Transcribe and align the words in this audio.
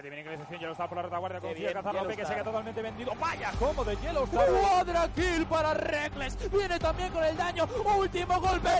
De 0.00 0.58
ya 0.58 0.66
lo 0.66 0.72
está 0.72 0.88
por 0.88 0.96
la 0.96 1.02
retaguardia, 1.02 1.40
consigue 1.40 1.72
cazar 1.74 1.98
a 1.98 2.06
que 2.08 2.24
se 2.24 2.32
queda 2.32 2.44
totalmente 2.44 2.80
vendido. 2.80 3.12
Vaya, 3.20 3.52
como 3.58 3.84
de 3.84 3.96
Yellowstar. 3.96 4.48
Cuadra 4.48 5.08
kill 5.14 5.44
para 5.44 5.74
Reckless. 5.74 6.50
Viene 6.50 6.78
también 6.78 7.12
con 7.12 7.22
el 7.22 7.36
daño. 7.36 7.68
Último 7.98 8.40
golpe. 8.40 8.70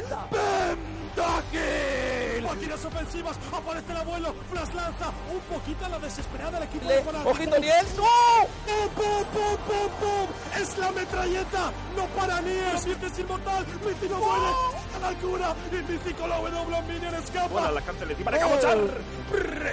Pentakill. 1.15 2.43
Máquinas 2.43 2.83
ofensivas. 2.87 3.39
Aparece 3.53 3.93
el 3.93 3.99
abuelo. 3.99 4.35
Flash 4.51 4.73
lanza. 4.73 5.13
Un 5.31 5.41
poquito 5.41 5.85
a 5.85 5.89
la 5.91 5.99
desesperada 5.99 6.57
el 6.57 6.65
equipo 6.65 6.89
de. 6.89 6.99
Ojito 7.29 7.59
Niels. 7.59 7.99
¡Oh! 7.99 8.47
¡Pum, 8.67 8.89
pum, 8.95 9.25
pum, 9.27 9.57
pum, 9.67 9.91
pum! 10.01 10.27
¡Es 10.59 10.79
la 10.79 10.91
metralleta! 10.91 11.71
¡No 11.97 12.07
para 12.19 12.41
Niels! 12.41 12.81
¡Siete 12.83 13.07
es 13.07 13.19
inmortal! 13.19 13.67
¡Mítico 13.67 14.17
muere! 14.17 14.90
¡A 14.95 14.99
la 14.99 15.09
altura! 15.09 15.55
¡Y 15.71 15.93
mítico 15.93 16.27
la 16.27 16.37
W 16.39 16.83
Minion 16.89 17.15
escapa! 17.15 17.49
Bueno, 17.49 17.73
la 17.73 17.81
cancel 17.81 18.11
encima 18.11 18.31
de 18.31 18.39
cabochar. 18.39 18.79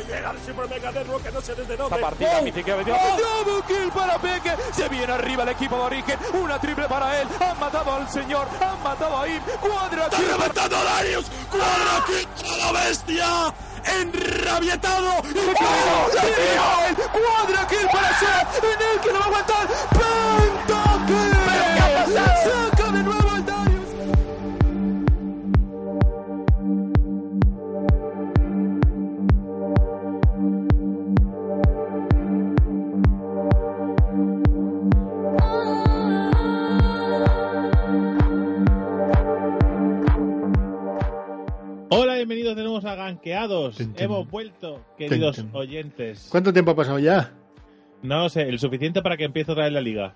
Llega 0.07 0.31
el 0.31 0.39
Super 0.45 0.69
Mega 0.69 0.91
Derro 0.91 1.17
que 1.21 1.31
no 1.31 1.41
sé 1.41 1.55
desde 1.55 1.75
dónde. 1.75 1.95
Esta 1.95 2.07
partida, 2.07 2.41
Mítico 2.41 2.71
ha 2.71 2.77
metido. 2.77 2.97
Double 2.97 3.63
kill 3.67 3.91
para 3.91 4.17
Peque. 4.19 4.55
Se 4.73 4.87
viene 4.89 5.13
arriba 5.13 5.43
el 5.43 5.49
equipo 5.49 5.75
de 5.75 5.81
origen. 5.81 6.19
Una 6.33 6.59
triple 6.59 6.87
para 6.87 7.21
él. 7.21 7.27
Han 7.39 7.59
matado 7.59 7.93
al 7.93 8.09
señor. 8.09 8.47
Han 8.61 8.83
matado 8.83 9.17
a 9.17 9.27
Im. 9.27 9.41
Cuadra 9.59 10.05
¡Está 10.05 10.17
reventando 10.17 10.83
Darius! 10.83 11.25
¡Cuadra 11.49 12.05
kill 12.05 12.27
la 12.59 12.71
bestia! 12.71 13.53
¡Enrabietado! 14.01 15.21
¡Y 15.23 15.37
¡Oh! 15.39 16.83
él! 16.87 16.95
¡Cuadra 16.95 17.67
kill 17.67 17.87
para 17.91 18.19
Seth! 18.19 18.63
En 18.63 18.81
el 18.81 19.01
que 19.01 19.13
no 19.13 19.19
va 19.19 19.25
a 19.25 19.27
aguantar. 19.27 19.67
¡Pentakill! 20.67 21.37
Hola, 42.47 42.55
bienvenidos 42.55 42.55
de 42.55 42.63
nuevo 42.63 42.87
a 42.87 42.95
Ganqueados. 42.95 43.77
Hemos 43.97 44.29
vuelto, 44.29 44.85
queridos 44.97 45.43
oyentes. 45.51 46.27
¿Cuánto 46.31 46.53
tiempo 46.53 46.71
ha 46.71 46.75
pasado 46.77 46.97
ya? 46.97 47.33
No 48.03 48.29
sé, 48.29 48.43
el 48.43 48.57
suficiente 48.57 49.01
para 49.01 49.17
que 49.17 49.25
empiece 49.25 49.51
otra 49.51 49.65
vez 49.65 49.73
la 49.73 49.81
liga. 49.81 50.15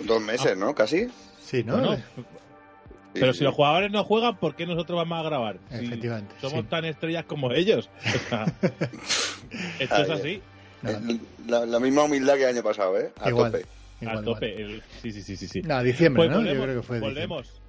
Dos 0.00 0.22
meses, 0.22 0.56
¿no? 0.56 0.74
Casi. 0.74 1.08
Sí, 1.42 1.62
¿no? 1.62 1.76
Bueno, 1.78 1.96
pero 3.12 3.32
Sí, 3.34 3.40
si 3.40 3.44
los 3.44 3.54
jugadores 3.54 3.90
no 3.90 4.02
juegan, 4.04 4.38
¿por 4.38 4.56
qué 4.56 4.64
nosotros 4.64 4.96
vamos 4.96 5.18
a 5.20 5.22
grabar? 5.28 5.58
Si 5.70 5.84
Efectivamente, 5.84 6.34
somos 6.40 6.60
sí. 6.60 6.66
tan 6.70 6.84
estrellas 6.86 7.24
como 7.26 7.52
ellos. 7.52 7.90
O 8.14 8.28
sea, 8.30 8.46
esto 9.78 9.96
es 10.02 10.08
así, 10.10 10.40
no, 10.80 10.88
Eh, 10.90 11.20
La, 11.46 11.66
la 11.66 11.78
misma 11.80 12.04
humildad 12.04 12.36
que 12.36 12.44
el 12.44 12.56
año 12.56 12.62
pasado, 12.62 12.98
¿eh? 12.98 13.12
A 13.20 13.28
igual, 13.28 13.52
tope. 13.52 13.66
igual, 14.00 14.16
a 14.16 14.20
igual. 14.20 14.24
tope. 14.24 14.62
El- 14.62 14.82
sí, 15.02 15.12
sí, 15.12 15.20
sí, 15.22 15.36
sí. 15.36 15.46
sí. 15.48 15.60
No, 15.62 15.82
diciembre, 15.82 16.20
Pues 16.20 16.30
¿no? 16.30 16.36
volvemos, 16.38 16.56
Yo 16.58 16.62
creo 16.64 16.80
que 16.80 16.86
fue 16.86 16.96
diciembre. 16.96 17.26
volvemos. 17.26 17.61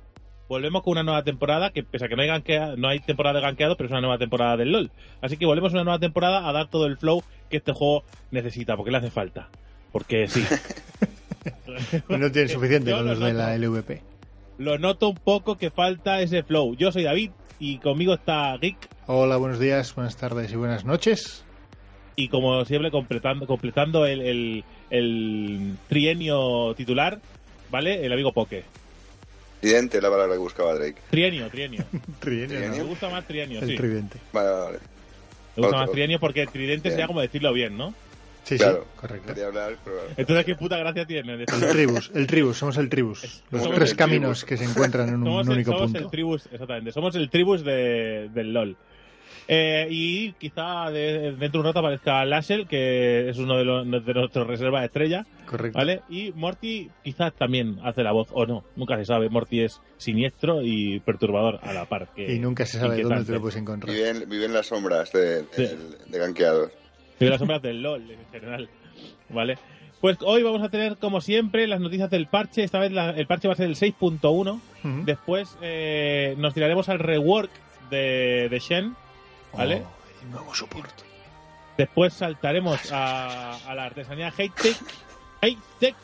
Volvemos 0.50 0.84
con 0.84 0.92
una 0.92 1.04
nueva 1.04 1.24
temporada, 1.24 1.72
que 1.72 1.84
pese 1.84 2.06
a 2.06 2.10
que 2.10 2.16
no 2.16 2.22
hay, 2.22 2.28
ganquea- 2.30 2.76
no 2.78 2.88
hay 2.90 3.00
temporada 3.00 3.40
de 3.40 3.46
ganqueado, 3.46 3.76
pero 3.78 3.88
es 3.88 3.92
una 3.92 4.02
nueva 4.02 4.18
temporada 4.18 4.58
del 4.58 4.72
LOL. 4.72 4.92
Así 5.22 5.38
que 5.38 5.46
volvemos 5.46 5.72
a 5.74 5.76
una 5.78 5.84
nueva 5.86 6.00
temporada 6.00 6.48
a 6.48 6.52
dar 6.52 6.70
todo 6.70 6.86
el 6.86 6.98
flow 6.98 7.24
que 7.50 7.58
este 7.58 7.72
juego 7.72 8.04
necesita, 8.32 8.76
porque 8.76 8.92
le 8.92 8.98
hace 8.98 9.10
falta. 9.12 9.50
Porque 9.92 10.28
sí. 10.28 10.44
No 12.10 12.32
tiene 12.32 12.48
suficiente 12.48 12.92
con 12.92 13.06
lo 13.06 13.16
los 13.16 13.20
de 13.20 13.34
la. 13.34 13.58
LVP. 13.58 14.02
Lo 14.60 14.78
noto 14.78 15.10
un 15.10 15.16
poco 15.18 15.58
que 15.58 15.72
falta 15.72 16.22
ese 16.22 16.44
flow. 16.44 16.76
Yo 16.76 16.92
soy 16.92 17.04
David 17.04 17.32
y 17.60 17.80
conmigo 17.80 18.14
está 18.14 18.56
Geek 18.58 18.78
Hola, 19.08 19.36
buenos 19.38 19.60
días, 19.60 19.94
buenas 19.96 20.16
tardes 20.16 20.52
y 20.52 20.56
buenas 20.56 20.86
noches. 20.86 21.44
y 22.16 22.28
como 22.30 22.64
siempre 22.66 22.92
completando, 22.92 23.48
completando 23.48 24.06
el, 24.06 24.22
el- 24.22 24.64
el 24.92 25.76
trienio 25.90 26.74
titular, 26.76 27.20
¿vale? 27.72 28.06
El 28.06 28.14
amigo 28.14 28.32
Poke. 28.32 28.64
Tridente, 29.64 30.02
la 30.02 30.10
palabra 30.10 30.34
que 30.34 30.40
buscaba 30.40 30.74
Drake. 30.76 30.98
Trienio, 31.10 31.48
trienio. 31.50 31.86
Trienio, 32.20 32.60
¿no? 32.68 32.76
Me 32.76 32.84
gusta 32.84 33.10
más 33.10 33.26
trienio, 33.26 33.62
El 33.62 33.70
sí. 33.70 33.76
tridente. 33.78 34.20
Vale, 34.34 34.50
vale, 34.50 34.62
vale. 34.66 34.78
Me 34.78 35.62
gusta 35.62 35.68
Otro. 35.68 35.78
más 35.80 35.92
trienio 35.92 36.20
porque 36.20 36.46
tridente 36.48 36.90
Bien. 36.90 36.94
sería 36.94 37.08
como 37.08 37.22
decirlo 37.22 37.54
bien, 37.54 37.78
¿no? 37.78 37.94
Sí, 38.44 38.58
Claro. 38.58 38.84
sí, 38.92 39.00
correcto. 39.00 39.28
Quería 39.28 39.48
hablar, 39.48 39.78
pero... 39.86 40.00
Entonces, 40.18 40.46
¿qué 40.46 40.56
puta 40.56 40.76
gracia 40.78 41.06
tiene? 41.06 41.34
El 41.36 41.46
tribus, 41.46 42.12
el 42.14 42.28
tribus, 42.28 42.58
somos 42.58 42.76
el 42.76 42.90
tribus. 42.90 43.42
Los 43.52 43.62
Somos 43.64 43.78
tres 43.78 43.92
el 43.92 43.96
caminos 43.98 44.40
tribus. 44.40 44.46
que 44.46 44.58
se 44.58 44.66
encuentran 44.70 45.08
en 45.08 45.16
un 45.16 45.24
somos 45.24 45.48
el, 45.48 45.54
único 45.54 45.72
somos 45.72 45.86
punto. 45.92 46.00
el 46.00 46.12
tribus, 46.12 46.46
exactamente. 46.52 46.92
Somos 46.92 47.16
el 47.16 47.30
tribus 47.30 47.64
de, 47.64 48.30
del 48.34 48.52
LOL. 48.52 48.76
Eh, 49.48 49.88
y 49.90 50.32
quizá 50.34 50.90
de- 50.90 51.34
dentro 51.34 51.50
de 51.52 51.58
un 51.60 51.66
rato 51.66 51.80
aparezca 51.80 52.24
Lashel, 52.26 52.66
que 52.68 53.30
es 53.30 53.38
uno 53.38 53.58
de, 53.58 53.66
los, 53.66 53.86
de 54.06 54.14
nuestros 54.14 54.48
reservas 54.48 54.86
estrella, 54.86 55.26
Correcto. 55.46 55.78
¿vale? 55.78 56.02
Y 56.10 56.32
Morty 56.34 56.90
quizás 57.04 57.34
también 57.34 57.78
hace 57.84 58.04
la 58.04 58.14
voz, 58.14 58.30
o 58.32 58.46
no, 58.46 58.64
nunca 58.78 58.96
se 58.98 59.06
sabe. 59.06 59.30
Morty 59.30 59.62
es 59.62 59.82
siniestro 59.98 60.62
y 60.62 61.00
perturbador 61.02 61.60
a 61.62 61.74
la 61.74 61.86
par. 61.86 62.08
Que, 62.16 62.34
Y 62.34 62.40
nunca 62.40 62.66
se 62.66 62.80
sabe 62.80 63.02
dónde 63.02 63.26
te 63.26 63.34
lo 63.34 63.42
puedes 63.42 63.58
encontrar. 63.58 63.94
Vive 63.94 64.10
en, 64.10 64.30
vive 64.30 64.46
en 64.46 64.54
las 64.54 64.68
sombras 64.68 65.12
de, 65.12 65.44
Sí. 65.52 65.68
de 66.08 66.18
ganqueados. 66.20 66.72
de 67.20 67.30
las 67.30 67.40
sombras 67.40 67.62
del 67.62 67.82
LOL 67.82 68.10
en 68.12 68.26
general. 68.32 68.70
¿Vale? 69.30 69.58
Pues 70.02 70.18
hoy 70.22 70.44
vamos 70.44 70.62
a 70.62 70.70
tener, 70.70 70.98
como 70.98 71.22
siempre, 71.22 71.66
las 71.68 71.80
noticias 71.80 72.10
del 72.10 72.28
parche. 72.28 72.64
Esta 72.64 72.80
vez 72.80 72.92
la- 72.92 73.12
el 73.12 73.26
parche 73.28 73.48
va 73.48 73.54
a 73.54 73.58
ser 73.58 73.68
el 73.68 73.76
6.1. 73.76 74.60
Ujú. 74.84 75.06
Después 75.06 75.58
eh, 75.62 76.36
nos 76.38 76.54
tiraremos 76.54 76.90
al 76.90 77.00
rework 77.00 77.50
de, 77.90 78.48
de 78.50 78.60
Shen. 78.60 78.96
¿Vale? 79.54 79.84
Oh, 79.86 80.22
el 80.24 80.32
nuevo 80.32 80.54
soporte. 80.56 81.04
Después 81.78 82.14
saltaremos 82.14 82.92
a, 82.92 83.56
a 83.68 83.76
la 83.76 83.86
artesanía 83.86 84.28
Hate 84.28 84.52
Tech. 84.62 84.78
Hate 85.42 85.58
Tech. 85.80 85.96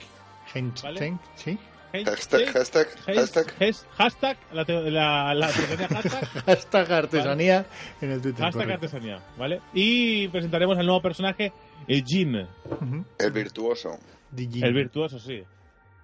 Vale. 0.84 1.18
¿Sí? 1.36 1.58
Hashtag, 1.92 2.54
hashtag, 2.54 2.88
Has- 3.08 3.16
hashtag. 3.18 3.48
has- 3.62 3.86
hashtag, 3.98 4.38
la, 4.52 4.64
te- 4.64 4.92
la, 4.92 5.34
la 5.34 5.48
artesanía 5.48 5.88
hashtag, 5.88 6.28
Hashtag 6.46 6.92
artesanía 6.92 7.66
en 8.00 8.12
el 8.12 8.22
Twitter. 8.22 8.46
hashtag 8.46 8.64
correcto. 8.66 8.86
artesanía, 8.86 9.20
¿vale? 9.38 9.62
Y 9.74 10.28
presentaremos 10.28 10.78
al 10.78 10.86
nuevo 10.86 11.02
personaje, 11.02 11.52
el 11.88 12.04
Jin, 12.06 12.48
Ujú. 12.66 13.06
El 13.18 13.31
virtuoso. 13.31 13.98
El 14.38 14.74
virtuoso, 14.74 15.18
sí. 15.20 15.44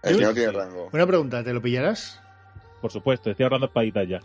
El 0.02 0.18
que 0.18 0.24
no 0.24 0.30
Sí. 0.30 0.36
tiene 0.36 0.52
rango. 0.54 0.90
Una 0.92 1.06
pregunta, 1.06 1.44
¿te 1.44 1.54
lo 1.54 1.62
pillarás? 1.62 2.20
Por 2.82 2.92
supuesto, 2.92 3.30
estoy 3.30 3.44
ahorrando 3.44 3.68
espaditas 3.68 4.08
ya. 4.10 4.20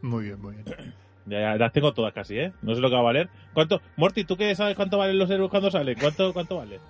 Muy 0.00 0.24
bien, 0.26 0.40
muy 0.40 0.54
bien. 0.54 0.94
Ya, 1.26 1.40
ya, 1.40 1.56
las 1.56 1.72
tengo 1.72 1.94
todas 1.94 2.12
casi, 2.12 2.38
¿eh? 2.38 2.52
No 2.62 2.74
sé 2.74 2.80
lo 2.80 2.88
que 2.88 2.94
va 2.94 3.00
a 3.00 3.04
valer. 3.04 3.28
¿Cuánto? 3.54 3.80
Morty, 3.96 4.24
¿tú 4.24 4.36
qué 4.36 4.54
sabes 4.54 4.76
cuánto 4.76 4.98
valen 4.98 5.18
los 5.18 5.30
héroes 5.30 5.50
cuando 5.50 5.70
salen? 5.70 5.96
¿Cuánto, 5.98 6.32
cuánto 6.34 6.56
vale? 6.58 6.80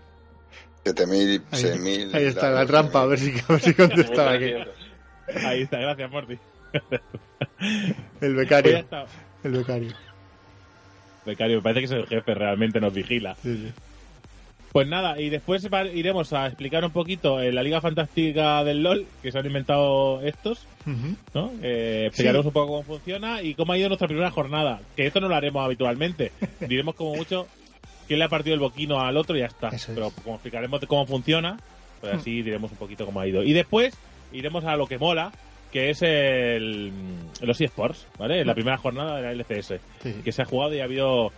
7.000, 0.85 1.43
Ahí, 1.53 1.63
6.000... 1.63 2.15
ahí 2.15 2.25
está 2.25 2.51
la 2.51 2.67
trampa, 2.67 3.03
a 3.03 3.07
ver 3.07 3.19
si, 3.19 3.33
a 3.49 3.53
ver 3.53 3.61
si 3.61 3.75
contestaba 3.75 4.33
aquí. 4.33 4.53
Ahí 5.47 5.63
está, 5.63 5.79
gracias, 5.79 6.11
Morty. 6.11 6.39
El 6.75 6.81
Pues 8.21 8.35
becario. 8.37 8.77
está. 8.77 9.07
El 9.43 9.53
becario. 9.53 9.93
Becario, 11.25 11.57
me 11.57 11.63
parece 11.63 11.81
que 11.81 11.87
es 11.87 11.93
el 11.93 12.07
jefe, 12.07 12.35
realmente 12.35 12.79
nos 12.81 12.93
vigila. 12.93 13.35
Sí, 13.43 13.57
sí. 13.57 13.73
Pues 14.75 14.89
nada, 14.89 15.21
y 15.21 15.31
después 15.31 15.65
iremos 15.95 16.33
a 16.33 16.49
explicar 16.49 16.85
un 16.85 16.91
poquito 16.91 17.41
eh, 17.41 17.53
la 17.53 17.63
Liga 17.63 17.81
Fantástica 17.81 18.65
del 18.65 18.83
LOL, 18.83 19.07
que 19.23 19.31
se 19.31 19.39
han 19.39 19.47
inventado 19.47 20.21
estos. 20.23 20.67
¿no? 21.33 21.53
Eh, 21.63 22.07
explicaremos 22.09 22.45
un 22.45 22.53
poco 22.53 22.67
cómo 22.67 22.83
funciona 22.83 23.41
y 23.41 23.55
cómo 23.55 23.73
ha 23.73 23.79
ido 23.79 23.87
nuestra 23.87 24.09
primera 24.09 24.33
jornada. 24.33 24.81
Que 24.97 25.07
esto 25.07 25.21
no 25.21 25.29
lo 25.29 25.37
haremos 25.37 25.65
habitualmente. 25.65 26.33
Diremos 26.69 26.97
como 26.97 27.15
mucho 27.15 27.47
quién 28.09 28.19
le 28.19 28.25
ha 28.25 28.29
partido 28.29 28.55
el 28.55 28.59
boquino 28.59 28.99
al 29.01 29.17
otro 29.17 29.37
y 29.37 29.43
ya 29.43 29.47
está. 29.47 29.69
Eso 29.69 29.93
es. 29.93 29.95
Pero 29.95 30.11
como 30.11 30.35
explicaremos 30.35 30.81
cómo 30.89 31.07
funciona, 31.07 31.57
pues 32.01 32.15
así 32.15 32.43
diremos 32.43 32.73
un 32.73 32.77
poquito 32.77 33.07
cómo 33.07 33.21
ha 33.21 33.29
ido. 33.29 33.45
Y 33.45 33.53
después 33.53 33.97
iremos 34.33 34.65
a 34.65 34.75
lo 34.75 34.89
que 34.89 34.99
mola, 34.99 35.31
que 35.71 35.91
es 35.91 36.03
el, 36.03 36.93
los 37.43 37.61
eSports, 37.61 38.09
¿vale? 38.19 38.45
La 38.45 38.55
primera 38.55 38.79
jornada 38.79 39.19
de 39.19 39.23
la 39.23 39.31
LCS 39.31 39.75
sí. 40.03 40.15
que 40.25 40.33
se 40.33 40.43
ha 40.43 40.47
jugado 40.47 40.75
y 40.75 40.81
ha 40.81 40.85
habido 40.85 41.31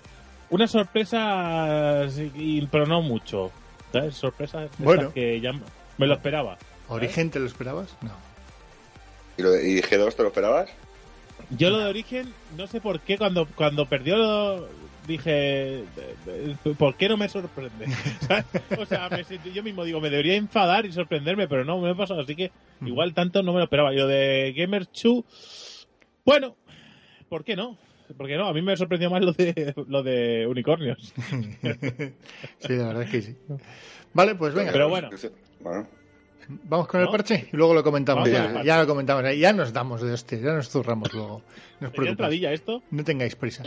unas 0.50 0.70
sorpresas, 0.70 2.18
y- 2.34 2.66
pero 2.66 2.86
no 2.86 3.02
mucho. 3.02 3.50
¿Sabes? 3.92 4.20
Estas 4.38 4.70
Bueno. 4.78 5.12
que 5.12 5.40
ya 5.40 5.52
me 5.98 6.06
lo 6.06 6.14
esperaba. 6.14 6.58
¿Origen 6.88 7.30
te 7.30 7.38
lo 7.40 7.46
esperabas? 7.46 7.96
No. 8.02 8.12
¿Y, 9.38 9.42
lo 9.42 9.50
de- 9.50 9.68
y 9.70 9.80
G2 9.82 10.14
te 10.14 10.22
lo 10.22 10.28
esperabas? 10.28 10.70
Yo 11.50 11.70
lo 11.70 11.78
de 11.78 11.86
origen, 11.86 12.32
no 12.56 12.66
sé 12.66 12.80
por 12.80 13.00
qué, 13.00 13.18
cuando, 13.18 13.46
cuando 13.46 13.86
perdió 13.86 14.16
lo- 14.16 14.68
dije, 15.06 15.84
¿por 16.78 16.96
qué 16.96 17.08
no 17.08 17.16
me 17.16 17.28
sorprende? 17.28 17.86
¿Sabes? 18.26 18.44
O 18.78 18.86
sea, 18.86 19.08
me 19.08 19.24
sentí- 19.24 19.52
yo 19.52 19.62
mismo 19.62 19.84
digo, 19.84 20.00
me 20.00 20.10
debería 20.10 20.34
enfadar 20.34 20.84
y 20.86 20.92
sorprenderme, 20.92 21.46
pero 21.46 21.64
no 21.64 21.78
me 21.78 21.90
ha 21.90 21.94
pasado, 21.94 22.20
así 22.22 22.34
que 22.34 22.50
igual 22.84 23.14
tanto 23.14 23.42
no 23.42 23.52
me 23.52 23.58
lo 23.58 23.64
esperaba. 23.64 23.92
Y 23.92 23.98
lo 23.98 24.06
de 24.08 24.52
Gamer 24.56 24.86
Chu, 24.90 25.24
bueno, 26.24 26.56
¿por 27.28 27.44
qué 27.44 27.54
no? 27.54 27.78
¿Por 28.16 28.26
qué 28.26 28.36
no? 28.36 28.46
A 28.48 28.52
mí 28.52 28.62
me 28.62 28.76
sorprendió 28.76 29.10
más 29.10 29.22
lo 29.22 29.32
de, 29.32 29.74
lo 29.88 30.02
de 30.02 30.46
unicornios. 30.46 31.12
Sí, 32.60 32.72
la 32.74 32.88
verdad 32.88 33.02
es 33.02 33.10
que 33.10 33.22
sí. 33.22 33.36
Vale, 34.14 34.34
pues 34.34 34.54
venga. 34.54 34.72
Pero 34.72 34.88
bueno. 34.88 35.10
Bueno, 35.60 35.86
Vamos 36.48 36.86
con 36.86 37.00
el 37.00 37.08
parche 37.08 37.48
y 37.52 37.56
luego 37.56 37.74
lo 37.74 37.82
comentamos. 37.82 38.28
Ya, 38.30 38.78
lo 38.78 38.86
comentamos. 38.86 39.24
Ya 39.36 39.52
nos 39.52 39.72
damos 39.72 40.00
de 40.02 40.12
hostia, 40.12 40.38
ya 40.38 40.52
nos 40.54 40.68
zurramos 40.68 41.12
luego. 41.12 41.28
No 41.28 41.34
os 41.38 41.42
¿Tenía 41.78 41.90
preocupéis. 41.90 42.10
entradilla 42.10 42.52
esto? 42.52 42.82
No 42.90 43.02
tengáis 43.04 43.34
prisa. 43.34 43.64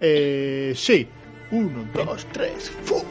Eh, 0.00 0.72
sí. 0.76 1.08
Uno, 1.50 1.84
dos, 1.92 2.26
tres. 2.32 2.70
¡fu! 2.84 3.02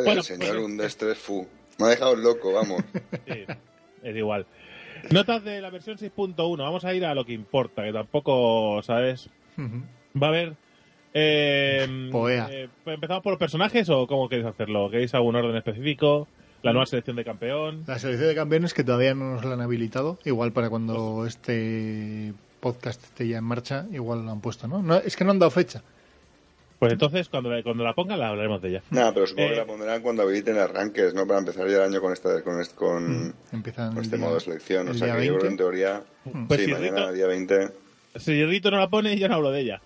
Madre 0.00 0.04
Bueno, 0.14 0.22
del 0.22 0.24
señor, 0.38 0.54
pues- 0.56 0.64
un 0.66 0.76
destres 0.76 1.18
fu. 1.18 1.46
Me 1.78 1.86
ha 1.86 1.88
dejado 1.90 2.14
loco, 2.16 2.52
vamos. 2.52 2.82
Sí, 3.26 3.44
es 4.02 4.16
igual. 4.16 4.46
Notas 5.10 5.42
de 5.44 5.60
la 5.60 5.70
versión 5.70 5.96
6.1. 5.98 6.56
Vamos 6.58 6.84
a 6.84 6.94
ir 6.94 7.04
a 7.04 7.14
lo 7.14 7.24
que 7.24 7.32
importa, 7.32 7.82
que 7.82 7.92
tampoco, 7.92 8.80
¿sabes? 8.82 9.28
Va 9.58 10.26
a 10.26 10.30
haber. 10.30 10.54
Eh, 11.12 12.08
Poea. 12.10 12.48
eh, 12.50 12.68
¿Empezamos 12.86 13.22
por 13.22 13.32
los 13.32 13.38
personajes 13.38 13.88
o 13.88 14.06
cómo 14.06 14.28
queréis 14.28 14.46
hacerlo? 14.48 14.90
¿Queréis 14.90 15.14
algún 15.14 15.36
orden 15.36 15.56
específico? 15.56 16.26
¿La 16.62 16.72
nueva 16.72 16.86
selección 16.86 17.16
de 17.16 17.24
campeón? 17.24 17.84
La 17.86 17.98
selección 17.98 18.28
de 18.28 18.34
campeones 18.34 18.72
que 18.74 18.82
todavía 18.84 19.14
no 19.14 19.34
nos 19.34 19.44
la 19.44 19.54
han 19.54 19.60
habilitado. 19.60 20.18
Igual 20.24 20.52
para 20.52 20.70
cuando 20.70 21.26
este 21.26 22.32
podcast 22.60 23.02
esté 23.04 23.28
ya 23.28 23.38
en 23.38 23.44
marcha, 23.44 23.86
igual 23.92 24.24
lo 24.24 24.30
han 24.32 24.40
puesto, 24.40 24.66
¿no? 24.66 24.82
no 24.82 24.96
es 24.96 25.16
que 25.16 25.24
no 25.24 25.30
han 25.32 25.38
dado 25.38 25.50
fecha. 25.50 25.82
Pues 26.84 26.92
entonces, 26.94 27.28
cuando, 27.28 27.50
la- 27.50 27.62
cuando 27.62 27.84
la 27.84 27.92
pongan, 27.94 28.18
la 28.18 28.28
hablaremos 28.28 28.60
de 28.62 28.68
ella. 28.70 28.82
Nada, 28.90 29.12
pero 29.12 29.26
supongo 29.26 29.48
Eh. 29.48 29.52
que 29.52 29.56
la 29.58 29.66
pondrán 29.66 30.02
cuando 30.02 30.22
habiliten 30.22 30.58
arranques, 30.58 31.14
¿no? 31.14 31.26
Para 31.26 31.40
empezar 31.40 31.68
ya 31.68 31.76
el 31.76 31.82
año 31.82 32.00
con 32.00 32.12
este, 32.12 32.42
con 32.42 32.60
este, 32.60 32.74
con, 32.76 33.34
con 33.50 33.98
este 33.98 34.16
día- 34.16 34.24
modo 34.24 34.34
de 34.34 34.40
selección. 34.40 34.88
O 34.88 34.94
sea 34.94 35.06
día 35.08 35.16
que 35.16 35.26
yo 35.26 35.38
creo 35.38 35.40
que 35.40 35.46
20. 35.48 35.48
en 35.48 35.56
teoría, 35.56 36.02
Pues 36.48 36.60
sí, 36.60 36.66
si 36.66 36.72
mañana, 36.72 36.96
Rito- 37.08 37.12
día 37.12 37.26
20. 37.26 37.68
Si 38.16 38.44
Rito 38.44 38.70
no 38.70 38.78
la 38.78 38.88
pone, 38.88 39.16
yo 39.18 39.28
no 39.28 39.34
hablo 39.36 39.50
de 39.50 39.60
ella. 39.60 39.80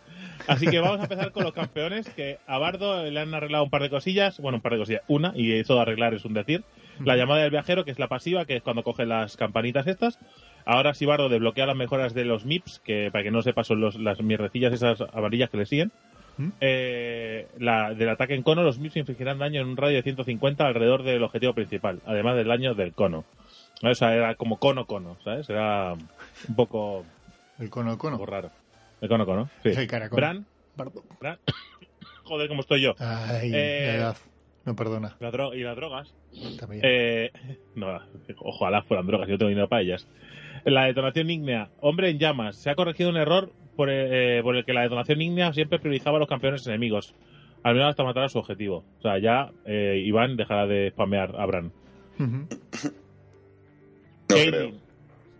Así 0.47 0.67
que 0.67 0.79
vamos 0.81 1.00
a 1.00 1.03
empezar 1.05 1.33
con 1.33 1.45
los 1.45 1.53
campeones, 1.53 2.09
que 2.11 2.39
a 2.47 2.59
Bardo 2.59 3.05
le 3.05 3.21
han 3.21 3.35
arreglado 3.35 3.65
un 3.65 3.71
par 3.71 3.83
de 3.83 3.91
cosillas, 3.91 4.39
bueno, 4.41 4.56
un 4.56 4.62
par 4.62 4.73
de 4.73 4.79
cosillas, 4.79 5.03
una, 5.09 5.33
y 5.35 5.53
eso 5.53 5.75
de 5.75 5.81
arreglar 5.81 6.15
es 6.15 6.25
un 6.25 6.33
decir. 6.35 6.62
La 7.05 7.17
llamada 7.17 7.43
del 7.43 7.50
viajero, 7.50 7.85
que 7.85 7.91
es 7.91 7.99
la 7.99 8.09
pasiva, 8.09 8.45
que 8.45 8.56
es 8.56 8.62
cuando 8.62 8.83
coge 8.83 9.05
las 9.06 9.37
campanitas 9.37 9.87
estas. 9.87 10.19
Ahora 10.65 10.95
sí 10.95 11.06
Bardo 11.06 11.29
desbloquea 11.29 11.67
las 11.67 11.77
mejoras 11.77 12.12
de 12.15 12.25
los 12.25 12.45
MIPS, 12.45 12.81
que 12.85 13.11
para 13.12 13.25
que 13.25 13.31
no 13.31 13.43
sepa 13.43 13.62
son 13.65 13.81
los, 13.81 13.97
las 14.00 14.21
mierdecillas 14.21 14.73
esas 14.73 15.00
amarillas 15.12 15.49
que 15.50 15.56
le 15.59 15.67
siguen. 15.67 15.93
¿Mm? 16.38 16.49
Eh, 16.61 17.49
la, 17.58 17.93
del 17.94 18.08
ataque 18.08 18.35
en 18.35 18.43
cono, 18.43 18.62
los 18.62 18.79
MIPS 18.79 18.96
infligirán 18.96 19.38
daño 19.38 19.61
en 19.61 19.67
un 19.67 19.76
radio 19.76 19.96
de 19.96 20.02
150 20.02 20.64
alrededor 20.64 21.02
del 21.02 21.23
objetivo 21.23 21.52
principal, 21.52 22.00
además 22.06 22.37
del 22.37 22.49
daño 22.49 22.75
del 22.75 22.94
cono. 22.94 23.25
O 23.82 23.94
sea, 23.94 24.14
era 24.14 24.35
como 24.37 24.58
cono-cono, 24.58 25.17
¿sabes? 25.23 25.49
Era 25.50 25.93
un 25.93 26.55
poco, 26.56 27.05
El 27.58 27.70
cono 27.70 27.93
un 27.93 27.99
poco 27.99 28.26
raro. 28.26 28.50
El 29.00 29.08
cono-cono, 29.08 29.50
sí. 29.62 29.70
El 29.70 29.87
caracol. 29.87 30.17
Bran, 30.17 30.46
Joder, 32.25 32.49
cómo 32.49 32.61
estoy 32.61 32.82
yo. 32.82 32.94
Ay, 32.99 33.50
Eh, 33.52 33.87
la 33.87 33.94
edad. 33.94 34.17
No 34.64 34.76
perdona. 34.76 35.17
La 35.19 35.31
y 35.55 35.61
las 35.61 35.76
drogas. 35.76 36.14
También. 36.58 36.82
Eh, 36.85 37.31
no, 37.75 37.99
ojalá 38.40 38.82
fueran 38.82 39.06
drogas, 39.06 39.26
yo 39.29 39.35
no 39.35 39.38
tengo 39.38 39.49
dinero 39.49 39.69
para 39.69 39.82
ellas. 39.82 40.06
La 40.64 40.85
detonación 40.85 41.31
ígnea. 41.31 41.70
Hombre 41.81 42.11
en 42.11 42.19
llamas. 42.19 42.56
Se 42.56 42.69
ha 42.70 42.75
corregido 42.75 43.08
un 43.11 43.17
error 43.17 43.50
por 43.78 43.88
el, 43.90 44.38
eh, 44.38 44.42
por 44.42 44.56
el 44.56 44.64
que 44.64 44.72
la 44.72 44.82
detonación 44.82 45.22
ígnea 45.22 45.52
siempre 45.52 45.78
priorizaba 45.78 46.16
a 46.16 46.20
los 46.20 46.28
campeones 46.28 46.66
enemigos. 46.66 47.14
Al 47.62 47.75
menos 47.75 47.90
hasta 47.90 48.02
matar 48.04 48.25
a 48.25 48.28
su 48.28 48.38
objetivo. 48.38 48.84
O 48.98 49.02
sea, 49.02 49.19
ya 49.19 49.52
eh, 49.64 50.02
Iván 50.04 50.36
dejará 50.36 50.66
de 50.66 50.90
spamear 50.90 51.34
a 51.40 51.46
Bran. 51.46 51.72
No 52.19 52.48
Caitlyn. 54.26 54.50
creo. 54.52 54.72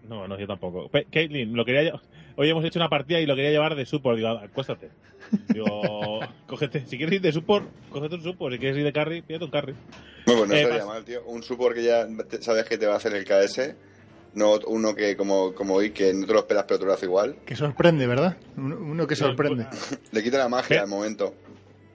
No, 0.09 0.27
no, 0.29 0.39
yo 0.39 0.47
tampoco. 0.47 0.89
Pe- 0.89 1.07
Caitlyn, 1.11 1.55
lo 1.55 1.65
quería 1.65 2.01
Hoy 2.37 2.49
hemos 2.49 2.65
hecho 2.65 2.79
una 2.79 2.89
partida 2.89 3.21
y 3.21 3.27
lo 3.27 3.35
quería 3.35 3.51
llevar 3.51 3.75
de 3.75 3.85
support. 3.85 4.17
Digo, 4.17 4.29
acuéstate. 4.29 4.91
Digo, 5.53 6.21
cógete. 6.47 6.87
Si 6.87 6.97
quieres 6.97 7.17
ir 7.17 7.21
de 7.21 7.33
support, 7.33 7.67
cógete 7.91 8.15
un 8.15 8.23
support. 8.23 8.53
Si 8.55 8.61
quieres 8.61 8.79
ir 8.79 8.85
de 8.85 8.93
carry, 8.93 9.23
pídete 9.23 9.45
un 9.45 9.51
carry. 9.51 9.75
Bueno, 10.25 10.41
pues 10.43 10.49
no 10.51 10.55
Eh, 10.55 10.63
estaría 10.63 10.87
mal, 10.87 11.05
tío. 11.05 11.25
Un 11.27 11.43
support 11.43 11.75
que 11.75 11.83
ya 11.83 12.07
sabes 12.41 12.65
que 12.65 12.79
te 12.79 12.87
va 12.87 12.95
a 12.95 12.97
hacer 12.99 13.13
el 13.15 13.25
KS. 13.25 13.75
No 14.35 14.55
uno 14.67 14.95
que, 14.95 15.17
como, 15.17 15.55
como 15.55 15.75
hoy, 15.75 15.91
que 15.91 16.13
no 16.15 16.27
te 16.27 16.33
lo 16.33 16.41
esperas, 16.41 16.65
pero 16.69 16.79
te 16.81 16.87
lo 16.87 16.93
hace 16.93 17.07
igual. 17.07 17.37
Que 17.47 17.57
sorprende, 17.57 18.07
¿verdad? 18.07 18.37
Uno, 18.57 19.07
que 19.07 19.17
sorprende. 19.17 19.67
Le 20.13 20.23
quita 20.23 20.39
la 20.39 20.49
magia 20.49 20.83
al 20.83 20.89
momento. 20.89 21.35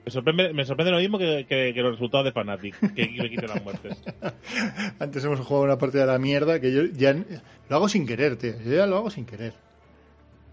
Me 0.04 0.10
sorprende, 0.12 0.52
me 0.52 0.64
sorprende 0.66 0.90
lo 0.92 0.98
mismo 0.98 1.16
que, 1.18 1.46
que- 1.48 1.72
que 1.72 1.80
los 1.80 1.92
resultados 1.92 2.26
de 2.26 2.32
Fnatic, 2.32 2.94
que 2.94 3.06
le 3.06 3.30
quiten 3.30 3.48
las 3.48 3.62
muertes. 3.64 3.96
Antes 4.98 5.24
hemos 5.24 5.40
jugado 5.40 5.64
una 5.64 5.78
partida 5.78 6.02
de 6.02 6.12
la 6.12 6.18
mierda 6.18 6.60
que 6.60 6.72
yo 6.72 6.82
ya 6.84 7.14
lo 7.14 7.76
hago 7.76 7.88
sin 7.88 8.06
querer, 8.06 8.36
tío. 8.36 8.52
Yo 8.62 8.72
ya 8.76 8.86
lo 8.86 8.98
hago 8.98 9.10
sin 9.10 9.24
querer. 9.24 9.54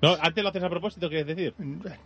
No, 0.01 0.17
antes 0.19 0.41
lo 0.43 0.49
haces 0.49 0.63
a 0.63 0.69
propósito, 0.69 1.09
¿quieres 1.09 1.27
decir? 1.27 1.53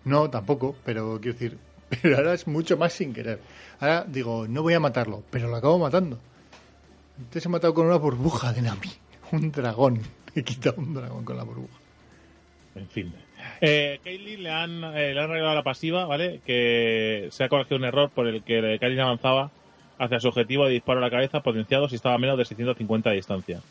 No, 0.03 0.29
tampoco, 0.29 0.75
pero 0.83 1.17
quiero 1.21 1.37
decir, 1.37 1.57
pero 2.01 2.17
ahora 2.17 2.33
es 2.33 2.45
mucho 2.47 2.75
más 2.77 2.91
sin 2.91 3.13
querer. 3.13 3.39
Ahora 3.79 4.03
digo, 4.07 4.47
no 4.49 4.63
voy 4.63 4.73
a 4.73 4.79
matarlo, 4.81 5.23
pero 5.29 5.47
lo 5.47 5.55
acabo 5.55 5.77
matando. 5.79 6.19
Antes 7.17 7.45
he 7.45 7.49
matado 7.49 7.73
con 7.73 7.85
una 7.85 7.95
burbuja 7.95 8.51
de 8.51 8.63
Nami, 8.63 8.89
un 9.31 9.51
dragón. 9.51 9.99
He 10.35 10.43
quitado 10.43 10.75
un 10.81 10.93
dragón 10.93 11.23
con 11.23 11.37
la 11.37 11.43
burbuja. 11.43 11.77
En 12.75 12.87
fin. 12.87 13.13
Eh, 13.61 13.99
Caitlyn 14.03 14.43
le 14.43 14.49
han, 14.51 14.83
eh, 14.95 15.13
le 15.13 15.19
han 15.19 15.29
arreglado 15.29 15.55
la 15.55 15.63
pasiva, 15.63 16.05
¿vale? 16.05 16.41
Que 16.45 17.27
se 17.31 17.43
ha 17.43 17.49
corregido 17.49 17.77
un 17.77 17.85
error 17.85 18.09
por 18.09 18.27
el 18.27 18.43
que 18.43 18.77
Caitlyn 18.79 18.99
avanzaba 19.01 19.51
hacia 19.97 20.19
su 20.19 20.27
objetivo 20.27 20.65
de 20.65 20.73
disparo 20.73 20.99
a 20.99 21.01
la 21.01 21.09
cabeza 21.09 21.41
potenciado 21.41 21.87
si 21.87 21.95
estaba 21.95 22.15
a 22.15 22.17
menos 22.17 22.37
de 22.37 22.43
650 22.45 23.09
de 23.11 23.15
distancia. 23.15 23.61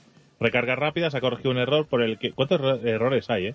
Recarga 0.40 0.74
rápida 0.74 1.10
se 1.10 1.18
ha 1.18 1.20
corregido 1.20 1.50
un 1.50 1.58
error 1.58 1.86
por 1.86 2.02
el 2.02 2.18
que... 2.18 2.32
¿Cuántos 2.32 2.60
erro- 2.60 2.80
errores 2.84 3.28
hay, 3.30 3.48
eh? 3.48 3.54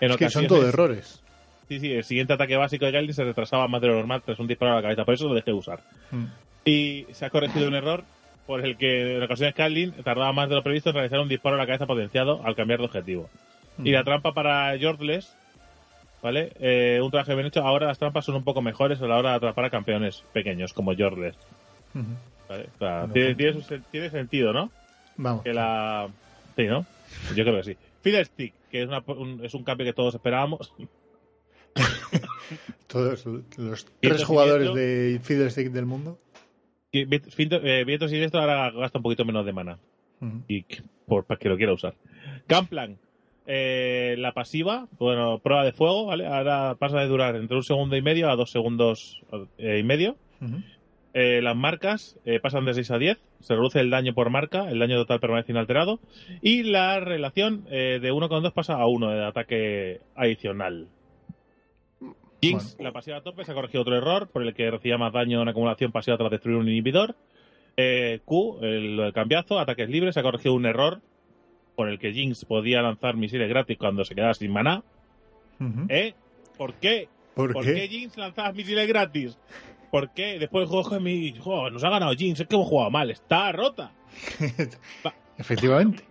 En 0.00 0.10
Es 0.10 0.16
que 0.16 0.30
son 0.30 0.46
todos 0.46 0.64
errores. 0.64 1.22
Sí, 1.68 1.78
sí, 1.80 1.92
el 1.92 2.02
siguiente 2.04 2.32
ataque 2.32 2.56
básico 2.56 2.86
de 2.86 2.92
Caitlyn 2.92 3.14
se 3.14 3.24
retrasaba 3.24 3.68
más 3.68 3.80
de 3.80 3.88
lo 3.88 3.94
normal 3.94 4.22
tras 4.24 4.38
un 4.38 4.46
disparo 4.46 4.72
a 4.72 4.76
la 4.76 4.82
cabeza, 4.82 5.04
por 5.04 5.14
eso 5.14 5.28
lo 5.28 5.34
dejé 5.34 5.50
de 5.52 5.56
usar. 5.56 5.80
Mm. 6.10 6.24
Y 6.64 7.06
se 7.12 7.24
ha 7.24 7.30
corregido 7.30 7.68
un 7.68 7.74
error 7.74 8.04
por 8.48 8.64
el 8.64 8.76
que 8.76 9.16
en 9.18 9.22
ocasiones 9.22 9.54
Caitlyn 9.54 9.92
tardaba 10.02 10.32
más 10.32 10.48
de 10.48 10.54
lo 10.56 10.62
previsto 10.64 10.88
en 10.88 10.94
realizar 10.96 11.20
un 11.20 11.28
disparo 11.28 11.54
a 11.54 11.58
la 11.58 11.66
cabeza 11.66 11.86
potenciado 11.86 12.40
al 12.44 12.56
cambiar 12.56 12.80
de 12.80 12.86
objetivo. 12.86 13.28
Y 13.84 13.92
la 13.92 14.02
trampa 14.02 14.32
para 14.32 14.76
Jordless, 14.80 15.36
¿vale? 16.22 16.50
Eh, 16.58 16.98
un 17.02 17.10
traje 17.12 17.34
bien 17.34 17.46
hecho. 17.46 17.60
Ahora 17.62 17.86
las 17.86 17.98
trampas 17.98 18.24
son 18.24 18.34
un 18.34 18.42
poco 18.44 18.60
mejores 18.62 19.00
a 19.02 19.06
la 19.06 19.18
hora 19.18 19.30
de 19.30 19.36
atrapar 19.36 19.66
a 19.66 19.70
campeones 19.70 20.24
pequeños 20.32 20.72
como 20.72 20.96
Jordless. 20.96 21.36
Ujú. 21.94 22.04
¿vale? 22.48 22.68
O 22.74 22.78
sea, 22.78 22.98
Bueno, 23.00 23.12
tiene, 23.12 23.34
tiene 23.36 23.52
su 23.52 23.60
sen- 23.60 23.84
tiene 23.92 24.10
sentido, 24.10 24.52
¿no? 24.52 24.70
Vamos. 25.16 25.44
Que 25.44 25.52
la... 25.52 26.08
Sí, 26.56 26.64
¿no? 26.64 26.86
Yo 27.36 27.44
creo 27.44 27.56
que 27.58 27.62
sí. 27.64 27.76
Fiddlestick, 28.02 28.54
que 28.70 28.82
es, 28.82 28.88
una- 28.88 29.02
un, 29.06 29.44
es 29.44 29.52
un 29.54 29.62
cambio 29.62 29.86
que 29.86 29.92
todos 29.92 30.14
esperábamos. 30.14 30.72
Todos 32.86 33.26
los 33.58 33.86
tres 34.00 34.24
jugadores 34.24 34.72
de 34.74 35.20
Fiddlestick 35.22 35.68
del 35.70 35.84
mundo. 35.84 36.18
Y 36.90 37.04
Vi- 37.04 37.18
Finto- 37.20 37.60
eh, 37.62 37.84
Viento 37.84 38.08
Siniestro 38.08 38.40
ahora 38.40 38.70
gasta 38.70 38.98
un 38.98 39.02
poquito 39.02 39.24
menos 39.24 39.44
de 39.44 39.52
mana. 39.52 39.78
Y 40.48 40.64
por, 41.06 41.24
para 41.24 41.38
que 41.38 41.48
lo 41.48 41.56
quiera 41.56 41.72
usar. 41.72 41.94
Gunplan, 42.48 42.96
eh, 43.46 44.16
la 44.18 44.32
pasiva, 44.32 44.88
bueno, 44.98 45.38
prueba 45.38 45.64
de 45.64 45.72
fuego, 45.72 46.06
¿vale? 46.06 46.26
Ahora 46.26 46.74
pasa 46.78 46.98
de 47.00 47.06
durar 47.06 47.36
entre 47.36 47.56
un 47.56 47.62
segundo 47.62 47.96
y 47.96 48.02
medio 48.02 48.30
a 48.30 48.36
dos 48.36 48.50
segundos 48.50 49.22
eh, 49.58 49.78
y 49.78 49.82
medio. 49.82 50.16
Eh, 51.14 51.40
las 51.42 51.56
marcas 51.56 52.18
eh, 52.24 52.38
pasan 52.40 52.64
de 52.64 52.74
6 52.74 52.90
a 52.90 52.98
10, 52.98 53.18
se 53.40 53.54
reduce 53.54 53.80
el 53.80 53.90
daño 53.90 54.12
por 54.14 54.30
marca, 54.30 54.68
el 54.70 54.78
daño 54.78 54.96
total 54.96 55.20
permanece 55.20 55.52
inalterado 55.52 56.00
y 56.42 56.62
la 56.64 57.00
relación 57.00 57.64
de 57.64 58.12
1 58.12 58.28
con 58.28 58.42
2 58.42 58.52
pasa 58.52 58.74
a 58.74 58.86
1 58.86 59.10
de 59.10 59.24
ataque 59.24 60.00
adicional. 60.14 60.86
Jinx, 62.40 62.76
Bueno. 62.76 62.88
la 62.88 62.92
pasiva 62.92 63.16
a 63.18 63.22
tope, 63.22 63.44
se 63.44 63.50
ha 63.50 63.54
corregido 63.54 63.82
otro 63.82 63.96
error 63.96 64.28
por 64.28 64.42
el 64.42 64.54
que 64.54 64.70
recibía 64.70 64.96
más 64.98 65.12
daño 65.12 65.42
en 65.42 65.48
acumulación 65.48 65.90
pasiva 65.92 66.16
tras 66.16 66.30
destruir 66.30 66.56
un 66.58 66.68
inhibidor. 66.68 67.16
Eh, 67.76 68.20
Q, 68.24 68.58
el, 68.62 69.12
cambiazo, 69.14 69.58
ataques 69.58 69.88
libres, 69.88 70.14
se 70.14 70.20
ha 70.20 70.22
corregido 70.22 70.54
un 70.54 70.66
error 70.66 71.00
por 71.76 71.88
el 71.88 71.98
que 71.98 72.12
Jinx 72.12 72.44
podía 72.44 72.82
lanzar 72.82 73.16
misiles 73.16 73.48
gratis 73.48 73.78
cuando 73.78 74.04
se 74.04 74.14
quedaba 74.14 74.34
sin 74.34 74.52
maná. 74.52 74.82
¿Eh? 75.88 76.14
¿Por 76.56 76.74
qué? 76.74 77.08
¿Por, 77.34 77.52
¿Por 77.52 77.64
qué? 77.64 77.74
qué 77.74 77.88
Jinx 77.88 78.16
lanzaba 78.16 78.52
misiles 78.52 78.86
gratis? 78.88 79.38
¿Por 79.90 80.10
qué? 80.10 80.38
Después 80.38 80.64
el 80.64 80.68
juego 80.68 81.00
mi, 81.00 81.34
"Jo, 81.38 81.70
nos 81.70 81.82
ha 81.84 81.88
ganado 81.90 82.12
Jinx, 82.12 82.40
es 82.40 82.46
que 82.46 82.54
hemos 82.56 82.68
jugado 82.68 82.90
mal, 82.90 83.10
está 83.10 83.50
rota. 83.52 83.92
Efectivamente. 85.38 86.04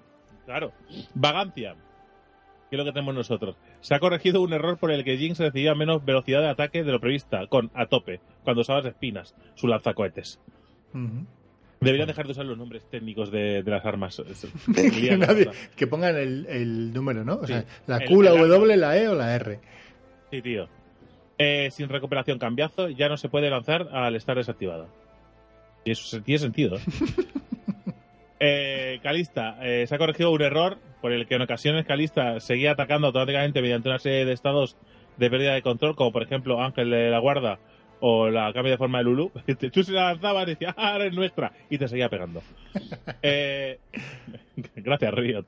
Claro. 0.46 0.72
Vagancia. 1.14 1.76
¿Qué 2.70 2.76
es 2.76 2.78
lo 2.78 2.86
que 2.86 2.92
tenemos 2.92 3.14
nosotros? 3.14 3.56
Se 3.88 3.96
ha 3.96 4.00
corregido 4.00 4.42
un 4.42 4.52
error 4.52 4.78
por 4.78 4.92
el 4.92 5.06
que 5.06 5.16
Jinx 5.18 5.40
recibía 5.40 5.74
menos 5.74 6.04
velocidad 6.04 6.42
de 6.42 6.50
ataque 6.50 6.84
de 6.84 6.92
lo 6.92 7.00
prevista, 7.00 7.48
con 7.48 7.72
a 7.74 7.86
tope, 7.86 8.20
cuando 8.44 8.60
usabas 8.64 8.86
espinas, 8.86 9.34
su 9.56 9.66
lanzacohetes. 9.68 10.42
Ujú. 10.94 11.26
Deberían 11.80 12.08
dejar 12.08 12.26
de 12.26 12.34
usar 12.34 12.46
los 12.46 12.58
nombres 12.58 12.84
técnicos 12.90 13.32
de, 13.32 13.64
de 13.64 13.72
las 13.72 13.86
armas. 13.86 14.22
Que 14.76 15.16
nadie- 15.16 15.50
pongan 15.90 16.18
el, 16.18 16.46
el 16.48 16.92
número, 16.92 17.24
¿no? 17.24 17.36
O 17.36 17.48
sea, 17.48 17.64
la 17.86 18.00
El- 18.00 18.10
Q, 18.10 18.24
la 18.24 18.32
el 18.32 18.50
W, 18.50 18.76
la 18.76 18.98
E 18.98 19.08
o 19.08 19.16
la 19.16 19.34
R. 19.36 19.58
Sí, 20.32 20.42
tío. 20.42 20.68
Eh, 21.38 21.70
sin 21.72 21.88
recuperación 21.88 22.40
cambiazo, 22.40 22.90
ya 22.90 23.08
no 23.08 23.16
se 23.16 23.30
puede 23.30 23.50
lanzar 23.50 23.88
al 23.94 24.18
estar 24.18 24.36
desactivada. 24.36 24.88
Y 25.86 25.92
eso 25.92 26.22
tiene 26.22 26.40
sentido. 26.40 26.78
¿eh? 28.40 29.00
Calista, 29.04 29.58
eh, 29.62 29.86
se 29.88 29.96
ha 29.96 29.98
corregido 29.98 30.32
un 30.32 30.42
error 30.42 30.78
por 31.02 31.12
el 31.12 31.28
que 31.28 31.36
en 31.36 31.42
ocasiones 31.42 31.86
Calista 31.86 32.40
seguía 32.40 32.72
atacando 32.72 33.08
automáticamente 33.08 33.62
mediante 33.62 33.90
una 33.90 34.00
serie 34.00 34.26
de 34.26 34.34
estados 34.34 34.78
de 35.18 35.30
pérdida 35.30 35.54
de 35.54 35.62
control, 35.62 35.96
como 35.96 36.12
por 36.12 36.24
ejemplo 36.24 36.62
Ángel 36.62 36.90
de 36.90 37.10
la 37.10 37.20
Guarda 37.20 37.60
o 38.00 38.30
la 38.30 38.54
cambio 38.54 38.72
de 38.72 38.78
forma 38.78 39.00
de 39.00 39.06
Lulu. 39.06 39.32
Tú 39.72 39.84
se 39.84 39.92
la 39.92 40.14
lanzabas 40.14 40.44
y 40.44 40.52
decías, 40.52 40.74
ah, 40.78 40.94
ahora 40.94 41.06
es 41.06 41.14
nuestra, 41.14 41.52
y 41.70 41.78
te 41.78 41.88
seguía 41.88 42.10
pegando. 42.10 42.42
Eh, 43.24 43.80
gracias, 44.76 45.14
Riot. 45.14 45.46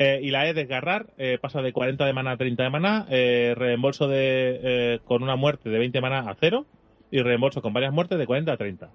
Eh, 0.00 0.20
y 0.22 0.30
la 0.30 0.48
E 0.48 0.54
desgarrar 0.54 1.06
eh, 1.18 1.38
pasa 1.40 1.60
de 1.60 1.72
40 1.72 2.04
de 2.04 2.12
mana 2.12 2.32
a 2.32 2.36
30 2.36 2.62
de 2.62 2.70
mana, 2.70 3.06
eh, 3.10 3.54
reembolso 3.56 4.06
de, 4.06 5.00
con 5.04 5.22
una 5.22 5.34
muerte 5.34 5.70
de 5.70 5.78
20 5.78 6.00
mana 6.00 6.20
a 6.20 6.36
0 6.38 6.66
y 7.10 7.20
reembolso 7.20 7.62
con 7.62 7.72
varias 7.72 7.92
muertes 7.92 8.18
de 8.18 8.26
40 8.26 8.52
a 8.52 8.56
30. 8.56 8.90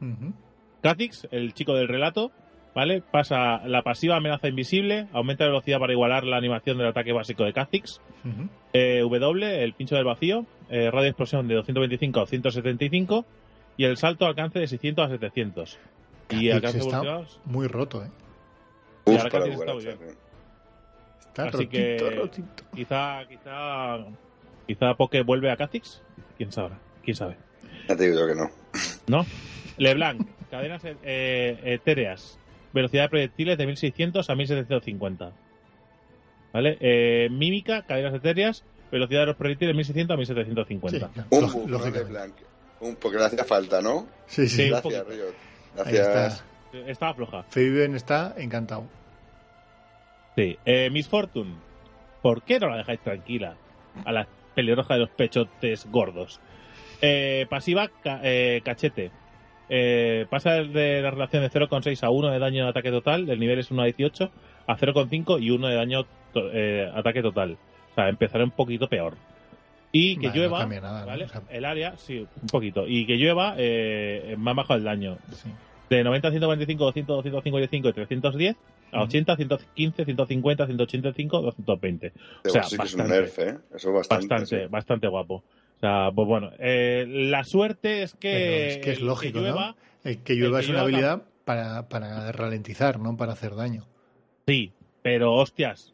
Ujú. 0.00 0.34
Kha'Zix, 0.82 1.28
el 1.30 1.54
chico 1.54 1.74
del 1.74 1.88
relato, 1.88 2.32
¿vale? 2.74 3.02
Pasa 3.10 3.66
la 3.66 3.82
pasiva 3.82 4.16
amenaza 4.16 4.48
invisible, 4.48 5.06
aumenta 5.12 5.44
la 5.44 5.50
velocidad 5.50 5.78
para 5.78 5.92
igualar 5.92 6.24
la 6.24 6.36
animación 6.36 6.78
del 6.78 6.86
ataque 6.88 7.12
básico 7.12 7.44
de 7.44 7.52
Kha'Zix. 7.52 8.00
Eh, 8.72 9.02
w, 9.04 9.62
el 9.64 9.72
pincho 9.74 9.96
del 9.96 10.04
vacío, 10.04 10.46
eh, 10.70 10.90
radio 10.90 11.02
de 11.04 11.08
explosión 11.08 11.48
de 11.48 11.54
225 11.56 12.20
a 12.20 12.26
175 12.26 13.24
y 13.76 13.84
el 13.84 13.96
salto 13.96 14.26
alcance 14.26 14.58
de 14.58 14.66
600 14.66 15.06
a 15.06 15.08
700. 15.10 15.78
Y 16.30 16.50
alcance 16.50 16.78
está 16.78 17.02
muy 17.44 17.66
roto, 17.66 18.04
¿eh? 18.04 18.08
Uf, 19.04 19.18
ahora 19.18 19.30
para 19.30 19.46
está 19.46 19.74
muy 19.74 19.84
bien. 19.84 19.98
Está 21.28 21.42
Así 21.44 21.52
rotito, 21.52 21.70
que- 21.70 22.10
rotito. 22.16 22.64
Quizá, 22.74 23.24
quizá, 23.28 23.96
quizá 24.66 24.94
Poke 24.94 25.22
vuelve 25.22 25.50
a 25.50 25.56
Kha'Zix. 25.56 26.02
¿Quién 26.36 26.52
sabe? 26.52 26.74
¿Quién 27.02 27.16
sabe? 27.16 27.36
Ya 27.88 27.96
te 27.96 28.04
digo 28.04 28.20
yo 28.20 28.26
que 28.28 28.34
no. 28.34 28.50
¿No? 29.08 29.26
LeBlanc, 29.78 30.26
cadenas 30.50 30.82
eh, 30.84 31.58
etéreas, 31.64 32.38
velocidad 32.72 33.04
de 33.04 33.08
proyectiles 33.08 33.58
de 33.58 33.66
1600 33.66 34.30
a 34.30 34.34
1750. 34.34 35.32
¿Vale? 36.52 36.76
Eh, 36.80 37.28
mímica, 37.30 37.82
cadenas 37.82 38.14
etéreas, 38.14 38.64
velocidad 38.90 39.20
de 39.20 39.26
los 39.26 39.36
proyectiles 39.36 39.70
de 39.72 39.76
1600 39.76 40.14
a 40.14 40.16
Sí, 40.16 40.20
1750. 40.20 41.08
claro, 41.12 41.28
Un 41.30 41.40
lóg- 41.40 41.52
buff, 41.52 41.54
¿no? 41.54 41.62
de 41.64 41.70
lógicamente. 41.70 42.10
Blanc. 42.12 42.34
Un, 42.80 42.96
porque 42.96 43.18
le 43.18 43.24
hacía 43.24 43.44
falta, 43.44 43.80
¿no? 43.80 44.06
Sí, 44.26 44.48
sí. 44.48 44.56
Sí. 44.56 44.62
un 44.64 44.70
Gracias, 44.70 45.02
poquito. 45.02 45.16
Riot. 45.16 45.34
Está. 45.76 45.90
Gracias. 46.12 46.44
Estaba 46.86 47.14
floja. 47.14 47.42
Fabian 47.44 47.94
está 47.94 48.34
encantado. 48.38 48.84
Sí. 50.36 50.58
Eh, 50.64 50.90
Miss 50.90 51.08
Fortune, 51.08 51.54
¿por 52.22 52.42
qué 52.42 52.58
no 52.58 52.68
la 52.68 52.78
dejáis 52.78 53.00
tranquila? 53.00 53.56
A 54.04 54.12
la 54.12 54.26
pelirroja 54.54 54.94
de 54.94 55.00
los 55.00 55.10
pechotes 55.10 55.86
gordos. 55.90 56.40
Eh, 57.02 57.46
pasiva, 57.50 57.88
ca- 58.02 58.20
eh, 58.22 58.62
cachete. 58.64 59.10
Eh, 59.68 60.26
pasa 60.28 60.52
de 60.62 61.00
la 61.02 61.10
relación 61.10 61.42
de 61.42 61.50
0,6 61.50 62.02
a 62.02 62.10
1 62.10 62.30
de 62.30 62.38
daño 62.38 62.64
de 62.64 62.70
ataque 62.70 62.90
total, 62.90 63.28
el 63.30 63.40
nivel 63.40 63.58
es 63.58 63.70
1 63.70 63.82
a 63.82 63.84
18, 63.86 64.30
a 64.66 64.76
0,5 64.76 65.38
y 65.42 65.50
1 65.50 65.68
de 65.68 65.74
daño 65.74 66.04
to- 66.32 66.50
eh, 66.52 66.90
ataque 66.94 67.22
total. 67.22 67.56
O 67.92 67.94
sea, 67.94 68.08
empezará 68.08 68.44
un 68.44 68.50
poquito 68.50 68.88
peor. 68.88 69.14
Y 69.92 70.16
que 70.16 70.28
Vale, 70.28 70.38
no 70.38 70.44
llueva, 70.44 70.58
cambia 70.60 70.80
nada, 70.80 71.00
¿no? 71.02 71.06
¿vale? 71.06 71.24
O 71.24 71.28
sea- 71.28 71.42
el 71.50 71.64
área, 71.64 71.96
sí, 71.96 72.18
un 72.40 72.48
poquito. 72.48 72.86
Y 72.88 73.06
que 73.06 73.16
llueva, 73.16 73.54
eh, 73.58 74.34
más 74.38 74.56
bajo 74.56 74.74
el 74.74 74.84
daño. 74.84 75.18
Sí. 75.32 75.50
De 75.90 76.02
90 76.02 76.28
a 76.28 76.30
145, 76.30 76.84
200, 76.84 77.16
255 77.16 77.88
y 77.88 77.92
310, 77.92 78.56
a 78.92 78.96
Ujú. 78.96 79.04
80, 79.04 79.36
115, 79.36 80.04
150, 80.06 80.66
185, 80.66 81.42
220. 81.42 82.12
O 82.46 82.48
sea, 82.48 82.62
sí 82.62 82.76
que 82.78 82.84
es 82.84 82.94
un 82.94 83.00
bastante. 83.00 83.20
nerf, 83.20 83.38
¿eh? 83.38 83.58
Eso 83.74 83.88
es 83.90 83.94
bastante. 83.94 84.26
Bastante, 84.28 84.62
sí. 84.64 84.68
bastante 84.70 85.08
guapo. 85.08 85.44
O 85.82 85.84
sea, 85.84 86.12
pues 86.14 86.28
bueno, 86.28 86.52
eh, 86.60 87.06
la 87.08 87.42
suerte 87.42 88.04
es 88.04 88.14
que. 88.14 88.30
Pero 88.30 88.70
es 88.70 88.78
que 88.78 88.92
es 88.92 89.00
lógico, 89.00 89.40
¿no? 89.40 89.46
llueva, 89.46 89.76
El 90.04 90.22
que 90.22 90.34
llueva 90.34 90.60
que 90.60 90.64
es 90.66 90.70
una 90.70 90.84
llueva 90.84 91.12
habilidad 91.12 91.22
para, 91.44 91.88
para 91.88 92.30
ralentizar, 92.30 93.00
no 93.00 93.16
para 93.16 93.32
hacer 93.32 93.56
daño. 93.56 93.88
Sí, 94.46 94.72
pero 95.02 95.34
hostias. 95.34 95.92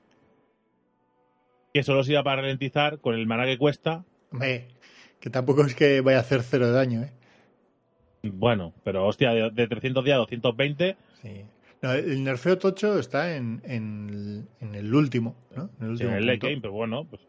Que 1.72 1.82
solo 1.82 2.04
sirva 2.04 2.22
para 2.22 2.42
ralentizar 2.42 2.98
con 2.98 3.14
el 3.14 3.26
maná 3.26 3.46
que 3.46 3.56
cuesta. 3.56 4.04
Que 5.20 5.30
tampoco 5.30 5.64
es 5.64 5.74
que 5.74 6.02
vaya 6.02 6.18
a 6.18 6.20
hacer 6.20 6.42
cero 6.42 6.66
de 6.66 6.72
daño, 6.72 7.02
¿eh? 7.04 7.12
Bueno, 8.24 8.74
pero 8.84 9.06
hostia, 9.06 9.32
de, 9.32 9.50
de 9.50 9.68
310 9.68 10.14
a 10.14 10.18
220. 10.18 10.96
Sí. 11.22 11.44
No, 11.80 11.92
el 11.92 12.24
nerfeo 12.24 12.58
tocho 12.58 12.98
está 12.98 13.36
en, 13.36 13.62
en, 13.64 14.10
el, 14.10 14.48
en 14.60 14.74
el 14.74 14.94
último, 14.94 15.34
¿no? 15.56 15.70
En 15.80 15.86
el 15.90 15.96
sí, 15.96 16.04
último 16.04 16.10
en 16.10 16.16
el 16.16 16.26
late 16.26 16.46
game, 16.46 16.60
pero 16.60 16.74
bueno. 16.74 17.06
Pues, 17.08 17.22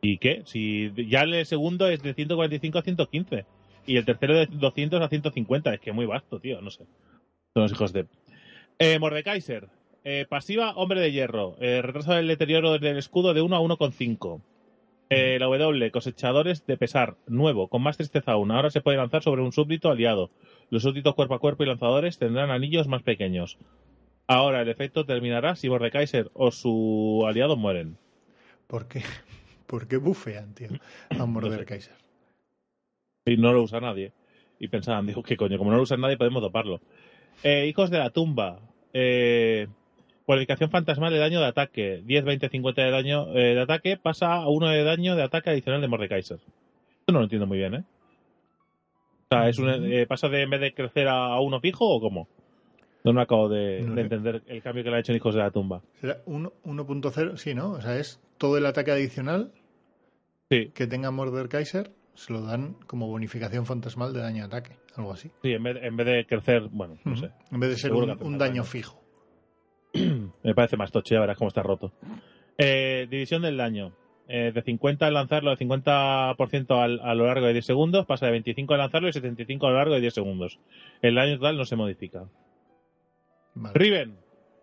¿Y 0.00 0.18
qué? 0.18 0.42
Si 0.44 0.92
ya 1.08 1.22
el 1.22 1.46
segundo 1.46 1.88
es 1.88 2.02
de 2.02 2.14
145 2.14 2.78
a 2.78 2.82
115. 2.82 3.44
Y 3.86 3.96
el 3.96 4.04
tercero 4.04 4.34
de 4.34 4.46
200 4.46 5.00
a 5.00 5.08
150. 5.08 5.74
Es 5.74 5.80
que 5.80 5.92
muy 5.92 6.06
vasto, 6.06 6.40
tío. 6.40 6.60
No 6.60 6.70
sé. 6.70 6.84
Son 7.54 7.62
los 7.62 7.72
hijos 7.72 7.92
de. 7.92 8.06
Eh, 8.78 8.98
Mordekaiser. 8.98 9.68
Eh, 10.04 10.26
pasiva, 10.28 10.72
hombre 10.76 11.00
de 11.00 11.12
hierro. 11.12 11.56
Eh, 11.60 11.82
retraso 11.82 12.14
del 12.14 12.28
deterioro 12.28 12.78
del 12.78 12.96
escudo 12.96 13.34
de 13.34 13.42
1 13.42 13.56
a 13.56 13.60
1,5. 13.60 14.40
Eh, 15.08 15.38
la 15.38 15.46
W, 15.46 15.90
cosechadores 15.92 16.66
de 16.66 16.76
pesar, 16.76 17.16
nuevo, 17.26 17.68
con 17.68 17.82
más 17.82 17.96
tristeza 17.96 18.32
aún. 18.32 18.50
Ahora 18.50 18.70
se 18.70 18.80
puede 18.80 18.98
lanzar 18.98 19.22
sobre 19.22 19.42
un 19.42 19.52
súbdito 19.52 19.88
aliado. 19.90 20.30
Los 20.70 20.82
súbditos 20.82 21.14
cuerpo 21.14 21.34
a 21.34 21.38
cuerpo 21.38 21.62
y 21.62 21.66
lanzadores 21.66 22.18
tendrán 22.18 22.50
anillos 22.50 22.88
más 22.88 23.02
pequeños. 23.02 23.56
Ahora 24.26 24.62
el 24.62 24.68
efecto 24.68 25.06
terminará 25.06 25.54
si 25.54 25.68
Mordekaiser 25.68 26.30
o 26.34 26.50
su 26.50 27.24
aliado 27.26 27.56
mueren. 27.56 27.98
¿Por 28.66 28.88
qué? 28.88 29.02
¿Por 29.66 29.88
qué 29.88 29.96
bufean, 29.96 30.54
tío? 30.54 30.68
A 31.10 31.26
morder 31.26 31.60
sé. 31.60 31.64
Kaiser. 31.64 31.94
Y 33.26 33.36
no 33.36 33.52
lo 33.52 33.62
usa 33.62 33.80
nadie. 33.80 34.12
Y 34.58 34.68
pensaban, 34.68 35.06
digo, 35.06 35.22
¿qué 35.22 35.36
coño? 35.36 35.58
Como 35.58 35.70
no 35.70 35.76
lo 35.76 35.82
usa 35.82 35.96
nadie, 35.96 36.16
podemos 36.16 36.42
doparlo. 36.42 36.80
Eh, 37.42 37.66
hijos 37.66 37.90
de 37.90 37.98
la 37.98 38.10
tumba. 38.10 38.60
Eh, 38.92 39.66
cualificación 40.24 40.70
fantasmal 40.70 41.12
de 41.12 41.18
daño 41.18 41.40
de 41.40 41.46
ataque. 41.46 42.02
10, 42.04 42.24
20, 42.24 42.48
50 42.48 42.82
de 42.82 42.90
daño 42.90 43.36
eh, 43.36 43.54
de 43.54 43.60
ataque. 43.60 43.96
Pasa 43.96 44.34
a 44.34 44.48
1 44.48 44.68
de 44.68 44.84
daño 44.84 45.16
de 45.16 45.22
ataque 45.22 45.50
adicional 45.50 45.80
de 45.80 45.88
Mordekaiser. 45.88 46.38
Esto 46.38 47.12
no 47.12 47.18
lo 47.18 47.24
entiendo 47.24 47.46
muy 47.46 47.58
bien, 47.58 47.74
¿eh? 47.74 47.84
O 49.28 49.34
sea, 49.34 49.48
¿es 49.48 49.58
un, 49.58 49.68
eh, 49.92 50.06
¿pasa 50.06 50.28
de 50.28 50.42
en 50.42 50.50
vez 50.50 50.60
de 50.60 50.72
crecer 50.72 51.08
a, 51.08 51.40
uno 51.40 51.60
fijo 51.60 51.84
o 51.88 52.00
cómo? 52.00 52.28
No 53.02 53.12
me 53.12 53.22
acabo 53.22 53.48
de, 53.48 53.82
No 53.82 54.00
entender 54.00 54.42
el 54.46 54.62
cambio 54.62 54.84
que 54.84 54.90
le 54.90 54.96
ha 54.96 55.00
hecho 55.00 55.12
en 55.12 55.16
Hijos 55.16 55.34
de 55.34 55.40
la 55.40 55.50
Tumba. 55.50 55.82
Será 56.00 56.18
uno- 56.26 56.52
1.0, 56.64 57.36
sí, 57.36 57.54
¿no? 57.54 57.72
O 57.72 57.80
sea, 57.80 57.98
es 57.98 58.20
todo 58.38 58.58
el 58.58 58.66
ataque 58.66 58.90
adicional 58.90 59.52
Sí, 60.50 60.70
que 60.74 60.86
tenga 60.86 61.10
Morder 61.10 61.48
Kaiser, 61.48 61.90
se 62.14 62.32
lo 62.32 62.40
dan 62.42 62.74
como 62.86 63.08
bonificación 63.08 63.66
fantasmal 63.66 64.12
de 64.12 64.20
daño 64.20 64.44
ataque, 64.44 64.76
algo 64.94 65.12
así. 65.12 65.30
sí, 65.42 65.52
en 65.52 65.62
vez, 65.62 65.76
en 65.82 65.96
vez 65.96 66.06
de 66.06 66.26
crecer, 66.26 66.68
bueno, 66.70 66.98
no 67.04 67.16
sé. 67.16 67.30
En 67.50 67.60
vez 67.60 67.70
de 67.70 67.76
ser 67.76 67.92
un, 67.92 68.38
daño 68.38 68.62
fijo. 68.62 69.02
Me 70.42 70.54
parece 70.54 70.76
más 70.76 70.92
tocho, 70.92 71.14
ya 71.14 71.20
verás 71.20 71.36
cómo 71.36 71.48
está 71.48 71.62
roto. 71.62 71.92
Eh, 72.58 73.08
división 73.10 73.42
del 73.42 73.56
daño. 73.56 73.92
Eh, 74.28 74.50
de 74.52 74.62
50 74.62 75.06
al 75.06 75.14
lanzarlo, 75.14 75.50
de 75.50 75.56
50% 75.56 76.82
al, 76.82 77.00
a 77.00 77.14
lo 77.14 77.26
largo 77.26 77.46
de 77.46 77.52
10 77.52 77.64
segundos, 77.64 78.06
pasa 78.06 78.26
de 78.26 78.32
25 78.32 78.74
al 78.74 78.80
lanzarlo 78.80 79.08
y 79.08 79.12
75 79.12 79.66
a 79.66 79.70
lo 79.70 79.76
largo 79.76 79.94
de 79.94 80.00
10 80.00 80.14
segundos. 80.14 80.58
El 81.00 81.14
daño 81.14 81.36
total 81.36 81.56
no 81.56 81.64
se 81.64 81.76
modifica. 81.76 82.24
Vale. 83.54 83.78
Riven, 83.78 84.18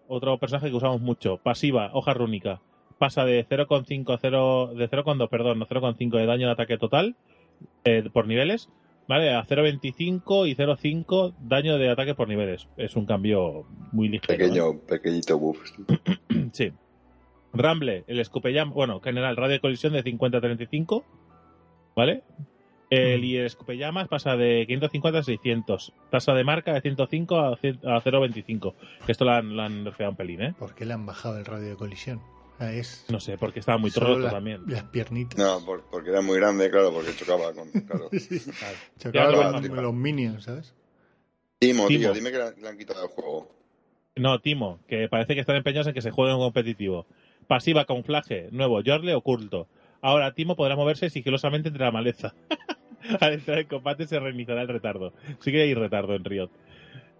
otro 0.07 0.37
personaje 0.37 0.69
que 0.69 0.75
usamos 0.75 0.99
mucho. 1.01 1.37
Pasiva, 1.37 1.91
hoja 1.93 2.13
rúnica. 2.13 2.61
Pasa 3.03 3.25
de 3.25 3.45
0,5 3.45 4.13
a 4.13 4.17
0, 4.17 4.71
de 4.77 4.89
0,2, 4.89 5.27
perdón, 5.27 5.59
no 5.59 5.67
0,5 5.67 6.17
de 6.17 6.25
daño 6.25 6.47
de 6.47 6.53
ataque 6.53 6.77
total 6.77 7.17
eh, 7.83 8.07
por 8.13 8.27
niveles, 8.27 8.69
¿vale? 9.09 9.33
A 9.35 9.45
0,25 9.45 10.47
y 10.47 10.55
0,5 10.55 11.33
daño 11.41 11.77
de 11.77 11.89
ataque 11.89 12.15
por 12.15 12.29
niveles. 12.29 12.69
Es 12.77 12.95
un 12.95 13.05
cambio 13.05 13.65
muy 13.91 14.07
ligero. 14.07 14.27
Pequeño, 14.37 14.79
pequeñito 14.87 15.37
buff. 15.37 15.59
Sí. 16.53 16.71
Ramble, 17.51 18.05
el 18.07 18.21
escupellam, 18.21 18.71
bueno, 18.71 19.01
general, 19.01 19.35
radio 19.35 19.51
de 19.55 19.59
colisión 19.59 19.91
de 19.91 20.01
50 20.03 20.37
a 20.37 20.41
35, 20.41 21.03
¿vale? 21.97 22.23
El, 22.89 23.19
Mm. 23.19 23.23
y 23.25 23.35
el 23.35 23.45
escupellamas 23.47 24.07
pasa 24.07 24.37
de 24.37 24.63
550 24.65 25.19
a 25.19 25.23
600. 25.23 25.93
Tasa 26.09 26.33
de 26.35 26.43
marca 26.45 26.73
de 26.73 26.79
105 26.81 27.37
a, 27.37 27.57
cien- 27.57 27.79
a 27.85 27.99
0,25. 28.01 28.75
Que 29.05 29.11
esto 29.11 29.25
lo 29.25 29.31
han, 29.31 29.55
lo 29.57 29.61
han 29.63 29.83
nerfeado 29.83 30.11
un 30.11 30.15
pelín, 30.15 30.41
¿eh? 30.41 30.53
¿Por 30.57 30.73
qué 30.73 30.85
le 30.85 30.93
han 30.93 31.05
bajado 31.05 31.37
el 31.37 31.43
radio 31.45 31.67
de 31.69 31.75
colisión? 31.75 32.21
Es 32.59 33.05
No 33.09 33.19
sé, 33.19 33.37
porque 33.37 33.59
estaba 33.59 33.77
muy 33.77 33.89
solo 33.89 34.07
roto 34.07 34.19
las- 34.19 34.33
también. 34.33 34.61
Las 34.67 34.83
piernitas. 34.83 35.37
No, 35.37 35.65
por- 35.65 35.83
porque 35.89 36.09
era 36.11 36.21
muy 36.21 36.37
grande, 36.37 36.69
claro, 36.69 36.93
porque 36.93 37.15
chocaba 37.15 37.51
con. 37.53 37.69
Claro. 37.87 38.09
Chocaba 38.99 39.31
Ya, 39.31 39.51
con 39.51 39.61
claro. 39.63 39.81
los 39.81 39.93
minions, 39.93 40.43
¿sabes? 40.43 40.73
Timo, 41.59 41.87
tío, 41.87 42.13
dime 42.13 42.31
que 42.31 42.37
le, 42.37 42.67
han 42.67 42.77
quitado 42.77 43.03
el 43.03 43.09
juego. 43.09 43.49
No, 44.15 44.39
Timo, 44.39 44.79
que 44.87 45.07
parece 45.09 45.33
que 45.33 45.41
están 45.41 45.55
empeñados 45.55 45.87
en 45.87 45.93
que 45.93 46.01
se 46.01 46.11
juegue 46.11 46.31
en 46.33 46.37
competitivo. 46.39 47.07
Pasiva, 47.47 47.85
camuflaje, 47.85 48.49
nuevo, 48.51 48.81
Yorle, 48.81 49.15
oculto. 49.15 49.67
Ahora 50.01 50.33
Timo 50.33 50.55
podrá 50.55 50.75
moverse 50.75 51.09
sigilosamente 51.09 51.69
entre 51.69 51.83
la 51.83 51.91
maleza. 51.91 52.33
Al 53.19 53.33
entrar 53.33 53.59
en 53.59 53.67
combate 53.67 54.05
se 54.07 54.19
reiniciará 54.19 54.61
el 54.61 54.67
retardo. 54.67 55.13
Sí 55.39 55.51
que 55.51 55.61
hay 55.63 55.73
retardo 55.73 56.15
en 56.15 56.23
Riot. 56.23 56.49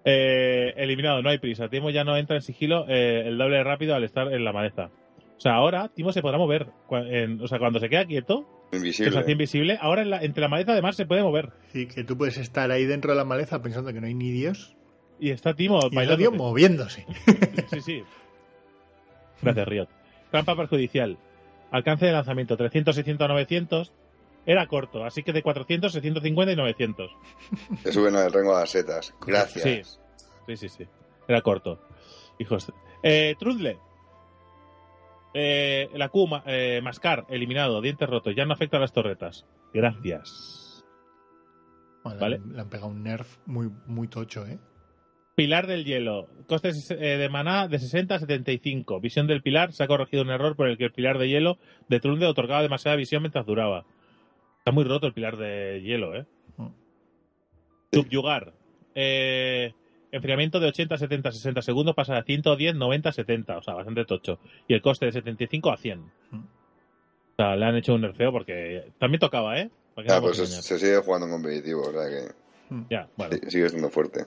Eh, 0.05 0.73
eliminado, 0.77 1.21
no 1.21 1.29
hay 1.29 1.37
prisa. 1.39 1.69
Timo 1.69 1.89
ya 1.89 2.03
no 2.03 2.15
entra 2.17 2.35
en 2.35 2.41
sigilo 2.41 2.85
eh, 2.87 3.23
el 3.25 3.37
doble 3.37 3.57
de 3.57 3.63
rápido 3.63 3.95
al 3.95 4.03
estar 4.03 4.31
en 4.31 4.43
la 4.45 4.53
maleza. 4.53 4.89
O 5.43 5.47
sea, 5.49 5.55
ahora 5.55 5.89
Timo 5.89 6.13
se 6.13 6.21
podrá 6.21 6.37
mover. 6.37 6.67
En- 6.89 7.41
o 7.41 7.47
sea, 7.49 7.59
cuando 7.59 7.77
se 7.81 7.89
queda 7.89 8.05
quieto, 8.05 8.47
que 8.71 8.77
Invisible. 8.77 9.11
se 9.11 9.19
hace 9.19 9.31
invisible, 9.33 9.77
ahora 9.81 10.01
en 10.01 10.09
la- 10.09 10.23
entre 10.23 10.39
la 10.39 10.47
maleza 10.47 10.71
además 10.71 10.95
se 10.95 11.05
puede 11.05 11.21
mover. 11.21 11.49
Sí, 11.73 11.85
que 11.85 12.05
tú 12.05 12.17
puedes 12.17 12.37
estar 12.37 12.71
ahí 12.71 12.85
dentro 12.85 13.11
de 13.11 13.17
la 13.17 13.25
maleza 13.25 13.61
pensando 13.61 13.91
que 13.91 13.99
no 13.99 14.07
hay 14.07 14.13
ni 14.13 14.31
Dios 14.31 14.77
Y 15.19 15.31
está 15.31 15.53
Timo 15.53 15.79
y 15.83 15.85
el 15.87 15.95
bailando. 15.95 16.15
odio 16.29 16.31
moviéndose. 16.31 17.05
Sí, 17.71 17.81
sí. 17.81 18.03
Gracias, 19.41 19.67
Riot. 19.67 19.87
Trampa 20.31 20.55
perjudicial. 20.55 21.17
Alcance 21.71 22.05
de 22.05 22.13
lanzamiento 22.13 22.55
300, 22.55 22.95
600, 22.95 23.27
900. 23.27 23.91
Era 24.45 24.65
corto, 24.67 25.03
así 25.03 25.23
que 25.23 25.33
de 25.33 25.43
400, 25.43 25.91
650 25.91 26.53
y 26.53 26.55
900. 26.55 27.11
Te 27.83 27.91
suben 27.91 28.15
al 28.15 28.31
rango 28.31 28.53
de 28.55 28.61
las 28.61 28.69
setas. 28.69 29.13
Gracias. 29.25 29.99
Sí. 30.47 30.55
Sí, 30.55 30.55
sí, 30.57 30.69
sí. 30.69 30.87
Era 31.27 31.41
corto. 31.41 31.81
Hijos. 32.39 32.71
Eh, 33.03 33.35
Trundle. 33.37 33.77
Eh, 35.33 35.89
la 35.93 36.09
Q, 36.09 36.29
eh, 36.45 36.81
Mascar, 36.83 37.25
eliminado. 37.29 37.81
Dientes 37.81 38.09
rotos. 38.09 38.35
Ya 38.35 38.45
no 38.45 38.53
afecta 38.53 38.77
a 38.77 38.79
las 38.79 38.93
torretas. 38.93 39.45
Gracias. 39.73 40.83
Bueno, 42.03 42.19
Vale. 42.19 42.39
Le 42.51 42.61
han 42.61 42.69
pegado 42.69 42.89
un 42.89 43.03
nerf 43.03 43.37
muy, 43.45 43.69
muy 43.87 44.07
tocho, 44.07 44.45
¿eh? 44.45 44.59
Pilar 45.35 45.65
del 45.65 45.85
hielo. 45.85 46.27
Costes 46.47 46.91
eh, 46.91 46.95
de 46.95 47.29
maná 47.29 47.67
de 47.67 47.79
60 47.79 48.15
a 48.15 48.19
75. 48.19 48.99
Visión 48.99 49.25
del 49.25 49.41
pilar. 49.41 49.73
Se 49.73 49.83
ha 49.83 49.87
corregido 49.87 50.21
un 50.21 50.29
error 50.29 50.55
por 50.55 50.67
el 50.67 50.77
que 50.77 50.85
el 50.85 50.91
pilar 50.91 51.17
de 51.17 51.27
hielo 51.27 51.57
de 51.89 51.99
Trundle 51.99 52.27
otorgaba 52.27 52.61
demasiada 52.61 52.97
visión 52.97 53.23
mientras 53.23 53.45
duraba. 53.45 53.85
Está 54.59 54.71
muy 54.71 54.83
roto 54.83 55.07
el 55.07 55.13
pilar 55.13 55.37
de 55.37 55.81
hielo, 55.81 56.15
¿eh? 56.15 56.25
Mm. 56.57 56.67
Subyugar. 57.91 58.53
Eh, 58.93 59.73
enfriamiento 60.13 60.59
de 60.59 60.67
80, 60.67 60.97
70, 60.97 61.31
60 61.31 61.61
segundos 61.61 61.95
pasa 61.95 62.15
de 62.15 62.23
110, 62.23 62.75
90, 62.75 63.11
70. 63.11 63.57
O 63.57 63.61
sea, 63.63 63.73
bastante 63.73 64.05
tocho. 64.05 64.39
Y 64.67 64.73
el 64.75 64.81
coste 64.81 65.07
de 65.07 65.11
75 65.11 65.71
a 65.71 65.77
100. 65.77 65.99
Mm. 65.99 66.37
O 66.37 67.35
sea, 67.35 67.55
le 67.55 67.65
han 67.65 67.75
hecho 67.75 67.95
un 67.95 68.01
nerfeo 68.01 68.31
porque 68.31 68.91
también 68.99 69.19
tocaba, 69.19 69.59
¿eh? 69.59 69.71
¿Para 69.95 70.07
qué 70.07 70.13
Ah, 70.13 70.21
pues 70.21 70.39
a 70.39 70.45
se, 70.45 70.79
sigue 70.79 70.97
jugando 70.97 71.25
en 71.27 71.33
competitivo, 71.33 71.81
o 71.81 71.91
sea 71.91 72.07
que 72.07 72.31
Ya, 72.89 73.09
bueno. 73.17 73.35
sigue 73.47 73.69
siendo 73.69 73.89
fuerte. 73.89 74.25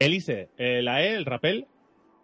Elise, 0.00 0.48
eh, 0.58 0.82
la 0.82 1.04
E, 1.04 1.14
el 1.14 1.24
rappel, 1.24 1.66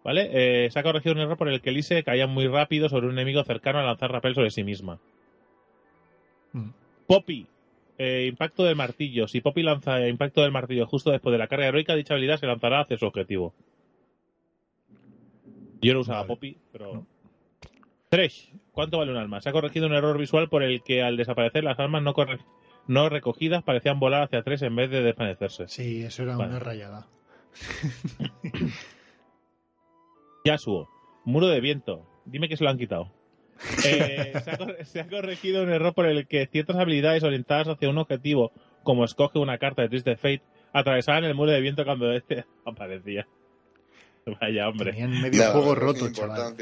¿vale? 0.03 0.29
Eh, 0.33 0.69
se 0.71 0.79
ha 0.79 0.83
corregido 0.83 1.15
un 1.15 1.21
error 1.21 1.37
por 1.37 1.47
el 1.49 1.61
que 1.61 1.69
Elise 1.69 2.03
caía 2.03 2.27
muy 2.27 2.47
rápido 2.47 2.89
sobre 2.89 3.07
un 3.07 3.13
enemigo 3.13 3.43
cercano 3.43 3.79
al 3.79 3.85
lanzar 3.85 4.11
rappel 4.11 4.35
sobre 4.35 4.51
sí 4.51 4.63
misma. 4.63 4.99
Mm. 6.53 6.69
Poppy, 7.07 7.47
eh, 7.97 8.25
impacto 8.29 8.63
del 8.63 8.75
martillo. 8.75 9.27
Si 9.27 9.41
Poppy 9.41 9.63
lanza 9.63 9.99
eh, 10.01 10.09
impacto 10.09 10.41
del 10.41 10.51
martillo 10.51 10.85
justo 10.87 11.11
después 11.11 11.31
de 11.31 11.37
la 11.39 11.47
carga 11.47 11.67
heroica, 11.67 11.95
dicha 11.95 12.13
habilidad 12.13 12.39
se 12.39 12.47
lanzará 12.47 12.81
hacia 12.81 12.97
su 12.97 13.05
objetivo. 13.05 13.53
Yo 15.81 15.93
no 15.93 15.99
usaba 16.01 16.19
Vale. 16.19 16.27
Poppy, 16.27 16.57
pero. 16.71 16.93
No. 16.93 17.07
Thresh, 18.09 18.51
¿cuánto 18.71 18.97
vale 18.99 19.11
un 19.11 19.17
alma? 19.17 19.41
Se 19.41 19.49
ha 19.49 19.51
corregido 19.51 19.87
un 19.87 19.93
error 19.93 20.17
visual 20.17 20.47
por 20.49 20.63
el 20.63 20.81
que 20.83 21.01
al 21.03 21.17
desaparecer 21.17 21.63
las 21.63 21.79
armas 21.79 22.01
no, 22.03 22.13
corre- 22.13 22.39
no 22.87 23.09
recogidas 23.09 23.63
parecían 23.63 23.99
volar 23.99 24.23
hacia 24.23 24.43
tres 24.43 24.61
en 24.61 24.75
vez 24.75 24.89
de 24.89 25.01
desvanecerse. 25.01 25.67
Sí, 25.67 26.03
eso 26.03 26.23
era 26.23 26.37
Vale. 26.37 26.49
una 26.51 26.59
rayada. 26.59 27.07
Yasuo, 30.45 30.89
muro 31.25 31.47
de 31.47 31.59
viento. 31.59 32.05
Dime 32.25 32.47
que 32.49 32.57
se 32.57 32.63
lo 32.63 32.69
han 32.69 32.77
quitado. 32.77 33.11
Eh, 33.85 34.33
se, 34.43 34.51
ha 34.51 34.57
cor- 34.57 34.77
se 34.85 34.99
ha 34.99 35.07
corregido 35.07 35.63
un 35.63 35.69
error 35.69 35.93
por 35.93 36.05
el 36.05 36.27
que 36.27 36.45
ciertas 36.47 36.75
habilidades 36.75 37.23
orientadas 37.23 37.67
hacia 37.67 37.89
un 37.89 37.97
objetivo, 37.97 38.51
como 38.83 39.05
escoge 39.05 39.39
una 39.39 39.57
carta 39.57 39.81
de 39.81 39.89
Twisted 39.89 40.17
Fate, 40.17 40.41
atravesaban 40.73 41.23
el 41.23 41.35
muro 41.35 41.51
de 41.51 41.61
viento 41.61 41.85
cuando 41.85 42.11
este 42.11 42.45
aparecía. 42.65 43.27
Vaya 44.41 44.67
hombre. 44.67 44.91
Tenían 44.91 45.21
medio 45.21 45.43
juego 45.51 45.75
roto, 45.75 46.11
chaval. 46.11 46.55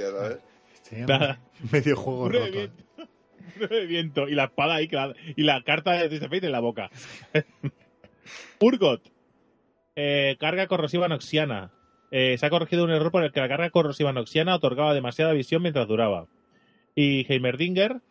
Nada. 1.08 1.40
medio 1.72 1.96
juego 1.96 2.24
Muro 2.26 2.40
de 2.40 2.46
roto. 2.46 2.58
viento. 2.60 2.84
Muro 3.60 3.76
de 3.76 3.86
viento. 3.86 4.28
Y 4.30 4.36
la 4.36 4.44
espada 4.46 4.76
ahí 4.76 4.88
clavada- 4.88 5.16
y 5.36 5.44
la 5.44 5.64
carta 5.64 5.94
de 5.94 6.10
Twisted 6.10 6.30
Fate 6.30 6.46
en 6.46 6.52
la 6.52 6.60
boca. 6.60 6.90
Urgot. 8.60 9.02
Eh, 9.96 10.38
carga 10.40 10.68
corrosiva 10.68 11.08
noxiana. 11.08 11.72
Eh, 12.12 12.38
se 12.38 12.46
ha 12.46 12.50
corregido 12.50 12.84
un 12.84 12.92
error 12.92 13.12
por 13.12 13.24
el 13.24 13.32
que 13.32 13.40
la 13.40 13.48
carga 13.48 13.70
corrosiva 13.70 14.14
noxiana 14.14 14.56
otorgaba 14.56 14.94
demasiada 14.94 15.34
visión 15.34 15.62
mientras 15.62 15.88
duraba. 15.88 16.28
Y 16.96 17.26
Heimerdinger, 17.32 18.02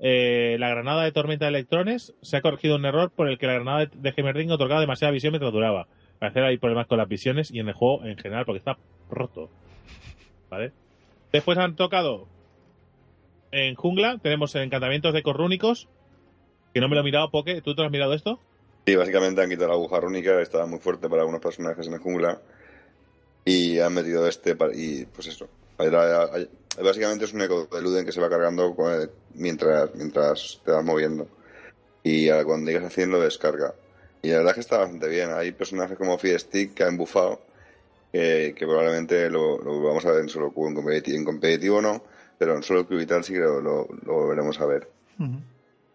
eh, 0.00 0.56
la 0.60 0.68
granada 0.68 1.04
de 1.04 1.12
tormenta 1.12 1.46
de 1.46 1.50
electrones, 1.50 2.14
se 2.22 2.36
ha 2.36 2.40
corregido 2.40 2.76
un 2.76 2.84
error 2.84 3.10
por 3.10 3.28
el 3.28 3.38
que 3.38 3.46
la 3.46 3.54
granada 3.54 3.86
de- 3.86 4.14
Heimerdinger 4.16 4.54
otorgaba 4.54 4.80
demasiada 4.80 5.10
visión 5.12 5.32
mientras 5.32 5.52
duraba. 5.52 5.88
Parece 6.18 6.40
que 6.40 6.46
hay 6.46 6.58
problemas 6.58 6.86
con 6.86 6.98
las 6.98 7.08
visiones 7.08 7.50
y 7.50 7.60
en 7.60 7.68
el 7.68 7.74
juego 7.74 8.04
en 8.04 8.16
general 8.16 8.44
porque 8.44 8.58
está 8.58 8.76
roto. 9.10 9.50
¿Vale? 10.50 10.72
Después 11.32 11.58
han 11.58 11.76
tocado 11.76 12.26
en 13.50 13.74
jungla, 13.74 14.18
tenemos 14.22 14.54
encantamientos 14.54 15.12
de 15.14 15.22
corrúnicos, 15.22 15.88
que 16.74 16.80
no 16.80 16.88
me 16.88 16.94
lo 16.94 17.00
he 17.00 17.04
mirado, 17.04 17.30
Poke, 17.30 17.60
¿tú 17.62 17.74
te 17.74 17.80
lo 17.82 17.86
has 17.86 17.92
mirado 17.92 18.14
esto? 18.14 18.40
Sí, 18.86 18.96
básicamente 18.96 19.42
han 19.42 19.48
quitado 19.50 19.68
la 19.68 19.74
aguja 19.74 20.00
rúnica, 20.00 20.40
estaba 20.40 20.66
muy 20.66 20.78
fuerte 20.78 21.08
para 21.08 21.22
algunos 21.22 21.40
personajes 21.42 21.86
en 21.86 21.94
el 21.94 21.98
jungla. 21.98 22.40
Y 23.44 23.78
han 23.78 23.94
metido 23.94 24.26
este 24.26 24.56
y 24.74 25.04
pues 25.06 25.26
eso. 25.28 25.48
Era- 25.78 26.04
era- 26.34 26.48
básicamente 26.82 27.24
es 27.24 27.32
un 27.32 27.42
eco 27.42 27.66
de 27.66 27.82
Luden 27.82 28.04
que 28.06 28.12
se 28.12 28.20
va 28.20 28.28
cargando 28.30 28.74
con- 28.74 29.10
mientras, 29.34 29.94
mientras 29.94 30.60
te 30.64 30.72
vas 30.72 30.84
moviendo. 30.84 31.28
Y 32.02 32.28
cuando 32.44 32.70
llegas 32.70 32.86
haciendo 32.86 33.20
descarga. 33.20 33.74
Y 34.22 34.28
la 34.30 34.38
verdad 34.38 34.50
es 34.50 34.54
que 34.54 34.60
está 34.60 34.78
bastante 34.78 35.08
bien. 35.08 35.30
Hay 35.32 35.52
personajes 35.52 35.96
como 35.98 36.18
Fiestick 36.18 36.74
que 36.74 36.84
han 36.84 36.96
bufado, 36.96 37.40
que, 38.12 38.54
que 38.56 38.66
probablemente 38.66 39.28
lo, 39.30 39.58
lo 39.58 39.82
vamos 39.82 40.04
a 40.06 40.12
ver 40.12 40.22
en 40.22 40.28
solo 40.28 40.50
Q, 40.52 40.68
en 40.68 40.74
competitivo, 40.74 41.18
en 41.18 41.24
competitivo 41.24 41.82
no, 41.82 42.02
pero 42.38 42.56
en 42.56 42.62
solo 42.62 42.86
Q 42.86 43.00
y 43.00 43.06
tal 43.06 43.22
sí 43.24 43.34
que 43.34 43.40
lo, 43.40 43.60
lo, 43.60 43.86
lo 44.04 44.28
veremos 44.28 44.60
a 44.60 44.66
ver. 44.66 44.88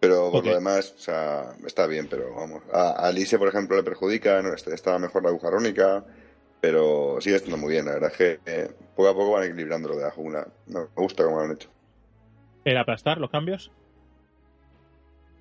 Pero 0.00 0.30
por 0.30 0.44
lo 0.44 0.54
demás, 0.54 0.94
o 0.96 1.00
sea, 1.00 1.54
está 1.66 1.86
bien, 1.86 2.06
pero 2.08 2.34
vamos. 2.34 2.62
A, 2.72 2.90
a 2.90 3.08
Alice, 3.08 3.38
por 3.38 3.48
ejemplo, 3.48 3.76
le 3.76 3.82
perjudica, 3.82 4.40
¿no? 4.42 4.52
Está- 4.54 4.74
estaba 4.74 4.98
mejor 4.98 5.22
la 5.22 5.30
aguja 5.30 5.50
rónica, 5.50 6.04
pero 6.64 7.20
sigue 7.20 7.36
estando 7.36 7.58
muy 7.58 7.72
bien. 7.74 7.84
La 7.84 7.92
verdad 7.92 8.10
es 8.10 8.16
que 8.16 8.40
eh, 8.46 8.70
poco 8.96 9.08
a 9.10 9.12
poco 9.12 9.32
van 9.32 9.44
equilibrando 9.44 9.90
lo 9.90 9.96
de 9.96 10.04
la 10.04 10.10
jungla. 10.10 10.48
No, 10.66 10.80
me 10.80 11.02
gusta 11.02 11.22
cómo 11.22 11.36
lo 11.36 11.42
han 11.42 11.52
hecho. 11.52 11.68
El 12.64 12.78
aplastar, 12.78 13.18
los 13.18 13.28
cambios. 13.28 13.70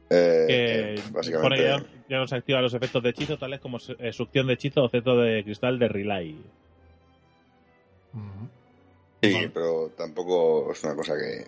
Eh, 0.09 0.47
eh, 0.49 1.01
básicamente, 1.11 1.55
que 1.55 1.63
ya, 1.63 1.81
ya 2.09 2.17
nos 2.17 2.33
activa 2.33 2.61
los 2.61 2.73
efectos 2.73 3.01
de 3.01 3.09
hechizo, 3.11 3.37
tales 3.37 3.61
como 3.61 3.77
eh, 3.99 4.11
succión 4.11 4.47
de 4.47 4.53
hechizo 4.55 4.83
o 4.83 4.89
cetro 4.89 5.15
de 5.15 5.45
cristal 5.45 5.79
de 5.79 5.87
Relay. 5.87 6.37
Sí, 9.21 9.33
vale. 9.33 9.49
pero 9.49 9.91
tampoco 9.97 10.73
es 10.73 10.83
una 10.83 10.93
cosa 10.93 11.13
que, 11.15 11.45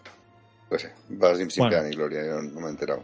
no 0.71 0.79
sé, 0.79 0.93
va 1.21 1.35
sin, 1.35 1.51
sin 1.51 1.63
Bueno. 1.63 1.75
pena 1.75 1.89
ni 1.89 1.95
gloria, 1.97 2.25
yo 2.25 2.41
no, 2.41 2.43
no 2.43 2.61
me 2.61 2.67
he 2.67 2.69
enterado. 2.69 3.03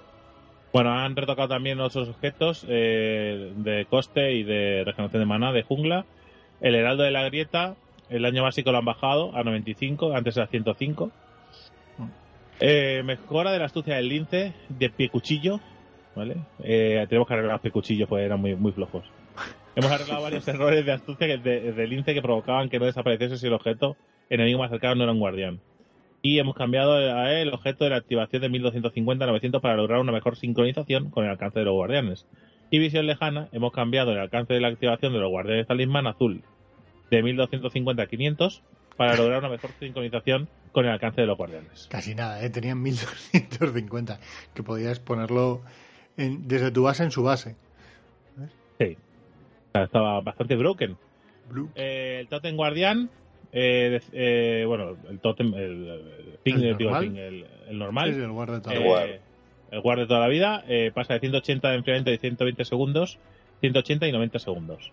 Bueno, 0.71 0.97
han 0.97 1.17
retocado 1.17 1.49
también 1.49 1.81
otros 1.81 2.07
objetos 2.07 2.65
eh, 2.69 3.51
de 3.57 3.85
coste 3.89 4.31
y 4.31 4.43
de 4.43 4.83
regeneración 4.85 5.21
de 5.21 5.25
maná 5.25 5.51
de 5.51 5.63
jungla. 5.63 6.05
El 6.61 6.75
Heraldo 6.75 7.03
de 7.03 7.11
la 7.11 7.23
Grieta, 7.23 7.75
el 8.09 8.23
año 8.25 8.43
básico 8.43 8.71
lo 8.71 8.77
han 8.77 8.85
bajado 8.85 9.35
a 9.35 9.43
95, 9.43 10.15
antes 10.15 10.37
era 10.37 10.47
105. 10.47 11.11
Eh, 12.59 13.01
mejora 13.03 13.51
de 13.51 13.59
la 13.59 13.65
astucia 13.65 13.95
del 13.95 14.07
lince, 14.09 14.53
de 14.69 14.89
pie 14.89 15.09
cuchillo, 15.09 15.59
¿vale? 16.15 16.37
Eh, 16.63 17.05
tenemos 17.09 17.27
que 17.27 17.33
arreglar 17.33 17.53
los 17.55 17.61
pie 17.61 17.71
cuchillos, 17.71 18.07
pues 18.07 18.23
eran 18.23 18.39
muy, 18.39 18.55
muy 18.55 18.71
flojos. 18.71 19.03
Hemos 19.75 19.91
arreglado 19.91 20.21
varios 20.21 20.47
errores 20.47 20.85
de 20.85 20.91
astucia 20.91 21.25
que- 21.27 21.37
de, 21.37 21.71
de 21.73 21.87
lince 21.87 22.13
que 22.13 22.21
provocaban 22.21 22.69
que 22.69 22.77
no 22.77 22.85
desapareciese 22.85 23.37
si 23.37 23.47
el 23.47 23.53
objeto 23.53 23.95
enemigo 24.29 24.59
más 24.59 24.69
cercano 24.69 24.95
no 24.95 25.03
era 25.03 25.11
un 25.13 25.19
guardián. 25.19 25.59
Y 26.21 26.37
hemos 26.37 26.53
cambiado 26.53 26.93
a 26.93 27.33
el 27.33 27.51
objeto 27.51 27.83
de 27.83 27.89
la 27.89 27.95
activación 27.95 28.43
de 28.43 28.49
1250 28.49 29.23
a 29.25 29.27
900 29.27 29.59
para 29.59 29.75
lograr 29.75 29.99
una 29.99 30.11
mejor 30.11 30.35
sincronización 30.37 31.09
con 31.09 31.23
el 31.25 31.31
alcance 31.31 31.57
de 31.57 31.65
los 31.65 31.73
guardianes. 31.73 32.27
Y 32.71 32.79
visión 32.79 33.05
lejana, 33.05 33.49
hemos 33.51 33.71
cambiado 33.73 34.11
el 34.13 34.17
alcance 34.17 34.53
de 34.53 34.61
la 34.61 34.69
activación 34.69 35.13
de 35.13 35.19
los 35.19 35.29
guardianes 35.29 35.67
talismán 35.67 36.07
azul 36.07 36.41
de 37.11 37.21
1250 37.21 38.01
a 38.01 38.07
500 38.07 38.63
para 38.97 39.15
lograr 39.15 39.39
una 39.39 39.49
mejor 39.49 39.71
sincronización 39.79 40.47
con 40.71 40.85
el 40.85 40.91
alcance 40.91 41.21
de 41.21 41.27
los 41.27 41.37
guardianes. 41.37 41.87
Casi 41.91 42.15
nada, 42.15 42.43
¿eh? 42.43 42.49
tenían 42.49 42.81
1250. 42.81 44.19
Que 44.53 44.63
podías 44.63 44.99
ponerlo 44.99 45.61
en- 46.17 46.47
desde 46.47 46.71
tu 46.71 46.83
base 46.83 47.03
en 47.03 47.11
su 47.11 47.23
base. 47.23 47.55
Sí. 48.79 48.97
O 49.67 49.71
sea, 49.73 49.83
estaba 49.83 50.21
bastante 50.21 50.55
broken. 50.55 50.95
Eh, 51.75 52.19
el 52.21 52.27
Totem 52.29 52.55
Guardián 52.55 53.09
eh, 53.51 53.99
eh, 54.13 54.63
bueno, 54.65 54.95
el 55.09 55.19
totem, 55.19 55.53
el, 55.55 55.87
el 55.89 56.39
ping, 56.41 56.53
¿El 56.55 56.77
digo, 56.77 56.91
normal? 56.91 57.03
el, 57.03 57.09
ping, 57.11 57.17
el- 57.19 57.45
el 57.67 57.77
normal, 57.77 58.13
Sí, 58.13 58.19
el 58.21 58.27
de 59.71 59.77
El 59.77 59.81
guard. 59.81 59.99
de 59.99 60.05
toda 60.07 60.19
la 60.19 60.27
vida, 60.27 60.63
eh, 60.67 60.91
pasa 60.93 61.13
de 61.15 61.19
180 61.21 61.69
de 61.69 61.75
enfriamiento 61.77 62.11
y 62.11 62.17
120 62.17 62.65
segundos, 62.65 63.17
180 63.61 64.07
y 64.07 64.11
90 64.11 64.39
segundos. 64.39 64.91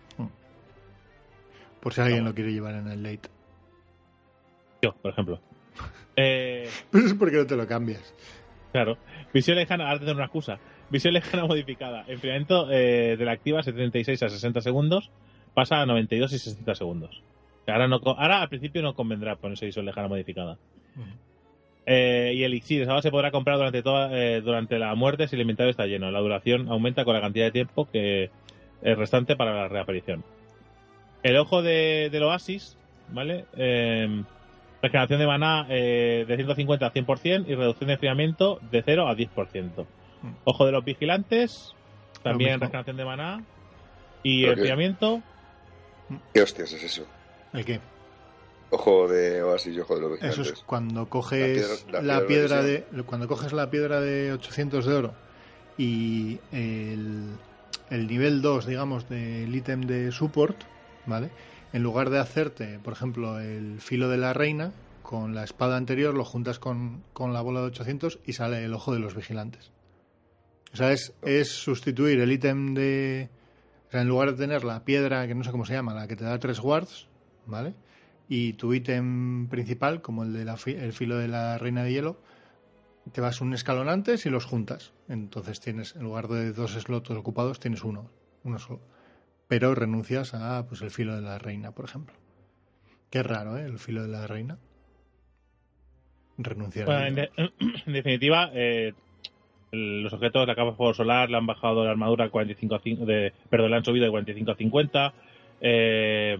Por 1.79 1.93
si 1.93 2.01
alguien 2.01 2.25
lo 2.25 2.33
quiere 2.33 2.51
llevar 2.51 2.75
en 2.75 2.87
el 2.87 3.03
late. 3.03 3.29
Yo, 4.81 4.93
por 5.01 5.11
ejemplo. 5.11 5.39
Eh, 6.21 6.67
Pero 6.91 7.05
es 7.05 7.13
porque 7.13 7.37
no 7.37 7.45
te 7.47 7.55
lo 7.55 7.65
cambias. 7.65 8.13
Claro. 8.73 8.97
Visión 9.33 9.55
lejana, 9.55 9.85
ahora 9.87 9.99
te 9.99 10.05
doy 10.05 10.15
una 10.15 10.25
excusa. 10.25 10.59
Visión 10.89 11.13
lejana 11.13 11.45
modificada. 11.47 12.03
Enfriamiento 12.09 12.69
eh, 12.69 13.15
de 13.15 13.23
la 13.23 13.31
activa 13.31 13.63
76 13.63 14.23
a 14.23 14.27
60 14.27 14.59
segundos. 14.59 15.11
Pasa 15.53 15.79
a 15.79 15.85
92 15.85 16.33
y 16.33 16.39
60 16.39 16.75
segundos. 16.75 17.23
Ahora, 17.67 17.87
no, 17.87 18.01
ahora 18.03 18.41
al 18.41 18.49
principio 18.49 18.81
no 18.81 18.95
convendrá 18.95 19.37
ponerse 19.37 19.65
visión 19.65 19.85
lejana 19.85 20.09
modificada. 20.09 20.57
Eh, 21.85 22.33
y 22.35 22.43
elixir, 22.43 22.83
esa 22.83 23.01
se 23.01 23.09
podrá 23.09 23.31
comprar 23.31 23.57
durante 23.57 23.81
toda, 23.81 24.09
eh, 24.15 24.41
durante 24.41 24.77
la 24.77 24.93
muerte 24.95 25.27
si 25.27 25.35
el 25.35 25.41
inventario 25.41 25.71
está 25.71 25.85
lleno. 25.85 26.11
La 26.11 26.19
duración 26.19 26.69
aumenta 26.69 27.03
con 27.03 27.15
la 27.15 27.21
cantidad 27.21 27.45
de 27.45 27.51
tiempo 27.51 27.89
que 27.89 28.29
es 28.81 28.97
restante 28.97 29.35
para 29.35 29.53
la 29.53 29.67
reaparición. 29.67 30.23
El 31.23 31.37
ojo 31.37 31.61
de, 31.61 32.09
del 32.11 32.23
oasis, 32.23 32.77
¿vale? 33.09 33.45
Eh, 33.57 34.23
regeneración 34.81 35.19
de 35.19 35.27
maná 35.27 35.65
eh, 35.69 36.25
de 36.27 36.35
150 36.35 36.85
a 36.85 36.93
100% 36.93 37.45
y 37.47 37.55
reducción 37.55 37.87
de 37.87 37.93
enfriamiento 37.93 38.59
de 38.71 38.81
0 38.83 39.07
a 39.07 39.15
10%. 39.15 39.85
Ojo 40.43 40.65
de 40.65 40.71
los 40.71 40.83
vigilantes, 40.83 41.73
también 42.23 42.59
regeneración 42.59 42.97
de 42.97 43.05
maná 43.05 43.43
y 44.23 44.45
enfriamiento. 44.45 45.21
¿Qué 46.33 46.41
hostias 46.41 46.73
es 46.73 46.83
eso? 46.83 47.07
¿El 47.53 47.65
qué? 47.65 47.79
Ojo 48.71 49.07
de 49.07 49.41
Oasis 49.41 49.75
y 49.75 49.79
ojo 49.79 49.95
de 49.95 50.01
los 50.01 50.21
Eso 50.21 50.41
es 50.43 50.53
cuando 50.65 51.07
coges 51.09 51.81
La 51.87 51.97
piedra- 51.97 52.01
la, 52.03 52.19
la 52.19 52.27
piedra, 52.27 52.61
piedra 52.61 52.63
de 52.63 53.03
cuando 53.03 53.27
coges 53.27 53.51
la 53.53 53.69
piedra 53.71 53.99
de 53.99 54.31
800 54.33 54.85
de 54.85 54.93
oro 54.93 55.13
y 55.77 56.39
el, 56.51 57.29
el 57.89 58.07
nivel 58.07 58.41
2, 58.41 58.65
digamos, 58.67 59.07
del 59.09 59.55
ítem 59.55 59.81
de 59.81 60.11
support, 60.11 60.57
¿vale? 61.05 61.29
En 61.73 61.81
lugar 61.83 62.09
de 62.09 62.19
hacerte, 62.19 62.79
por 62.83 62.93
ejemplo, 62.93 63.39
el 63.39 63.79
filo 63.79 64.09
de 64.09 64.17
la 64.17 64.33
reina, 64.33 64.71
con 65.03 65.33
la 65.33 65.43
espada 65.43 65.77
anterior 65.77 66.13
lo 66.13 66.25
juntas 66.25 66.59
con, 66.59 67.03
con 67.13 67.33
la 67.33 67.41
bola 67.41 67.61
de 67.61 67.67
800 67.67 68.19
y 68.25 68.33
sale 68.33 68.63
el 68.65 68.73
ojo 68.73 68.93
de 68.93 68.99
los 68.99 69.15
vigilantes. 69.15 69.71
O 70.73 70.75
sea, 70.77 70.91
es, 70.91 71.13
es 71.23 71.49
sustituir 71.49 72.19
el 72.19 72.31
ítem 72.31 72.75
de... 72.75 73.29
O 73.87 73.91
sea, 73.91 74.01
en 74.01 74.07
lugar 74.07 74.31
de 74.33 74.37
tener 74.37 74.63
la 74.63 74.83
piedra, 74.85 75.25
que 75.25 75.33
no 75.33 75.43
sé 75.43 75.49
cómo 75.49 75.65
se 75.65 75.73
llama, 75.73 75.95
la 75.95 76.07
que 76.07 76.15
te 76.15 76.23
da 76.25 76.37
tres 76.37 76.59
wards, 76.59 77.07
¿vale? 77.47 77.73
Y 78.31 78.53
tu 78.53 78.73
ítem 78.73 79.47
principal, 79.49 80.01
como 80.01 80.23
el 80.23 80.33
del 80.33 80.49
el 80.49 80.93
filo 80.93 81.17
de 81.17 81.27
la 81.27 81.57
reina 81.57 81.83
de 81.83 81.91
hielo, 81.91 82.21
te 83.11 83.21
vas 83.21 83.41
un 83.41 83.53
escalón 83.55 83.89
antes 83.89 84.25
y 84.27 84.29
los 84.29 84.45
juntas. 84.45 84.93
Entonces 85.07 85.59
tienes, 85.59 85.95
en 85.95 86.03
lugar 86.03 86.27
de 86.27 86.53
dos 86.53 86.73
slots 86.73 87.09
ocupados, 87.09 87.59
tienes 87.59 87.83
uno, 87.83 88.11
uno 88.43 88.59
solo. 88.59 88.81
Pero 89.47 89.73
renuncias 89.73 90.35
a 90.35 90.67
pues 90.67 90.81
el 90.83 90.91
filo 90.91 91.15
de 91.15 91.21
la 91.23 91.39
reina, 91.39 91.71
por 91.71 91.85
ejemplo. 91.85 92.13
Qué 93.09 93.23
raro, 93.23 93.57
¿eh? 93.57 93.65
El 93.65 93.79
filo 93.79 94.03
de 94.03 94.09
la 94.09 94.27
reina. 94.27 94.59
Renunciar 96.37 96.85
Bueno, 96.85 97.01
a 97.01 97.07
en, 97.07 97.15
de- 97.15 97.31
en 97.87 97.93
definitiva, 97.93 98.51
eh, 98.53 98.93
los 99.71 100.13
objetos 100.13 100.43
de 100.43 100.47
la 100.47 100.55
capa 100.55 100.69
de 100.71 100.75
fuego 100.77 100.93
solar 100.93 101.29
le 101.31 101.37
han 101.37 101.47
bajado 101.47 101.83
la 101.83 101.91
armadura 101.91 102.25
a 102.25 102.29
45 102.29 102.75
a 102.75 102.81
cin- 102.81 102.99
de, 103.05 103.33
perdón, 103.49 103.71
le 103.71 103.77
han 103.77 103.85
subido 103.85 104.05
de 104.05 104.11
45 104.11 104.51
a 104.51 104.55
50. 104.55 105.13
Eh, 105.61 106.37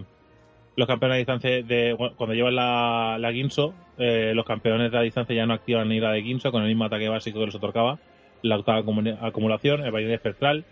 los 0.80 0.88
campeones 0.88 1.15
a 1.15 1.18
distancia 1.20 1.50
de 1.62 1.96
cuando 2.15 2.34
llevan 2.34 2.56
la, 2.56 3.18
la 3.20 3.32
Ginso, 3.34 3.74
eh, 3.98 4.32
los 4.34 4.46
campeones 4.46 4.92
de 4.92 4.98
la 4.98 5.04
distancia 5.04 5.36
ya 5.36 5.46
no 5.46 5.54
activan 5.54 5.89
ni 5.89 6.00
la 6.00 6.12
de 6.13 6.22
Ginso 6.24 6.52
con 6.52 6.62
el 6.62 6.70
mismo 6.70 6.86
ataque 6.86 7.10
básico 7.10 7.39
que 7.39 7.48
les 7.48 7.56
otorgaba, 7.56 8.00
la 8.42 8.58
octava 8.58 8.80
acumula- 8.80 9.18
acumulación, 9.22 9.86
el 9.86 9.92
vaivén 9.92 10.13
espectral, 10.13 10.63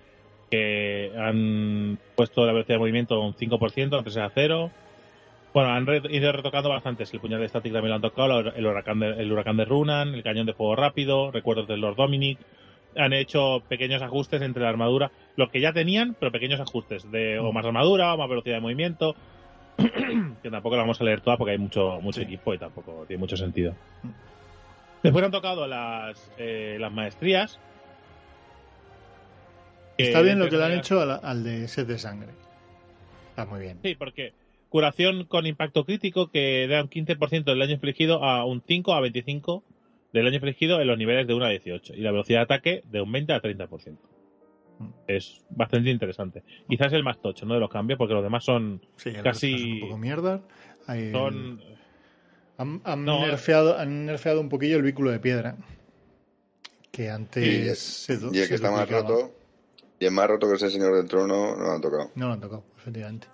que 0.49 1.11
han 1.17 1.97
puesto 2.15 2.45
la 2.45 2.53
velocidad 2.53 2.75
de 2.75 2.79
movimiento 2.79 3.15
a 3.15 3.25
un 3.25 3.33
5%, 3.35 3.97
antes 3.97 4.15
era 4.15 4.31
cero. 4.33 4.71
Bueno, 5.53 5.71
han 5.71 5.85
re- 5.85 6.01
ido 6.09 6.31
retocando 6.31 6.69
bastantes. 6.69 7.13
El 7.13 7.19
puñal 7.19 7.41
de 7.41 7.49
Static 7.49 7.73
también 7.73 7.89
lo 7.89 7.95
han 7.95 8.01
tocado, 8.01 8.39
el 8.39 8.65
huracán 8.65 8.99
de, 8.99 9.09
el 9.09 9.31
huracán 9.31 9.57
de 9.57 9.65
Runan, 9.65 10.13
el 10.13 10.23
cañón 10.23 10.45
de 10.45 10.53
fuego 10.53 10.75
rápido, 10.75 11.31
recuerdos 11.31 11.67
del 11.67 11.81
Lord 11.81 11.95
Dominic. 11.97 12.37
Han 12.95 13.11
hecho 13.13 13.61
pequeños 13.67 14.01
ajustes 14.01 14.41
entre 14.41 14.63
la 14.63 14.69
armadura, 14.69 15.11
lo 15.35 15.49
que 15.49 15.59
ya 15.59 15.73
tenían, 15.73 16.15
pero 16.19 16.31
pequeños 16.31 16.59
ajustes 16.61 17.11
de 17.11 17.39
o 17.39 17.51
más 17.51 17.65
armadura 17.65 18.13
o 18.13 18.17
más 18.17 18.29
velocidad 18.29 18.55
de 18.55 18.61
movimiento. 18.61 19.15
que 20.41 20.49
tampoco 20.49 20.75
la 20.75 20.81
vamos 20.81 20.99
a 20.99 21.03
leer 21.03 21.21
toda 21.21 21.37
porque 21.37 21.51
hay 21.51 21.57
mucho 21.57 21.99
mucho 22.01 22.19
Sí. 22.19 22.25
equipo 22.25 22.53
y 22.53 22.57
tampoco 22.57 23.05
tiene 23.07 23.19
mucho 23.19 23.37
sentido. 23.37 23.75
Después 25.03 25.23
han 25.23 25.31
tocado 25.31 25.67
las, 25.67 26.31
eh, 26.37 26.77
las 26.79 26.91
maestrías. 26.91 27.59
Está 29.97 30.21
bien 30.21 30.37
lo 30.39 30.49
que 30.49 30.57
le 30.57 30.63
han 30.65 30.73
hecho 30.73 31.01
al, 31.01 31.19
al 31.23 31.43
de 31.43 31.67
sed 31.67 31.87
de 31.87 31.97
sangre. 31.97 32.29
Está 33.29 33.45
muy 33.45 33.59
bien. 33.61 33.79
Sí, 33.83 33.95
porque 33.95 34.33
curación 34.69 35.25
con 35.25 35.45
impacto 35.47 35.85
crítico 35.85 36.29
que 36.29 36.67
da 36.67 36.81
un 36.83 36.89
15% 36.89 37.43
del 37.45 37.59
daño 37.59 37.73
infligido 37.73 38.23
a 38.23 38.45
un 38.45 38.61
5 38.67 38.93
a 38.93 38.99
25 39.01 39.63
del 40.13 40.25
daño 40.25 40.35
infligido 40.35 40.81
en 40.81 40.87
los 40.87 40.97
niveles 40.97 41.27
de 41.27 41.33
1 41.33 41.45
a 41.45 41.49
18 41.49 41.93
y 41.95 42.01
la 42.01 42.11
velocidad 42.11 42.39
de 42.39 42.43
ataque 42.43 42.83
de 42.85 43.01
un 43.01 43.11
20 43.11 43.33
a 43.33 43.41
30%. 43.41 43.97
Es 45.07 45.43
bastante 45.49 45.89
interesante. 45.89 46.43
Quizás 46.69 46.93
el 46.93 47.03
más 47.03 47.19
tocho, 47.19 47.45
¿no? 47.45 47.53
De 47.55 47.59
los 47.59 47.69
cambios, 47.69 47.97
porque 47.97 48.13
los 48.13 48.23
demás 48.23 48.43
son. 48.43 48.81
Sí, 48.95 49.11
Casi- 49.23 49.73
un 49.73 49.79
poco 49.81 49.97
mierda. 49.97 50.41
Hay- 50.85 51.11
son 51.11 51.61
Han, 52.59 52.81
han 52.85 53.05
No, 53.05 53.19
nerfeado, 53.25 53.77
han 53.77 54.05
nerfeado 54.07 54.41
un 54.41 54.49
poquillo 54.49 54.77
el 54.77 54.81
vehículo 54.83 55.11
de 55.11 55.19
piedra. 55.19 55.55
Que 56.91 57.09
antes 57.11 57.43
Y, 57.43 57.75
se 57.75 58.13
y 58.13 58.15
el 58.15 58.33
se 58.43 58.47
que 58.49 58.55
está 58.55 58.71
más 58.71 58.89
roto, 58.89 59.31
y 59.99 60.05
el 60.05 60.11
más 60.11 60.27
roto 60.27 60.47
que 60.49 60.55
es 60.55 60.63
el 60.63 60.71
señor 60.71 60.95
del 60.95 61.07
trono, 61.07 61.55
no 61.55 61.63
lo 61.63 61.71
han 61.71 61.81
tocado. 61.81 62.11
No 62.15 62.27
lo 62.27 62.33
han 62.33 62.39
tocado, 62.41 62.63
efectivamente. 62.77 63.27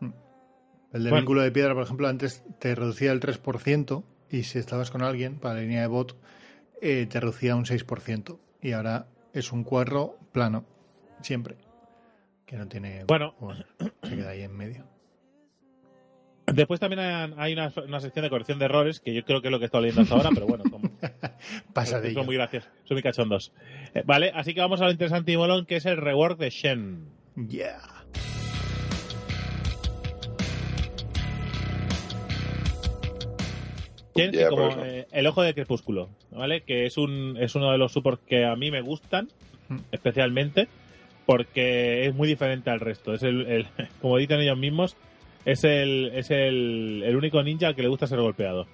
Mm. 0.00 0.06
El 0.06 1.02
del 1.04 1.10
Bueno. 1.10 1.16
vínculo 1.18 1.42
de 1.42 1.52
piedra, 1.52 1.74
por 1.74 1.84
ejemplo, 1.84 2.08
antes 2.08 2.42
te 2.58 2.74
reducía 2.74 3.12
el 3.12 3.20
3% 3.20 4.02
y 4.30 4.42
si 4.42 4.58
estabas 4.58 4.90
con 4.90 5.02
alguien 5.02 5.38
para 5.38 5.54
la 5.54 5.60
línea 5.60 5.82
de 5.82 5.86
bot, 5.86 6.16
eh, 6.82 7.06
te 7.08 7.20
reducía 7.20 7.54
un 7.54 7.66
6%. 7.66 8.40
Y 8.60 8.72
ahora 8.72 9.06
es 9.34 9.52
un 9.52 9.64
4 9.64 10.18
plano, 10.32 10.64
siempre. 11.20 11.56
Que 12.46 12.56
no 12.56 12.68
tiene. 12.68 13.04
Bueno. 13.04 13.34
se 14.02 14.16
queda 14.16 14.30
ahí 14.30 14.42
en 14.42 14.56
medio. 14.56 14.86
Después 16.46 16.78
también 16.78 17.00
hay 17.38 17.52
una, 17.54 17.72
una 17.86 18.00
sección 18.00 18.22
de 18.22 18.30
corrección 18.30 18.58
de 18.58 18.66
errores 18.66 19.00
que 19.00 19.14
yo 19.14 19.24
creo 19.24 19.40
que 19.40 19.48
es 19.48 19.52
lo 19.52 19.58
que 19.58 19.64
he 19.64 19.66
estado 19.66 19.82
leyendo 19.82 20.02
hasta 20.02 20.14
ahora, 20.14 20.30
pero 20.34 20.46
bueno, 20.46 20.64
como, 20.70 20.90
Pasa 21.72 22.00
de 22.00 22.12
son 22.12 22.26
muy 22.26 22.36
graciosos, 22.36 22.70
son 22.84 22.94
muy 22.96 23.02
cachondos. 23.02 23.52
Eh, 23.94 24.02
vale, 24.04 24.30
así 24.34 24.54
que 24.54 24.60
vamos 24.60 24.80
a 24.80 24.84
lo 24.84 24.90
interesante 24.90 25.32
y 25.32 25.36
molón 25.36 25.66
que 25.66 25.76
es 25.76 25.86
el 25.86 25.96
rework 25.96 26.38
de 26.38 26.50
Shen. 26.50 27.08
Yeah. 27.48 28.03
Yeah, 34.14 34.48
como 34.48 34.68
eh, 34.84 35.06
el 35.12 35.26
ojo 35.26 35.42
de 35.42 35.54
crepúsculo, 35.54 36.08
¿vale? 36.30 36.60
Que 36.62 36.86
es 36.86 36.96
un 36.96 37.36
es 37.40 37.54
uno 37.54 37.72
de 37.72 37.78
los 37.78 37.92
supports 37.92 38.22
que 38.26 38.44
a 38.44 38.54
mí 38.56 38.70
me 38.70 38.80
gustan 38.80 39.28
Mm. 39.68 39.78
especialmente 39.92 40.68
porque 41.24 42.06
es 42.06 42.14
muy 42.14 42.28
diferente 42.28 42.68
al 42.68 42.80
resto. 42.80 43.14
Es 43.14 43.22
el, 43.22 43.46
el- 43.46 43.66
como 44.02 44.18
dicen 44.18 44.40
ellos 44.40 44.58
mismos, 44.58 44.94
es 45.46 45.64
el 45.64 46.12
es 46.14 46.30
el, 46.30 47.02
el 47.04 47.16
único 47.16 47.42
ninja 47.42 47.68
al 47.68 47.74
que 47.74 47.82
le 47.82 47.88
gusta 47.88 48.06
ser 48.06 48.20
golpeado. 48.20 48.66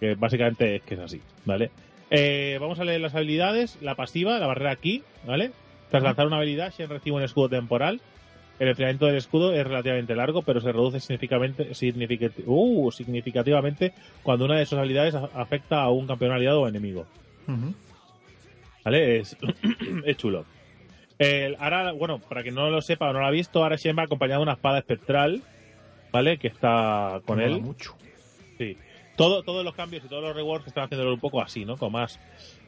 Que 0.00 0.14
básicamente 0.16 0.76
es 0.76 0.82
que 0.82 0.94
es 0.94 1.00
así, 1.00 1.20
¿vale? 1.44 1.70
Eh, 2.10 2.58
vamos 2.60 2.78
a 2.78 2.84
leer 2.84 3.00
las 3.00 3.14
habilidades. 3.14 3.78
La 3.80 3.94
pasiva, 3.94 4.38
la 4.38 4.46
barrera 4.46 4.70
aquí, 4.72 5.02
¿vale? 5.26 5.50
Tras 5.90 6.02
lanzar 6.02 6.26
una 6.26 6.36
habilidad, 6.36 6.72
Shen 6.76 6.90
recibe 6.90 7.16
un 7.16 7.22
escudo 7.22 7.48
temporal. 7.48 8.00
El 8.58 8.68
enfriamiento 8.68 9.06
del 9.06 9.16
escudo 9.16 9.52
es 9.52 9.66
relativamente 9.66 10.14
largo, 10.14 10.42
pero 10.42 10.60
se 10.60 10.70
reduce 10.70 11.00
significativamente, 11.00 11.70
significati- 11.72 12.44
uh, 12.46 12.90
significativamente 12.92 13.92
cuando 14.22 14.44
una 14.44 14.56
de 14.58 14.66
sus 14.66 14.78
habilidades 14.78 15.14
afecta 15.14 15.82
a 15.82 15.90
un 15.90 16.06
campeón 16.06 16.30
aliado 16.32 16.62
o 16.62 16.68
enemigo. 16.68 17.04
¿Vale? 18.84 19.18
Es, 19.18 19.36
es 20.04 20.16
chulo. 20.16 20.44
El- 21.18 21.56
ahora, 21.58 21.92
bueno, 21.92 22.18
para 22.18 22.42
quien 22.42 22.54
no 22.54 22.70
lo 22.70 22.80
sepa 22.82 23.08
o 23.10 23.12
no 23.12 23.20
lo 23.20 23.26
ha 23.26 23.30
visto, 23.30 23.62
ahora 23.62 23.76
Shen 23.76 23.96
va 23.98 24.02
acompañado 24.04 24.40
de 24.40 24.44
una 24.44 24.52
espada 24.54 24.78
espectral, 24.78 25.42
¿vale? 26.12 26.38
Que 26.38 26.48
está 26.48 27.20
con 27.24 27.40
él. 27.40 27.60
mucho. 27.60 27.96
Sí. 28.58 28.76
Todo, 29.16 29.42
todos 29.42 29.64
los 29.64 29.74
cambios 29.74 30.04
y 30.04 30.08
todos 30.08 30.22
los 30.22 30.34
rewards 30.34 30.66
están 30.66 30.84
haciéndolo 30.84 31.14
un 31.14 31.20
poco 31.20 31.40
así, 31.40 31.64
¿no? 31.64 31.76
Con 31.76 31.92
más. 31.92 32.18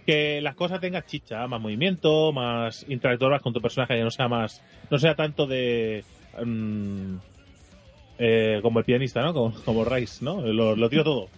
Que 0.07 0.41
las 0.41 0.55
cosas 0.55 0.81
tengan 0.81 1.03
chicha, 1.05 1.47
más 1.49 1.61
movimiento, 1.61 2.33
más 2.33 2.87
interactuar 2.89 3.41
con 3.41 3.53
tu 3.53 3.61
personaje, 3.61 3.97
que 3.97 4.05
no 4.05 4.11
sea 4.11 4.29
más. 4.29 4.63
No 4.91 4.99
sea 4.99 5.15
tanto 5.17 5.47
de. 5.47 6.05
mm, 6.45 7.15
eh, 8.19 8.61
como 8.63 8.79
el 8.79 8.85
pianista, 8.85 9.23
¿no? 9.23 9.35
Como, 9.35 9.53
como 9.65 9.85
Rice, 9.85 10.25
¿no? 10.25 10.41
Lo, 10.41 10.77
lo 10.77 10.89
tiro 10.89 11.05
todo. 11.05 11.29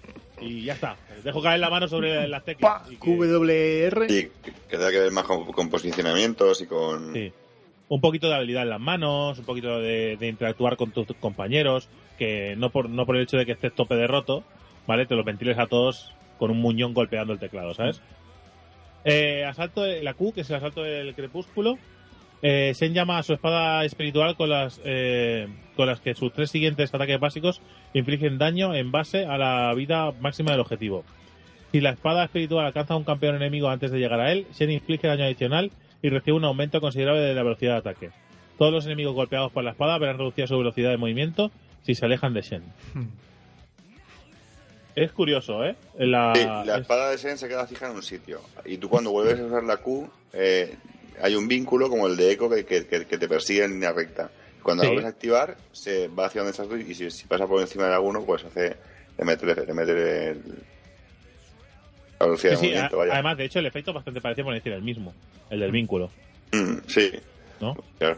Y 0.41 0.63
ya 0.65 0.75
está. 0.75 0.97
Dejo 1.25 1.43
caer 1.43 1.59
la 1.61 1.71
mano 1.71 1.89
sobre 1.89 2.29
las 2.29 2.45
teclas. 2.45 2.83
Pa, 2.83 2.87
y 2.91 2.97
que- 2.97 3.17
QWR. 3.17 4.07
Y 4.09 4.29
que 4.43 4.53
tenga 4.71 4.91
que 4.91 5.01
ver 5.01 5.13
más 5.13 5.25
con, 5.25 5.45
con 5.47 5.69
posicionamientos 5.69 6.61
y 6.61 6.67
con... 6.67 7.13
Sí. 7.13 7.33
un 7.89 8.01
poquito 8.01 8.29
de 8.29 8.35
habilidad 8.37 8.63
en 8.63 8.69
las 8.71 8.81
manos, 8.81 9.39
un 9.39 9.45
poquito 9.45 9.81
de, 9.81 10.17
de 10.17 10.29
interactuar 10.29 10.77
con 10.77 10.93
tus 10.93 11.07
compañeros, 11.19 11.89
que 12.19 12.55
no 12.57 12.71
por, 12.71 12.89
no 12.89 13.05
por 13.07 13.17
el 13.17 13.23
hecho 13.23 13.37
de 13.39 13.47
que 13.47 13.53
estés 13.53 13.75
tope 13.75 13.97
de 13.97 14.07
roto, 14.07 14.45
¿vale? 14.87 15.07
Te 15.07 15.17
los 15.17 15.25
ventiles 15.25 15.59
a 15.59 15.67
todos 15.67 16.13
con 16.39 16.53
un 16.53 16.61
muñón 16.61 16.95
golpeando 16.95 17.33
el 17.33 17.41
teclado, 17.41 17.75
¿sabes? 17.75 18.01
Eh, 19.11 19.45
asalto 19.45 19.83
de 19.83 20.03
la 20.03 20.13
Q, 20.13 20.33
que 20.35 20.43
es 20.43 20.51
el 20.51 20.57
asalto 20.57 20.83
del 20.83 21.15
crepúsculo. 21.15 21.79
Eh, 22.43 22.73
Sen 22.75 22.93
llama 22.93 23.19
a 23.19 23.23
su 23.23 23.33
espada 23.33 23.85
espiritual 23.85 24.37
con 24.37 24.51
las 24.51 24.81
eh, 24.85 25.49
con 25.77 25.87
las 25.87 26.01
que 26.01 26.15
sus 26.15 26.33
tres 26.33 26.51
siguientes 26.51 26.95
ataques 26.95 27.19
básicos 27.19 27.63
infligen 27.95 28.37
daño 28.37 28.75
en 28.75 28.93
base 28.93 29.25
a 29.25 29.39
la 29.39 29.73
vida 29.75 30.13
máxima 30.21 30.53
del 30.53 30.61
objetivo. 30.61 31.05
Si 31.73 31.81
la 31.81 31.91
espada 31.91 32.25
espiritual 32.25 32.67
alcanza 32.67 32.95
a 32.95 32.97
un 32.99 33.05
campeón 33.05 33.37
enemigo 33.37 33.69
antes 33.71 33.91
de 33.91 33.99
llegar 33.99 34.21
a 34.21 34.31
él, 34.31 34.47
Shen 34.53 34.71
inflige 34.71 35.09
daño 35.09 35.25
adicional 35.25 35.71
y 36.03 36.11
recibe 36.11 36.37
un 36.37 36.45
aumento 36.45 36.81
considerable 36.81 37.23
de 37.23 37.35
la 37.35 37.43
velocidad 37.43 37.73
de 37.73 37.79
ataque. 37.79 38.11
Todos 38.59 38.73
los 38.73 38.87
enemigos 38.87 39.15
golpeados 39.15 39.51
por 39.53 39.65
la 39.65 39.71
espada 39.71 39.99
verán 39.99 40.19
reducida 40.19 40.47
su 40.47 40.59
velocidad 40.59 40.91
de 40.91 40.99
movimiento 40.99 41.51
si 41.83 41.95
se 41.95 42.05
alejan 42.05 42.35
de 42.35 42.43
Shen. 42.43 42.63
Es 45.05 45.13
curioso, 45.13 45.65
¿eh? 45.65 45.77
La, 45.99 46.33
Sí, 46.35 46.45
la 46.45 46.75
es- 46.77 46.81
espada 46.83 47.11
de 47.11 47.19
Sen 47.19 47.39
se 47.39 47.49
queda 47.49 47.67
fija 47.67 47.89
en 47.91 47.97
un 47.97 48.03
sitio. 48.03 48.41
Y 48.65 48.79
tú 48.79 48.89
cuando 48.89 49.11
vuelves 49.11 49.39
a 49.41 49.45
usar 49.45 49.63
la 49.65 49.77
Q, 49.79 50.11
eh, 50.33 50.75
hay 51.23 51.35
un 51.35 51.47
vínculo 51.49 51.89
como 51.89 52.07
el 52.07 52.17
de 52.17 52.33
Echo 52.33 52.49
que, 52.49 52.65
que- 52.65 52.87
que- 52.87 53.19
te 53.19 53.29
persigue 53.29 53.65
en 53.65 53.73
línea 53.73 53.93
recta. 53.93 54.31
Cuando 54.63 54.83
Sí. 54.83 54.89
la 54.89 54.93
vuelves 54.95 55.07
a 55.13 55.15
activar, 55.15 55.57
se 55.73 56.09
va 56.09 56.27
hacia 56.27 56.43
donde 56.43 56.51
estás 56.51 56.67
y 56.89 56.95
si, 56.95 57.11
si 57.11 57.27
pasa 57.27 57.47
por 57.47 57.61
encima 57.61 57.87
de 57.87 57.95
alguno, 57.95 58.25
pues 58.25 58.45
hace 58.45 58.77
le 59.19 59.25
mete, 59.25 59.45
el- 60.31 60.43
la 62.21 62.27
velocidad 62.27 62.55
Sí, 62.57 62.67
de 62.69 62.73
movimiento. 62.73 62.97
a- 62.97 62.99
vaya. 62.99 63.13
además, 63.15 63.37
de 63.39 63.45
hecho, 63.45 63.59
el 63.59 63.67
efecto 63.67 63.93
bastante 63.93 64.21
parecido 64.21 64.45
por 64.47 64.55
decir 64.55 64.73
el 64.73 64.83
mismo, 64.83 65.15
el 65.51 65.61
del 65.61 65.71
vínculo, 65.71 66.11
Mm, 66.53 66.79
sí, 66.87 67.13
¿no? 67.61 67.77
claro. 67.99 68.17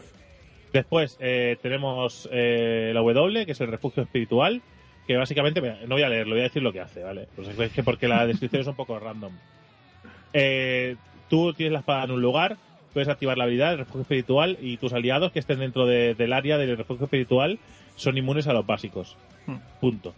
Después 0.73 1.17
eh, 1.19 1.57
tenemos 1.61 2.29
eh, 2.31 2.91
la 2.93 3.01
W, 3.01 3.45
que 3.45 3.51
es 3.51 3.61
el 3.61 3.67
refugio 3.67 4.03
espiritual, 4.03 4.61
que 5.11 5.17
básicamente, 5.17 5.61
mira, 5.61 5.77
no 5.87 5.95
voy 5.95 6.03
a 6.03 6.09
leerlo, 6.09 6.33
voy 6.35 6.41
a 6.41 6.43
decir 6.43 6.61
lo 6.63 6.71
que 6.71 6.79
hace, 6.81 7.03
¿vale? 7.03 7.27
Pues 7.35 7.47
es 7.47 7.71
que 7.71 7.83
porque 7.83 8.07
la 8.07 8.25
descripción 8.25 8.61
es 8.61 8.67
un 8.67 8.75
poco 8.75 8.97
random. 8.99 9.33
Eh, 10.33 10.95
tú 11.29 11.53
tienes 11.53 11.73
la 11.73 11.79
espada 11.79 12.05
en 12.05 12.11
un 12.11 12.21
lugar, 12.21 12.57
puedes 12.93 13.09
activar 13.09 13.37
la 13.37 13.43
habilidad 13.45 13.69
del 13.71 13.79
refugio 13.79 14.01
espiritual 14.01 14.57
y 14.61 14.77
tus 14.77 14.93
aliados 14.93 15.31
que 15.31 15.39
estén 15.39 15.59
dentro 15.59 15.85
de- 15.85 16.15
del 16.15 16.33
área 16.33 16.57
del 16.57 16.77
refugio 16.77 17.05
espiritual 17.05 17.59
son 17.95 18.17
inmunes 18.17 18.47
a 18.47 18.53
los 18.53 18.65
básicos. 18.65 19.17
Hmm. 19.47 19.57
Punto. 19.79 20.13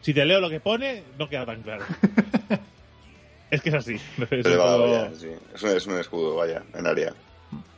Si 0.00 0.14
te 0.14 0.24
leo 0.24 0.40
lo 0.40 0.48
que 0.50 0.60
pone, 0.60 1.02
no 1.18 1.28
queda 1.28 1.44
tan 1.46 1.62
claro. 1.62 1.84
es 3.50 3.60
que 3.62 3.68
es 3.70 3.74
así. 3.74 3.96
Es 4.30 4.56
vaya, 4.56 5.10
sí. 5.14 5.28
Es 5.54 5.62
un, 5.62 5.70
es 5.70 5.86
un 5.86 5.98
escudo, 5.98 6.36
vaya, 6.36 6.62
en 6.74 6.86
área. 6.86 7.12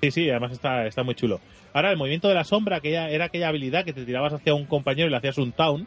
Sí, 0.03 0.11
sí, 0.11 0.31
además 0.31 0.53
está, 0.53 0.87
está 0.87 1.03
muy 1.03 1.15
chulo. 1.15 1.41
Ahora, 1.73 1.91
el 1.91 1.97
movimiento 1.97 2.29
de 2.29 2.35
la 2.35 2.45
sombra, 2.45 2.81
que 2.81 2.95
era 2.95 3.25
aquella 3.27 3.49
habilidad 3.49 3.85
que 3.85 3.93
te 3.93 4.05
tirabas 4.05 4.33
hacia 4.33 4.55
un 4.55 4.65
compañero 4.67 5.09
y 5.09 5.11
le 5.11 5.17
hacías 5.17 5.39
un 5.39 5.53
town. 5.53 5.87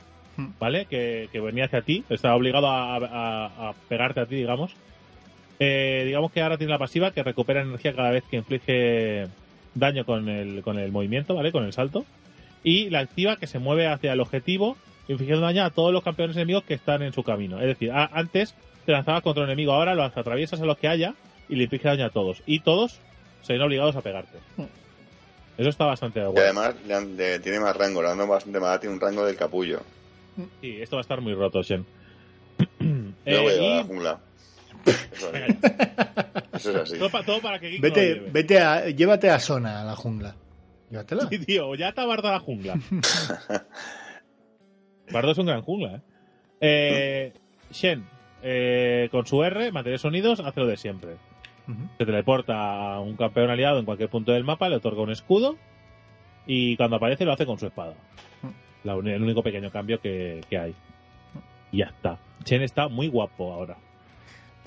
¿Vale? 0.60 0.86
Que, 0.86 1.30
que 1.32 1.40
venía 1.40 1.66
hacia 1.66 1.82
ti, 1.82 2.04
estaba 2.10 2.36
obligado 2.36 2.68
a, 2.68 2.96
a- 2.98 3.70
a 3.70 3.74
pegarte 3.90 4.20
a 4.22 4.26
ti, 4.26 4.36
digamos. 4.36 4.74
Eh, 5.60 6.04
digamos 6.06 6.32
que 6.32 6.42
ahora 6.42 6.58
tiene 6.58 6.72
la 6.72 6.80
pasiva 6.80 7.12
que 7.12 7.22
recupera 7.24 7.62
energía 7.62 7.94
cada 7.96 8.10
vez 8.12 8.24
que 8.30 8.38
inflige 8.38 9.28
daño 9.76 10.06
con 10.06 10.28
el, 10.28 10.64
con 10.64 10.80
el 10.80 10.92
movimiento, 10.92 11.36
¿vale? 11.36 11.52
Con 11.52 11.64
el 11.66 11.74
salto. 11.74 12.06
Y 12.64 12.90
la 12.90 13.00
activa 13.00 13.36
que 13.38 13.48
se 13.48 13.60
mueve 13.60 13.88
hacia 13.88 14.14
el 14.14 14.20
objetivo, 14.20 14.78
infligiendo 15.08 15.46
daño 15.46 15.64
a 15.64 15.70
todos 15.70 15.94
los 15.94 16.04
campeones 16.04 16.36
enemigos 16.36 16.64
que 16.64 16.74
están 16.74 17.02
en 17.04 17.14
su 17.14 17.24
camino. 17.24 17.60
Es 17.60 17.68
decir, 17.68 17.92
a- 17.92 18.10
antes 18.14 18.56
te 18.86 18.92
lanzabas 18.92 19.22
contra 19.22 19.44
un 19.44 19.50
enemigo, 19.50 19.74
ahora 19.74 19.94
lo 19.94 20.04
atraviesas 20.04 20.62
a 20.62 20.66
los 20.66 20.78
que 20.78 20.88
haya 20.88 21.14
y 21.48 21.56
le 21.56 21.64
inflige 21.64 21.88
daño 21.88 22.06
a 22.06 22.10
todos. 22.10 22.42
Y 22.48 22.62
todos 22.62 23.00
se 23.44 23.54
ven 23.54 23.62
obligados 23.62 23.96
a 23.96 24.02
pegarte. 24.02 24.38
Eso 25.58 25.70
está 25.70 25.86
bastante 25.86 26.20
Y 26.22 26.24
guay. 26.24 26.44
además 26.46 26.76
le 26.88 26.94
han- 26.96 27.18
le- 27.18 27.40
tiene 27.40 27.60
más 27.60 27.76
rango, 27.76 28.02
le 28.02 28.10
han 28.10 28.18
dado 28.18 28.30
bastante 28.30 28.60
más, 28.60 28.80
tiene 28.80 28.96
un 28.96 29.02
rango 29.02 29.26
del 29.26 29.36
capullo. 29.36 29.82
Sí, 30.62 30.82
esto 30.82 30.96
va 30.96 31.00
a 31.00 31.02
estar 31.02 31.22
muy 31.22 31.34
roto, 31.34 31.62
Shen. 31.62 31.86
Yo 32.80 32.88
lo 33.26 33.42
voy 33.44 33.52
a 33.52 33.56
llevar 33.56 33.72
a 33.72 33.76
la 33.76 33.82
y- 33.82 33.88
jungla. 33.88 34.20
Eso 34.86 35.32
es, 35.34 35.56
Eso 36.54 36.70
es 36.72 36.76
así. 36.78 36.98
todo, 36.98 37.10
pa- 37.10 37.24
todo 37.24 37.40
para 37.42 37.60
que 37.60 37.70
Geek 37.70 37.82
Vete, 37.82 38.16
vete 38.32 38.60
a, 38.60 38.90
llévate 38.90 39.30
a 39.30 39.40
Sona 39.40 39.82
a 39.82 39.86
la 39.86 39.96
jungla. 39.96 40.36
Llévatela. 40.90 41.28
Sí, 41.30 41.40
tío, 41.40 41.76
ya 41.76 41.90
está 41.90 42.06
Bardo 42.06 42.30
a 42.30 42.32
la 42.32 42.40
jungla. 42.40 42.74
Bardo 45.12 45.32
es 45.32 45.38
un 45.38 45.46
gran 45.46 45.62
jungla, 45.62 45.96
¿eh? 45.96 46.02
eh 46.62 47.34
Shen, 47.72 48.06
eh, 48.42 49.08
con 49.12 49.26
su 49.26 49.44
R, 49.44 49.72
mantener 49.72 50.00
sonidos, 50.00 50.40
hace 50.40 50.60
lo 50.60 50.68
de 50.68 50.78
siempre. 50.78 51.18
Se 51.98 52.06
teleporta 52.06 52.96
a 52.96 53.00
un 53.00 53.16
campeón 53.16 53.50
aliado 53.50 53.80
en 53.80 53.86
cualquier 53.86 54.10
punto 54.10 54.34
del 54.34 54.44
mapa, 54.44 54.68
le 54.68 54.76
otorga 54.78 55.04
un 55.04 55.12
escudo 55.12 55.56
y 56.46 56.76
cuando 56.76 56.98
aparece 56.98 57.24
lo 57.24 57.32
hace 57.32 57.46
con 57.46 57.58
su 57.60 57.68
espada. 57.68 57.94
La 58.84 58.94
el 58.94 59.22
único 59.22 59.44
pequeño 59.44 59.72
cambio 59.72 60.00
que, 60.02 60.42
que 60.50 60.58
hay. 60.58 60.76
Y 61.72 61.80
ya 61.80 61.86
está. 61.86 62.18
Shen 62.46 62.62
está 62.64 62.88
muy 62.88 63.08
guapo 63.08 63.54
ahora. 63.54 63.78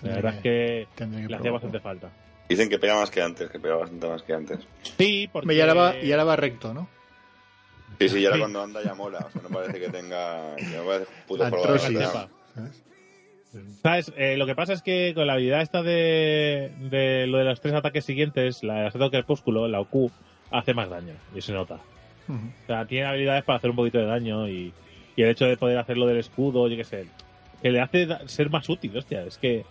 La 0.03 0.15
verdad 0.17 0.35
es 0.37 0.43
que 0.43 0.87
le 1.27 1.37
hacía 1.37 1.51
bastante 1.51 1.81
falta. 1.81 2.11
Dicen 2.49 2.69
que 2.69 2.79
pega 2.79 2.95
más 2.97 3.11
que 3.11 3.23
antes, 3.23 3.49
que 3.51 3.59
pega 3.59 3.77
bastante 3.77 4.07
más 4.07 4.23
que 4.23 4.35
antes. 4.35 4.59
Sí, 4.99 5.29
porque... 5.33 5.55
Y 5.55 5.61
ahora, 5.61 5.75
va, 5.75 5.97
y 5.97 6.13
ahora 6.13 6.25
va 6.25 6.37
recto, 6.37 6.75
¿no? 6.75 6.89
Sí, 7.99 8.09
sí, 8.09 8.19
y 8.21 8.25
ahora 8.27 8.37
Sí. 8.37 8.41
cuando 8.41 8.63
anda 8.63 8.83
ya 8.85 8.95
mola. 8.95 9.19
O 9.19 9.31
sea, 9.31 9.41
no 9.43 9.49
parece 9.49 9.81
que 9.81 9.89
tenga. 9.89 10.55
Que 10.57 10.77
no 10.77 10.85
parece 10.85 11.07
puto. 11.27 11.49
¿Sabes? 11.79 12.83
¿Sabes? 13.83 14.13
Eh, 14.17 14.37
lo 14.37 14.47
que 14.47 14.55
pasa 14.55 14.73
es 14.73 14.83
que 14.83 15.13
con 15.15 15.27
la 15.27 15.35
habilidad 15.35 15.63
esta 15.63 15.83
de, 15.83 16.73
de 16.91 17.27
lo 17.29 17.39
de 17.39 17.45
los 17.45 17.61
tres 17.61 17.73
ataques 17.75 18.05
siguientes, 18.05 18.63
la 18.65 18.75
de 18.81 18.87
asalto 18.89 19.11
crepúsculo, 19.11 19.69
la 19.69 19.81
OQ, 19.81 20.11
hace 20.51 20.75
más 20.75 20.91
daño. 20.91 21.15
Y 21.35 21.41
se 21.41 21.53
nota. 21.53 21.79
Ujú. 22.29 22.39
O 22.39 22.67
sea, 22.67 22.87
tiene 22.87 23.07
habilidades 23.07 23.45
para 23.45 23.59
hacer 23.59 23.71
un 23.71 23.77
poquito 23.77 23.99
de 23.99 24.07
daño 24.07 24.49
y, 24.49 24.73
y 25.17 25.23
el 25.23 25.29
hecho 25.31 25.45
de 25.47 25.57
poder 25.57 25.79
hacer 25.79 25.97
lo 25.97 26.07
del 26.07 26.19
escudo, 26.19 26.69
yo 26.69 26.77
qué 26.77 26.85
sé, 26.85 27.07
que 27.63 27.71
le 27.71 27.81
hace 27.81 28.07
ser 28.27 28.51
más 28.51 28.69
útil, 28.69 28.97
hostia. 28.97 29.23
Es 29.25 29.39
que 29.39 29.65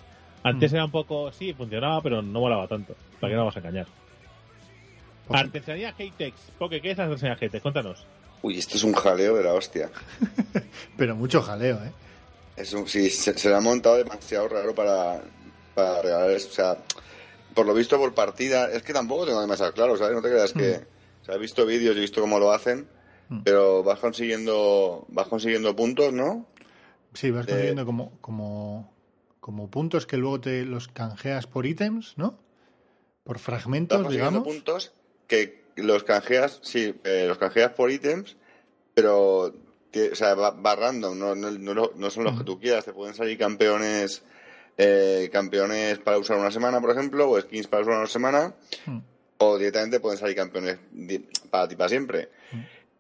antes 0.44 0.72
Mm. 0.72 0.76
era 0.76 0.86
un 0.86 0.92
poco, 0.92 1.32
sí, 1.32 1.54
funcionaba, 1.54 2.02
pero 2.02 2.22
no 2.22 2.40
molaba 2.40 2.68
tanto. 2.68 2.96
¿Para 3.20 3.32
qué 3.32 3.36
no 3.36 3.42
vamos 3.42 3.56
a 3.56 3.60
engañar? 3.60 3.88
Pues- 5.28 5.40
Artesanía 5.42 5.94
Heytex. 5.98 6.36
Poke, 6.58 6.82
¿qué 6.82 6.92
es 6.92 7.00
artesanía 7.00 7.38
Heytex? 7.40 7.62
Cuéntanos. 7.62 8.06
Uy, 8.42 8.58
esto 8.60 8.76
es 8.76 8.84
un 8.84 8.94
jaleo 8.94 9.36
de 9.38 9.44
la 9.44 9.54
hostia. 9.54 9.90
Pero 10.98 11.16
mucho 11.16 11.42
jaleo, 11.42 11.78
¿eh? 11.84 11.92
Es 12.58 12.74
un, 12.74 12.88
sí, 12.88 13.10
se, 13.10 13.38
se 13.38 13.50
le 13.50 13.56
ha 13.56 13.62
montado 13.62 13.96
demasiado 13.98 14.48
raro 14.50 14.76
para, 14.76 15.22
para 15.74 16.02
regalar 16.02 16.30
eso. 16.32 16.50
O 16.50 16.52
sea, 16.54 16.78
por 17.56 17.66
lo 17.66 17.74
visto 17.74 17.98
por 17.98 18.14
partida, 18.14 18.70
es 18.72 18.84
que 18.84 18.92
tampoco 18.94 19.26
tengo 19.26 19.40
demasiado 19.42 19.72
claro, 19.74 19.98
¿sabes? 19.98 20.14
No 20.14 20.22
te 20.22 20.30
creas 20.30 20.52
que. 20.54 20.82
O 21.24 21.26
sea, 21.26 21.36
he 21.36 21.40
visto 21.40 21.66
vídeos 21.66 21.98
he 21.98 22.02
visto 22.02 22.22
cómo 22.22 22.38
lo 22.40 22.52
hacen, 22.52 22.88
Mm. 23.30 23.40
pero 23.44 23.82
vas 23.84 24.00
consiguiendo, 24.00 25.06
vas 25.08 25.28
consiguiendo 25.28 25.76
puntos, 25.76 26.12
¿no? 26.14 26.46
Sí, 27.14 27.32
vas 27.32 27.46
consiguiendo 27.48 27.86
como, 27.86 28.12
como, 28.20 28.94
como 29.40 29.70
puntos 29.72 30.06
que 30.06 30.18
luego 30.18 30.42
te 30.42 30.66
los 30.66 30.90
canjeas 30.90 31.48
por 31.48 31.66
ítems, 31.66 32.14
¿no? 32.18 32.38
Por 33.24 33.38
Vas 33.38 33.44
fragmentos, 33.44 34.02
consiguiendo 34.02 34.42
digamos. 34.42 34.48
puntos 34.54 34.92
que 35.28 35.64
los 35.78 36.04
canjeas, 36.04 36.60
sí, 36.64 36.94
eh, 37.06 37.26
los 37.28 37.38
canjeas 37.38 37.72
por 37.72 37.90
ítems, 37.90 38.36
pero 38.94 39.46
o 39.46 40.16
sea, 40.16 40.36
va, 40.36 40.52
va 40.52 40.76
random, 40.76 41.18
no, 41.18 41.34
no, 41.36 41.50
no, 41.52 41.92
no 41.96 42.10
son 42.10 42.24
los 42.26 42.38
que 42.38 42.44
tú 42.44 42.60
quieras, 42.60 42.84
te 42.86 42.94
pueden 42.94 43.16
salir 43.16 43.38
campeones 43.38 44.24
eh, 44.78 45.30
campeones 45.32 46.00
para 46.00 46.18
usar 46.18 46.38
una 46.38 46.50
semana, 46.52 46.82
por 46.82 46.90
ejemplo, 46.92 47.30
o 47.30 47.40
skins 47.40 47.68
para 47.68 47.84
usar 47.84 47.96
una 47.98 48.08
semana, 48.08 48.54
Mm. 48.88 48.98
O 49.50 49.58
directamente 49.58 50.00
pueden 50.00 50.18
salir 50.18 50.36
campeones 50.36 50.78
para 51.50 51.68
ti 51.68 51.76
para 51.76 51.90
siempre. 51.90 52.30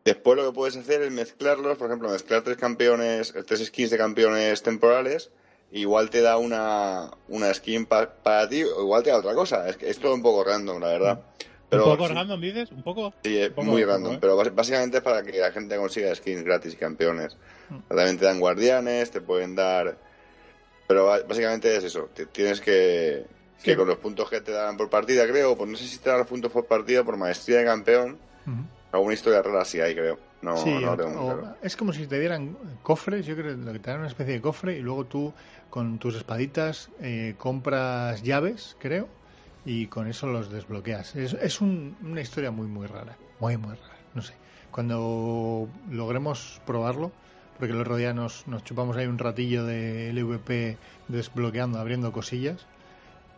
Después 0.04 0.38
lo 0.38 0.46
que 0.48 0.56
puedes 0.56 0.76
hacer 0.76 1.02
es 1.02 1.12
mezclarlos, 1.12 1.78
por 1.78 1.88
ejemplo, 1.88 2.10
mezclar 2.10 2.42
tres 2.42 2.58
campeones, 2.58 3.34
tres 3.48 3.66
skins 3.66 3.90
de 3.90 3.98
campeones 3.98 4.62
temporales, 4.62 5.30
igual 5.72 6.10
te 6.10 6.22
da 6.22 6.38
una, 6.38 7.12
una 7.30 7.54
skin 7.54 7.86
pa- 7.86 8.14
para 8.22 8.50
ti, 8.50 8.64
o 8.64 8.82
igual 8.82 9.02
te 9.04 9.12
da 9.12 9.18
otra 9.18 9.34
cosa. 9.34 9.70
Es, 9.70 10.00
todo 10.00 10.14
un 10.14 10.22
poco 10.22 10.44
random, 10.44 10.82
la 10.82 10.88
verdad. 10.88 11.20
Pero 11.70 11.86
¿Un 11.86 11.92
poco 11.98 12.08
sí, 12.10 12.14
random, 12.14 12.42
dices? 12.42 12.72
¿Un 12.72 12.84
poco? 12.84 13.14
sí, 13.24 13.38
es 13.40 13.50
poco, 13.50 13.64
muy 13.64 13.82
poco, 13.82 13.94
random, 13.94 14.14
¿eh? 14.14 14.18
pero 14.20 14.36
básicamente 14.54 14.98
es 14.98 15.04
para 15.04 15.24
que 15.24 15.40
la 15.40 15.52
gente 15.52 15.78
consiga 15.78 16.14
skins 16.14 16.44
gratis 16.44 16.74
y 16.74 16.78
campeones. 16.78 17.38
Mm. 17.70 17.80
También 17.88 18.18
te 18.18 18.26
dan 18.26 18.40
guardianes, 18.40 19.10
te 19.10 19.22
pueden 19.22 19.56
dar... 19.56 19.98
Pero 20.86 21.06
básicamente 21.06 21.76
es 21.78 21.86
eso, 21.86 22.10
tienes 22.34 22.60
que... 22.60 23.26
Que 23.64 23.72
Sí. 23.72 23.78
con 23.78 23.88
los 23.88 23.98
puntos 23.98 24.30
que 24.30 24.42
te 24.42 24.52
dan 24.52 24.76
por 24.78 24.90
partida, 24.90 25.26
creo, 25.28 25.56
pues 25.58 25.70
no 25.70 25.78
sé 25.78 25.86
si 25.88 25.98
te 26.00 26.10
dan 26.10 26.20
los 26.20 26.28
puntos 26.28 26.52
por 26.52 26.66
partida, 26.66 27.04
por 27.04 27.16
maestría 27.18 27.60
de 27.60 27.66
campeón, 27.66 28.18
alguna 28.92 29.14
historia 29.14 29.42
rara 29.42 29.62
así 29.62 29.80
hay, 29.80 29.96
creo. 29.96 30.20
No, 30.42 30.58
sí, 30.58 30.72
tengo 30.98 31.22
o- 31.22 31.40
claro. 31.40 31.56
es 31.62 31.78
como 31.78 31.94
si 31.94 32.06
te 32.06 32.20
dieran 32.20 32.58
cofres, 32.84 33.26
yo 33.26 33.36
creo 33.38 33.56
que 33.56 33.80
te 33.80 33.90
dan 33.90 34.00
una 34.00 34.10
especie 34.10 34.34
de 34.34 34.42
cofre 34.42 34.78
y 34.78 34.82
luego 34.82 35.06
tú 35.06 35.34
con 35.70 35.98
tus 36.00 36.16
espaditas 36.16 36.90
eh, 37.00 37.36
compras 37.38 38.22
llaves, 38.22 38.76
creo, 38.80 39.08
y 39.66 39.88
con 39.88 40.08
eso 40.10 40.28
los 40.28 40.52
desbloqueas. 40.52 41.16
Es, 41.16 41.32
es 41.34 41.62
un- 41.62 41.96
una 42.04 42.20
historia 42.20 42.52
muy, 42.52 42.68
muy 42.68 42.88
rara, 42.88 43.18
muy, 43.40 43.56
muy 43.56 43.74
rara, 43.76 43.96
no 44.14 44.22
sé. 44.22 44.34
Cuando 44.72 45.70
logremos 45.90 46.60
probarlo, 46.66 47.14
porque 47.58 47.74
el 47.74 47.80
otro 47.80 47.96
día 47.96 48.14
nos, 48.14 48.46
nos 48.48 48.64
chupamos 48.66 48.98
ahí 48.98 49.06
un 49.08 49.20
ratillo 49.20 49.64
de 49.66 50.10
LVP 50.10 50.78
desbloqueando, 51.08 51.80
abriendo 51.80 52.12
cosillas, 52.12 52.66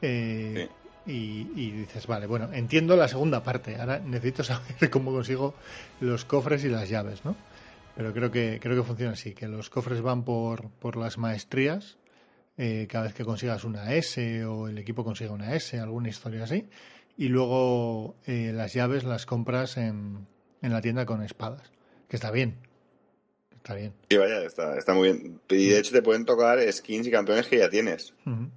eh, 0.01 0.69
y, 1.05 1.49
y 1.55 1.71
dices, 1.71 2.07
vale, 2.07 2.25
bueno, 2.27 2.49
entiendo 2.53 2.95
la 2.95 3.07
segunda 3.07 3.43
parte. 3.43 3.75
Ahora 3.79 3.99
necesito 3.99 4.43
saber 4.43 4.89
cómo 4.89 5.11
consigo 5.11 5.53
los 5.99 6.25
cofres 6.25 6.63
y 6.65 6.69
las 6.69 6.89
llaves, 6.89 7.23
¿no? 7.25 7.35
Pero 7.95 8.11
creo 8.13 8.29
que, 8.31 8.59
creo 8.61 8.75
que 8.75 8.83
funciona 8.87 9.13
así, 9.13 9.33
que 9.33 9.47
los 9.47 9.69
cofres 9.69 10.01
van 10.01 10.23
por, 10.23 10.69
por 10.69 10.97
las 10.97 11.17
maestrías. 11.17 11.97
eh, 12.57 12.87
cada 12.89 13.05
vez 13.05 13.13
que 13.13 13.23
consigas 13.25 13.63
una 13.63 13.93
S 13.93 14.45
o 14.45 14.67
el 14.67 14.77
equipo 14.77 15.03
consiga 15.03 15.31
una 15.31 15.55
S, 15.55 15.79
alguna 15.79 16.09
historia 16.09 16.43
así. 16.43 16.65
Y 17.17 17.29
luego 17.29 18.15
eh, 18.27 18.51
las 18.53 18.73
llaves 18.73 19.03
las 19.05 19.25
compras 19.25 19.77
en, 19.77 20.27
en 20.61 20.73
la 20.73 20.81
tienda 20.81 21.05
con 21.05 21.21
espadas. 21.23 21.71
Que 22.09 22.17
está 22.17 22.31
bien. 22.31 22.55
Está 23.55 23.75
bien. 23.75 23.93
Y 24.09 24.17
vaya, 24.17 24.43
está, 24.43 24.77
está 24.77 24.93
muy 24.93 25.11
bien. 25.11 25.39
Y 25.49 25.69
de 25.69 25.79
hecho 25.79 25.91
te 25.93 26.01
pueden 26.01 26.25
tocar 26.25 26.59
skins 26.71 27.07
y 27.07 27.11
campeones 27.11 27.47
que 27.47 27.57
ya 27.59 27.69
tienes. 27.69 28.13
Ujú. 28.25 28.49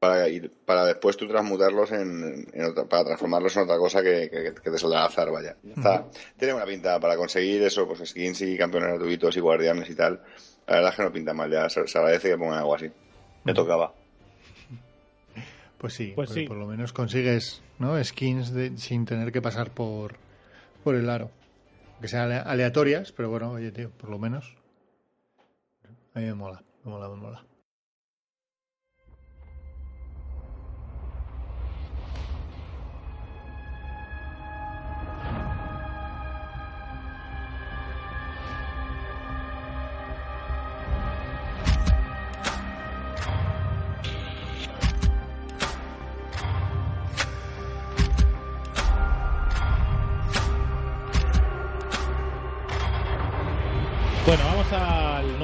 Para, 0.00 0.26
ir, 0.30 0.50
para 0.64 0.86
después 0.86 1.16
tú 1.18 1.28
transmutarlos 1.28 1.92
en, 1.92 2.46
en 2.54 2.64
otra- 2.64 2.86
para 2.86 3.04
transformarlos 3.04 3.54
en 3.58 3.64
otra 3.64 3.76
cosa 3.76 4.02
que, 4.02 4.30
que, 4.30 4.54
que 4.54 4.70
te 4.70 4.78
saldrá 4.78 5.00
al 5.00 5.08
azar, 5.08 5.30
vaya. 5.30 5.56
Está, 5.76 6.06
tiene 6.38 6.54
una 6.54 6.64
pinta 6.64 6.98
para 6.98 7.16
conseguir 7.18 7.62
eso, 7.62 7.86
pues 7.86 8.08
skins 8.08 8.40
y 8.40 8.56
campeones 8.56 8.94
gratuitos 8.94 9.36
y 9.36 9.40
guardianes 9.40 9.90
y 9.90 9.94
tal. 9.94 10.22
La 10.66 10.76
verdad 10.76 10.90
es 10.92 10.96
que 10.96 11.02
no 11.02 11.12
pinta 11.12 11.34
mal, 11.34 11.50
ya 11.50 11.68
se, 11.68 11.86
se 11.86 11.98
agradece 11.98 12.30
que 12.30 12.38
pongan 12.38 12.58
algo 12.60 12.74
así. 12.74 12.90
Me 13.44 13.52
tocaba. 13.52 13.92
Pues 15.76 15.92
sí, 15.92 16.12
Pues 16.14 16.30
sí. 16.30 16.44
por 16.46 16.56
lo 16.56 16.66
menos 16.66 16.94
consigues 16.94 17.62
¿no? 17.78 18.02
skins 18.02 18.52
de- 18.54 18.78
sin 18.78 19.04
tener 19.04 19.32
que 19.32 19.42
pasar 19.42 19.70
por, 19.70 20.14
por 20.82 20.94
el 20.94 21.10
aro. 21.10 21.30
Que 22.00 22.08
sean 22.08 22.22
ale- 22.24 22.36
aleatorias, 22.38 23.12
pero 23.12 23.28
bueno, 23.28 23.50
oye, 23.50 23.70
tío, 23.70 23.90
por 23.90 24.08
lo 24.08 24.18
menos. 24.18 24.56
A 26.14 26.20
mí 26.20 26.24
me 26.24 26.34
mola, 26.34 26.62
me 26.84 26.90
mola, 26.90 27.08
me 27.10 27.16
mola. 27.16 27.44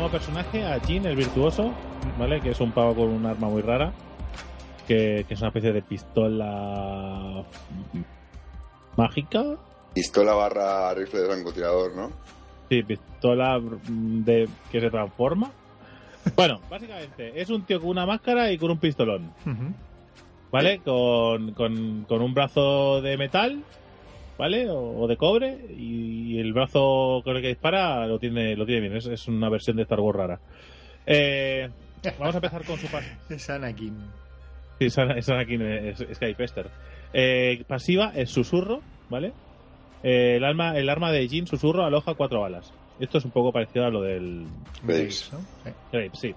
Nuevo 0.07 0.19
personaje, 0.19 0.64
a 0.64 0.79
Jin, 0.79 1.05
el 1.05 1.16
virtuoso, 1.16 1.73
¿vale? 2.16 2.40
Que 2.40 2.51
es 2.51 2.61
un 2.61 2.71
pavo 2.71 2.95
con 2.95 3.09
un 3.09 3.27
arma 3.27 3.49
muy 3.49 3.61
rara, 3.61 3.92
que, 4.87 5.25
que 5.27 5.35
es 5.35 5.40
una 5.40 5.49
especie 5.49 5.73
de 5.73 5.83
pistola 5.83 7.42
mágica. 8.97 9.42
Pistola 9.95 10.35
barra 10.35 10.95
rifle 10.95 11.21
de 11.21 11.27
francotirador, 11.27 11.97
¿no? 11.97 12.12
Sí, 12.69 12.85
pistola 12.85 13.61
de 13.88 14.49
que 14.71 14.81
se 14.81 14.90
transforma. 14.90 15.51
Bueno, 16.37 16.61
básicamente 16.71 17.40
es 17.40 17.51
un 17.51 17.62
tío 17.62 17.81
con 17.81 17.90
una 17.90 18.07
máscara 18.07 18.53
y 18.53 18.59
con 18.59 18.71
un 18.71 18.79
pistolón. 18.79 19.33
¿vale? 20.53 20.81
Con, 20.85 21.53
con, 21.53 22.05
con 22.09 22.23
un 22.23 22.33
brazo 22.33 23.01
de 23.01 23.16
metal, 23.16 23.62
¿vale? 24.38 24.68
O, 24.70 25.01
o 25.01 25.07
de 25.07 25.16
cobre 25.16 25.59
y 25.77 26.38
el 26.38 26.53
brazo 26.53 27.20
con 27.25 27.37
el 27.37 27.42
que 27.42 27.49
dispara 27.49 28.07
lo 28.07 28.18
tiene, 28.18 28.57
lo 28.57 28.66
tiene 28.66 28.81
bien. 28.83 28.96
Es, 28.96 29.07
es 29.07 29.29
una 29.29 29.49
versión 29.49 29.77
de 29.77 29.83
Star 29.85 30.01
Wars 30.01 30.16
rara. 30.18 30.40
Eh, 31.07 31.68
vamos 32.18 32.35
a 32.35 32.38
empezar 32.38 32.64
con 32.64 32.79
su 32.79 32.87
pas 32.88 33.05
Es 33.31 33.49
Anakin. 33.51 33.96
Sí, 34.79 34.87
es 34.87 34.99
Ana- 34.99 35.16
es 35.18 35.29
Anakin, 35.29 35.62
es, 35.62 36.01
es 36.01 36.16
Sky 36.16 36.35
Pester. 36.35 36.68
Eh, 37.12 37.64
pasiva 37.66 38.12
es 38.14 38.31
susurro, 38.31 38.81
¿vale? 39.09 39.33
Eh, 40.03 40.35
el, 40.37 40.44
alma, 40.44 40.77
el 40.77 40.88
arma 40.88 41.11
de 41.12 41.27
Jin, 41.29 41.46
susurro, 41.46 41.85
aloja 41.85 42.14
cuatro 42.14 42.40
balas. 42.42 42.72
Esto 43.01 43.18
es 43.18 43.25
un 43.25 43.31
poco 43.31 43.53
parecido 43.53 43.87
a 43.87 43.90
lo 43.90 44.03
del 44.03 44.46
Graves. 44.83 45.31
¿no? 45.33 45.40
Sí. 46.14 46.35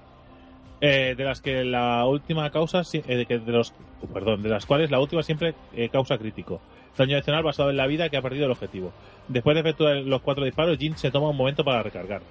Eh, 0.82 1.14
de 1.18 1.24
las 1.26 1.42
que 1.42 1.64
la 1.66 2.06
última 2.06 2.50
causa, 2.52 2.82
eh, 2.94 3.16
de, 3.16 3.26
que 3.26 3.40
de 3.40 3.52
los, 3.52 3.74
perdón, 4.14 4.42
de 4.42 4.50
las 4.50 4.66
cuales 4.66 4.90
la 4.92 5.00
última 5.02 5.22
siempre 5.24 5.54
eh, 5.74 5.90
causa 5.90 6.18
crítico. 6.18 6.62
Daño 6.98 7.16
adicional 7.16 7.44
basado 7.44 7.70
en 7.70 7.78
la 7.78 7.88
vida 7.88 8.10
que 8.10 8.18
ha 8.18 8.22
perdido 8.22 8.46
el 8.46 8.52
objetivo. 8.52 8.92
Después 9.28 9.56
de 9.56 9.62
efectuar 9.62 9.98
los 9.98 10.22
cuatro 10.22 10.44
disparos, 10.44 10.78
Jin 10.78 10.98
se 10.98 11.12
toma 11.12 11.30
un 11.30 11.38
momento 11.38 11.64
para 11.64 11.82
recargar. 11.84 12.22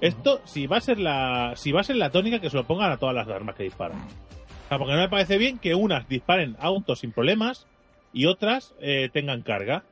Esto, 0.00 0.40
si 0.44 0.66
va 0.66 0.78
a 0.78 0.80
ser 0.80 0.98
la, 0.98 1.52
si 1.56 1.72
va 1.72 1.80
a 1.80 1.84
ser 1.84 1.96
la 1.96 2.10
tónica, 2.10 2.40
que 2.40 2.50
se 2.50 2.56
lo 2.56 2.66
pongan 2.66 2.90
a 2.92 2.96
todas 2.98 3.14
las 3.14 3.28
armas 3.28 3.54
que 3.54 3.62
disparan. 3.62 3.98
O 3.98 4.68
sea, 4.68 4.78
porque 4.78 4.94
no 4.94 4.98
me 4.98 5.08
parece 5.08 5.38
bien 5.38 5.58
que 5.58 5.74
unas 5.74 6.08
disparen 6.08 6.56
autos 6.58 7.00
sin 7.00 7.12
problemas 7.12 7.66
y 8.12 8.26
otras 8.26 8.74
eh, 8.80 9.10
tengan 9.12 9.42
carga. 9.42 9.84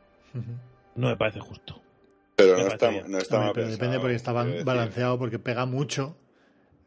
No 0.94 1.08
me 1.08 1.16
parece 1.16 1.40
justo. 1.40 1.80
Pero 2.36 2.56
Me 2.56 2.64
no 2.64 2.68
está, 2.68 2.88
bien. 2.88 3.04
no 3.08 3.18
está 3.18 3.38
mal 3.38 3.52
pero 3.54 3.66
pensado, 3.66 3.76
depende 3.76 4.00
porque 4.00 4.16
está 4.16 4.32
balanceado, 4.32 5.18
porque 5.18 5.38
pega 5.38 5.66
mucho 5.66 6.16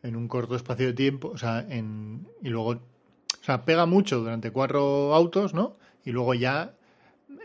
en 0.03 0.15
un 0.15 0.27
corto 0.27 0.55
espacio 0.55 0.87
de 0.87 0.93
tiempo, 0.93 1.29
o 1.29 1.37
sea, 1.37 1.65
en, 1.69 2.27
y 2.43 2.49
luego, 2.49 2.69
o 2.71 3.43
sea, 3.43 3.63
pega 3.63 3.85
mucho 3.85 4.19
durante 4.19 4.51
cuatro 4.51 5.13
autos, 5.13 5.53
¿no? 5.53 5.77
Y 6.03 6.11
luego 6.11 6.33
ya 6.33 6.73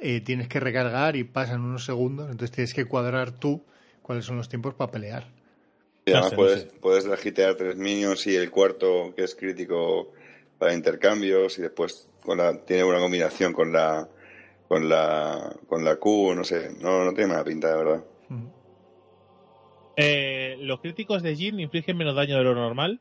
eh, 0.02 0.20
tienes 0.20 0.48
que 0.48 0.60
recargar 0.60 1.16
y 1.16 1.24
pasan 1.24 1.62
unos 1.62 1.84
segundos, 1.84 2.30
entonces 2.30 2.50
tienes 2.54 2.74
que 2.74 2.84
cuadrar 2.84 3.32
tú 3.32 3.62
cuáles 4.02 4.24
son 4.24 4.36
los 4.36 4.48
tiempos 4.48 4.74
para 4.74 4.90
pelear. 4.90 5.28
Y 6.04 6.10
además 6.10 6.24
No 6.24 6.28
sé, 6.30 6.34
no 6.36 6.36
puedes, 6.42 6.60
sé. 6.62 6.70
puedes 6.80 7.56
tres 7.56 7.76
minions 7.76 8.26
y 8.26 8.36
el 8.36 8.50
cuarto, 8.50 9.14
que 9.14 9.24
es 9.24 9.34
crítico 9.34 10.12
para 10.58 10.74
intercambios, 10.74 11.58
y 11.58 11.62
después 11.62 12.08
con 12.24 12.38
la, 12.38 12.56
tiene 12.64 12.84
una 12.84 12.98
combinación 12.98 13.52
con 13.52 13.72
la 13.72 14.08
con 14.68 14.88
la 14.88 15.54
con 15.68 15.84
la 15.84 15.96
Q, 15.96 16.34
no 16.34 16.44
sé, 16.44 16.70
no, 16.80 17.04
no 17.04 17.12
tiene 17.12 17.28
mala 17.32 17.44
pinta, 17.44 17.68
de 17.68 17.76
verdad. 17.76 18.04
Eh, 19.96 20.56
los 20.60 20.80
críticos 20.80 21.22
de 21.22 21.36
Jin 21.36 21.60
infligen 21.60 21.96
menos 21.96 22.14
daño 22.16 22.36
de 22.38 22.44
lo 22.44 22.54
normal 22.54 23.00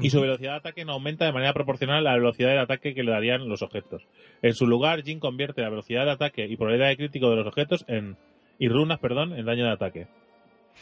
y 0.00 0.10
su 0.10 0.20
velocidad 0.20 0.52
de 0.52 0.58
ataque 0.58 0.84
no 0.84 0.92
aumenta 0.92 1.24
de 1.24 1.32
manera 1.32 1.52
proporcional 1.52 1.98
a 1.98 2.10
la 2.10 2.14
velocidad 2.14 2.50
del 2.50 2.58
ataque 2.58 2.94
que 2.94 3.02
le 3.02 3.12
darían 3.12 3.48
los 3.48 3.62
objetos. 3.62 4.06
En 4.42 4.54
su 4.54 4.66
lugar, 4.66 5.02
Jin 5.02 5.20
convierte 5.20 5.62
la 5.62 5.70
velocidad 5.70 6.04
de 6.04 6.12
ataque 6.12 6.46
y 6.46 6.56
probabilidad 6.56 6.88
de 6.88 6.96
crítico 6.96 7.30
de 7.30 7.36
los 7.36 7.46
objetos 7.46 7.84
en 7.88 8.16
y 8.58 8.68
runas, 8.68 8.98
perdón, 8.98 9.32
en 9.38 9.46
daño 9.46 9.64
de 9.64 9.70
ataque. 9.70 10.08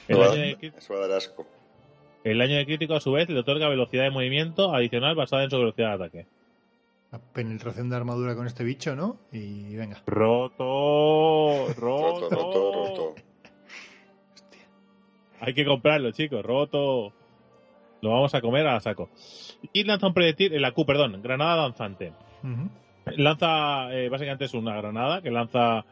El 0.09 0.19
daño 0.19 0.33
de, 0.33 0.73
eso 0.77 0.95
va 0.95 1.05
a 1.05 1.09
dar 1.09 1.19
asco. 1.19 1.47
el 2.25 2.39
daño 2.39 2.57
de 2.57 2.67
crítico, 2.67 2.95
a 2.95 3.01
su 3.01 3.13
vez, 3.13 3.29
le 3.29 3.39
otorga 3.39 3.69
velocidad 3.69 4.05
de 4.05 4.11
movimiento 4.11 4.75
adicional 4.75 5.15
basada 5.15 5.45
en 5.45 5.51
su 5.51 5.59
velocidad 5.59 5.99
de 5.99 6.05
ataque. 6.05 6.27
La 7.13 7.21
penetración 7.21 7.89
de 7.89 7.97
armadura 7.97 8.35
con 8.35 8.47
este 8.47 8.65
bicho, 8.65 8.97
¿no? 8.97 9.19
Y 9.31 9.77
venga. 9.77 10.03
Roto, 10.07 11.73
Roto, 11.79 12.29
roto, 12.31 12.73
roto. 12.73 13.15
Hay 15.41 15.55
que 15.55 15.65
comprarlo, 15.65 16.11
chicos, 16.13 16.45
roto. 16.45 17.13
Vamos 18.11 18.35
a 18.35 18.41
comer 18.41 18.67
a 18.67 18.81
saco. 18.81 19.09
Y 19.73 19.85
lanza 19.85 20.07
un 20.07 20.15
proyectil, 20.15 20.55
eh, 20.55 20.61
la 20.61 20.73
Q, 20.73 20.85
perdón, 20.87 21.21
granada 21.23 21.63
danzante. 21.63 22.13
Lanza, 23.17 23.93
eh, 23.93 24.09
básicamente 24.09 24.47
es 24.47 24.55
una 24.55 24.77
granada 24.77 25.23
que 25.23 25.31
lanza 25.31 25.85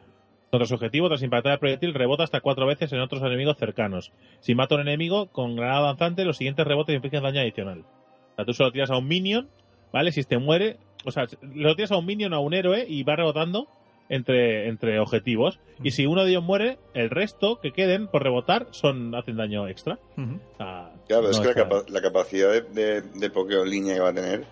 contra 0.50 0.66
su 0.66 0.74
objetivo. 0.74 1.09
Tras 1.09 1.22
impactar 1.22 1.53
el 1.53 1.59
proyectil, 1.59 1.94
rebota 1.94 2.24
hasta 2.24 2.40
cuatro 2.40 2.66
veces 2.66 2.92
en 2.92 3.00
otros 3.00 3.22
enemigos 3.22 3.57
cercanos. 3.57 4.12
Si 4.40 4.55
mata 4.55 4.74
a 4.74 4.79
un 4.79 4.88
enemigo 4.88 5.27
con 5.27 5.57
granada 5.57 5.87
danzante, 5.87 6.24
los 6.24 6.37
siguientes 6.37 6.66
rebotes 6.66 6.94
infligen 6.94 7.22
daño 7.22 7.40
adicional. 7.40 7.81
O 7.81 8.37
sea, 8.37 8.44
tú 8.44 8.53
solo 8.53 8.72
tiras 8.72 8.90
a 8.90 8.96
un 8.96 9.07
minion, 9.07 9.48
¿vale? 9.92 10.12
Si 10.12 10.20
este 10.20 10.38
muere, 10.38 10.79
o 11.05 11.11
sea, 11.11 11.27
lo 11.42 11.74
tiras 11.77 11.92
a 11.92 11.96
un 11.96 12.07
minion 12.07 12.35
a 12.35 12.40
un 12.40 12.55
héroe 12.55 12.85
y 12.88 13.03
va 13.03 13.16
rebotando 13.16 13.68
entre, 14.09 14.69
entre 14.69 14.99
objetivos. 15.01 15.59
Y 15.83 15.90
si 15.93 16.07
uno 16.07 16.25
de 16.25 16.31
ellos 16.31 16.43
muere, 16.45 16.79
el 16.95 17.11
resto 17.11 17.59
que 17.61 17.73
queden 17.73 18.07
por 18.09 18.23
rebotar 18.23 18.67
son 18.71 19.14
hacen 19.14 19.37
daño 19.37 19.67
extra. 19.69 19.99
Ujú. 20.17 20.38
O 20.55 20.57
sea, 20.57 20.93
Claro, 21.09 21.31
es 21.31 21.38
que 21.40 21.49
la, 21.49 21.55
capa- 21.55 21.85
la 21.88 22.01
capacidad 22.01 22.51
de, 22.53 22.62
de, 22.62 23.03
de 23.03 23.31
pokeo 23.31 23.64
en 23.64 23.71
línea 23.71 23.95
que 23.95 24.01
va 24.01 24.11
a 24.11 24.14
tener, 24.14 24.45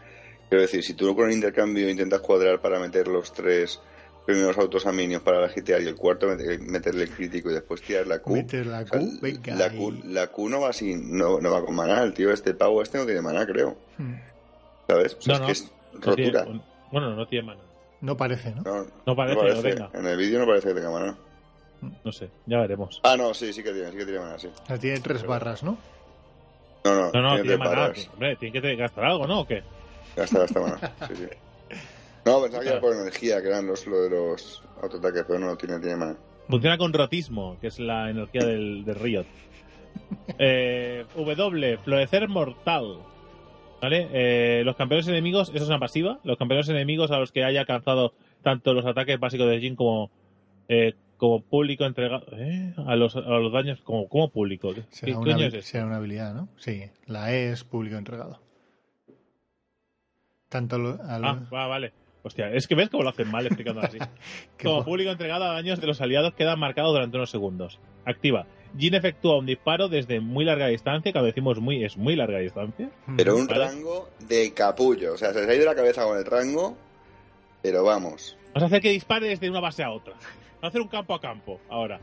quiero 0.48 0.62
decir, 0.62 0.82
si 0.82 0.94
tú 0.94 1.14
con 1.16 1.28
el 1.28 1.34
intercambio 1.34 1.88
intentas 1.88 2.20
cuadrar 2.20 2.60
para 2.60 2.78
meter 2.78 3.08
los 3.08 3.32
tres 3.32 3.80
primeros 4.26 4.56
autos 4.58 4.86
a 4.86 4.92
minions 4.92 5.22
para 5.24 5.40
legitear 5.40 5.80
y 5.82 5.86
el 5.88 5.96
cuarto 5.96 6.26
meter- 6.28 6.60
meterle 6.60 7.04
el 7.04 7.10
crítico 7.10 7.50
y 7.50 7.54
después 7.54 7.80
tirar 7.82 8.06
la 8.06 8.20
Q, 8.20 8.34
Meter 8.34 8.66
la 8.66 8.80
o 8.82 8.86
sea, 8.86 8.98
Q, 9.00 9.18
venga. 9.20 9.54
la, 9.56 9.70
Q 9.70 9.92
la 10.04 10.30
no 10.48 10.60
va 10.60 10.68
así, 10.68 10.94
no, 10.96 11.40
no 11.40 11.50
va 11.50 11.64
con 11.64 11.74
maná, 11.74 12.02
el 12.02 12.14
tío 12.14 12.30
este 12.32 12.54
pavo 12.54 12.82
este 12.82 12.98
no 12.98 13.04
tiene 13.06 13.20
maná, 13.22 13.44
creo, 13.46 13.76
Mm. 13.98 14.14
¿sabes? 14.88 15.14
O 15.18 15.22
sea, 15.22 15.38
No, 15.38 15.38
es 15.38 15.40
no. 15.40 15.46
que 15.46 15.52
es 15.52 15.72
no 16.06 16.14
tiene- 16.16 16.32
rotura. 16.38 16.60
bueno, 16.92 17.14
no 17.16 17.26
tiene 17.26 17.46
mana. 17.46 17.60
No 18.02 18.16
parece, 18.16 18.52
¿no? 18.52 18.62
No, 18.62 18.86
No 19.06 19.16
parece, 19.16 19.54
no 19.54 19.62
tenga. 19.62 19.90
En 19.94 20.06
el 20.06 20.16
vídeo 20.16 20.40
no 20.40 20.46
parece 20.46 20.68
que 20.68 20.74
tenga 20.74 20.90
maná. 20.90 21.16
No 22.04 22.12
sé, 22.12 22.30
ya 22.46 22.58
veremos. 22.58 23.00
Ah, 23.04 23.16
no, 23.16 23.32
sí, 23.32 23.52
sí 23.52 23.62
que 23.62 23.72
tiene, 23.72 23.90
sí 23.92 23.96
que 23.96 24.04
tiene 24.04 24.20
maná, 24.20 24.38
sí. 24.38 24.48
O 24.48 24.66
sea, 24.66 24.76
tiene 24.76 25.00
tres 25.00 25.24
barras, 25.24 25.62
¿no? 25.62 25.78
No, 26.84 26.94
no, 26.94 27.12
No, 27.12 27.22
no, 27.22 27.34
tiene 27.40 27.56
tiene. 27.56 28.08
Hombre, 28.12 28.36
tiene 28.36 28.60
que 28.60 28.76
gastar 28.76 29.04
algo, 29.04 29.26
¿no? 29.28 29.40
¿O 29.40 29.46
qué? 29.46 29.62
Ya 30.16 30.24
está 30.24 30.46
maná. 30.60 30.92
Sí, 31.08 31.16
sí. 31.16 31.26
No, 32.24 32.40
pensaba 32.40 32.62
que 32.62 32.70
era 32.70 32.80
por 32.80 32.94
energía, 32.94 33.42
que 33.42 33.48
eran 33.48 33.66
los, 33.66 33.84
lo 33.84 34.02
de 34.02 34.10
los 34.10 34.62
autoataques, 34.80 35.24
pero 35.26 35.40
no, 35.40 35.56
tiene, 35.56 35.80
tiene 35.80 35.96
maná. 35.96 36.16
Funciona 36.48 36.78
con 36.78 36.92
rotismo, 36.92 37.56
que 37.60 37.66
es 37.66 37.80
la 37.80 38.10
energía 38.10 38.44
del, 38.44 38.84
del 38.84 38.94
Riot. 38.96 39.26
Eh, 40.38 41.04
w, 41.16 41.78
florecer 41.78 42.28
mortal. 42.28 42.98
¿Vale? 43.82 44.08
Eh, 44.12 44.62
los 44.64 44.76
campeones 44.76 45.08
enemigos, 45.08 45.48
eso 45.52 45.64
es 45.64 45.68
una 45.68 45.80
pasiva. 45.80 46.20
Los 46.22 46.38
campeones 46.38 46.68
enemigos 46.68 47.10
a 47.10 47.18
los 47.18 47.32
que 47.32 47.42
haya 47.44 47.60
alcanzado 47.60 48.14
tanto 48.42 48.72
los 48.74 48.86
ataques 48.86 49.18
básicos 49.18 49.48
de 49.50 49.58
Jin 49.58 49.74
como, 49.74 50.10
eh, 50.68 50.94
como 51.16 51.42
público 51.42 51.84
entregado. 51.84 52.24
¿eh? 52.38 52.74
A, 52.86 52.94
los, 52.94 53.16
a 53.16 53.20
los 53.20 53.52
daños 53.52 53.80
como, 53.82 54.08
como 54.08 54.30
público. 54.30 54.72
¿Qué, 54.72 54.82
Será 54.90 55.18
una, 55.18 55.46
es 55.46 55.54
eso? 55.54 55.66
será 55.68 55.86
una 55.86 55.96
habilidad, 55.96 56.32
¿no? 56.32 56.48
Sí, 56.56 56.84
la 57.06 57.32
E 57.34 57.50
es 57.50 57.64
público 57.64 57.96
entregado. 57.96 58.40
Tanto 60.48 60.78
lo- 60.78 60.98
Ah, 61.02 61.40
va, 61.52 61.66
vale. 61.66 61.92
Hostia, 62.24 62.52
es 62.52 62.68
que 62.68 62.76
ves 62.76 62.88
cómo 62.88 63.02
lo 63.02 63.08
hacen 63.08 63.28
mal 63.32 63.44
explicando 63.46 63.80
así. 63.80 63.98
Como 64.62 64.84
público 64.84 65.10
entregado 65.10 65.42
a 65.44 65.54
daños 65.54 65.80
de 65.80 65.88
los 65.88 66.00
aliados 66.00 66.34
queda 66.34 66.54
marcado 66.54 66.92
durante 66.92 67.16
unos 67.16 67.30
segundos. 67.30 67.80
Activa. 68.04 68.46
Jin 68.78 68.94
efectúa 68.94 69.38
un 69.38 69.46
disparo 69.46 69.88
desde 69.88 70.20
muy 70.20 70.44
larga 70.44 70.66
distancia. 70.68 71.12
Cuando 71.12 71.26
decimos 71.26 71.58
muy, 71.60 71.84
es 71.84 71.96
muy 71.96 72.16
larga 72.16 72.38
distancia. 72.38 72.90
Pero 73.16 73.36
un 73.36 73.48
rango 73.48 74.08
de 74.20 74.52
capullo. 74.54 75.14
O 75.14 75.16
sea, 75.16 75.32
se 75.32 75.40
les 75.40 75.48
ha 75.48 75.54
ido 75.54 75.66
la 75.66 75.74
cabeza 75.74 76.04
con 76.04 76.16
el 76.18 76.24
rango, 76.24 76.76
pero 77.62 77.84
vamos. 77.84 78.36
Vas 78.54 78.62
a 78.62 78.66
hacer 78.66 78.80
que 78.82 78.90
dispare 78.90 79.28
desde 79.28 79.48
una 79.50 79.60
base 79.60 79.82
a 79.82 79.90
otra. 79.90 80.14
Vas 80.14 80.64
a 80.64 80.66
hacer 80.68 80.80
un 80.80 80.88
campo 80.88 81.14
a 81.14 81.20
campo 81.20 81.60
ahora. 81.68 82.00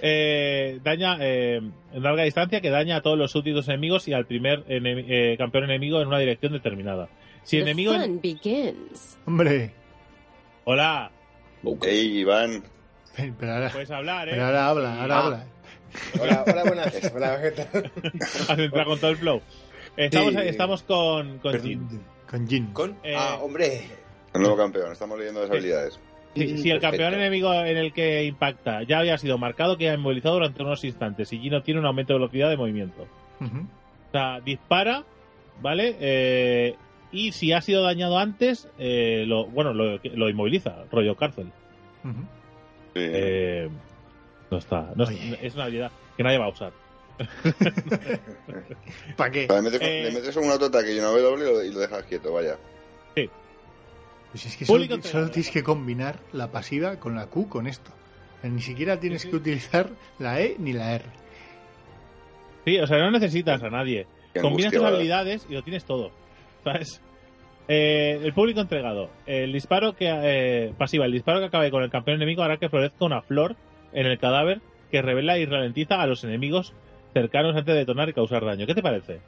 Eh, 0.00 0.80
daña 0.82 1.16
eh, 1.20 1.56
en 1.92 2.02
larga 2.02 2.24
distancia 2.24 2.60
que 2.60 2.70
daña 2.70 2.96
a 2.96 3.02
todos 3.02 3.16
los 3.18 3.30
súbditos 3.30 3.68
enemigos 3.68 4.08
y 4.08 4.12
al 4.14 4.26
primer 4.26 4.64
eh, 4.68 5.36
campeón 5.38 5.64
enemigo 5.64 6.00
en 6.00 6.08
una 6.08 6.18
dirección 6.18 6.52
determinada. 6.52 7.08
Si 7.44 7.56
The 7.58 7.62
enemigo. 7.62 7.94
fun 7.94 8.20
begins. 8.20 9.18
Hombre, 9.26 9.70
Hola, 10.64 11.10
Ey, 11.82 12.18
Iván. 12.18 12.62
pero 13.38 13.52
ahora, 13.52 13.70
puedes 13.70 13.90
hablar, 13.90 14.28
¿eh? 14.28 14.32
pero 14.32 14.46
ahora 14.46 14.68
habla, 14.68 15.00
ahora 15.02 15.14
Ah. 15.18 15.24
habla. 15.26 15.46
Hola, 16.20 16.44
hola, 16.46 16.62
buenas. 16.64 17.12
Hola, 17.14 17.40
¿qué 17.42 17.50
tal? 17.50 17.92
Has 18.48 18.58
entrado 18.58 18.90
con 18.90 18.98
todo 18.98 19.10
el 19.10 19.16
flow. 19.16 19.40
Estamos, 19.96 20.32
Sí. 20.34 20.40
estamos 20.44 20.82
con, 20.84 21.38
con. 21.38 21.60
Jin. 21.60 22.00
Con 22.30 22.48
Jin. 22.48 22.66
¿Con? 22.72 22.96
Eh, 23.02 23.14
Ah, 23.16 23.38
hombre. 23.42 23.82
El 24.34 24.40
nuevo 24.40 24.56
campeón. 24.56 24.92
Estamos 24.92 25.18
leyendo 25.18 25.42
las 25.42 25.50
habilidades. 25.50 25.98
Si, 26.34 26.56
si 26.58 26.70
el 26.70 26.80
campeón 26.80 27.12
enemigo 27.12 27.52
en 27.52 27.76
el 27.76 27.92
que 27.92 28.24
impacta 28.24 28.82
ya 28.84 29.00
había 29.00 29.18
sido 29.18 29.36
marcado, 29.36 29.76
queda 29.76 29.92
inmovilizado 29.94 30.36
durante 30.36 30.62
unos 30.62 30.82
instantes 30.84 31.30
y 31.32 31.38
Jin 31.38 31.60
tiene 31.62 31.80
un 31.80 31.86
aumento 31.86 32.14
de 32.14 32.18
velocidad 32.20 32.48
de 32.48 32.56
movimiento. 32.56 33.06
O 33.40 34.10
sea, 34.12 34.40
dispara, 34.40 35.04
¿vale? 35.60 35.96
Eh, 36.00 36.74
y 37.12 37.32
si 37.32 37.52
ha 37.52 37.60
sido 37.60 37.82
dañado 37.82 38.18
antes, 38.18 38.66
eh, 38.78 39.24
lo, 39.26 39.44
bueno, 39.44 39.74
lo, 39.74 39.98
lo 40.02 40.28
inmoviliza, 40.30 40.84
rollo 40.90 41.14
cárcel. 41.16 41.52
Eh, 42.94 43.68
no 44.52 44.58
está. 44.58 44.92
No 44.94 45.04
es, 45.04 45.10
es 45.42 45.54
una 45.54 45.64
habilidad 45.64 45.90
que 46.16 46.22
nadie 46.22 46.38
va 46.38 46.44
a 46.46 46.50
usar. 46.50 46.72
¿Para 49.16 49.30
qué? 49.30 49.46
Le, 49.48 49.62
metes, 49.62 49.80
eh, 49.82 50.02
le 50.04 50.12
metes 50.12 50.36
un 50.36 50.50
autoataque 50.50 50.94
y 50.94 50.98
una 50.98 51.08
W 51.08 51.34
y 51.36 51.52
lo, 51.52 51.64
y 51.64 51.72
lo 51.72 51.80
dejas 51.80 52.04
quieto, 52.04 52.32
vaya. 52.32 52.56
Pues 53.14 54.46
es 54.46 54.56
que 54.56 54.64
solo, 54.64 54.86
solo 55.02 55.30
tienes 55.30 55.50
que 55.50 55.62
combinar 55.62 56.18
la 56.32 56.50
pasiva 56.50 56.96
con 56.96 57.14
la 57.14 57.26
Q 57.26 57.50
con 57.50 57.66
esto. 57.66 57.90
O 58.38 58.40
sea, 58.40 58.48
ni 58.48 58.62
siquiera 58.62 58.98
tienes 58.98 59.20
Sí, 59.20 59.26
sí. 59.26 59.30
que 59.30 59.36
utilizar 59.36 59.90
la 60.18 60.40
E 60.40 60.56
ni 60.58 60.72
la 60.72 60.94
R. 60.94 61.04
Sí, 62.64 62.78
o 62.78 62.86
sea, 62.86 62.96
no 62.98 63.10
necesitas 63.10 63.62
a 63.62 63.68
nadie. 63.68 64.06
Combinas 64.40 64.72
tus 64.72 64.82
habilidades 64.82 65.46
y 65.50 65.52
lo 65.52 65.62
tienes 65.62 65.84
todo. 65.84 66.12
¿Sabes? 66.64 67.02
Eh, 67.68 68.20
el 68.22 68.32
público 68.32 68.60
entregado. 68.60 69.10
El 69.26 69.52
disparo 69.52 69.94
que 69.94 70.06
eh, 70.10 70.72
pasiva, 70.78 71.04
el 71.04 71.12
disparo 71.12 71.40
que 71.40 71.46
acabe 71.46 71.70
con 71.70 71.82
el 71.82 71.90
campeón 71.90 72.16
enemigo 72.16 72.42
hará 72.42 72.56
que 72.56 72.70
florezca 72.70 73.04
una 73.04 73.20
flor 73.20 73.54
en 73.92 74.06
el 74.06 74.18
cadáver 74.18 74.60
que 74.90 75.02
revela 75.02 75.38
y 75.38 75.46
ralentiza 75.46 76.00
a 76.00 76.06
los 76.06 76.22
enemigos 76.24 76.72
cercanos 77.14 77.56
antes 77.56 77.74
de 77.74 77.80
detonar 77.80 78.08
y 78.08 78.12
causar 78.12 78.44
daño. 78.44 78.66
¿Qué 78.66 78.74
te 78.74 78.82
parece? 78.82 79.20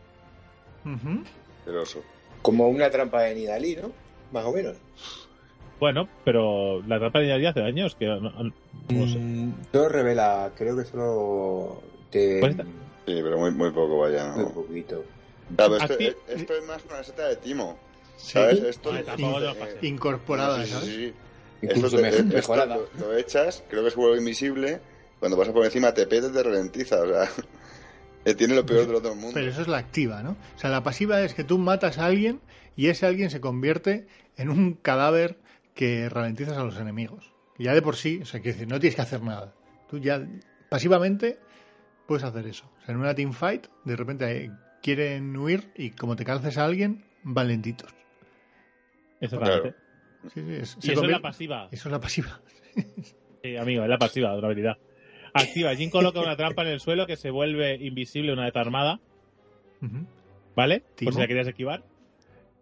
Ujú. 0.85 1.23
Asqueroso. 1.61 2.03
Como 2.43 2.69
una 2.69 2.91
trampa 2.91 3.23
de 3.23 3.35
Nidalí, 3.35 3.77
¿no? 3.77 3.91
Más 4.33 4.45
o 4.45 4.53
menos. 4.53 4.77
Bueno, 5.81 6.09
pero 6.25 6.83
la 6.87 6.99
trampa 6.99 7.21
de 7.21 7.29
hace 7.47 7.63
años 7.63 7.95
que 7.95 8.07
no, 8.07 8.21
no- 8.21 8.31
no 8.43 9.09
sé. 9.09 9.19
Mm, 9.19 9.53
revela, 9.89 10.51
creo 10.57 10.77
que 10.77 10.85
solo 10.85 11.83
te. 12.11 12.41
Pues 12.41 12.53
está- 12.53 12.65
Sí, 13.07 13.21
pero 13.23 13.39
muy, 13.39 13.51
muy 13.51 13.71
poco, 13.71 13.99
vaya. 13.99 14.33
Muy 14.35 14.45
¿no? 14.45 14.51
poquito. 14.53 15.05
Claro, 15.57 15.77
esto, 15.77 16.55
es 16.55 16.67
más 16.67 16.83
una 16.89 17.03
seta 17.05 17.29
de 17.29 17.37
Timo. 17.37 17.77
Sí. 18.17 18.33
¿Sabes? 18.33 18.63
Esto 18.63 18.93
pases. 19.57 19.83
Incorporada, 19.83 20.59
sí, 20.61 20.67
sí, 20.67 20.73
¿sabes? 20.73 20.89
sí. 20.89 21.15
Incluso 21.65 21.87
Esto 21.87 21.97
te- 21.97 22.03
me- 22.03 22.09
esto 22.09 22.25
mejorada. 22.53 22.77
lo, 22.77 22.89
lo 22.99 23.17
echas, 23.17 23.63
creo 23.69 23.85
que 23.85 23.91
se 23.91 23.97
vuelve 23.97 24.19
invisible. 24.19 24.81
Cuando 25.21 25.37
pasas 25.39 25.53
por 25.55 25.65
encima 25.65 25.93
te 25.95 26.07
pete, 26.07 26.29
te 26.31 26.43
ralentiza. 26.43 27.01
O 27.03 27.07
sea, 27.09 27.29
eh, 28.25 28.35
tiene 28.35 28.55
lo 28.55 28.65
peor 28.67 28.87
del 28.87 28.97
otro 28.97 29.15
mundo. 29.15 29.31
Pero 29.35 29.51
eso 29.51 29.63
es 29.63 29.69
la 29.69 29.79
activa, 29.79 30.23
¿no? 30.23 30.31
O 30.55 30.59
sea, 30.59 30.71
la 30.71 30.83
pasiva 30.83 31.21
es 31.23 31.35
que 31.35 31.45
tú 31.45 31.59
matas 31.59 31.99
a 31.99 32.07
alguien 32.07 32.41
y 32.77 32.89
ese 32.89 33.07
alguien 33.07 33.31
se 33.31 33.41
convierte 33.41 34.07
en 34.37 34.51
un 34.51 34.75
cadáver 34.75 35.39
que 35.75 36.09
ralentizas 36.09 36.57
a 36.59 36.65
los 36.65 36.77
enemigos. 36.79 37.33
Y 37.59 37.65
ya 37.65 37.75
de 37.75 37.83
por 37.83 37.97
sí, 37.97 38.21
o 38.23 38.27
sea, 38.27 38.41
quiero 38.41 38.55
decir, 38.57 38.69
no 38.69 38.81
tienes 38.81 38.97
que 38.97 39.03
hacer 39.03 39.23
nada. 39.23 39.55
Tú 39.89 39.99
ya 39.99 40.27
pasivamente 40.69 41.39
puedes 42.07 42.25
hacer 42.25 42.47
eso. 42.47 42.65
O 42.83 42.85
sea, 42.85 42.95
en 42.95 43.01
una 43.01 43.15
teamfight, 43.15 43.67
de 43.85 43.97
repente 43.97 44.45
eh, 44.45 44.51
quieren 44.83 45.37
huir 45.37 45.71
y 45.77 45.91
como 45.91 46.17
te 46.17 46.25
calces 46.25 46.59
a 46.59 46.65
alguien, 46.65 47.05
van 47.23 47.49
lentitos. 47.49 47.93
Exactamente. 49.21 49.75
Sí, 50.33 50.41
sí, 50.43 50.55
es- 50.55 50.77
Y 50.79 50.87
se 50.87 50.93
eso 50.93 51.05
es 51.05 51.11
la 51.11 51.21
pasiva. 51.21 51.69
Eso 51.71 51.89
es 51.89 51.93
la 51.93 52.01
pasiva. 52.01 52.41
Sí, 53.43 53.59
amigo, 53.59 53.83
es 53.83 53.91
la 53.91 53.99
pasiva 53.99 54.33
de 54.33 54.39
una 54.39 54.47
habilidad. 54.47 54.79
Activa. 55.35 55.75
Jin 55.77 55.91
coloca 55.91 56.19
una 56.21 56.35
trampa 56.35 56.63
en 56.63 56.69
el 56.69 56.81
suelo 56.81 57.07
que 57.07 57.17
se 57.17 57.29
vuelve 57.29 57.75
invisible 57.75 58.33
una 58.33 58.45
vez 58.47 58.57
armada. 58.57 59.01
¿Vale? 60.57 60.83
Timo. 60.95 61.09
Por 61.11 61.15
si 61.15 61.21
la 61.21 61.27
querías 61.27 61.47
esquivar. 61.49 61.83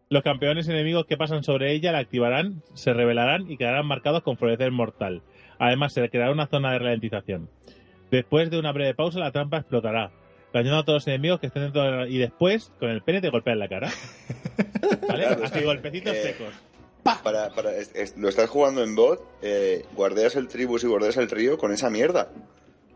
Los 0.08 0.22
campeones 0.24 0.66
enemigos 0.68 1.06
que 1.06 1.16
pasan 1.16 1.44
sobre 1.44 1.72
ella 1.72 1.92
la 1.92 1.98
activarán, 1.98 2.62
se 2.74 2.92
revelarán 2.92 3.50
y 3.50 3.56
quedarán 3.56 3.86
marcados 3.86 4.22
con 4.24 4.36
florecer 4.36 4.72
mortal. 4.72 5.22
Además, 5.58 5.92
se 5.92 6.08
creará 6.10 6.32
una 6.32 6.48
zona 6.48 6.72
de 6.72 6.80
ralentización. 6.80 7.48
Después 8.10 8.50
de 8.50 8.58
una 8.58 8.72
breve 8.72 8.94
pausa, 8.94 9.20
la 9.20 9.30
trampa 9.30 9.58
explotará, 9.58 10.10
dañando 10.52 10.78
a 10.80 10.84
todos 10.84 10.96
los 10.96 11.08
enemigos 11.08 11.38
que 11.40 11.46
estén 11.46 11.62
dentro 11.62 11.82
de 11.84 11.90
la... 11.92 12.08
Y 12.08 12.18
después, 12.18 12.72
con 12.80 12.90
el 12.90 13.02
pene 13.02 13.20
te 13.20 13.30
golpea 13.30 13.52
en 13.52 13.58
la 13.60 13.68
cara. 13.68 13.88
¿Vale? 15.08 15.26
Así, 15.26 15.60
sí. 15.60 15.64
golpecitos 15.64 16.12
Eh, 16.12 16.34
Para, 17.02 17.50
para, 17.50 17.72
lo 18.16 18.28
estás 18.28 18.48
jugando 18.48 18.82
en 18.82 18.94
bot, 18.94 19.20
eh, 19.42 19.84
guardeas 19.94 20.36
el 20.36 20.48
tribus 20.48 20.84
y 20.84 20.86
guardeas 20.86 21.16
el 21.16 21.26
trío 21.26 21.58
con 21.58 21.72
esa 21.72 21.90
mierda. 21.90 22.28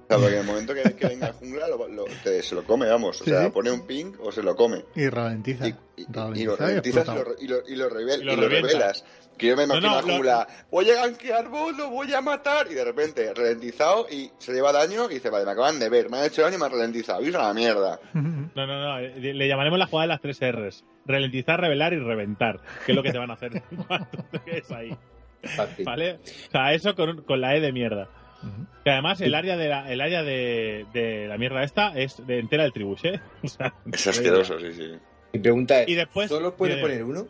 Sea, 0.08 0.18
porque 0.18 0.34
en 0.34 0.40
el 0.40 0.46
momento 0.46 0.72
que, 0.74 0.82
que 0.94 1.06
venga 1.08 1.26
el 1.28 1.32
jungla 1.32 1.66
lo- 1.68 1.88
lo- 1.88 2.04
te- 2.22 2.42
se 2.42 2.54
lo 2.54 2.62
come, 2.64 2.86
vamos. 2.88 3.20
O 3.20 3.24
Sí, 3.24 3.30
sea, 3.30 3.44
sí. 3.46 3.50
pone 3.50 3.70
un 3.72 3.86
ping 3.86 4.12
o 4.20 4.30
se 4.30 4.42
lo 4.42 4.54
come. 4.54 4.84
Y 4.94 5.08
ralentiza. 5.08 5.66
Y, 5.68 5.74
y- 5.96 6.06
y 6.36 6.44
lo 6.44 6.56
ralentizas 6.56 7.08
y 7.08 7.14
lo, 7.14 7.24
y 7.40 7.46
lo, 7.48 7.68
y 7.68 7.74
lo 7.76 7.90
revel- 7.90 8.20
Y 8.20 8.24
lo 8.24 8.32
y 8.32 8.36
lo 8.36 8.42
revienta. 8.42 8.68
revelas. 8.68 9.04
Que 9.36 9.48
yo 9.48 9.56
me 9.56 9.64
imagino 9.64 9.88
no, 9.90 9.98
a 9.98 10.02
lo- 10.02 10.08
jungla, 10.08 10.46
voy 10.70 10.88
a 10.90 10.94
gankear 10.94 11.48
bot, 11.50 11.76
lo 11.76 11.90
voy 11.90 12.10
a 12.14 12.20
matar. 12.22 12.68
Y 12.70 12.74
de 12.74 12.84
repente, 12.84 13.34
ralentizado 13.34 14.06
y 14.10 14.30
se 14.38 14.52
lleva 14.54 14.72
daño 14.72 15.10
y 15.10 15.14
dice, 15.14 15.28
vale, 15.28 15.44
me 15.44 15.50
acaban 15.50 15.78
de 15.78 15.88
ver, 15.90 16.08
me 16.08 16.18
han 16.18 16.24
hecho 16.26 16.40
daño 16.42 16.56
y 16.56 16.58
me 16.60 16.64
han 16.66 16.72
ralentizado. 16.72 17.22
Y 17.22 17.28
es 17.28 17.34
una 17.34 17.52
mierda. 17.52 17.98
No, 18.14 18.66
no, 18.66 18.80
no. 18.80 18.98
eh, 19.00 19.12
Le 19.34 19.48
llamaremos 19.48 19.78
la 19.78 19.86
jugada 19.86 20.04
de 20.04 20.08
las 20.14 20.20
tres 20.22 20.38
R's. 20.40 20.84
Ralentizar, 21.04 21.60
revelar 21.60 21.92
y 21.92 21.98
reventar. 21.98 22.60
Que 22.86 22.92
es 22.92 22.96
lo 22.96 23.02
que 23.02 23.12
te 23.12 23.18
van 23.18 23.30
a 23.30 23.34
hacer 23.34 23.60
cuando 23.88 24.08
te 24.30 24.38
quedes 24.40 24.70
ahí. 24.70 24.96
Fácil. 25.42 25.84
¿Vale? 25.84 26.12
O 26.14 26.50
sea, 26.50 26.72
eso 26.72 26.94
con, 26.94 27.22
con 27.22 27.40
la 27.42 27.54
E 27.54 27.60
de 27.60 27.72
mierda. 27.72 28.08
Que 28.84 28.90
además 28.90 29.20
el 29.20 29.34
área 29.34 29.56
de 29.56 29.68
la, 29.68 29.90
el 29.90 30.00
área 30.00 30.22
de, 30.22 30.86
de 30.92 31.26
la 31.28 31.36
mierda 31.38 31.62
esta 31.64 31.96
es 31.98 32.24
de 32.26 32.38
entera 32.38 32.62
del 32.62 32.72
tribus, 32.72 33.04
¿eh? 33.04 33.20
O 33.42 33.48
sea, 33.48 33.74
Es 33.92 34.06
asqueroso, 34.06 34.58
sí, 34.60 34.72
sí. 34.72 34.92
Mi 35.32 35.40
pregunta 35.40 35.82
es: 35.82 35.88
Y 35.88 35.94
después- 35.94 36.28
¿solo 36.28 36.54
puede 36.56 36.80
poner 36.80 37.02
uno? 37.04 37.26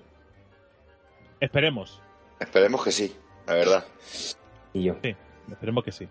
Esperemos. 1.41 2.01
Esperemos 2.41 2.85
que 2.85 2.93
sí, 2.93 3.15
la 3.47 3.55
verdad. 3.55 3.85
Y 4.73 4.85
yo. 4.85 4.97
Sí, 5.03 5.15
esperemos 5.51 5.85
que 5.85 5.93
sí. 5.93 6.09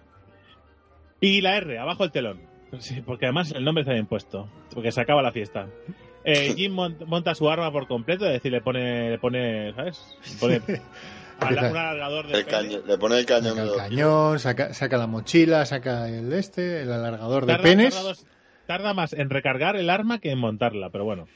Y 1.20 1.42
la 1.42 1.58
R, 1.58 1.78
abajo 1.80 2.04
el 2.04 2.12
telón. 2.12 2.42
Sí, 2.80 3.02
porque 3.02 3.26
además 3.26 3.52
el 3.52 3.64
nombre 3.64 3.82
está 3.84 3.94
bien 3.94 4.06
puesto. 4.08 4.50
Porque 4.74 4.92
se 4.92 5.02
acaba 5.02 5.22
la 5.22 5.32
fiesta. 5.32 5.68
Eh, 6.24 6.54
Jim 6.58 6.74
mon- 6.74 6.98
monta 7.06 7.34
su 7.36 7.50
arma 7.50 7.72
por 7.72 7.88
completo, 7.88 8.26
es 8.26 8.34
decir, 8.34 8.52
le 8.52 8.62
pone, 8.62 9.12
le 9.12 9.20
pone 9.20 9.74
¿sabes? 9.74 10.18
Le 10.42 10.60
pone 10.60 10.82
ala- 11.40 11.70
un 11.72 11.78
alargador 11.78 12.28
de 12.28 12.38
El 12.40 12.46
pene. 12.46 12.80
le 12.86 12.98
pone 12.98 13.18
el 13.20 13.26
cañón 13.26 13.50
Saca 13.50 13.56
de 13.56 13.62
el 13.62 13.68
dos 13.68 13.78
cañón, 13.78 14.40
saca, 14.40 14.74
saca 14.74 14.98
la 14.98 15.08
mochila, 15.08 15.66
saca 15.66 16.08
el 16.10 16.32
este, 16.34 16.82
el 16.82 16.92
alargador 16.92 17.46
de 17.46 17.58
penes. 17.60 17.94
tarda 17.94 18.08
dos- 18.10 18.26
tarda 18.68 18.94
más 18.94 19.14
en 19.14 19.30
recargar 19.30 19.76
el 19.76 19.90
arma 19.90 20.20
que 20.20 20.32
en 20.32 20.40
montarla, 20.40 20.90
pero 20.90 21.04
bueno. 21.06 21.28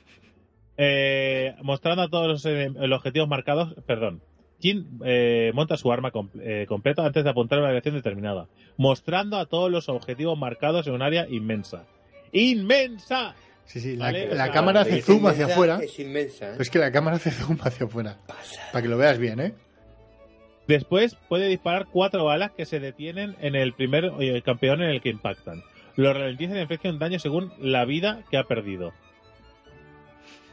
Eh, 0.77 1.55
mostrando 1.61 2.03
a 2.03 2.09
todos 2.09 2.27
los, 2.27 2.45
eh, 2.45 2.69
los 2.73 2.97
objetivos 2.99 3.27
marcados, 3.27 3.75
perdón. 3.85 4.21
Jin 4.61 4.99
eh, 5.05 5.51
monta 5.53 5.77
su 5.77 5.91
arma 5.91 6.11
com- 6.11 6.29
eh, 6.41 6.65
completa 6.67 7.05
antes 7.05 7.23
de 7.23 7.29
apuntar 7.29 7.59
a 7.59 7.61
una 7.61 7.69
dirección 7.69 7.95
determinada, 7.95 8.47
mostrando 8.77 9.37
a 9.37 9.45
todos 9.45 9.69
los 9.71 9.87
objetivos 9.89 10.37
marcados 10.37 10.87
en 10.87 10.93
un 10.93 11.01
área 11.01 11.27
inmensa. 11.29 11.85
¡Inmensa! 12.31 13.35
Sí, 13.65 13.79
sí, 13.79 13.95
la, 13.95 14.05
Vale, 14.05 14.27
la 14.27 14.33
o 14.33 14.35
sea, 14.37 14.51
cámara 14.51 14.81
hace 14.81 15.01
zoom 15.01 15.17
inmensa, 15.19 15.43
hacia 15.43 15.53
afuera. 15.53 15.79
Es 15.83 15.99
inmensa. 15.99 16.45
¿eh? 16.45 16.49
Pero 16.53 16.61
es 16.63 16.69
que 16.69 16.79
la 16.79 16.91
cámara 16.91 17.17
hace 17.17 17.31
zoom 17.31 17.57
hacia 17.61 17.85
afuera. 17.85 18.17
Para 18.71 18.81
que 18.81 18.87
lo 18.89 18.97
veas 18.97 19.17
bien, 19.19 19.39
¿eh? 19.39 19.53
Después 20.69 21.15
puede 21.27 21.47
disparar 21.47 21.87
cuatro 21.91 22.25
balas 22.25 22.51
que 22.51 22.63
se 22.67 22.79
detienen 22.79 23.35
en 23.41 23.55
el 23.55 23.73
primer 23.73 24.11
eh, 24.19 24.39
campeón 24.43 24.83
en 24.83 24.91
el 24.91 25.01
que 25.01 25.09
impactan. 25.09 25.63
Lo 25.95 26.13
ralentizan 26.13 26.57
y 26.57 26.61
infligen 26.61 26.99
daño 26.99 27.17
según 27.17 27.51
la 27.59 27.85
vida 27.85 28.23
que 28.29 28.37
ha 28.37 28.43
perdido. 28.43 28.93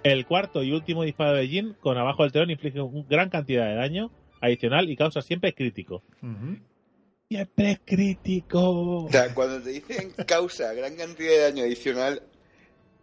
El 0.05 0.25
cuarto 0.25 0.63
y 0.63 0.73
último 0.73 1.03
disparo 1.03 1.35
de 1.35 1.47
Jin 1.49 1.75
con 1.81 1.99
abajo 1.99 2.23
del 2.23 2.33
telón 2.33 2.51
inflige 2.51 2.81
una 2.81 3.05
gran 3.07 3.29
cantidad 3.29 3.67
de 3.67 3.75
daño 3.75 4.11
adicional 4.41 4.89
y 4.89 4.97
causa 4.97 5.21
siempre 5.21 5.53
crítico. 5.53 6.03
Siempre 7.29 7.73
es 7.73 7.81
crítico. 7.85 9.05
O 9.05 9.11
sea, 9.11 9.35
cuando 9.35 9.61
te 9.61 9.69
dicen 9.69 10.13
causa 10.27 10.73
gran 10.73 10.97
cantidad 10.97 11.29
de 11.31 11.41
daño 11.41 11.65
adicional 11.65 12.23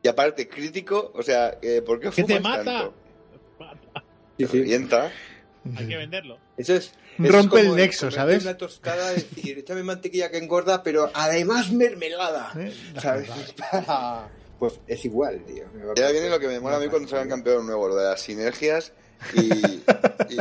y 0.02 0.08
aparte 0.08 0.50
crítico, 0.50 1.12
o 1.14 1.22
sea, 1.22 1.60
eh, 1.62 1.84
¿por 1.86 2.00
qué 2.00 2.10
¡Que 2.10 2.24
te 2.24 2.38
fumas 2.38 2.58
mata! 2.58 2.64
tanto? 2.66 2.94
Sí, 4.40 4.46
Te 4.46 4.48
sí. 4.48 4.58
revienta. 4.58 5.12
Hay 5.78 5.88
que 5.88 5.96
venderlo. 5.96 6.40
Eso 6.58 6.74
es. 6.74 6.98
Rompe 7.18 7.60
es 7.62 7.66
el 7.68 7.76
nexo, 7.76 8.12
¿sabes? 8.12 8.44
Una 8.44 8.58
tostada, 8.58 9.12
decir, 9.12 9.60
échame 9.60 9.84
mantequilla 9.84 10.30
que 10.32 10.38
engorda, 10.38 10.84
pero 10.84 11.10
además 11.14 11.72
mermelada. 11.72 12.52
¿Eh? 12.58 12.74
¿Sabes? 13.02 13.30
Para- 13.58 14.28
Pues 14.60 14.80
es 14.88 15.04
igual, 15.06 15.42
tío. 15.46 15.66
Y 15.96 16.00
ahora 16.00 16.12
viene 16.12 16.30
lo 16.30 16.40
que 16.40 16.48
me 16.48 16.60
mola 16.60 16.78
a 16.78 16.80
mí 16.80 16.88
cuando 16.88 17.08
sale 17.10 17.24
un 17.24 17.30
campeón 17.30 17.66
nuevo, 17.66 17.88
lo 17.90 17.96
de 17.96 18.06
las 18.06 18.22
sinergias 18.22 18.94
y, 19.36 19.42
y- 20.34 20.38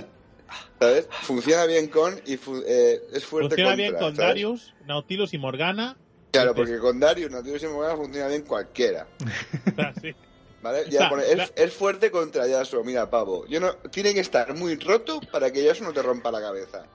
¿sabes? 0.79 1.09
Funciona 1.23 1.65
bien 1.67 1.89
con 1.89 2.21
y 2.27 2.37
fu- 2.37 2.63
eh, 2.67 3.01
es 3.13 3.25
fuerte 3.25 3.49
Funciona 3.57 3.71
contra, 3.71 3.75
bien 3.77 3.93
con 3.95 4.17
¿sabes? 4.17 4.29
Darius, 4.29 4.75
Nautilus 4.87 5.35
y 5.35 5.39
Morgana. 5.39 5.97
Claro, 6.31 6.55
porque 6.55 6.79
con 6.79 6.99
Darius, 6.99 7.31
Nautilus 7.31 7.63
y 7.63 7.67
Morgana 7.67 7.97
funciona 7.97 8.29
bien 8.29 8.43
cualquiera. 8.43 9.07
Sí. 10.01 10.15
¿Vale? 10.63 10.85
Ya 10.89 11.09
pone, 11.09 11.25
es, 11.31 11.53
es 11.57 11.73
fuerte 11.73 12.11
contra 12.11 12.47
Yasuo. 12.47 12.85
Mira, 12.85 13.11
pavo. 13.11 13.45
Yo 13.47 13.59
no, 13.61 13.75
tiene 13.91 14.15
que 14.15 14.21
estar 14.21 14.55
muy 14.55 14.77
roto 14.77 15.21
para 15.33 15.51
que 15.51 15.65
Yasuo 15.65 15.87
no 15.89 15.93
te 15.93 16.03
rompa 16.03 16.31
la 16.31 16.41
cabeza. 16.41 16.87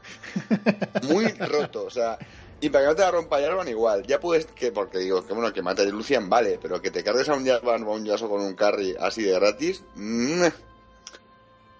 Muy 1.10 1.28
roto, 1.34 1.84
o 1.86 1.90
sea. 1.90 2.18
Y 2.60 2.70
para 2.70 2.86
que 2.86 2.90
no 2.90 2.96
te 2.96 3.02
la 3.04 3.12
rompa 3.12 3.40
Jarvan 3.40 3.68
igual. 3.68 4.04
Ya 4.08 4.20
puedes, 4.20 4.46
que 4.48 4.72
porque 4.72 4.98
digo, 5.00 5.26
que 5.28 5.34
bueno, 5.34 5.52
que 5.54 5.62
mate 5.62 5.82
a 5.84 5.86
Lucian, 5.86 6.28
vale, 6.30 6.58
pero 6.62 6.82
que 6.82 6.90
te 6.92 7.04
cargues 7.04 7.28
a 7.30 7.36
un 7.36 7.46
Jarvan 7.46 7.84
o 7.84 7.92
a 7.92 7.96
un 7.96 8.06
Yasuo 8.06 8.30
con 8.30 8.42
un 8.42 8.56
carry 8.56 8.96
así 9.00 9.22
de 9.24 9.34
gratis. 9.34 9.84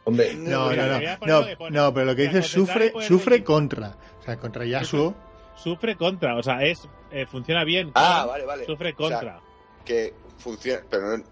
Hombre, 0.04 0.36
No, 0.36 0.72
no, 0.74 1.00
no. 1.26 1.70
No, 1.70 1.94
pero 1.94 2.06
lo 2.06 2.16
que 2.16 2.28
Mira, 2.28 2.34
dice 2.34 2.40
es 2.40 2.54
concentrar 2.54 2.92
sufre, 2.92 3.08
sufre 3.08 3.44
contra. 3.44 3.96
O 4.20 4.24
sea, 4.24 4.38
contra 4.38 4.66
Yasuo. 4.66 5.16
Sufre 5.58 5.96
contra, 5.98 6.38
o 6.38 6.44
sea, 6.44 6.64
es 6.64 6.88
eh, 7.10 7.26
funciona 7.26 7.64
bien. 7.64 7.92
Ah, 7.96 8.26
vale, 8.28 8.46
vale. 8.46 8.64
Sufre 8.68 8.94
O 8.96 9.08
sea, 9.08 9.18
contra. 9.20 9.42
que 9.84 10.14
funciona, 10.38 10.84
pero 10.88 11.18
no, 11.18 11.24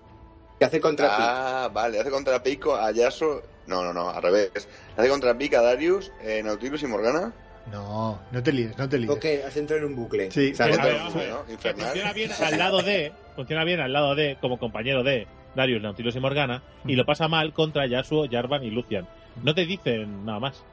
¿qué 0.60 0.66
hace 0.66 0.80
contra? 0.80 1.64
Ah, 1.66 1.70
vale, 1.70 2.00
hace 2.00 2.10
contra 2.10 2.42
Pico 2.42 2.76
a 2.76 2.92
Yasuo. 2.92 3.42
No, 3.68 3.84
no, 3.84 3.94
no, 3.94 4.10
al 4.10 4.22
revés. 4.22 4.52
Hace 4.96 5.10
contra 5.10 5.38
Pico 5.38 5.58
a 5.58 5.62
Darius, 5.62 6.12
eh, 6.22 6.42
Nautilus 6.44 6.84
y 6.84 6.88
Morgana. 6.88 7.34
No, 7.72 8.20
no 8.32 8.44
te 8.44 8.52
líes, 8.52 8.78
no 8.78 8.88
te 8.88 9.00
líes. 9.00 9.10
Ok, 9.10 9.26
has 9.46 9.58
entrado 9.58 9.82
en 9.82 9.88
un 9.90 9.96
bucle. 9.96 10.30
Sí. 10.30 10.52
O 10.52 10.56
sea, 10.56 10.68
ver, 10.68 10.80
a 10.80 10.86
ver. 10.86 11.30
¿no? 11.30 11.46
Que 11.46 11.54
Infernal. 11.54 11.86
funciona 11.88 12.14
bien 12.14 12.32
al 12.32 12.58
lado 12.60 12.82
de, 12.84 13.12
funciona 13.36 13.64
bien 13.64 13.80
al 13.80 13.92
lado 13.94 14.14
de, 14.16 14.38
como 14.40 14.60
compañero 14.60 15.04
de 15.04 15.28
Darius, 15.56 15.82
Nautilus 15.82 16.16
y 16.16 16.20
Morgana, 16.20 16.62
y 16.86 16.96
lo 16.96 17.06
pasa 17.06 17.28
mal 17.28 17.54
contra 17.54 17.88
Yasuo, 17.88 18.28
Jarvan 18.30 18.64
y 18.64 18.70
Lucian. 18.70 19.08
No 19.44 19.56
te 19.56 19.66
dicen 19.66 20.26
nada 20.26 20.40
más. 20.40 20.64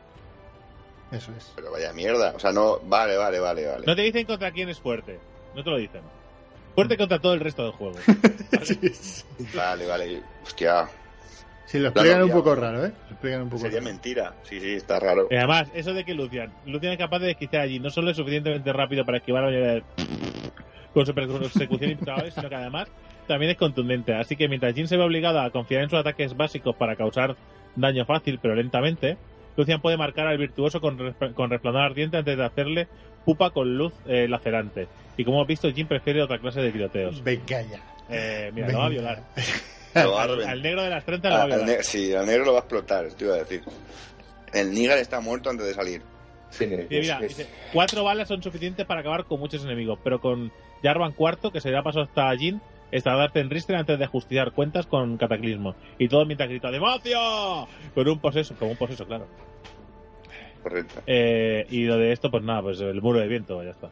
Eso 1.10 1.32
es. 1.36 1.52
Pero 1.56 1.70
vaya 1.72 1.92
mierda. 1.92 2.32
O 2.34 2.38
sea, 2.38 2.52
no. 2.52 2.78
Vale, 2.80 3.16
vale, 3.16 3.38
vale, 3.38 3.66
vale. 3.66 3.86
No 3.86 3.96
te 3.96 4.02
dicen 4.02 4.26
contra 4.26 4.50
quién 4.50 4.68
es 4.68 4.78
fuerte. 4.78 5.18
No 5.54 5.62
te 5.64 5.70
lo 5.70 5.76
dicen. 5.76 6.02
Fuerte 6.74 6.96
contra 6.96 7.18
todo 7.18 7.34
el 7.34 7.40
resto 7.40 7.62
del 7.64 7.72
juego. 7.72 7.96
Sí, 8.62 8.78
sí. 8.92 9.24
Vale, 9.54 9.86
vale. 9.86 10.22
Hostia, 10.44 10.88
Sí, 11.66 11.78
lo 11.78 11.88
explican 11.88 12.22
un 12.22 12.30
poco 12.30 12.54
raro, 12.54 12.84
¿eh? 12.84 12.92
Lo 13.08 13.10
explican 13.12 13.42
un 13.42 13.48
poco 13.48 13.62
sería 13.62 13.78
raro. 13.80 13.90
mentira. 13.90 14.34
Sí, 14.42 14.60
sí, 14.60 14.72
está 14.74 15.00
raro. 15.00 15.26
Y 15.30 15.36
además, 15.36 15.68
eso 15.74 15.94
de 15.94 16.04
que 16.04 16.12
Lucian, 16.14 16.52
Lucian 16.66 16.92
es 16.92 16.98
capaz 16.98 17.20
de 17.20 17.28
desquiciar 17.28 17.62
allí, 17.62 17.78
no 17.80 17.88
solo 17.90 18.10
es 18.10 18.16
suficientemente 18.16 18.72
rápido 18.74 19.04
para 19.06 19.18
esquivar 19.18 19.42
la 19.44 19.48
mayoría 19.48 19.72
de- 19.74 19.84
con 20.92 21.06
su 21.06 21.14
persecución 21.14 21.90
impecable, 21.92 22.30
sino 22.30 22.48
que 22.50 22.54
además 22.54 22.88
también 23.26 23.52
es 23.52 23.56
contundente. 23.56 24.14
Así 24.14 24.36
que 24.36 24.48
mientras 24.48 24.74
Jin 24.74 24.86
se 24.86 24.96
ve 24.98 25.02
obligado 25.02 25.40
a 25.40 25.50
confiar 25.50 25.82
en 25.82 25.88
sus 25.88 25.98
ataques 25.98 26.36
básicos 26.36 26.76
para 26.76 26.94
causar 26.96 27.36
daño 27.74 28.04
fácil 28.04 28.38
pero 28.42 28.54
lentamente, 28.54 29.16
Lucian 29.56 29.80
puede 29.80 29.96
marcar 29.96 30.26
al 30.26 30.38
virtuoso 30.38 30.80
con, 30.80 31.14
con 31.34 31.50
resplandor 31.50 31.82
ardiente 31.82 32.16
antes 32.16 32.36
de 32.36 32.44
hacerle 32.44 32.88
pupa 33.24 33.50
con 33.50 33.76
luz 33.76 33.92
eh, 34.06 34.26
lacerante. 34.28 34.88
Y 35.16 35.24
como 35.24 35.38
hemos 35.38 35.48
visto, 35.48 35.70
Jin 35.72 35.86
prefiere 35.86 36.22
otra 36.22 36.38
clase 36.38 36.60
de 36.60 36.72
tiroteos. 36.72 37.22
Venga 37.22 37.62
ya. 37.62 37.80
Eh, 38.08 38.50
mira, 38.54 38.68
lo 38.72 38.78
va 38.78 38.86
a 38.86 38.88
violar. 38.88 39.22
Lo 39.94 40.12
va 40.12 40.22
a 40.22 40.24
Al, 40.24 40.62
negro 40.62 40.82
de 40.82 40.88
las 40.88 41.04
30 41.04 41.28
lo 41.28 41.34
va 41.34 41.40
Ah, 41.40 41.42
a 41.42 41.44
al 41.44 41.50
violar. 41.50 41.68
ne- 41.76 41.82
sí, 41.82 42.14
al 42.14 42.24
negro 42.24 42.46
lo 42.46 42.52
va 42.54 42.60
a 42.60 42.62
explotar, 42.62 43.08
te 43.12 43.24
iba 43.26 43.34
a 43.34 43.38
decir. 43.38 43.62
El 44.54 44.70
Nigar 44.72 44.96
está 44.96 45.20
muerto 45.20 45.50
antes 45.50 45.66
de 45.66 45.74
salir. 45.74 46.00
Sí, 46.48 46.66
mira, 46.66 47.18
es- 47.20 47.28
dice, 47.36 47.46
cuatro 47.74 48.02
balas 48.02 48.26
son 48.28 48.42
suficientes 48.42 48.86
para 48.86 49.00
acabar 49.00 49.24
con 49.26 49.38
muchos 49.38 49.62
enemigos, 49.64 49.98
pero 50.02 50.18
con 50.18 50.50
Jarvan 50.82 51.12
cuarto, 51.12 51.52
que 51.52 51.60
se 51.60 51.70
da 51.70 51.82
paso 51.82 52.00
hasta 52.00 52.34
Jin, 52.36 52.60
en 52.92 53.50
Ristre 53.50 53.76
antes 53.76 53.98
de 53.98 54.06
justiciar 54.06 54.52
cuentas 54.52 54.86
con 54.86 55.16
Cataclismo. 55.16 55.74
Y 55.98 56.08
todo 56.08 56.24
mientras 56.26 56.48
grita 56.48 56.70
¡Democio! 56.70 57.18
Con 57.94 58.08
un 58.08 58.18
poseso, 58.18 58.54
como 58.58 58.72
un 58.72 58.76
poseso, 58.76 59.06
claro. 59.06 59.26
Correcto. 60.62 61.02
Eh, 61.06 61.66
y 61.70 61.84
lo 61.84 61.96
de 61.96 62.12
esto, 62.12 62.30
pues 62.30 62.42
nada, 62.44 62.62
pues 62.62 62.80
el 62.80 63.02
muro 63.02 63.18
de 63.18 63.26
viento, 63.26 63.62
ya 63.64 63.70
está. 63.70 63.90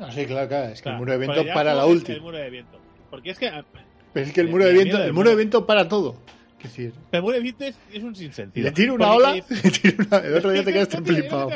Así, 0.00 0.24
claro, 0.24 0.48
claro. 0.48 0.72
Es 0.72 0.80
que 0.80 0.82
Claro, 0.84 0.96
el 0.96 1.00
muro 1.00 1.12
de 1.18 1.26
con 1.26 1.34
viento 1.34 1.54
para 1.54 1.74
la 1.74 1.86
ulti. 1.86 2.12
El 2.12 2.20
muro 2.22 2.38
de 2.38 2.50
viento. 2.50 2.78
Porque 3.10 3.30
es 3.30 3.38
que 3.38 3.48
ah, 3.48 3.64
Pero 4.12 4.26
es 4.26 4.32
que 4.32 4.40
el 4.40 4.48
muro 4.48 4.64
de 4.64 4.72
viento, 4.72 5.02
el 5.02 5.12
muro 5.12 5.30
de 5.30 5.36
viento 5.36 5.66
para 5.66 5.88
todo. 5.88 6.16
Es 6.58 6.70
decir, 6.70 6.94
el 7.12 7.20
muro 7.20 7.34
de 7.34 7.40
viento 7.42 7.64
es, 7.64 7.78
es 7.92 8.02
un 8.02 8.16
sinsentido. 8.16 8.64
le 8.64 8.72
tiro 8.72 8.94
una 8.94 9.12
ola, 9.12 9.34
que- 9.34 9.54
le 9.62 9.70
tiro 9.70 10.04
una- 10.06 10.18
el 10.18 10.34
otro 10.34 10.50
día 10.50 10.64
te 10.64 10.72
quedaste 10.72 10.96
Es 10.96 11.00
lo 11.00 11.06
que 11.06 11.12
flipado. 11.20 11.50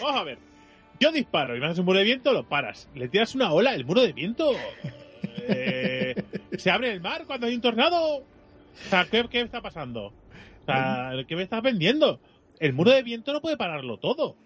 Vamos 0.00 0.20
a 0.20 0.24
ver. 0.24 0.38
Yo 0.98 1.12
disparo 1.12 1.54
y 1.56 1.60
me 1.60 1.66
haces 1.66 1.78
un 1.78 1.84
muro 1.84 1.98
de 1.98 2.04
viento, 2.04 2.32
lo 2.32 2.48
paras. 2.48 2.88
Le 2.94 3.08
tiras 3.08 3.34
una 3.34 3.52
ola, 3.52 3.74
el 3.74 3.84
muro 3.84 4.00
de 4.00 4.12
viento. 4.14 4.52
Eh, 5.48 6.14
se 6.58 6.70
abre 6.70 6.92
el 6.92 7.00
mar 7.00 7.24
cuando 7.26 7.46
hay 7.46 7.54
un 7.54 7.60
tornado. 7.60 8.16
O 8.18 8.24
sea, 8.88 9.06
¿qué, 9.10 9.26
qué 9.30 9.40
está 9.42 9.60
pasando? 9.60 10.06
O 10.06 10.64
sea, 10.66 11.12
¿qué 11.26 11.36
me 11.36 11.42
estás 11.42 11.62
vendiendo? 11.62 12.20
El 12.58 12.72
muro 12.72 12.90
de 12.90 13.02
viento 13.02 13.32
no 13.32 13.40
puede 13.40 13.56
pararlo 13.56 13.98
todo. 13.98 14.36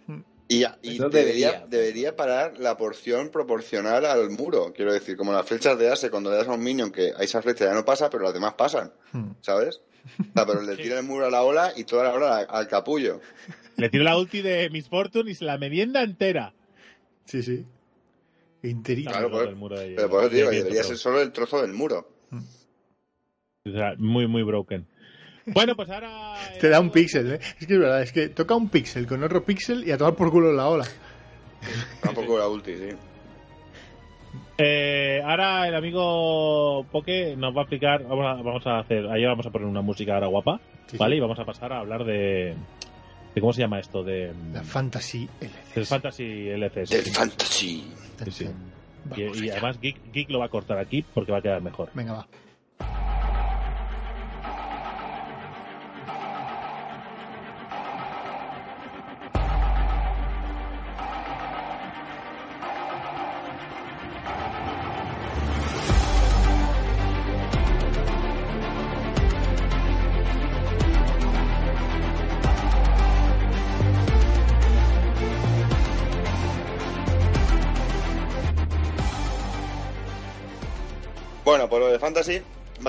Y, 0.48 0.60
ya- 0.60 0.78
y 0.82 0.98
debería, 0.98 1.64
debería. 1.68 2.16
parar 2.16 2.58
la 2.58 2.76
porción 2.76 3.30
proporcional 3.30 4.04
al 4.04 4.30
muro. 4.30 4.72
Quiero 4.74 4.92
decir, 4.92 5.16
como 5.16 5.32
las 5.32 5.46
flechas 5.46 5.78
de 5.78 5.90
Ace, 5.90 6.10
cuando 6.10 6.30
le 6.30 6.36
das 6.36 6.48
a 6.48 6.52
un 6.52 6.62
minion 6.62 6.90
que 6.92 7.12
a 7.16 7.22
esa 7.22 7.42
flecha 7.42 7.64
ya 7.64 7.74
no 7.74 7.84
pasa, 7.84 8.10
pero 8.10 8.24
las 8.24 8.34
demás 8.34 8.54
pasan. 8.54 8.92
Hmm. 9.12 9.30
¿Sabes? 9.40 9.80
O 10.20 10.32
sea, 10.34 10.46
pero 10.46 10.60
le 10.62 10.76
tira 10.76 10.98
el 10.98 11.04
muro 11.06 11.26
a 11.26 11.30
la 11.30 11.42
ola 11.42 11.72
y 11.76 11.84
toda 11.84 12.04
la 12.04 12.12
ola 12.12 12.36
al- 12.38 12.46
al 12.50 12.68
capullo. 12.68 13.20
Le 13.76 13.88
tiro 13.88 14.04
la 14.04 14.16
ulti 14.18 14.42
de 14.42 14.68
Miss 14.70 14.88
Fortune 14.88 15.30
y 15.30 15.34
se 15.34 15.44
la 15.46 15.56
merienda 15.58 16.02
entera. 16.02 16.52
Sí, 17.24 17.42
sí. 17.42 17.64
Interito. 18.68 19.10
Está 19.10 19.20
Claro, 19.20 19.28
muy 19.30 19.38
roto 19.38 19.44
pues, 19.44 19.48
el 19.52 19.56
muro 19.56 19.78
de- 19.78 19.94
Pero 19.94 20.10
por 20.10 20.20
eso 20.24 20.30
digo, 20.34 20.50
debería 20.50 20.82
ser 20.82 20.96
solo 20.96 21.20
el 21.20 21.32
trozo 21.32 21.60
del 21.62 21.72
muro. 21.72 22.08
o 23.66 23.70
sea, 23.70 23.94
muy, 23.98 24.26
muy 24.26 24.42
broken. 24.42 24.86
Bueno, 25.46 25.74
pues 25.76 25.88
ahora. 25.90 26.34
Te 26.60 26.68
da 26.70 26.80
un 26.80 26.90
píxel, 26.90 27.32
¿eh? 27.32 27.40
Es 27.60 27.66
que 27.66 27.74
es 27.74 27.80
verdad, 27.80 28.02
es 28.02 28.12
que 28.12 28.28
toca 28.30 28.54
un 28.54 28.68
píxel 28.70 29.06
con 29.06 29.22
otro 29.22 29.44
píxel 29.44 29.86
y 29.86 29.90
a 29.92 29.98
tomar 29.98 30.14
por 30.14 30.30
culo 30.30 30.52
la 30.52 30.68
ola. 30.68 30.86
Tampoco 32.02 32.38
la 32.38 32.48
ulti, 32.48 32.74
sí. 32.74 32.88
Eh, 34.56 35.20
ahora 35.24 35.66
el 35.66 35.74
amigo 35.74 36.86
Poke 36.92 37.34
nos 37.36 37.54
va 37.56 37.60
a 37.60 37.62
explicar. 37.64 38.04
Vamos 38.04 38.24
a, 38.26 38.42
vamos 38.42 38.66
a 38.66 38.78
hacer. 38.78 39.06
Ahí 39.10 39.24
vamos 39.24 39.44
a 39.46 39.50
poner 39.50 39.66
una 39.66 39.82
música 39.82 40.14
ahora 40.14 40.28
guapa. 40.28 40.60
Sí, 40.86 40.96
¿Vale? 40.96 41.14
sí. 41.14 41.18
Y 41.18 41.20
vamos 41.20 41.38
a 41.38 41.44
pasar 41.44 41.72
a 41.72 41.80
hablar 41.80 42.04
de. 42.04 42.54
De 43.34 43.40
¿Cómo 43.40 43.52
se 43.52 43.60
llama 43.60 43.80
esto? 43.80 44.02
De. 44.02 44.32
La 44.52 44.62
Fantasy 44.62 45.28
LC. 45.40 45.74
del 45.74 45.86
Fantasy 45.86 46.48
LCS. 46.50 46.90
Del 46.90 47.04
fantasy. 47.04 47.84
Sí, 48.24 48.30
sí. 48.30 48.48
Y, 49.16 49.44
y 49.46 49.50
además 49.50 49.78
Geek, 49.80 50.12
Geek 50.12 50.30
lo 50.30 50.38
va 50.38 50.46
a 50.46 50.48
cortar 50.48 50.78
aquí 50.78 51.04
porque 51.12 51.32
va 51.32 51.38
a 51.38 51.42
quedar 51.42 51.60
mejor. 51.60 51.90
Venga, 51.94 52.12
va. 52.12 52.28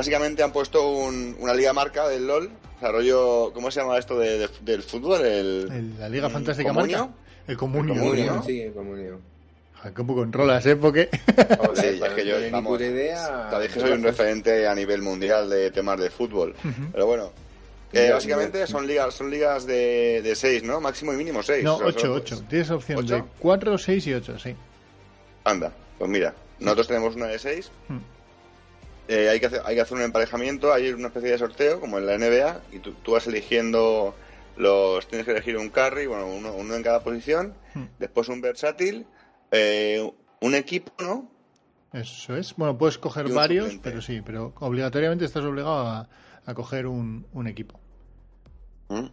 Básicamente 0.06 0.44
han 0.44 0.52
puesto 0.52 0.88
un- 0.88 1.36
una 1.40 1.54
liga 1.56 1.74
marca 1.74 2.08
del 2.08 2.28
LOL. 2.28 2.52
O 2.78 2.80
sea, 2.80 2.92
rollo, 2.92 3.52
¿cómo 3.54 3.72
se 3.72 3.80
llama 3.82 3.98
esto 3.98 4.20
de- 4.20 4.38
de- 4.38 4.50
del 4.62 4.84
fútbol? 4.84 5.22
El, 5.26 5.68
El- 5.72 6.00
la 6.00 6.08
Liga 6.10 6.30
¿Mm, 6.30 6.32
Fantástica 6.32 6.70
comunio? 6.70 6.98
Marca. 7.00 7.14
El 7.48 7.58
comunio. 7.58 7.94
El 7.96 8.00
comunio. 8.00 8.44
Sí, 8.46 8.62
el 8.62 8.74
comunio. 8.74 9.20
¿Cómo 9.96 10.14
controlas, 10.16 10.64
eh? 10.68 10.76
Porque... 10.76 11.10
Sí, 11.12 11.18
es 12.04 12.14
que 12.14 12.24
no 12.24 12.40
yo, 12.40 12.52
vamos, 12.52 12.80
idea, 12.82 13.50
sabéis 13.50 13.72
que 13.72 13.80
soy 13.80 13.92
un 13.92 14.04
referente 14.04 14.68
a 14.68 14.76
nivel 14.76 15.02
mundial 15.02 15.50
de 15.50 15.72
temas 15.72 16.00
de 16.00 16.10
fútbol. 16.12 16.56
Pero 16.92 17.06
bueno, 17.08 17.32
eh, 17.94 18.10
básicamente 18.12 18.66
son 18.68 18.86
ligas 18.88 19.14
son 19.14 19.30
ligas 19.32 19.66
de, 19.66 20.22
de 20.24 20.36
seis, 20.36 20.62
¿no? 20.64 20.80
Máximo 20.82 21.14
y 21.14 21.18
mínimo 21.18 21.42
seis. 21.44 21.64
No, 21.64 21.76
O 21.76 21.78
sea, 21.80 21.88
8, 21.88 22.00
son- 22.00 22.12
8. 22.12 22.44
Tienes 22.50 22.70
opción 22.72 23.00
¿Ocho? 23.00 23.16
de 23.16 23.24
4, 23.40 23.78
6 23.78 24.08
y 24.08 24.14
8, 24.14 24.38
sí. 24.40 24.56
Anda, 25.44 25.72
pues 25.98 26.10
mira, 26.10 26.34
nosotros 26.60 26.88
tenemos 26.88 27.16
una 27.16 27.28
de 27.28 27.38
seis. 27.40 27.70
Hmm. 27.88 27.98
Eh, 29.08 29.30
hay, 29.30 29.40
que 29.40 29.46
hacer, 29.48 29.62
hay 29.66 29.76
que 29.76 29.82
hacer 29.82 29.98
un 29.98 30.04
emparejamiento, 30.04 30.74
hay 30.74 30.90
una 30.92 31.08
especie 31.08 31.32
de 31.32 31.38
sorteo, 31.38 31.80
como 31.80 31.98
en 32.00 32.06
la 32.06 32.18
NBA, 32.18 32.62
y 32.74 32.80
tú, 32.80 32.94
tú 33.04 33.12
vas 33.14 33.28
eligiendo 33.28 34.16
los. 34.58 35.08
Tienes 35.08 35.26
que 35.26 35.32
elegir 35.32 35.58
un 35.58 35.70
carry, 35.70 36.06
bueno, 36.08 36.28
uno, 36.28 36.54
uno 36.54 36.76
en 36.76 36.84
cada 36.84 37.04
posición, 37.04 37.54
Hmm. 37.74 37.86
después 38.00 38.30
un 38.30 38.42
versátil, 38.42 39.06
eh, 39.52 40.10
un 40.42 40.56
equipo, 40.56 40.92
¿no? 41.04 41.30
Eso 41.94 42.36
es. 42.36 42.56
Bueno, 42.56 42.78
puedes 42.78 42.98
coger 42.98 43.30
varios, 43.32 43.66
suplente. 43.66 43.90
pero 43.90 44.02
sí, 44.02 44.22
pero 44.26 44.54
obligatoriamente 44.60 45.26
estás 45.26 45.44
obligado 45.46 45.78
a, 45.88 46.10
a 46.46 46.54
coger 46.54 46.88
un, 46.88 47.26
un 47.34 47.48
equipo. 47.48 47.80
¿Mm? 48.90 49.06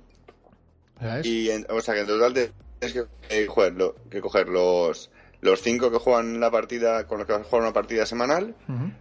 ¿Sabes? 1.00 1.26
Y 1.26 1.50
en- 1.50 1.66
o 1.70 1.80
sea 1.80 1.94
que 1.94 2.00
en 2.00 2.06
total 2.06 2.32
tienes 2.34 2.52
que, 2.92 3.04
eh, 3.30 3.48
que 4.10 4.20
coger 4.20 4.48
los, 4.48 5.10
los 5.40 5.60
cinco 5.62 5.90
que 5.90 5.98
juegan 5.98 6.38
la 6.40 6.50
partida, 6.50 7.06
con 7.06 7.18
los 7.18 7.26
que 7.26 7.32
vas 7.32 7.42
a 7.42 7.44
jugar 7.44 7.62
una 7.62 7.72
partida 7.72 8.06
semanal, 8.06 8.54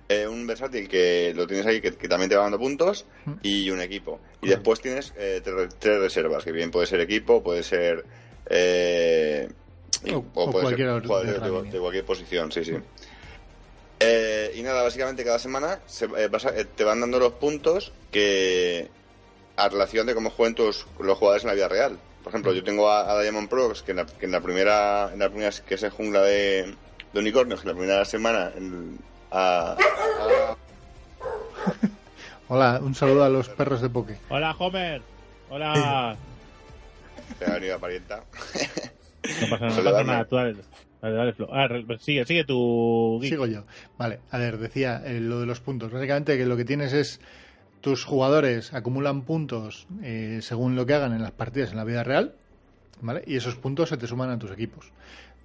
eh, 0.10 0.21
un 0.42 0.48
versátil 0.48 0.88
que 0.90 1.34
lo 1.36 1.48
tienes 1.48 1.66
ahí 1.66 1.80
que, 1.82 1.94
que 1.96 2.08
también 2.08 2.30
te 2.30 2.36
va 2.36 2.44
dando 2.44 2.60
puntos 2.60 3.06
y 3.42 3.70
un 3.70 3.80
equipo. 3.82 4.20
Y 4.42 4.48
después 4.50 4.82
tienes 4.82 5.14
eh, 5.18 5.42
tre- 5.44 5.70
tres 5.80 6.00
reservas, 6.00 6.44
que 6.44 6.52
bien 6.52 6.72
puede 6.72 6.88
ser 6.88 7.00
equipo, 7.00 7.42
puede 7.44 7.64
ser... 7.64 8.06
eh, 8.50 9.50
y- 10.04 10.12
O- 10.14 10.26
o 10.34 10.52
puede 10.52 10.64
cualquier 10.64 10.88
ser 10.88 11.08
jugadores 11.08 11.34
de, 11.72 11.80
cualquier 11.80 12.06
posición, 12.06 12.52
sí, 12.52 12.66
sí. 12.66 12.74
Eh, 14.00 14.54
y 14.56 14.64
nada, 14.64 14.82
básicamente 14.84 15.24
cada 15.24 15.38
semana 15.40 15.80
se, 15.86 16.06
eh, 16.06 16.28
vas 16.28 16.46
a- 16.46 16.58
eh, 16.58 16.66
te 16.66 16.84
van 16.84 17.00
dando 17.02 17.20
los 17.20 17.34
puntos 17.34 17.92
que 18.12 18.90
a 19.58 19.70
relación 19.70 20.08
de 20.08 20.16
cómo 20.16 20.32
jueguen 20.32 20.56
tus, 20.56 20.88
los 21.00 21.18
jugadores 21.18 21.44
en 21.44 21.50
la 21.50 21.54
vida 21.54 21.68
real. 21.68 22.00
Por 22.24 22.32
ejemplo, 22.32 22.52
yo 22.54 22.64
tengo 22.64 22.90
a, 22.90 23.12
a 23.12 23.22
Diamond 23.22 23.48
Prox 23.50 23.84
que 23.84 23.92
en 23.92 23.98
la, 23.98 24.06
que 24.06 24.26
en 24.26 24.32
la 24.32 24.42
primera, 24.42 25.12
en 25.14 25.20
la 25.20 25.30
primera 25.30 25.52
que 25.68 25.76
es 25.76 25.84
en 25.84 25.92
jungla 25.92 26.22
de, 26.24 26.76
de 27.14 27.20
unicornios, 27.20 27.62
que 27.62 27.68
en 27.70 27.74
la 27.76 27.80
primera 27.80 28.06
semana 28.06 28.52
en- 28.56 28.98
a- 29.32 29.76
a- 29.78 30.56
Hola, 32.48 32.80
un 32.84 32.94
saludo 32.96 33.24
a 33.24 33.30
los 33.30 33.48
perros 33.50 33.82
de 33.82 33.90
Poke. 33.90 34.18
Hola, 34.30 34.54
Homer. 34.58 35.02
Hola. 35.50 36.16
te 37.40 37.46
ha 37.46 37.54
venido 37.56 37.76
a 37.76 37.80
parienta. 37.80 38.24
No 39.42 39.50
pasa, 39.50 39.66
no 39.68 39.76
Dale, 39.76 39.92
pasa 39.92 40.04
nada. 40.04 40.26
Tú 40.26 40.36
dale, 40.36 40.56
dale, 41.02 41.16
dale, 41.16 41.34
Flo. 41.34 41.48
Ah, 41.52 41.68
re- 41.68 41.86
sigue, 42.00 42.26
sigue 42.26 42.44
tu... 42.44 43.20
Sigo 43.24 43.46
yo. 43.46 43.64
Vale, 43.98 44.20
a 44.32 44.38
ver, 44.38 44.58
decía 44.58 45.02
eh, 45.06 45.20
lo 45.22 45.40
de 45.40 45.46
los 45.46 45.60
puntos. 45.62 45.92
Básicamente 45.92 46.38
que 46.38 46.46
lo 46.46 46.58
que 46.58 46.66
tienes 46.66 46.92
es 46.94 47.22
tus 47.80 48.04
jugadores 48.04 48.74
acumulan 48.74 49.22
puntos 49.22 49.88
eh, 50.04 50.40
según 50.42 50.76
lo 50.76 50.86
que 50.86 50.94
hagan 50.94 51.14
en 51.14 51.22
las 51.22 51.32
partidas 51.32 51.72
en 51.72 51.78
la 51.78 51.84
vida 51.86 52.04
real, 52.04 52.34
¿vale? 53.00 53.24
Y 53.26 53.38
esos 53.38 53.56
puntos 53.56 53.90
se 53.90 53.98
te 53.98 54.08
suman 54.08 54.30
a 54.30 54.38
tus 54.40 54.52
equipos. 54.52 54.92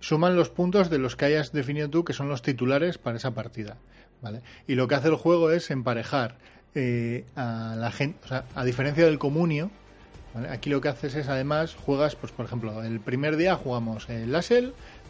Suman 0.01 0.37
los 0.37 0.51
puntos 0.51 0.91
de 0.91 0.99
los 0.99 1.17
que 1.17 1.25
hayas 1.25 1.53
definido 1.53 1.89
tú 1.89 2.05
que 2.05 2.13
son 2.13 2.29
los 2.29 2.43
titulares 2.43 2.99
para 2.99 3.17
esa 3.17 3.33
partida, 3.33 3.77
¿vale? 4.23 4.43
Y 4.67 4.75
lo 4.75 4.89
que 4.89 4.95
hace 4.95 5.09
el 5.09 5.17
juego 5.17 5.51
es 5.51 5.71
emparejar 5.71 6.37
eh, 6.75 7.25
a 7.35 7.75
la 7.77 7.91
gente, 7.91 8.19
o 8.25 8.29
sea, 8.29 8.45
a 8.55 8.65
diferencia 8.65 9.05
del 9.05 9.19
comunio, 9.19 9.71
¿vale? 10.35 10.51
Aquí 10.51 10.71
lo 10.71 10.81
que 10.81 10.89
haces 10.89 11.15
es 11.15 11.29
además 11.29 11.75
juegas, 11.75 12.17
pues 12.17 12.33
por 12.33 12.47
ejemplo, 12.47 12.83
el 12.83 13.01
primer 13.01 13.37
día 13.37 13.57
jugamos 13.57 14.09
el 14.09 14.35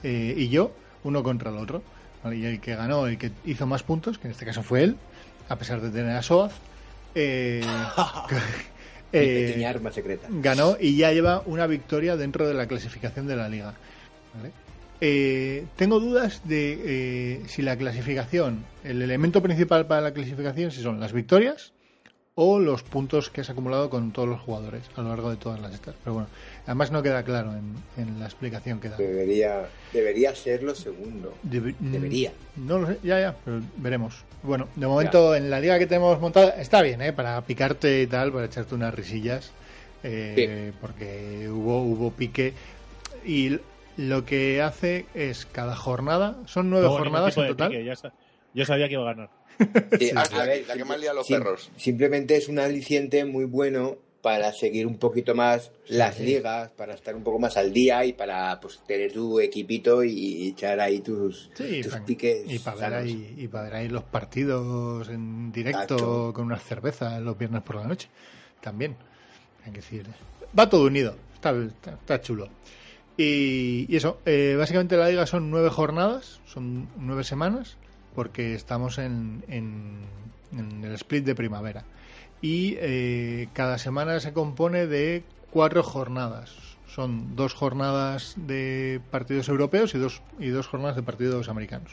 eh, 0.03 0.34
y 0.37 0.49
yo 0.49 0.72
uno 1.05 1.22
contra 1.22 1.51
el 1.51 1.57
otro. 1.57 1.82
¿vale? 2.22 2.37
Y 2.37 2.47
el 2.47 2.61
que 2.61 2.76
ganó, 2.76 3.07
el 3.07 3.18
que 3.18 3.32
hizo 3.45 3.66
más 3.66 3.82
puntos, 3.82 4.18
que 4.18 4.28
en 4.28 4.32
este 4.32 4.45
caso 4.45 4.62
fue 4.62 4.82
él, 4.82 4.97
a 5.49 5.57
pesar 5.57 5.80
de 5.80 5.91
tener 5.91 6.16
a 6.16 6.22
Soaz, 6.22 6.53
eh, 7.14 7.62
arma 9.64 9.91
secreta. 9.91 10.28
ganó 10.30 10.76
y 10.78 10.97
ya 10.97 11.12
lleva 11.12 11.43
una 11.47 11.66
victoria 11.66 12.16
dentro 12.16 12.47
de 12.47 12.55
la 12.55 12.66
clasificación 12.66 13.26
de 13.26 13.37
la 13.37 13.49
liga. 13.49 13.74
¿vale? 14.34 14.53
Eh, 15.01 15.65
tengo 15.77 16.01
dudas 16.01 16.41
de 16.45 16.79
eh, 16.85 17.43
si 17.49 17.63
la 17.63 17.77
clasificación, 17.77 18.65
el 18.85 19.03
elemento 19.03 19.43
principal 19.43 19.87
para 19.87 20.01
la 20.01 20.13
clasificación, 20.13 20.71
si 20.71 20.83
son 20.83 21.01
las 21.01 21.13
victorias 21.13 21.73
o 22.39 22.59
los 22.59 22.83
puntos 22.83 23.31
que 23.31 23.41
has 23.41 23.49
acumulado 23.51 23.89
con 23.89 24.13
todos 24.13 24.29
los 24.29 24.41
jugadores 24.41 24.83
a 24.95 25.03
lo 25.03 25.09
largo 25.09 25.31
de 25.31 25.37
todas 25.37 25.59
las 25.61 25.73
estas. 25.75 25.95
Pero 26.03 26.15
bueno, 26.15 26.29
además 26.67 26.91
no 26.91 27.03
queda 27.03 27.23
claro 27.25 27.53
en, 27.55 27.75
en 28.03 28.21
la 28.21 28.27
explicación 28.27 28.79
que 28.81 28.91
da. 28.91 28.97
Debería, 28.99 29.67
debería 29.93 30.35
ser 30.35 30.63
lo 30.63 30.75
segundo. 30.75 31.33
Debe- 31.43 31.75
mm, 31.79 31.93
Debería. 31.93 32.33
No 32.57 32.79
lo 32.79 32.89
sé, 32.89 32.99
ya, 33.03 33.21
ya, 33.21 33.35
pero 33.45 33.61
veremos. 33.79 34.23
Bueno, 34.43 34.69
de 34.77 34.87
momento 34.87 35.35
en 35.35 35.49
la 35.51 35.61
liga 35.61 35.79
que 35.79 35.87
tenemos 35.87 36.21
montada 36.21 36.51
está 36.61 36.83
bien, 36.83 37.01
¿eh? 37.03 37.13
Para 37.13 37.41
picarte 37.43 38.03
y 38.03 38.07
tal, 38.07 38.33
para 38.33 38.47
echarte 38.47 38.75
unas 38.75 38.95
risillas, 38.95 39.51
eh, 40.03 40.73
porque 40.81 41.49
hubo, 41.51 41.83
hubo 41.83 42.11
pique. 42.13 42.53
Y 43.25 43.59
lo 43.97 44.25
que 44.25 44.63
hace 44.63 45.07
es 45.15 45.47
cada 45.47 45.77
jornada, 45.77 46.37
son 46.47 46.71
nueve 46.71 46.87
No, 46.87 46.93
jornadas 46.93 47.37
en 47.37 47.47
total. 47.49 47.71
pique, 47.71 47.85
ya 47.85 47.97
sa- 47.97 48.13
yo 48.55 48.65
sabía 48.65 48.89
que 48.89 48.95
iba 48.95 49.03
a 49.11 49.15
ganar. 49.15 49.31
Sí, 49.99 50.11
a, 50.15 50.21
a 50.23 50.45
ver, 50.47 50.67
la 50.67 50.75
que 50.75 50.85
más 50.85 51.01
lía 51.01 51.11
a 51.13 51.15
los 51.15 51.27
sim- 51.27 51.39
perros. 51.39 51.71
Simplemente 51.77 52.37
es 52.37 52.49
un 52.49 52.59
aliciente 52.59 53.25
muy 53.25 53.45
bueno 53.47 53.97
para 54.23 54.53
seguir 54.53 54.87
un 54.89 54.99
poquito 54.99 55.35
más 55.37 55.71
las 55.87 56.19
ligas, 56.19 56.71
para 56.73 56.95
estar 56.95 57.15
un 57.15 57.23
poco 57.23 57.39
más 57.39 57.57
al 57.57 57.73
día 57.73 58.05
y 58.05 58.13
para 58.13 58.59
pues 58.61 58.81
tener 58.87 59.13
tu 59.13 59.39
equipito 59.39 60.03
y 60.03 60.49
echar 60.49 60.81
ahí 60.81 60.99
tus, 61.01 61.49
Sí, 61.55 61.81
tus 61.83 61.95
piques. 62.01 62.43
y 62.53 62.59
para 62.59 62.77
ver 62.89 62.95
ahí, 62.95 63.35
y 63.39 63.47
para 63.47 63.65
ver 63.65 63.75
ahí 63.77 63.89
los 63.89 64.03
partidos 64.03 65.09
en 65.11 65.53
directo 65.53 66.33
con 66.35 66.47
unas 66.47 66.63
cervezas 66.65 67.21
los 67.23 67.39
viernes 67.39 67.63
por 67.63 67.77
la 67.77 67.85
noche. 67.85 68.09
También. 68.61 68.97
Hay 69.65 69.71
que 69.71 69.79
decir. 69.79 70.07
Va 70.59 70.69
todo 70.69 70.87
unido. 70.87 71.15
Está, 71.35 71.51
está, 71.53 71.93
está 71.93 72.21
chulo. 72.21 72.49
Y, 73.17 73.95
eso, 73.97 74.21
eh, 74.27 74.57
básicamente 74.59 74.97
la 74.97 75.09
liga 75.09 75.27
son 75.27 75.51
nueve 75.51 75.71
jornadas, 75.71 76.41
son 76.45 76.89
nueve 76.99 77.25
semanas, 77.25 77.77
porque 78.14 78.55
estamos 78.55 78.99
en, 78.99 79.43
en, 79.49 80.01
en 80.57 80.85
el 80.85 80.93
split 80.95 81.25
de 81.25 81.35
primavera. 81.35 81.85
Y 82.43 82.77
eh, 82.79 83.49
cada 83.55 83.79
semana 83.79 84.21
se 84.21 84.33
compone 84.33 84.87
de 84.87 85.25
cuatro 85.51 85.83
jornadas. 85.83 86.55
Son 86.87 87.35
dos 87.37 87.55
jornadas 87.55 88.35
de 88.37 89.01
partidos 89.11 89.49
europeos 89.49 89.95
y 89.95 89.99
dos, 89.99 90.23
y 90.39 90.49
dos 90.49 90.67
jornadas 90.67 90.97
de 90.97 91.03
partidos 91.03 91.49
americanos. 91.49 91.93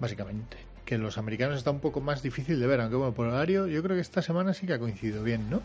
Básicamente. 0.00 0.58
Que 0.84 0.98
los 0.98 1.18
americanos 1.18 1.58
está 1.58 1.70
un 1.70 1.80
poco 1.80 2.00
más 2.00 2.22
difícil 2.22 2.60
de 2.60 2.66
ver, 2.66 2.80
aunque 2.80 2.96
bueno, 2.96 3.12
por 3.12 3.26
horario 3.26 3.66
yo 3.66 3.82
creo 3.82 3.96
que 3.96 4.02
esta 4.02 4.22
semana 4.22 4.54
sí 4.54 4.66
que 4.66 4.74
ha 4.74 4.78
coincidido 4.78 5.24
bien, 5.24 5.50
¿no? 5.50 5.60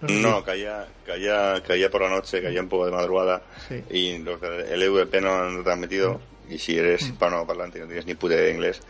No, 0.00 0.44
caía, 0.44 0.86
caía, 1.06 1.62
caía 1.66 1.90
por 1.90 2.02
la 2.02 2.08
noche, 2.10 2.40
caía 2.42 2.60
un 2.60 2.68
poco 2.68 2.86
de 2.86 2.92
madrugada 2.92 3.42
Sí. 3.68 3.82
y 3.90 4.18
los 4.18 4.40
del 4.40 4.60
el 4.66 4.82
EVP 4.82 5.20
no, 5.20 5.50
no 5.50 5.62
te 5.64 5.70
han 5.72 5.80
metido. 5.80 6.20
Y 6.48 6.58
si 6.58 6.78
eres 6.78 7.02
Mm. 7.02 7.06
hispanoparlante 7.12 7.78
y 7.78 7.80
no 7.82 7.86
tienes 7.86 8.06
ni 8.06 8.14
puta 8.14 8.34
de 8.36 8.52
inglés, 8.52 8.80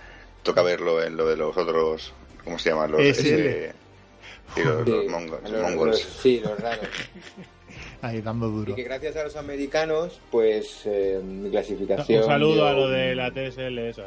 toca 0.43 0.63
verlo 0.63 1.03
en 1.03 1.17
lo 1.17 1.27
de 1.27 1.37
los 1.37 1.57
otros, 1.57 2.13
¿cómo 2.45 2.59
se 2.59 2.71
llaman? 2.71 2.93
Los, 2.93 3.01
SL. 3.01 3.11
ese- 3.11 3.73
sí, 4.55 4.63
los, 4.65 4.85
Sí, 4.85 4.91
los 4.91 5.07
mongols. 5.07 5.51
los- 5.51 5.63
mongols. 5.63 5.91
los- 6.05 6.23
sí, 6.23 6.41
los 6.41 6.59
raros. 6.61 6.87
Ahí 8.01 8.21
dando 8.21 8.49
duro. 8.49 8.73
Y 8.73 8.75
que 8.77 8.85
gracias 8.85 9.17
a 9.17 9.25
los 9.25 9.35
americanos, 9.37 10.21
pues 10.31 10.83
eh, 10.85 11.21
mi 11.25 11.51
clasificación. 11.51 12.23
Un 12.23 12.29
saludo 12.29 12.57
yo- 12.57 12.67
a 12.67 12.73
lo 12.73 12.89
de 12.89 13.15
la 13.17 13.33
TSL 13.33 13.79
esa. 13.89 14.05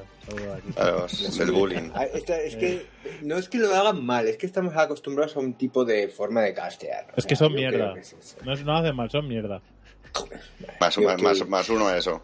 A 0.77 0.91
los 0.91 1.37
del 1.37 1.51
bullying. 1.51 1.89
Ah, 1.93 2.05
esta- 2.05 2.39
es 2.39 2.55
que 2.55 2.85
no 3.21 3.37
es 3.37 3.49
que 3.49 3.57
lo 3.57 3.75
hagan 3.75 4.03
mal, 4.05 4.27
es 4.29 4.37
que 4.37 4.45
estamos 4.45 4.75
acostumbrados 4.77 5.35
a 5.35 5.39
un 5.41 5.55
tipo 5.55 5.83
de 5.83 6.07
forma 6.07 6.41
de 6.41 6.53
castear. 6.53 7.07
O 7.11 7.13
Es 7.17 7.25
que 7.25 7.35
sea, 7.35 7.47
son 7.47 7.57
yo 7.57 7.67
creo 7.67 7.69
mierda. 7.71 7.93
que 7.95 7.99
es. 7.99 8.37
No, 8.45 8.53
es- 8.53 8.63
no 8.63 8.77
hacen 8.77 8.95
mal, 8.95 9.09
son 9.11 9.27
mierda. 9.27 9.61
Más, 10.79 10.97
más, 10.97 11.15
que- 11.17 11.23
más, 11.23 11.47
más 11.47 11.69
uno 11.69 11.87
a 11.87 11.97
eso. 11.97 12.21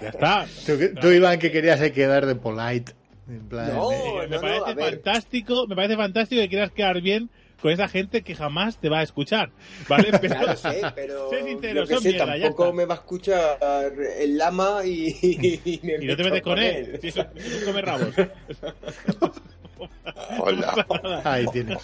Ya 0.00 0.08
está. 0.08 0.46
Tú, 0.66 0.72
tú, 1.00 1.08
Iván, 1.08 1.38
que 1.38 1.50
querías 1.50 1.80
eh, 1.82 1.92
quedar 1.92 2.24
de 2.26 2.34
polite. 2.34 2.92
En 3.28 3.48
plan, 3.48 3.74
No. 3.74 3.92
eh, 3.92 4.26
me 4.28 4.36
no, 4.36 4.40
parece 4.40 4.70
a 4.70 4.74
ver. 4.74 4.94
fantástico, 4.94 5.66
me 5.66 5.76
parece 5.76 5.96
fantástico 5.96 6.40
que 6.42 6.48
quieras 6.48 6.70
quedar 6.72 7.00
bien 7.00 7.30
con 7.62 7.70
esa 7.70 7.88
gente 7.88 8.22
que 8.22 8.34
jamás 8.34 8.78
te 8.78 8.88
va 8.88 8.98
a 8.98 9.02
escuchar, 9.04 9.50
¿vale? 9.88 10.10
Pero, 10.20 10.42
lo 10.42 10.56
sé, 10.56 10.82
pero 10.96 11.30
sé 11.30 11.44
sincero, 11.44 11.86
son 11.86 12.02
sé, 12.02 12.08
mierda, 12.10 12.40
tampoco 12.40 12.72
me 12.72 12.84
va 12.84 12.94
a 12.94 12.98
escuchar 12.98 13.58
el 14.18 14.36
lama 14.36 14.84
y, 14.84 15.16
y, 15.22 15.80
me 15.84 15.94
Y 16.02 16.06
no 16.06 16.16
te 16.16 16.24
metes 16.24 16.42
con 16.42 16.58
él, 16.58 16.98
si 17.00 17.08
eso, 17.08 17.24
eso 17.34 17.56
es 17.58 17.64
comer 17.64 17.86
rabos. 17.86 18.14
Hola. 20.38 20.86
Ahí 21.24 21.46
tienes. 21.52 21.78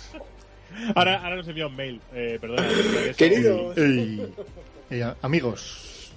Ahora, 0.95 1.23
ahora 1.23 1.37
nos 1.37 1.49
envía 1.49 1.67
un 1.67 1.77
mail, 1.77 2.01
eh, 2.13 2.39
perdona. 2.41 2.69
Queridos. 3.17 3.77
Ey. 3.77 4.33
Eh, 4.91 5.15
amigos. 5.23 6.13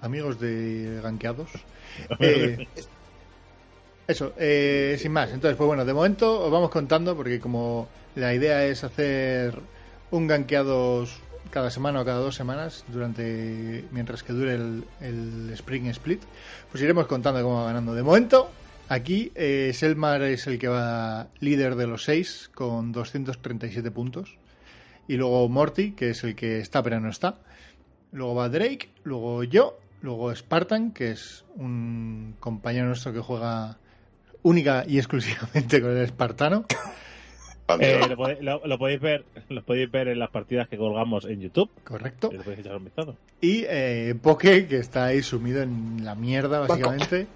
Amigos 0.00 0.40
de 0.40 1.00
ganqueados. 1.02 1.50
Eh, 2.18 2.66
eso, 4.06 4.32
eh, 4.36 4.96
sin 4.98 5.12
más. 5.12 5.30
Entonces, 5.30 5.56
pues 5.56 5.66
bueno, 5.66 5.84
de 5.84 5.92
momento 5.92 6.40
os 6.40 6.50
vamos 6.50 6.70
contando 6.70 7.16
porque 7.16 7.38
como 7.38 7.88
la 8.14 8.34
idea 8.34 8.64
es 8.64 8.84
hacer 8.84 9.58
un 10.10 10.26
ganqueados 10.26 11.20
cada 11.50 11.70
semana 11.70 12.00
o 12.00 12.04
cada 12.04 12.18
dos 12.18 12.34
semanas 12.34 12.84
durante 12.88 13.84
mientras 13.90 14.22
que 14.22 14.32
dure 14.32 14.54
el, 14.54 15.50
Spring 15.52 15.86
Split, 15.86 16.22
pues 16.70 16.82
iremos 16.82 17.06
contando 17.06 17.42
cómo 17.42 17.56
va 17.56 17.66
ganando. 17.66 17.94
De 17.94 18.02
momento, 18.02 18.50
aquí 18.88 19.32
eh, 19.34 19.72
Selmar 19.74 20.22
es 20.22 20.46
el 20.46 20.58
que 20.58 20.68
va 20.68 21.28
líder 21.40 21.74
de 21.74 21.86
los 21.86 22.04
seis 22.04 22.50
con 22.54 22.92
237 22.92 23.90
puntos. 23.90 24.36
Y 25.08 25.16
luego 25.16 25.48
Morty, 25.48 25.92
que 25.92 26.10
es 26.10 26.22
el 26.22 26.36
que 26.36 26.60
está 26.60 26.82
pero 26.82 27.00
no 27.00 27.10
está. 27.10 27.38
Luego 28.12 28.34
va 28.34 28.48
Drake, 28.48 28.90
luego 29.02 29.42
yo, 29.44 29.78
luego 30.02 30.34
Spartan, 30.34 30.92
que 30.92 31.12
es 31.12 31.44
un 31.56 32.36
compañero 32.38 32.86
nuestro 32.86 33.12
que 33.12 33.20
juega 33.20 33.78
única 34.42 34.84
y 34.86 34.98
exclusivamente 34.98 35.80
con 35.80 35.90
el 35.90 36.04
espartano. 36.04 36.64
Eh, 37.80 38.00
lo, 38.08 38.16
podéis, 38.16 38.40
lo- 38.40 38.62
lo 38.66 38.78
podéis 38.78 39.00
ver, 39.00 39.24
lo 39.48 39.62
podéis 39.62 39.90
ver 39.90 40.08
en 40.08 40.18
las 40.18 40.30
partidas 40.30 40.68
que 40.68 40.76
colgamos 40.76 41.24
en 41.24 41.40
YouTube. 41.40 41.70
Correcto. 41.84 42.30
Y 42.32 42.36
lo 42.36 42.42
podéis 42.42 42.60
echar 42.60 42.76
un 42.76 42.84
vistazo. 42.84 43.16
Y 43.40 43.64
eh, 43.68 44.14
Poke, 44.20 44.66
que 44.66 44.78
está 44.78 45.06
ahí 45.06 45.22
sumido 45.22 45.62
en 45.62 46.04
la 46.04 46.14
mierda, 46.14 46.60
básicamente. 46.60 47.26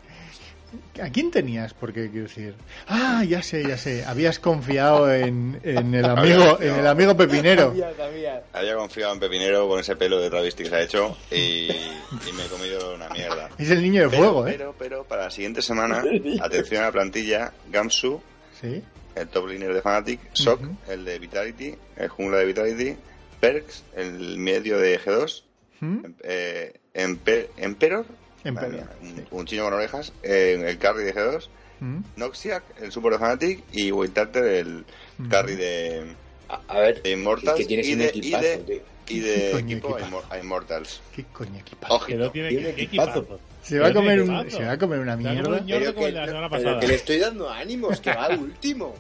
¿A 1.01 1.09
quién 1.11 1.31
tenías? 1.31 1.73
Porque 1.73 2.11
quiero 2.11 2.27
decir. 2.27 2.55
Ah, 2.89 3.23
ya 3.23 3.43
sé, 3.43 3.63
ya 3.63 3.79
sé. 3.79 4.05
Habías 4.05 4.41
confiado 4.41 5.13
en, 5.13 5.61
en 5.63 5.95
el 5.95 6.05
amigo, 6.11 6.61
en 6.61 6.75
el 6.75 6.87
amigo 6.89 7.17
pepinero. 7.17 7.73
Había 8.53 8.75
confiado 8.75 9.13
en 9.15 9.21
Pepinero 9.21 9.69
con 9.69 9.79
ese 9.79 9.95
pelo 9.95 10.19
de 10.21 10.31
travesti 10.31 10.65
que 10.65 10.69
se 10.71 10.75
ha 10.75 10.83
hecho 10.83 11.17
y, 11.31 11.37
y 11.71 12.33
me 12.37 12.45
he 12.45 12.49
comido 12.49 12.95
una 12.97 13.09
mierda. 13.11 13.51
Es 13.57 13.71
el 13.71 13.83
niño 13.83 14.03
de 14.03 14.09
Pero, 14.09 14.23
fuego, 14.23 14.49
¿eh? 14.49 14.55
Pero, 14.59 14.75
pero 14.77 15.05
para 15.05 15.25
la 15.25 15.31
siguiente 15.31 15.63
semana, 15.63 16.03
atención 16.41 16.83
a 16.83 16.87
la 16.87 16.93
plantilla, 16.93 17.53
Gamsu, 17.71 18.21
Sí. 18.61 18.83
El 19.17 19.29
top 19.29 19.49
laner 19.49 19.73
de 19.75 19.81
Fnatic, 19.83 20.21
Sok, 20.33 20.61
el 20.89 21.05
de 21.05 21.19
Vitality, 21.19 21.75
el 21.97 22.09
jungla 22.09 22.39
de 22.39 22.45
Vitality, 22.47 22.97
Perks, 23.41 23.85
el 23.97 24.39
medio 24.39 24.79
de 24.79 24.99
G2, 25.01 25.43
¿Mm? 25.81 25.99
eh, 26.23 26.73
Empe- 26.95 27.49
Emperor, 27.57 28.07
un, 28.45 29.27
un 29.31 29.47
chino 29.47 29.65
con 29.65 29.75
orejas, 29.75 30.13
eh, 30.23 30.63
el 30.67 30.79
carry 30.79 31.05
de 31.05 31.15
G2, 31.15 31.49
¿Mm? 31.81 31.99
Noxiac, 32.17 32.63
el 32.81 32.93
support 32.93 33.15
de 33.15 33.19
Fnatic, 33.19 33.63
y 33.73 33.91
Wildtarter, 33.93 34.45
el 34.45 34.85
carry 35.29 35.57
de, 35.57 36.15
A, 36.49 36.61
a 36.69 36.79
ver, 36.79 37.03
de 37.03 37.11
Immortals, 37.11 37.61
es 37.61 37.67
que 37.67 37.75
y 37.75 37.95
de, 37.95 38.05
y 38.05 38.09
equipazo, 38.19 38.43
de, 38.43 38.83
y 39.09 39.19
de 39.21 39.59
equipo 39.59 39.89
a, 39.89 40.01
equipazo. 40.01 40.07
Immor- 40.07 40.25
a 40.31 40.39
Immortals. 40.39 41.01
¿Qué 41.15 41.25
coño 41.33 41.59
equipa? 41.59 41.89
Que 41.89 41.95
Ojito. 41.95 42.19
no 42.19 42.31
tiene 42.31 42.49
Tiene 42.51 42.71
equipazo. 42.71 43.19
equipazo. 43.21 43.41
Se 43.65 43.79
va, 43.79 43.89
a 43.89 43.93
comer 43.95 44.21
un, 44.21 44.51
se 44.51 44.63
va 44.63 44.73
a 44.73 44.79
comer 44.79 44.99
una 45.01 45.17
mierda. 45.17 45.49
un 45.49 45.67
Pero 45.67 45.95
que, 45.95 46.05
el 46.05 46.15
de 46.15 46.21
la 46.21 46.27
semana 46.27 46.51
pero 46.51 46.63
pasada. 46.63 46.81
que 46.81 46.87
le 46.87 46.95
estoy 46.95 47.19
dando 47.19 47.51
ánimos, 47.51 47.99
que 48.01 48.15
va 48.15 48.29
último. 48.39 48.95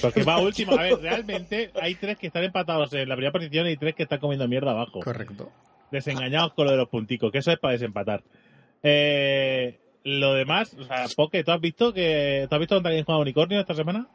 Porque 0.00 0.22
va 0.22 0.40
último. 0.40 0.72
A 0.72 0.82
ver, 0.82 0.98
realmente 0.98 1.70
hay 1.80 1.94
tres 1.94 2.16
que 2.16 2.28
están 2.28 2.44
empatados 2.44 2.92
en 2.94 3.08
la 3.08 3.14
primera 3.16 3.32
posición 3.32 3.68
y 3.68 3.76
tres 3.76 3.94
que 3.94 4.04
están 4.04 4.18
comiendo 4.18 4.48
mierda 4.48 4.70
abajo. 4.70 5.00
Correcto. 5.00 5.52
Desengañados 5.90 6.54
con 6.54 6.64
lo 6.66 6.72
de 6.72 6.78
los 6.78 6.88
punticos, 6.88 7.30
que 7.30 7.38
eso 7.38 7.52
es 7.52 7.58
para 7.58 7.72
desempatar. 7.72 8.22
Eh, 8.82 9.78
lo 10.04 10.32
demás, 10.34 10.74
o 10.74 10.84
sea, 10.84 11.06
Poke, 11.14 11.44
¿tú 11.44 11.52
has 11.52 11.60
visto 11.60 11.92
que 11.92 12.46
tú 12.48 12.54
has 12.54 12.58
visto 12.58 12.74
dónde 12.76 12.88
alguien 12.88 13.04
juega 13.04 13.20
unicornio 13.20 13.60
esta 13.60 13.74
semana? 13.74 14.08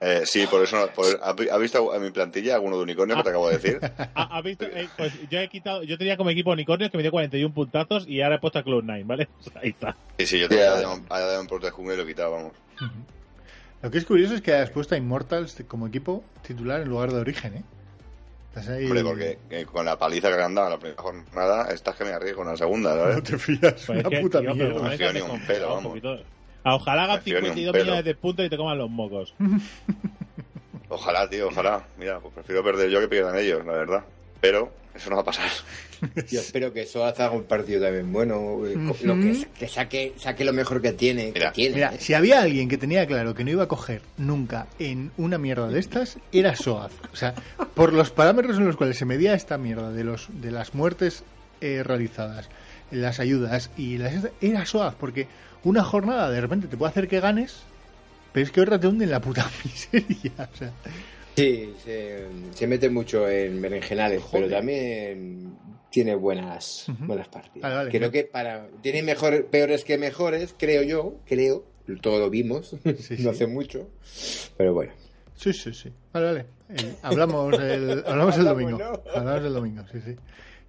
Eh, 0.00 0.22
sí, 0.26 0.46
por 0.46 0.62
eso. 0.62 0.88
Por, 0.94 1.06
¿ha, 1.22 1.30
ha 1.54 1.58
visto 1.58 1.94
en 1.94 2.02
mi 2.02 2.10
plantilla 2.10 2.54
alguno 2.56 2.76
de 2.76 2.82
unicornio 2.82 3.16
que 3.16 3.22
te 3.22 3.28
acabo 3.30 3.48
de 3.48 3.56
decir? 3.58 3.78
¿Ha- 4.14 4.36
¿Has 4.38 4.44
visto? 4.44 4.66
Eh, 4.66 4.88
pues 4.96 5.12
yo 5.30 5.38
he 5.40 5.48
quitado, 5.48 5.82
yo 5.84 5.96
tenía 5.96 6.16
como 6.18 6.28
equipo 6.30 6.50
unicornios 6.50 6.90
que 6.90 6.98
me 6.98 7.02
dio 7.02 7.10
41 7.12 7.54
puntazos 7.54 8.06
y 8.06 8.20
ahora 8.20 8.36
he 8.36 8.38
puesto 8.38 8.58
a 8.58 8.64
Cloud9, 8.64 9.06
¿vale? 9.06 9.28
O 9.40 9.42
sea, 9.50 9.60
ahí 9.62 9.70
está. 9.70 9.96
Sí, 10.18 10.26
sí, 10.26 10.38
yo 10.40 10.48
tenía 10.48 10.72
a 10.74 10.80
Demon- 10.80 11.06
a 11.08 11.20
Demon 11.20 11.46
Porter 11.46 11.70
Jungla 11.70 11.94
y 11.94 11.96
lo 11.96 12.02
he 12.02 12.06
quitado, 12.06 12.30
vamos. 12.32 12.52
Lo 13.82 13.90
que 13.90 13.98
es 13.98 14.04
curioso 14.04 14.34
es 14.34 14.42
que 14.42 14.52
hayas 14.54 14.70
puesto 14.70 14.94
a 14.94 14.98
Immortals 14.98 15.62
como 15.68 15.86
equipo 15.86 16.24
titular 16.46 16.80
en 16.82 16.88
lugar 16.88 17.12
de 17.12 17.20
origen, 17.20 17.54
¿eh? 17.56 17.62
Estás 18.48 18.68
ahí... 18.68 18.84
Hombre, 18.86 19.02
porque 19.04 19.38
eh, 19.50 19.64
con 19.66 19.84
la 19.84 19.98
paliza 19.98 20.30
que 20.30 20.36
le 20.36 20.42
han 20.42 20.54
dado 20.54 20.68
en 20.68 20.72
la 20.74 20.78
primera 20.78 21.02
jornada, 21.02 21.70
estás 21.72 21.94
que 21.96 22.04
me 22.04 22.10
arriesgo 22.10 22.42
en 22.42 22.48
la 22.48 22.56
segunda, 22.56 22.94
¿sabes? 22.94 23.16
No 23.16 23.22
te 23.22 23.38
fías, 23.38 23.60
Pues 23.74 23.88
una 23.88 24.00
es 24.00 24.08
que, 24.08 24.20
puta 24.20 24.40
tío, 24.40 24.52
pero 24.52 24.54
mierda. 24.56 24.74
con 24.80 24.90
No 24.90 24.96
te 24.96 25.12
ni 25.12 25.20
un 25.20 25.40
pelo, 25.46 25.68
un 25.68 25.74
vamos. 25.74 25.88
poquito. 25.90 26.22
Ah, 26.68 26.74
Ojalá 26.74 27.14
un 27.14 27.20
52 27.20 27.72
pelo. 27.72 27.84
millones 27.84 28.04
de 28.04 28.14
puntos 28.16 28.44
y 28.44 28.48
te 28.50 28.56
coman 28.56 28.76
los 28.76 28.90
mocos. 28.90 29.32
Ojalá, 30.88 31.28
tío, 31.30 31.48
ojalá. 31.48 31.84
Mira, 31.98 32.18
pues 32.20 32.32
prefiero 32.34 32.62
perder 32.62 32.90
yo 32.90 33.00
que 33.00 33.08
pierdan 33.08 33.36
ellos, 33.36 33.64
la 33.64 33.72
verdad. 33.72 34.04
Pero 34.40 34.72
eso 34.94 35.10
no 35.10 35.16
va 35.16 35.22
a 35.22 35.24
pasar. 35.24 35.50
Yo 36.28 36.40
espero 36.40 36.72
que 36.72 36.86
Soaz 36.86 37.18
haga 37.20 37.30
un 37.32 37.44
partido 37.44 37.82
también 37.82 38.12
bueno, 38.12 38.66
eh, 38.66 38.76
lo 39.02 39.14
que, 39.14 39.46
que 39.58 39.66
saque, 39.66 40.14
saque 40.16 40.44
lo 40.44 40.52
mejor 40.52 40.80
que 40.82 40.92
tiene. 40.92 41.32
Mira, 41.32 41.50
que 41.50 41.54
tiene 41.54 41.74
Mira, 41.74 41.94
¿eh? 41.94 41.98
si 41.98 42.14
había 42.14 42.42
alguien 42.42 42.68
que 42.68 42.78
tenía 42.78 43.06
claro 43.06 43.34
que 43.34 43.44
no 43.44 43.50
iba 43.50 43.64
a 43.64 43.68
coger 43.68 44.02
nunca 44.16 44.66
en 44.78 45.10
una 45.16 45.38
mierda 45.38 45.68
de 45.68 45.78
estas, 45.80 46.18
era 46.32 46.54
Soaz. 46.54 46.92
O 47.12 47.16
sea, 47.16 47.34
por 47.74 47.92
los 47.92 48.10
parámetros 48.10 48.58
en 48.58 48.66
los 48.66 48.76
cuales 48.76 48.98
se 48.98 49.06
medía 49.06 49.34
esta 49.34 49.56
mierda 49.58 49.90
de 49.90 50.04
los 50.04 50.28
de 50.30 50.50
las 50.50 50.74
muertes 50.74 51.24
eh, 51.60 51.82
realizadas, 51.82 52.48
las 52.90 53.18
ayudas 53.18 53.70
y 53.76 53.98
las 53.98 54.28
era 54.40 54.66
Soaz, 54.66 54.94
porque 54.94 55.26
una 55.68 55.84
jornada 55.84 56.30
de 56.30 56.40
repente 56.40 56.66
te 56.68 56.76
puede 56.76 56.90
hacer 56.90 57.08
que 57.08 57.20
ganes, 57.20 57.60
pero 58.32 58.44
es 58.46 58.52
que 58.52 58.60
otra 58.60 58.78
te 58.80 58.86
hunde 58.86 59.04
en 59.04 59.10
la 59.10 59.20
puta 59.20 59.50
miseria. 59.64 60.32
O 60.52 60.56
sea, 60.56 60.72
Sí, 61.36 61.74
se, 61.84 62.24
se 62.54 62.66
mete 62.66 62.88
mucho 62.88 63.28
en 63.28 63.60
berenjenales, 63.60 64.22
Joder. 64.22 64.46
pero 64.46 64.56
también 64.56 65.54
tiene 65.90 66.14
buenas, 66.14 66.86
buenas 67.00 67.28
partidas. 67.28 67.62
Vale, 67.62 67.74
vale. 67.74 67.90
Creo 67.90 68.10
que 68.10 68.24
para 68.24 68.68
tiene 68.82 69.02
mejor, 69.02 69.44
peores 69.46 69.84
que 69.84 69.98
mejores, 69.98 70.54
creo 70.58 70.82
yo, 70.82 71.16
creo. 71.26 71.64
Todo 72.00 72.18
lo 72.18 72.30
vimos, 72.30 72.70
Sí, 72.98 73.16
no 73.18 73.22
sí. 73.24 73.28
hace 73.28 73.46
mucho. 73.46 73.88
Pero 74.56 74.72
bueno. 74.74 74.92
sí, 75.36 75.52
sí, 75.52 75.72
sí. 75.74 75.92
Vale, 76.12 76.26
vale. 76.26 76.46
El- 76.70 76.96
hablamos 77.02 77.52
el, 77.60 78.02
hablamos 78.06 78.36
el 78.38 78.44
domingo. 78.44 78.78
¿no? 78.78 79.02
Hablamos 79.14 79.44
el 79.44 79.52
domingo, 79.52 79.84
sí, 79.92 80.00
sí. 80.04 80.16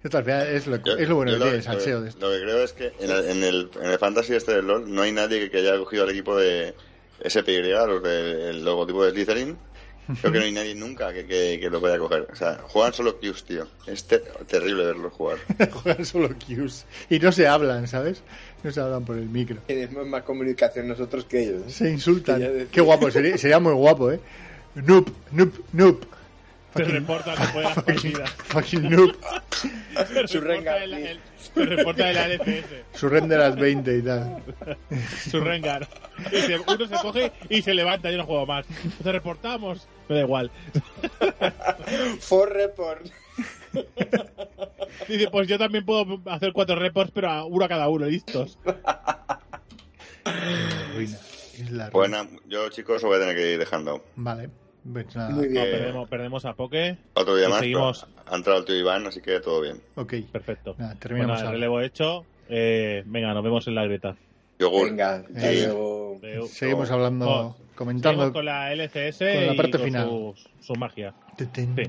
Esto 0.02 0.18
al 0.18 0.24
final 0.24 0.46
es 0.46 0.66
lo, 0.66 0.76
Yo- 0.76 0.96
es 0.96 1.08
lo 1.08 1.16
bueno 1.16 1.32
que 1.32 1.38
tiene 1.38 1.56
el 1.56 1.62
salseo 1.62 2.00
de 2.02 2.08
esto. 2.10 2.26
lo 2.30 2.32
que 2.36 2.42
creo 2.42 2.62
es 2.62 2.72
que 2.72 2.92
en 3.00 3.10
el, 3.10 3.24
en 3.30 3.42
el, 3.44 3.70
en 3.82 3.90
el 3.90 3.98
Fantasy 3.98 4.34
este 4.34 4.52
del 4.54 4.66
LoL 4.66 4.92
no 4.94 5.02
hay 5.02 5.12
nadie 5.12 5.40
que, 5.40 5.50
que 5.50 5.58
haya 5.58 5.76
cogido 5.76 6.04
al 6.04 6.10
equipo 6.10 6.36
de 6.36 6.74
SPY, 7.28 7.62
los 7.72 8.02
del 8.02 8.64
logotipo 8.64 9.04
de 9.04 9.10
Slytherin. 9.10 9.56
Creo 10.22 10.32
que 10.32 10.38
no 10.38 10.44
hay 10.46 10.52
nadie 10.52 10.74
nunca 10.74 11.12
que, 11.12 11.26
que, 11.26 11.58
que 11.60 11.68
lo 11.68 11.80
pueda 11.80 11.98
coger. 11.98 12.28
O 12.32 12.34
sea, 12.34 12.58
juegan 12.68 12.94
solo 12.94 13.18
Qs, 13.20 13.44
tío. 13.44 13.66
Es 13.86 14.04
ter- 14.04 14.22
terrible 14.46 14.86
verlos 14.86 15.12
jugar. 15.12 15.36
Juegan 15.70 16.02
solo 16.06 16.30
Qs. 16.30 16.86
Y 17.10 17.18
no 17.18 17.30
se 17.30 17.46
hablan, 17.46 17.86
¿sabes? 17.88 18.22
No 18.62 18.70
se 18.72 18.80
hablan 18.80 19.04
por 19.04 19.18
el 19.18 19.28
micro. 19.28 19.56
Tenemos 19.66 20.06
más 20.06 20.22
comunicación 20.22 20.88
nosotros 20.88 21.26
que 21.26 21.42
ellos. 21.42 21.60
¿eh? 21.66 21.70
Se 21.70 21.90
insultan. 21.90 22.68
Qué 22.72 22.80
guapo, 22.80 23.10
sería, 23.10 23.36
sería 23.36 23.58
muy 23.58 23.74
guapo, 23.74 24.10
¿eh? 24.10 24.18
Noob, 24.76 25.10
noob, 25.32 25.52
noob. 25.74 25.98
Te 26.74 26.84
reportan 26.84 27.34
después 27.38 27.54
de 27.68 27.74
las 27.74 27.82
partidas. 27.84 28.30
fucking 28.30 28.90
noob. 28.90 29.16
Te 30.14 30.28
Su 30.28 30.40
reporta 30.40 30.84
el- 30.84 30.94
el- 30.94 31.20
Te 31.54 31.64
reporta 31.64 32.06
de 32.06 32.12
la 32.14 32.26
LCS. 32.28 32.84
Su 32.94 33.08
render 33.08 33.40
a 33.40 33.48
las 33.48 33.56
20 33.56 33.96
y 33.98 34.02
tal. 34.02 34.42
Su 35.30 35.40
Rengar. 35.40 35.88
Uno 36.66 36.86
se 36.86 36.94
coge 37.02 37.32
y 37.48 37.62
se 37.62 37.74
levanta 37.74 38.12
y 38.12 38.16
no 38.16 38.24
juego 38.26 38.46
más. 38.46 38.66
Te 39.02 39.10
reportamos. 39.12 39.88
Me 40.08 40.16
da 40.16 40.22
igual. 40.22 40.50
For 42.20 42.52
report. 42.52 43.06
Dice, 45.08 45.28
pues 45.30 45.48
yo 45.48 45.58
también 45.58 45.84
puedo 45.84 46.20
hacer 46.26 46.52
cuatro 46.52 46.76
reports, 46.76 47.10
pero 47.14 47.30
a 47.30 47.44
uno 47.44 47.64
a 47.64 47.68
cada 47.68 47.88
uno, 47.88 48.06
listos. 48.06 48.58
Ruina. 50.94 51.18
Ruina. 51.58 51.90
Bueno, 51.90 52.28
yo 52.46 52.68
chicos 52.68 52.96
os 52.96 53.04
voy 53.04 53.16
a 53.16 53.20
tener 53.20 53.34
que 53.36 53.52
ir 53.52 53.58
dejando. 53.58 54.04
Vale. 54.16 54.50
Pues 54.92 55.14
nada. 55.16 55.30
Muy 55.30 55.46
No, 55.46 55.52
bien. 55.52 55.70
perdemos, 55.70 56.08
perdemos 56.08 56.44
a 56.44 56.54
Poke. 56.54 56.96
Otro 57.14 57.36
día 57.36 57.46
Y 57.46 57.50
más, 57.50 57.58
seguimos. 57.60 58.06
ha 58.26 58.36
entrado 58.36 58.58
el 58.60 58.64
tío 58.64 58.76
Iván, 58.76 59.06
así 59.06 59.20
que 59.20 59.40
todo 59.40 59.60
bien. 59.60 59.80
Ok. 59.96 60.14
Perfecto. 60.32 60.74
Nada, 60.78 60.94
terminamos 60.98 61.36
Bueno, 61.36 61.48
el 61.50 61.54
relevo 61.54 61.80
hecho. 61.80 62.24
Eh, 62.48 63.02
venga, 63.06 63.32
nos 63.34 63.44
vemos 63.44 63.66
en 63.68 63.74
la 63.74 63.84
grieta. 63.84 64.16
Yogur. 64.58 64.88
Venga, 64.88 65.22
Eh. 65.36 65.70
Seguimos 66.48 66.90
hablando, 66.90 67.26
Vamos. 67.26 67.56
comentando. 67.76 68.22
Seguimos 68.22 68.32
con 68.32 68.44
la 68.44 68.72
LCS 68.72 69.18
con 69.18 69.46
la 69.46 69.52
y 69.52 69.56
parte 69.56 69.72
con 69.78 69.84
final. 69.84 70.08
Su, 70.08 70.34
su 70.60 70.74
magia. 70.74 71.14
Tetén. 71.36 71.76
Sí. 71.76 71.82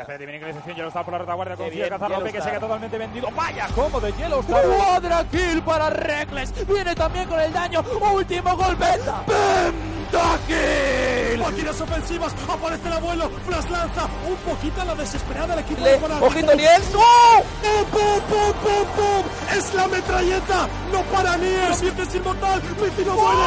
Hace 0.00 0.18
de 0.18 0.24
iniciación, 0.36 0.76
Yellowstar 0.76 1.04
por 1.04 1.12
la 1.12 1.18
retaguardia, 1.18 1.56
confía 1.56 1.74
bien, 1.74 1.88
Cazarrope 1.88 2.32
que 2.32 2.40
se 2.40 2.48
queda 2.50 2.60
totalmente 2.60 2.98
vendido. 2.98 3.28
¡Vaya 3.36 3.66
combo 3.74 4.00
de 4.00 4.12
Yellowstar! 4.12 4.64
Cuadra 4.64 5.24
kill 5.28 5.60
para 5.62 5.90
Reckless. 5.90 6.66
Viene 6.68 6.94
también 6.94 7.28
con 7.28 7.40
el 7.40 7.52
daño. 7.52 7.82
Último 8.14 8.56
golpe. 8.56 8.84
Pentakill. 9.26 11.25
Máquinas 11.38 11.80
ofensivas, 11.80 12.32
aparece 12.48 12.86
el 12.88 12.92
abuelo, 12.94 13.30
Flash 13.46 13.70
lanza, 13.70 14.04
un 14.28 14.36
poquito 14.36 14.80
a 14.80 14.84
la 14.84 14.94
desesperada 14.94 15.54
el 15.54 15.60
equipo 15.60 15.84
Le- 15.84 15.90
de 15.92 15.98
Fnatic. 15.98 16.22
Ojito 16.22 16.54
Niels. 16.54 16.86
¡Oh! 16.94 17.42
¡Pum, 17.62 17.84
pum, 17.90 18.20
pum, 18.28 18.52
pum, 18.62 18.86
pum! 18.96 19.56
¡Es 19.58 19.74
la 19.74 19.86
metralleta! 19.88 20.68
¡No 20.92 21.02
para 21.02 21.36
Niers! 21.36 21.78
¡Siempre 21.78 22.04
es 22.04 22.14
inmortal! 22.14 22.62
¡Mítico 22.62 23.10
no 23.10 23.16
muere! 23.16 23.40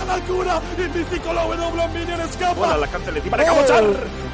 ¡A 0.00 0.04
la 0.06 0.14
altura! 0.14 0.60
¡Y 0.76 0.98
Mítico 0.98 1.32
la 1.32 1.42
W 1.44 1.88
Minion 1.94 2.20
escapa! 2.20 2.54
Bola 2.54 2.76
la 2.78 2.86
canta 2.86 3.10
encima 3.10 3.36
de 3.36 3.44
Cabochar. 3.44 3.84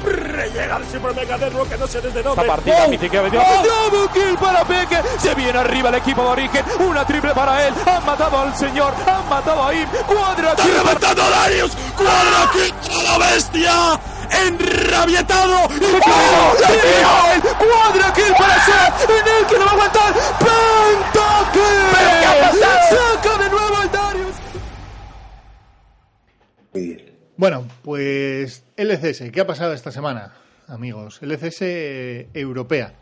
Rellegar 0.03 0.81
siempre 0.85 1.13
Mega 1.13 1.37
Network 1.37 1.69
que 1.69 1.77
no 1.77 1.87
sé 1.87 2.01
desde 2.01 2.21
dónde. 2.21 2.41
Esta 2.41 2.53
partida, 2.55 2.83
¡Oh! 2.85 2.89
Mythic 2.89 3.15
ha 3.15 3.21
metido- 3.21 3.43
Double 3.43 4.09
kill 4.13 4.37
para 4.37 4.63
Peque. 4.65 5.01
Se 5.19 5.33
viene 5.35 5.57
arriba 5.59 5.89
el 5.89 5.95
equipo 5.95 6.21
de 6.23 6.27
origen. 6.27 6.65
Una 6.79 7.05
triple 7.05 7.33
para 7.33 7.67
él. 7.67 7.73
Han 7.85 8.05
matado 8.05 8.37
al 8.39 8.55
señor. 8.57 8.93
Han 9.07 9.29
matado 9.29 9.63
a 9.63 9.73
Im. 9.73 9.87
Cuadra 10.05 10.51
¡Está 10.51 10.63
reventando 10.65 11.23
a 11.23 11.29
Darius! 11.29 11.71
¡Cuadra 11.97 12.51
kill 12.51 12.73
a 12.91 13.03
la 13.03 13.17
bestia! 13.17 13.99
¡Enrabietado! 14.47 15.67
¡Y 15.69 15.85
¡Oh! 16.05 16.55
¡Se 16.57 16.71
viene 16.73 17.33
él! 17.33 17.41
Cuadra 17.41 18.13
kill 18.13 18.33
para 18.37 18.65
Seth. 18.65 19.09
En 19.09 19.27
el 19.27 19.45
que 19.47 19.57
no 19.59 19.65
va 19.65 19.71
a 19.71 19.73
aguantar. 19.73 20.13
Pentakill. 20.39 21.93
Saca 22.89 23.43
de 23.43 23.49
nuevo 23.49 23.81
el 23.81 23.91
Darius. 23.91 24.35
Muy 26.73 26.87
bien. 26.87 27.13
Bueno, 27.35 27.67
pues 27.83 28.63
LCS, 28.77 29.31
¿qué 29.31 29.41
ha 29.41 29.47
pasado 29.47 29.73
esta 29.73 29.91
semana, 29.91 30.33
amigos? 30.67 31.19
LCS 31.21 31.61
europea, 32.33 32.93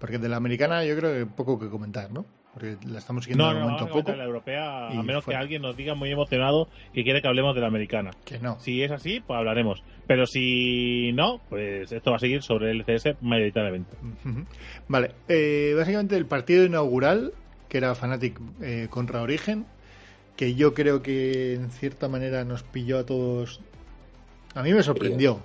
porque 0.00 0.18
de 0.18 0.28
la 0.28 0.36
americana 0.36 0.84
yo 0.84 0.96
creo 0.96 1.14
que 1.14 1.26
poco 1.26 1.58
que 1.58 1.70
comentar, 1.70 2.10
¿no? 2.10 2.26
Porque 2.56 2.78
la 2.86 3.00
estamos 3.00 3.24
siguiendo 3.24 3.44
No, 3.44 3.50
de 3.50 3.54
no, 3.60 3.66
momento 3.66 3.84
vamos 3.84 4.00
a 4.00 4.04
poco. 4.06 4.16
la 4.16 4.24
europea, 4.24 4.88
y 4.90 4.96
a 4.96 5.02
menos 5.02 5.24
fuera. 5.24 5.38
que 5.40 5.42
alguien 5.42 5.60
nos 5.60 5.76
diga 5.76 5.94
muy 5.94 6.10
emocionado 6.10 6.68
que 6.94 7.04
quiere 7.04 7.20
que 7.20 7.28
hablemos 7.28 7.54
de 7.54 7.60
la 7.60 7.66
americana. 7.66 8.12
Que 8.24 8.38
no. 8.38 8.58
Si 8.60 8.82
es 8.82 8.90
así, 8.90 9.20
pues 9.20 9.36
hablaremos. 9.36 9.82
Pero 10.06 10.26
si 10.26 11.12
no, 11.12 11.40
pues 11.50 11.92
esto 11.92 12.10
va 12.12 12.16
a 12.16 12.20
seguir 12.20 12.42
sobre 12.42 12.70
el 12.70 12.84
CS 12.86 13.16
mayoritariamente. 13.20 13.94
Vale, 14.88 15.10
eh, 15.28 15.74
básicamente 15.76 16.16
el 16.16 16.24
partido 16.24 16.64
inaugural, 16.64 17.34
que 17.68 17.76
era 17.78 17.94
Fnatic 17.94 18.40
eh, 18.62 18.86
contra 18.88 19.20
Origen, 19.20 19.66
que 20.36 20.54
yo 20.54 20.72
creo 20.72 21.02
que 21.02 21.54
en 21.54 21.70
cierta 21.70 22.08
manera 22.08 22.44
nos 22.44 22.62
pilló 22.62 22.98
a 22.98 23.04
todos. 23.04 23.60
A 24.54 24.62
mí 24.62 24.72
me 24.72 24.82
sorprendió, 24.82 25.40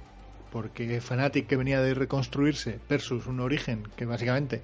porque 0.52 1.02
Fnatic 1.02 1.48
que 1.48 1.58
venía 1.58 1.82
de 1.82 1.94
reconstruirse 1.94 2.80
versus 2.90 3.28
un 3.28 3.40
Origen 3.42 3.84
que 3.98 4.06
básicamente 4.06 4.62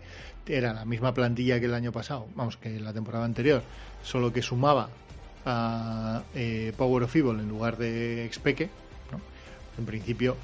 era 0.49 0.73
la 0.73 0.85
misma 0.85 1.13
plantilla 1.13 1.59
que 1.59 1.65
el 1.65 1.73
año 1.73 1.91
pasado, 1.91 2.27
vamos, 2.35 2.57
que 2.57 2.79
la 2.79 2.93
temporada 2.93 3.25
anterior, 3.25 3.63
solo 4.03 4.31
que 4.31 4.41
sumaba 4.41 4.89
a 5.45 6.23
eh, 6.35 6.73
Power 6.77 7.03
of 7.03 7.15
Evil 7.15 7.39
en 7.39 7.49
lugar 7.49 7.77
de 7.77 8.29
Xpeke, 8.31 8.69
¿no? 9.11 9.19
En 9.77 9.85
principio 9.85 10.35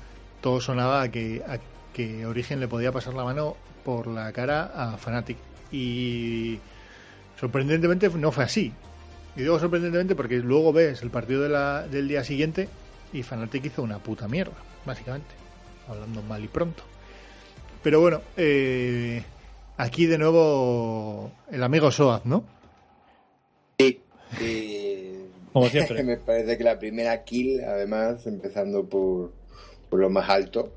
todo 0.42 0.60
sonaba 0.60 1.02
a 1.02 1.10
que, 1.10 1.42
a 1.48 1.58
que 1.94 2.26
Origen 2.26 2.60
le 2.60 2.68
podía 2.68 2.92
pasar 2.92 3.14
la 3.14 3.24
mano 3.24 3.56
por 3.86 4.08
la 4.08 4.32
cara 4.34 4.72
a 4.76 4.98
Fnatic. 4.98 5.38
Y 5.72 6.60
sorprendentemente 7.40 8.10
no 8.10 8.32
fue 8.32 8.44
así. 8.44 8.74
Y 9.36 9.42
digo 9.42 9.58
sorprendentemente 9.60 10.16
porque 10.16 10.38
luego 10.40 10.74
ves 10.74 11.02
el 11.02 11.10
partido 11.10 11.42
del 11.88 12.08
día 12.08 12.24
siguiente 12.24 12.68
y 13.14 13.24
Fnatic 13.24 13.66
hizo 13.66 13.82
una 13.82 14.00
puta 14.00 14.28
mierda, 14.28 14.54
básicamente. 14.86 15.34
Hablando 15.88 16.22
mal 16.24 16.44
y 16.44 16.48
pronto. 16.48 16.84
Pero 17.82 18.00
bueno, 18.00 18.22
eh, 18.38 19.24
aquí 19.78 20.06
de 20.06 20.18
nuevo 20.18 21.32
el 21.52 21.64
amigo 21.64 21.92
Soaz, 21.92 22.26
¿no? 22.26 22.44
Sí. 23.80 24.00
y- 24.42 25.14
Como 25.52 25.68
siempre. 25.70 26.04
Me 26.04 26.18
parece 26.18 26.58
que 26.58 26.64
la 26.64 26.80
primera 26.80 27.24
kill, 27.24 27.64
además, 27.64 28.26
empezando 28.28 28.86
por, 28.86 29.32
por 29.90 30.00
lo 30.00 30.10
más 30.10 30.30
alto. 30.30 30.72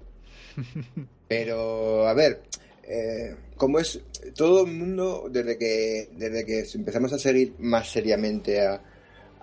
Pero, 1.28 2.06
a 2.06 2.14
ver, 2.14 2.42
eh, 2.84 3.34
como 3.56 3.78
es 3.78 4.00
todo 4.36 4.64
el 4.64 4.72
mundo, 4.72 5.26
desde 5.30 5.58
que, 5.58 6.08
desde 6.12 6.44
que 6.44 6.64
empezamos 6.74 7.12
a 7.12 7.18
seguir 7.18 7.54
más 7.58 7.90
seriamente 7.90 8.60
a, 8.66 8.80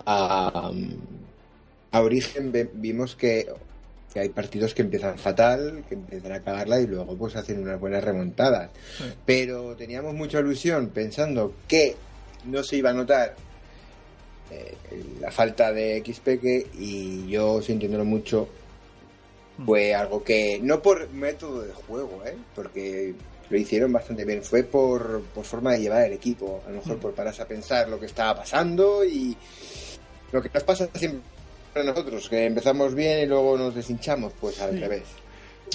a, 0.06 0.72
a 1.90 2.00
Origen, 2.00 2.52
ve- 2.52 2.70
vimos 2.72 3.16
que, 3.16 3.46
que 4.14 4.20
hay 4.20 4.28
partidos 4.28 4.72
que 4.72 4.82
empiezan 4.82 5.18
fatal, 5.18 5.84
que 5.88 5.96
empiezan 5.96 6.32
a 6.32 6.40
cagarla 6.40 6.80
y 6.80 6.86
luego 6.86 7.16
pues 7.16 7.34
hacen 7.34 7.60
unas 7.60 7.80
buenas 7.80 8.04
remontadas. 8.04 8.70
Pero 9.26 9.74
teníamos 9.74 10.14
mucha 10.14 10.38
ilusión 10.38 10.90
pensando 10.90 11.52
que 11.66 11.96
no 12.44 12.62
se 12.62 12.76
iba 12.76 12.90
a 12.90 12.92
notar 12.92 13.34
eh, 14.52 14.76
la 15.20 15.32
falta 15.32 15.72
de 15.72 16.00
XP 16.06 16.28
y 16.78 17.26
yo 17.26 17.60
sintiéndolo 17.60 18.04
mucho 18.04 18.48
fue 19.66 19.94
algo 19.94 20.22
que 20.22 20.60
no 20.62 20.80
por 20.80 21.10
método 21.10 21.62
de 21.62 21.72
juego, 21.72 22.22
¿eh? 22.24 22.36
porque 22.54 23.14
lo 23.50 23.58
hicieron 23.58 23.92
bastante 23.92 24.24
bien, 24.24 24.42
fue 24.42 24.62
por, 24.62 25.22
por 25.34 25.44
forma 25.44 25.72
de 25.72 25.80
llevar 25.80 26.04
el 26.04 26.12
equipo, 26.12 26.62
a 26.66 26.70
lo 26.70 26.76
mejor 26.76 26.98
por 26.98 27.14
pararse 27.14 27.42
a 27.42 27.48
pensar 27.48 27.88
lo 27.88 27.98
que 27.98 28.06
estaba 28.06 28.36
pasando 28.36 29.04
y 29.04 29.36
lo 30.32 30.40
que 30.40 30.50
nos 30.52 30.62
pasa 30.62 30.88
siempre 30.94 31.33
a 31.74 31.82
nosotros, 31.82 32.28
que 32.28 32.46
empezamos 32.46 32.94
bien 32.94 33.20
y 33.24 33.26
luego 33.26 33.56
nos 33.58 33.74
deshinchamos, 33.74 34.32
pues 34.40 34.60
al 34.60 34.72
Sí. 34.74 34.78
revés. 34.80 35.02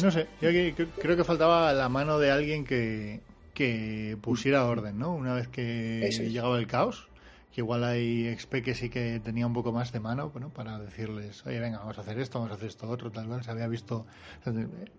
No 0.04 0.12
sé, 0.12 0.28
yo 0.41 0.50
que- 0.52 0.74
que- 0.76 0.86
creo 0.88 1.18
que 1.18 1.24
faltaba 1.24 1.74
la 1.74 1.89
mano 1.89 2.20
de 2.20 2.32
alguien 2.32 2.64
que, 2.66 3.20
que 3.54 4.18
pusiera 4.22 4.66
orden, 4.66 4.97
¿no? 4.97 5.14
Una 5.14 5.34
vez 5.34 5.47
que 5.50 6.08
es. 6.08 6.20
llegaba 6.20 6.58
el 6.58 6.68
caos, 6.68 7.08
que 7.54 7.62
igual 7.62 7.84
hay 7.84 8.28
XP 8.28 8.62
que 8.62 8.76
sí 8.76 8.89
que 8.89 9.20
tenía 9.20 9.45
un 9.45 9.54
poco 9.54 9.74
más 9.74 9.91
de 9.91 10.00
mano, 10.00 10.30
bueno, 10.30 10.50
para 10.50 10.80
decirles, 10.80 11.45
oye, 11.45 11.60
venga, 11.60 11.80
vamos 11.80 11.97
a 11.97 12.02
hacer 12.02 12.18
esto, 12.20 12.39
vamos 12.39 12.52
a 12.54 12.56
hacer 12.56 12.68
esto 12.70 12.88
otro, 12.89 13.12
tal 13.12 13.28
vez 13.28 13.43
se 13.43 13.52
había 13.52 13.68
visto, 13.68 14.06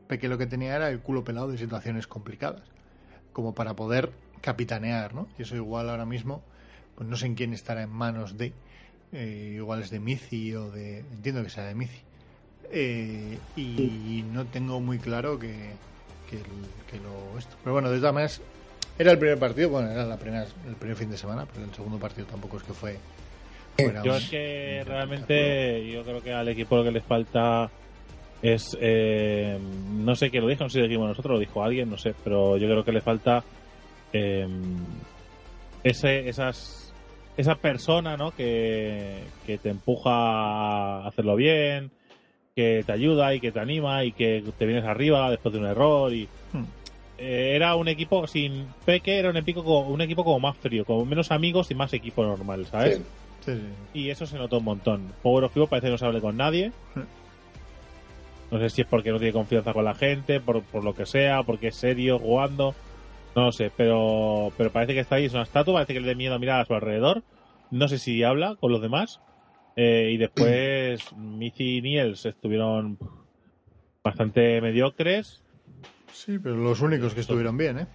Peque 0.06 0.28
lo 0.28 0.36
que 0.36 0.46
tenía 0.46 0.76
era 0.76 0.90
el 0.90 1.00
culo 1.00 1.24
pelado 1.24 1.50
de 1.50 1.56
situaciones 1.56 2.06
complicadas, 2.06 2.62
como 3.32 3.54
para 3.54 3.74
poder 3.74 4.10
capitanear, 4.42 5.14
¿no? 5.14 5.28
Y 5.38 5.42
eso 5.42 5.54
igual 5.56 5.88
ahora 5.88 6.04
mismo, 6.04 6.42
pues 6.96 7.08
no 7.08 7.16
sé 7.16 7.26
en 7.26 7.36
quién 7.36 7.54
estará 7.54 7.82
en 7.82 7.90
manos 7.90 8.36
de, 8.36 8.52
eh, 9.12 9.52
igual 9.56 9.82
es 9.82 9.90
de 9.90 10.00
Mizi 10.00 10.54
o 10.54 10.70
de, 10.70 10.98
entiendo 11.00 11.42
que 11.42 11.50
sea 11.50 11.64
de 11.64 11.74
Mizi, 11.74 11.98
eh, 12.72 13.38
y 13.56 14.24
no 14.32 14.44
tengo 14.46 14.80
muy 14.80 14.98
claro 14.98 15.38
que, 15.38 15.72
que, 16.28 16.36
el- 16.36 16.44
que 16.90 16.98
lo 16.98 17.38
esto. 17.38 17.56
Pero 17.62 17.72
bueno, 17.74 17.90
de 17.90 17.98
todas 17.98 18.14
maneras, 18.14 18.40
era 18.98 19.10
el 19.12 19.18
primer 19.18 19.38
partido, 19.38 19.70
bueno, 19.70 19.90
era 19.90 20.04
la 20.04 20.16
primera, 20.16 20.46
el 20.68 20.76
primer 20.76 20.96
fin 20.96 21.10
de 21.10 21.16
semana, 21.18 21.46
pero 21.52 21.64
el 21.66 21.74
segundo 21.74 21.98
partido 21.98 22.26
tampoco 22.26 22.58
es 22.58 22.62
que 22.62 22.72
fue. 22.72 22.96
fuera 23.76 24.02
Yo 24.04 24.12
un- 24.12 24.18
es 24.18 24.28
que 24.30 24.82
realmente 24.86 25.90
yo 25.90 26.02
creo 26.04 26.22
que 26.22 26.32
al 26.32 26.48
equipo 26.48 26.76
lo 26.76 26.84
que 26.84 26.90
les 26.92 27.04
falta 27.04 27.70
es 28.42 28.76
eh, 28.80 29.58
no 29.98 30.14
sé 30.14 30.30
quién 30.30 30.42
lo 30.42 30.48
dijo, 30.48 30.64
no 30.64 30.70
sé 30.70 30.74
si 30.74 30.78
lo 30.80 30.86
dijimos 30.86 31.08
nosotros, 31.08 31.34
lo 31.34 31.40
dijo 31.40 31.62
alguien, 31.64 31.90
no 31.90 31.98
sé, 31.98 32.14
pero 32.24 32.56
yo 32.56 32.66
creo 32.68 32.84
que 32.84 32.92
le 32.92 33.00
falta 33.00 33.42
eh, 34.12 34.46
ese, 35.82 36.28
esas 36.28 36.89
esa 37.36 37.54
persona, 37.56 38.16
¿no? 38.16 38.32
Que, 38.32 39.22
que 39.46 39.58
te 39.58 39.70
empuja 39.70 40.10
a 40.10 41.06
hacerlo 41.06 41.36
bien, 41.36 41.90
que 42.54 42.82
te 42.84 42.92
ayuda 42.92 43.34
y 43.34 43.40
que 43.40 43.52
te 43.52 43.60
anima 43.60 44.04
y 44.04 44.12
que 44.12 44.42
te 44.58 44.66
vienes 44.66 44.84
arriba 44.84 45.30
después 45.30 45.52
de 45.52 45.60
un 45.60 45.66
error 45.66 46.12
y 46.12 46.28
Hmm. 46.52 46.64
eh, 47.18 47.52
era 47.54 47.76
un 47.76 47.86
equipo 47.86 48.26
sin 48.26 48.66
Peque 48.84 49.18
era 49.18 49.30
un 49.30 49.36
equipo 49.36 49.62
como, 49.62 49.88
un 49.88 50.00
equipo 50.00 50.24
como 50.24 50.40
más 50.40 50.56
frío, 50.56 50.84
como 50.84 51.04
menos 51.04 51.30
amigos 51.30 51.70
y 51.70 51.74
más 51.76 51.92
equipo 51.92 52.24
normal, 52.24 52.66
¿sabes? 52.66 52.96
Sí. 52.96 53.02
Sí, 53.46 53.54
sí. 53.54 53.98
Y 54.00 54.10
eso 54.10 54.26
se 54.26 54.36
notó 54.36 54.58
un 54.58 54.64
montón. 54.64 55.12
Power 55.22 55.44
of 55.44 55.56
Evil 55.56 55.68
parece 55.68 55.86
que 55.86 55.92
no 55.92 55.98
se 55.98 56.04
hable 56.04 56.20
con 56.20 56.36
nadie. 56.36 56.72
No 58.50 58.58
sé 58.58 58.68
si 58.68 58.82
es 58.82 58.86
porque 58.86 59.12
no 59.12 59.18
tiene 59.18 59.32
confianza 59.32 59.72
con 59.72 59.84
la 59.84 59.94
gente, 59.94 60.40
por, 60.40 60.62
por 60.62 60.84
lo 60.84 60.94
que 60.94 61.06
sea, 61.06 61.42
porque 61.44 61.68
es 61.68 61.76
serio 61.76 62.18
jugando. 62.18 62.74
No 63.36 63.44
lo 63.46 63.52
sé, 63.52 63.70
pero, 63.76 64.52
pero 64.56 64.70
parece 64.72 64.92
que 64.94 65.00
está 65.00 65.16
ahí, 65.16 65.26
es 65.26 65.34
una 65.34 65.44
estatua, 65.44 65.74
parece 65.74 65.94
que 65.94 66.00
le 66.00 66.08
da 66.08 66.14
miedo 66.14 66.38
mirar 66.38 66.60
a 66.60 66.64
su 66.64 66.74
alrededor. 66.74 67.22
No 67.70 67.86
sé 67.88 67.98
si 67.98 68.22
habla 68.24 68.56
con 68.56 68.72
los 68.72 68.82
demás. 68.82 69.20
Eh, 69.76 70.10
y 70.12 70.16
después 70.16 71.00
Mizi 71.16 71.76
y 71.78 71.82
Niels 71.82 72.26
estuvieron 72.26 72.98
bastante 74.02 74.60
mediocres. 74.60 75.42
Sí, 76.12 76.38
pero 76.38 76.56
los 76.56 76.80
únicos 76.80 77.14
que 77.14 77.20
estuvieron 77.20 77.56
bien, 77.56 77.78
¿eh? 77.80 77.86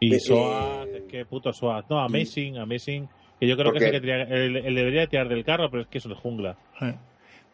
Y 0.00 0.14
Eh, 0.14 0.20
Soaz, 0.20 0.86
eh, 0.88 1.04
qué 1.08 1.24
puto 1.24 1.52
Soaz. 1.52 1.84
No, 1.88 1.98
Amazing, 2.00 2.58
Amazing. 2.58 3.08
Que 3.40 3.46
yo 3.48 3.56
creo 3.56 3.72
¿Por 3.72 3.78
que 3.80 3.86
es 3.88 3.94
el 3.94 4.00
que 4.00 4.06
tira- 4.06 4.22
él, 4.24 4.56
él 4.56 4.74
debería 4.74 5.06
tirar 5.06 5.28
del 5.28 5.44
carro, 5.44 5.70
pero 5.70 5.82
es 5.84 5.88
que 5.88 5.98
es 5.98 6.06
un 6.06 6.14
jungla. 6.14 6.56
Eh. 6.80 6.94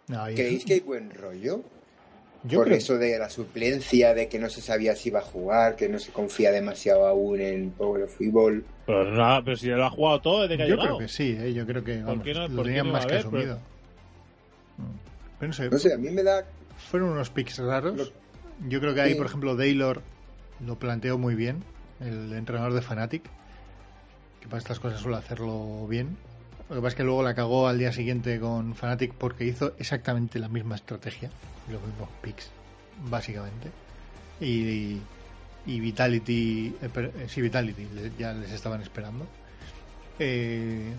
No, 0.08 0.30
y- 0.30 0.34
¿Creéis 0.34 0.64
que 0.64 0.74
hay 0.74 0.80
buen 0.80 1.10
rollo? 1.10 1.62
Yo 2.44 2.58
por 2.58 2.66
creo- 2.66 2.78
eso 2.78 2.96
de 2.98 3.18
la 3.18 3.28
suplencia, 3.28 4.14
de 4.14 4.28
que 4.28 4.38
no 4.38 4.48
se 4.48 4.60
sabía 4.60 4.94
si 4.94 5.08
iba 5.08 5.18
a 5.20 5.22
jugar, 5.22 5.76
que 5.76 5.88
no 5.88 5.98
se 5.98 6.12
confía 6.12 6.52
demasiado 6.52 7.06
aún 7.06 7.40
en 7.40 7.70
Power 7.70 8.08
Evil. 8.20 8.64
Pero 8.86 9.10
nada, 9.12 9.42
pero 9.42 9.56
si 9.56 9.66
lo 9.68 9.84
ha 9.84 9.90
jugado 9.90 10.20
todo 10.20 10.42
desde 10.42 10.56
que 10.58 10.62
ha 10.62 10.66
yo 10.68 10.76
llegado. 10.76 10.96
creo 10.96 11.06
que 11.06 11.12
sí, 11.12 11.36
¿eh? 11.40 11.52
yo 11.54 11.66
creo 11.66 11.82
que 11.82 12.02
vamos, 12.02 12.22
qué 12.22 12.34
no- 12.34 12.46
lo 12.48 12.56
por 12.56 12.64
qué 12.64 12.68
tenían 12.70 12.86
no 12.86 12.92
más 12.92 13.06
que 13.06 13.12
haber? 13.14 13.26
asumido. 13.26 13.58
Pero 15.38 15.48
no 15.48 15.54
sé, 15.54 15.68
No 15.70 15.78
sé, 15.78 15.92
a 15.94 15.98
mí 15.98 16.10
me 16.10 16.22
da... 16.22 16.44
fueron 16.90 17.10
unos 17.10 17.30
picks 17.30 17.58
raros. 17.58 17.96
Lo- 17.96 18.68
Yo 18.68 18.80
creo 18.80 18.94
que 18.94 19.00
ahí, 19.00 19.10
Sí. 19.12 19.16
por 19.16 19.26
ejemplo, 19.26 19.56
Daylor 19.56 20.00
lo 20.64 20.78
planteó 20.78 21.18
muy 21.18 21.34
bien, 21.34 21.64
el 22.00 22.32
entrenador 22.34 22.72
de 22.72 22.82
Fnatic, 22.82 23.24
que 24.40 24.46
para 24.48 24.58
estas 24.58 24.78
cosas 24.80 25.00
suele 25.00 25.16
hacerlo 25.16 25.86
bien. 25.88 26.16
Lo 26.68 26.76
que 26.76 26.80
pasa 26.80 26.88
es 26.88 26.94
que 26.94 27.04
luego 27.04 27.22
la 27.22 27.34
cagó 27.34 27.68
al 27.68 27.78
día 27.78 27.92
siguiente 27.92 28.40
con 28.40 28.74
Fnatic 28.74 29.12
porque 29.14 29.44
hizo 29.44 29.74
exactamente 29.78 30.38
la 30.38 30.48
misma 30.48 30.76
estrategia, 30.76 31.30
los 31.70 31.80
mismos 31.82 32.08
picks, 32.22 32.50
básicamente. 33.10 33.70
Y, 34.40 34.98
y 35.66 35.80
Vitality, 35.80 36.74
eh, 36.80 36.88
eh, 36.96 37.26
sí, 37.28 37.40
Vitality, 37.42 37.86
ya 38.18 38.32
les 38.32 38.50
estaban 38.50 38.80
esperando. 38.80 39.26
Eh, 40.18 40.92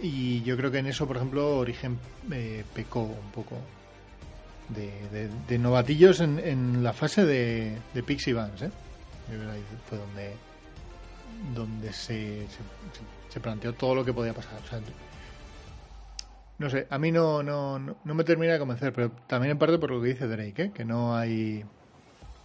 y 0.00 0.42
yo 0.42 0.56
creo 0.56 0.70
que 0.70 0.78
en 0.78 0.86
eso, 0.86 1.06
por 1.06 1.16
ejemplo, 1.16 1.58
Origen 1.58 1.98
eh, 2.30 2.64
pecó 2.72 3.02
un 3.02 3.30
poco 3.32 3.56
de, 4.68 5.28
de- 5.48 5.58
novatillos 5.58 6.20
en, 6.20 6.82
la 6.82 6.92
fase 6.92 7.24
de, 7.24 7.76
de 7.92 8.02
Pixie 8.02 8.32
Vans, 8.34 8.62
¿eh? 8.62 8.70
Fue 9.88 9.98
donde 9.98 10.34
donde 11.54 11.92
se 11.92 12.46
planteó 13.38 13.72
todo 13.74 13.94
lo 13.94 14.04
que 14.04 14.12
podía 14.12 14.34
pasar. 14.34 14.58
O 14.64 14.66
sea, 14.66 14.80
no 16.58 16.68
sé, 16.68 16.86
a 16.90 16.98
mí 16.98 17.12
no, 17.12 17.42
no, 17.42 17.78
no, 17.78 17.96
no 18.04 18.14
me 18.14 18.24
termina 18.24 18.54
de 18.54 18.58
convencer, 18.58 18.92
pero 18.92 19.12
también 19.28 19.52
en 19.52 19.58
parte 19.58 19.78
por 19.78 19.92
lo 19.92 20.02
que 20.02 20.08
dice 20.08 20.26
Drake, 20.26 20.62
¿eh? 20.62 20.70
que 20.74 20.84
no 20.84 21.16
hay... 21.16 21.64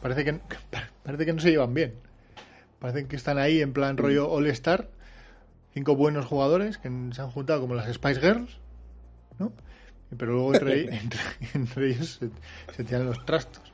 Parece 0.02 0.24
que, 0.24 0.40
parece 1.04 1.26
que 1.26 1.34
no 1.34 1.42
se 1.42 1.50
llevan 1.50 1.74
bien. 1.74 1.96
Parecen 2.80 3.08
que 3.08 3.16
están 3.16 3.40
ahí 3.40 3.62
en 3.62 3.74
plan 3.74 3.98
rollo 3.98 4.30
All-Star, 4.30 4.90
cinco 5.74 5.96
buenos 5.96 6.26
jugadores 6.26 6.78
que 6.78 6.90
se 7.12 7.22
han 7.22 7.32
juntado 7.32 7.62
como 7.62 7.74
las 7.74 7.92
Spice 7.92 8.22
Girls, 8.22 8.60
¿no? 9.40 9.52
Pero 10.16 10.34
luego 10.34 10.54
entre, 10.54 10.96
entre, 10.96 11.20
entre 11.54 11.88
ellos 11.90 12.20
se, 12.20 12.30
se 12.76 12.84
tiran 12.84 13.08
los 13.08 13.26
trastos. 13.26 13.74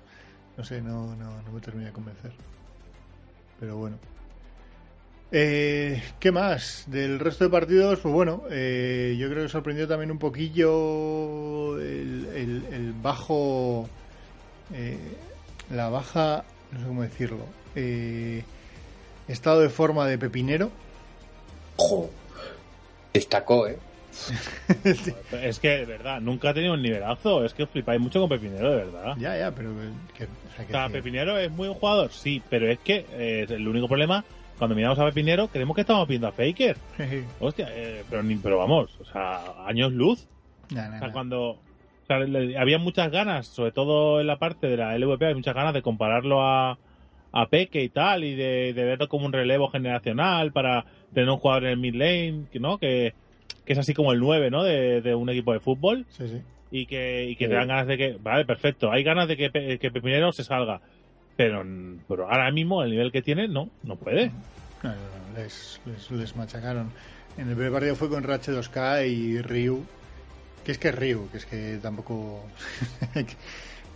No 0.58 0.64
sé, 0.64 0.82
no, 0.82 1.16
no, 1.16 1.42
no 1.42 1.52
me 1.52 1.60
termina 1.60 1.88
de 1.88 1.94
convencer. 1.94 2.32
Pero 3.60 3.78
bueno. 3.78 3.98
Eh, 5.34 6.02
¿Qué 6.20 6.32
más? 6.32 6.84
Del 6.88 7.18
resto 7.20 7.46
de 7.46 7.50
partidos, 7.50 8.00
pues 8.00 8.14
bueno, 8.14 8.44
eh, 8.50 9.16
yo 9.18 9.30
creo 9.30 9.44
que 9.44 9.50
sorprendió 9.50 9.88
también 9.88 10.12
un 10.12 10.20
poquillo 10.20 11.78
el, 11.80 12.28
el- 12.36 12.66
el 12.74 12.94
bajo, 13.02 13.90
eh, 14.74 14.98
la 15.70 15.90
baja, 15.90 16.44
no 16.74 16.80
sé 16.82 16.86
cómo 16.86 17.02
decirlo, 17.04 17.46
eh, 17.76 18.44
estado 19.30 19.62
de 19.62 19.70
forma 19.70 20.06
de 20.06 20.18
Pepinero. 20.18 20.70
Ojo. 21.78 22.10
Destacó, 23.14 23.68
¿eh? 23.68 23.78
Es 25.42 25.60
que, 25.60 25.70
de 25.70 25.86
verdad, 25.86 26.20
nunca 26.20 26.50
ha 26.50 26.54
tenido 26.54 26.74
un 26.74 26.82
nivelazo. 26.82 27.46
Es 27.46 27.54
que 27.54 27.66
flipáis 27.66 28.02
mucho 28.02 28.20
con 28.20 28.28
Pepinero, 28.30 28.70
de 28.72 28.76
verdad. 28.86 29.16
Ya, 29.18 29.38
ya, 29.38 29.52
pero 29.52 29.70
que, 30.18 30.26
o 30.26 30.28
sea, 30.56 30.64
O 30.64 30.68
que 30.68 30.74
sea. 30.74 30.90
Pepinero 30.90 31.38
es 31.38 31.50
muy 31.50 31.70
buen 31.70 31.80
jugador, 31.80 32.12
sí, 32.12 32.42
pero 32.50 32.70
es 32.70 32.80
que 32.80 33.06
eh, 33.14 33.46
el 33.50 33.66
único 33.68 33.88
problema, 33.88 34.26
cuando 34.62 34.76
miramos 34.76 35.00
a 35.00 35.06
Pepinero, 35.06 35.48
creemos 35.48 35.74
que 35.74 35.82
estamos 35.82 36.08
viendo 36.08 36.28
a 36.28 36.32
Faker. 36.32 36.78
Hostia, 37.40 37.68
eh, 37.72 38.04
pero, 38.08 38.22
ni, 38.22 38.36
pero 38.36 38.60
vamos, 38.60 38.96
o 39.02 39.06
sea, 39.06 39.42
años 39.66 39.92
luz. 39.92 40.28
Nah, 40.70 40.88
nah, 40.88 40.98
O 40.98 41.00
sea, 41.00 41.12
cuando. 41.12 41.50
O 41.54 42.06
sea, 42.06 42.20
le- 42.20 42.56
había 42.60 42.78
muchas 42.78 43.10
ganas, 43.10 43.48
sobre 43.48 43.72
todo 43.72 44.22
en 44.22 44.28
la 44.28 44.38
parte 44.38 44.68
de 44.68 44.78
la 44.78 44.96
LVP, 44.96 45.26
hay 45.26 45.34
muchas 45.34 45.56
ganas 45.56 45.74
de 45.74 45.82
compararlo 45.82 46.44
a, 46.44 46.78
a 47.32 47.46
Peque 47.48 47.82
y 47.82 47.90
tal, 47.90 48.24
y 48.24 48.36
de, 48.36 48.74
de 48.74 48.84
verlo 48.84 49.08
como 49.10 49.26
un 49.26 49.34
relevo 49.34 49.68
generacional 49.70 50.52
para 50.52 50.86
tener 51.12 51.28
un 51.32 51.38
jugador 51.38 51.64
en 51.64 51.70
el 51.72 51.78
mid 51.78 51.96
lane, 51.96 52.44
que, 52.52 52.60
¿no? 52.60 52.78
Que, 52.78 53.16
que 53.66 53.74
es 53.74 53.80
así 53.80 53.96
como 53.96 54.12
el 54.14 54.20
9, 54.20 54.52
¿no? 54.52 54.64
De, 54.64 55.02
de 55.02 55.16
un 55.16 55.28
equipo 55.32 55.54
de 55.54 55.60
fútbol. 55.60 56.06
Sí, 56.10 56.28
sí. 56.28 56.42
Y 56.70 56.86
que, 56.86 57.26
y 57.32 57.36
que 57.36 57.46
Sí. 57.46 57.50
te 57.50 57.56
dan 57.56 57.68
ganas 57.68 57.88
de 57.88 57.98
que. 57.98 58.18
Vale, 58.22 58.46
perfecto. 58.46 58.92
Hay 58.92 59.02
ganas 59.04 59.28
de 59.28 59.38
que, 59.38 59.80
que 59.80 59.90
Pepinero 59.92 60.32
se 60.34 60.44
salga. 60.44 60.82
Pero, 61.42 61.66
pero 62.08 62.32
ahora 62.32 62.52
mismo, 62.52 62.84
el 62.84 62.92
nivel 62.92 63.12
que 63.12 63.22
tiene, 63.22 63.48
no, 63.48 63.70
no 63.84 63.96
puede. 63.96 64.32
No, 64.84 64.90
no, 64.90 64.96
no, 64.96 65.38
les, 65.40 65.82
les, 65.86 66.12
les 66.12 66.36
machacaron. 66.36 66.92
En 67.38 67.50
el 67.50 67.56
primer 67.56 67.72
partido 67.72 67.96
fue 67.96 68.10
con 68.10 68.24
Rache 68.24 68.52
2K 68.52 69.08
y 69.08 69.42
Ryu. 69.42 69.84
Que 70.64 70.74
es 70.74 70.78
que 70.78 70.90
es 70.90 70.96
Ryu, 70.96 71.30
que 71.32 71.38
es 71.38 71.46
que 71.46 71.80
tampoco. 71.82 72.46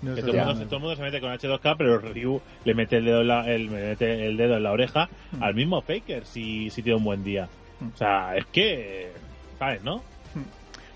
no 0.01 0.15
Que 0.15 0.21
todo, 0.21 0.31
el 0.33 0.45
mundo, 0.45 0.65
todo 0.65 0.75
el 0.77 0.81
mundo 0.81 0.95
se 0.95 1.01
mete 1.03 1.21
con 1.21 1.31
H2K, 1.31 1.75
pero 1.77 1.99
Ryu 1.99 2.41
le 2.63 2.73
mete 2.73 2.97
el 2.97 3.05
dedo 3.05 3.21
en 3.21 3.27
la, 3.27 3.47
el, 3.51 3.69
mete 3.69 4.27
el 4.27 4.37
dedo 4.37 4.57
en 4.57 4.63
la 4.63 4.71
oreja 4.71 5.09
Mm. 5.31 5.43
al 5.43 5.53
mismo 5.53 5.81
Faker 5.81 6.25
si, 6.25 6.69
si 6.69 6.81
tiene 6.81 6.97
un 6.97 7.03
buen 7.03 7.23
día. 7.23 7.47
Mm. 7.79 7.87
O 7.93 7.97
sea, 7.97 8.35
es 8.37 8.45
que. 8.47 9.11
¿Sabes, 9.59 9.83
no? 9.83 10.01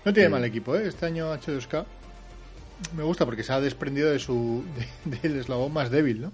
No 0.04 0.12
tiene 0.12 0.28
mal 0.30 0.44
equipo, 0.44 0.74
¿eh? 0.76 0.88
Este 0.88 1.06
año 1.06 1.32
H2K 1.34 1.84
me 2.96 3.02
gusta 3.02 3.24
porque 3.26 3.42
se 3.42 3.52
ha 3.52 3.60
desprendido 3.60 4.10
de 4.10 4.18
su 4.18 4.64
de- 5.04 5.18
del 5.18 5.38
eslabón 5.40 5.72
más 5.72 5.90
débil, 5.90 6.20
¿no? 6.22 6.32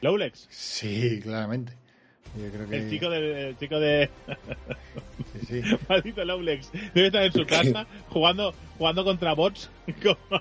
Lowlex, 0.00 0.46
Sí, 0.50 1.20
claramente. 1.22 1.72
Yo 2.36 2.50
creo 2.50 2.68
que 2.68 2.76
el 2.78 2.90
chico 2.90 3.08
de. 3.10 3.48
El 3.50 3.58
chico 3.58 3.78
de. 3.78 4.10
sí, 5.48 5.62
sí. 5.62 5.76
Maldito 5.88 6.24
Lowlex. 6.24 6.68
Debe 6.92 7.06
estar 7.06 7.22
en 7.22 7.32
su 7.32 7.46
casa 7.46 7.86
jugando, 8.08 8.52
jugando 8.76 9.04
contra 9.04 9.34
bots 9.34 9.70
con, 10.02 10.16
con. 10.28 10.40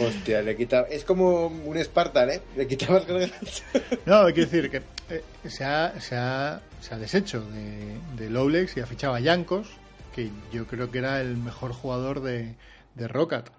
Hostia, 0.00 0.40
le 0.42 0.56
quitaba. 0.56 0.86
Es 0.88 1.04
como 1.04 1.46
un 1.48 1.76
Spartan, 1.84 2.30
¿eh? 2.30 2.40
Le 2.56 2.66
quitabas 2.66 3.06
gradas. 3.06 3.62
No, 4.06 4.22
hay 4.22 4.32
que 4.32 4.42
decir 4.46 4.70
que 4.70 4.78
eh, 5.10 5.22
se, 5.46 5.64
ha, 5.64 6.00
se, 6.00 6.16
ha, 6.16 6.60
se 6.80 6.94
ha 6.94 6.98
deshecho 6.98 7.42
de, 7.42 7.96
de 8.16 8.30
Lowlex 8.30 8.76
y 8.76 8.80
ha 8.80 8.86
fichado 8.86 9.14
a 9.14 9.20
Yankos, 9.20 9.68
que 10.14 10.30
yo 10.52 10.66
creo 10.66 10.90
que 10.90 10.98
era 10.98 11.20
el 11.20 11.36
mejor 11.36 11.72
jugador 11.72 12.20
de, 12.20 12.56
de 12.94 13.08
Rocket. 13.08 13.50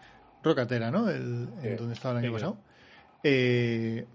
Rocket 0.44 0.72
era, 0.72 0.92
¿no? 0.92 1.10
El, 1.10 1.50
en 1.64 1.78
donde 1.78 1.94
estaba 1.94 2.20
el 2.20 2.26
año 2.26 2.30
Sí, 2.30 2.34
pasado. 2.34 2.58
Eh, 3.24 4.06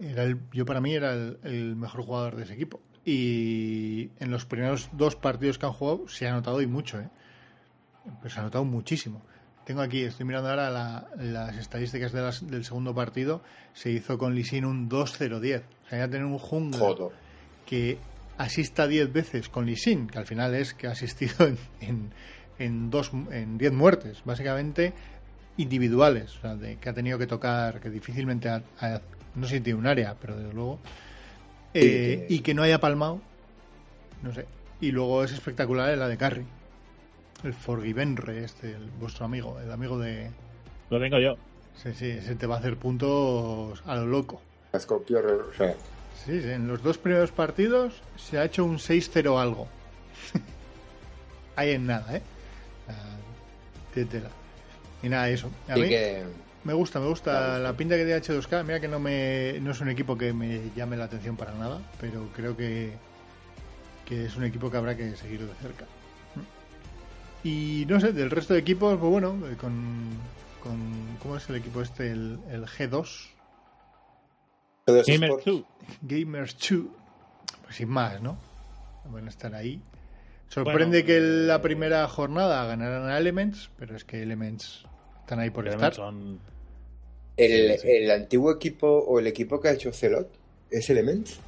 era 0.00 0.22
el- 0.24 0.38
yo 0.52 0.64
para 0.64 0.80
mí 0.80 0.94
era 0.94 1.12
el, 1.12 1.38
el 1.44 1.76
mejor 1.76 2.02
jugador 2.02 2.36
de 2.36 2.44
ese 2.44 2.54
equipo. 2.54 2.80
Y 3.04 4.10
en 4.18 4.30
los 4.30 4.44
primeros 4.44 4.90
dos 4.92 5.16
partidos 5.16 5.58
que 5.58 5.66
han 5.66 5.72
jugado 5.72 6.08
se 6.08 6.28
ha 6.28 6.32
notado 6.32 6.60
y 6.62 6.66
mucho, 6.66 7.00
¿eh? 7.00 7.08
Pues 8.20 8.32
se 8.34 8.40
ha 8.40 8.42
notado 8.42 8.64
muchísimo. 8.64 9.22
Tengo 9.64 9.82
aquí, 9.82 10.02
estoy 10.02 10.24
mirando 10.24 10.48
ahora 10.48 10.70
la- 10.70 11.08
las 11.16 11.56
estadísticas 11.56 12.12
de 12.12 12.22
las- 12.22 12.46
del 12.46 12.64
segundo 12.64 12.94
partido. 12.94 13.42
Se 13.74 13.90
hizo 13.90 14.16
con 14.18 14.34
Lisin 14.34 14.64
un 14.64 14.88
2-0-10. 14.88 15.62
O 15.86 15.88
sea, 15.90 15.98
ya 15.98 16.08
tener 16.08 16.24
un 16.24 16.38
jungla 16.38 16.78
Joder. 16.78 17.12
que 17.66 17.98
asista 18.38 18.86
10 18.86 19.12
veces 19.12 19.48
con 19.48 19.66
Lisin, 19.66 20.06
que 20.06 20.18
al 20.18 20.26
final 20.26 20.54
es 20.54 20.72
que 20.74 20.86
ha 20.86 20.92
asistido 20.92 21.34
en, 21.46 21.58
en, 21.80 22.10
en 22.58 22.90
dos, 22.90 23.10
en 23.30 23.58
10 23.58 23.72
muertes, 23.72 24.22
básicamente 24.24 24.92
individuales, 25.56 26.36
o 26.38 26.40
sea, 26.40 26.54
de, 26.56 26.76
que 26.76 26.88
ha 26.88 26.94
tenido 26.94 27.18
que 27.18 27.26
tocar, 27.26 27.80
que 27.80 27.90
difícilmente 27.90 28.48
ha- 28.48 28.62
ha- 28.80 29.00
no 29.34 29.46
sé 29.46 29.56
si 29.56 29.60
tiene 29.60 29.78
un 29.78 29.86
área, 29.86 30.14
pero 30.20 30.36
desde 30.36 30.52
luego, 30.54 30.78
eh, 31.74 32.26
que- 32.28 32.34
y 32.34 32.40
que 32.40 32.54
no 32.54 32.62
haya 32.62 32.80
palmado, 32.80 33.20
no 34.22 34.32
sé. 34.32 34.46
Y 34.80 34.92
luego 34.92 35.24
es 35.24 35.32
espectacular 35.32 35.96
la 35.98 36.06
de 36.08 36.16
Carry, 36.16 36.46
el 37.44 37.52
Forgivenre, 37.52 38.44
este, 38.44 38.70
el- 38.72 38.90
vuestro 39.00 39.24
amigo, 39.26 39.58
el 39.60 39.70
amigo 39.72 39.98
de... 39.98 40.30
Lo 40.90 41.00
tengo 41.00 41.18
yo. 41.18 41.34
Sí, 41.74 41.92
sí, 41.94 42.06
ese 42.10 42.34
te 42.36 42.46
va 42.46 42.56
a 42.56 42.58
hacer 42.58 42.76
puntos 42.76 43.82
a 43.86 43.94
lo 43.96 44.06
loco. 44.06 44.40
Escorpio, 44.72 45.18
o 45.20 45.52
sea, 45.54 45.72
Sí, 45.72 45.78
sí, 46.24 46.32
en 46.32 46.68
los 46.68 46.82
dos 46.82 46.98
primeros 46.98 47.30
partidos 47.30 47.94
se 48.16 48.38
ha 48.38 48.44
hecho 48.44 48.64
un 48.64 48.78
6-0 48.78 49.40
algo. 49.40 49.68
Ahí 51.56 51.72
en 51.72 51.86
nada, 51.86 52.16
¿eh? 52.16 52.22
Ah, 52.88 53.16
tela. 53.92 54.30
Y 55.02 55.08
nada, 55.08 55.28
eso. 55.28 55.50
A 55.68 55.76
mí 55.76 55.88
que. 55.88 56.24
me 56.64 56.72
gusta, 56.72 57.00
me 57.00 57.06
gusta 57.06 57.58
la 57.58 57.72
pinta 57.72 57.96
que 57.96 58.04
tiene 58.04 58.20
H2K. 58.20 58.64
Mira 58.64 58.80
que 58.80 58.88
no, 58.88 58.98
me, 58.98 59.58
no 59.60 59.72
es 59.72 59.80
un 59.80 59.88
equipo 59.88 60.16
que 60.16 60.32
me 60.32 60.70
llame 60.76 60.96
la 60.96 61.04
atención 61.04 61.36
para 61.36 61.52
nada, 61.54 61.80
pero 62.00 62.28
creo 62.34 62.56
que, 62.56 62.92
que 64.04 64.26
es 64.26 64.36
un 64.36 64.44
equipo 64.44 64.70
que 64.70 64.76
habrá 64.76 64.96
que 64.96 65.16
seguir 65.16 65.40
de 65.40 65.54
cerca. 65.62 65.84
Y 67.44 67.86
no 67.88 68.00
sé, 68.00 68.12
del 68.12 68.30
resto 68.30 68.54
de 68.54 68.60
equipos, 68.60 68.98
pues 68.98 69.10
bueno, 69.10 69.38
eh, 69.48 69.56
con, 69.56 70.08
con 70.62 70.76
¿cómo 71.22 71.36
es 71.36 71.48
el 71.48 71.56
equipo 71.56 71.82
este? 71.82 72.10
El, 72.10 72.38
el 72.50 72.66
G2. 72.66 73.28
Gamer 74.92 75.30
Sports. 75.30 75.44
2. 75.46 75.64
Gamers 76.02 76.56
2. 76.70 76.80
Pues 77.64 77.76
sin 77.76 77.88
más, 77.88 78.20
¿no? 78.22 78.36
Van 79.12 79.26
a 79.26 79.30
estar 79.30 79.54
ahí. 79.54 79.80
Sorprende 80.48 81.02
Bueno, 81.02 81.06
que 81.06 81.16
eh, 81.18 81.20
la 81.20 81.60
primera 81.60 82.06
jornada 82.08 82.64
ganaran 82.66 83.08
a 83.08 83.18
Elements, 83.18 83.70
pero 83.78 83.96
es 83.96 84.04
que 84.04 84.22
Elements 84.22 84.84
están 85.20 85.40
ahí 85.40 85.50
por 85.50 85.68
estar. 85.68 85.94
son- 85.94 86.38
El, 87.36 87.70
el 87.84 88.10
antiguo 88.10 88.50
equipo 88.52 88.86
o 88.88 89.18
el 89.18 89.26
equipo 89.26 89.60
que 89.60 89.68
ha 89.68 89.72
hecho 89.72 89.92
Celot 89.92 90.28
es 90.70 90.88
Elements. 90.90 91.38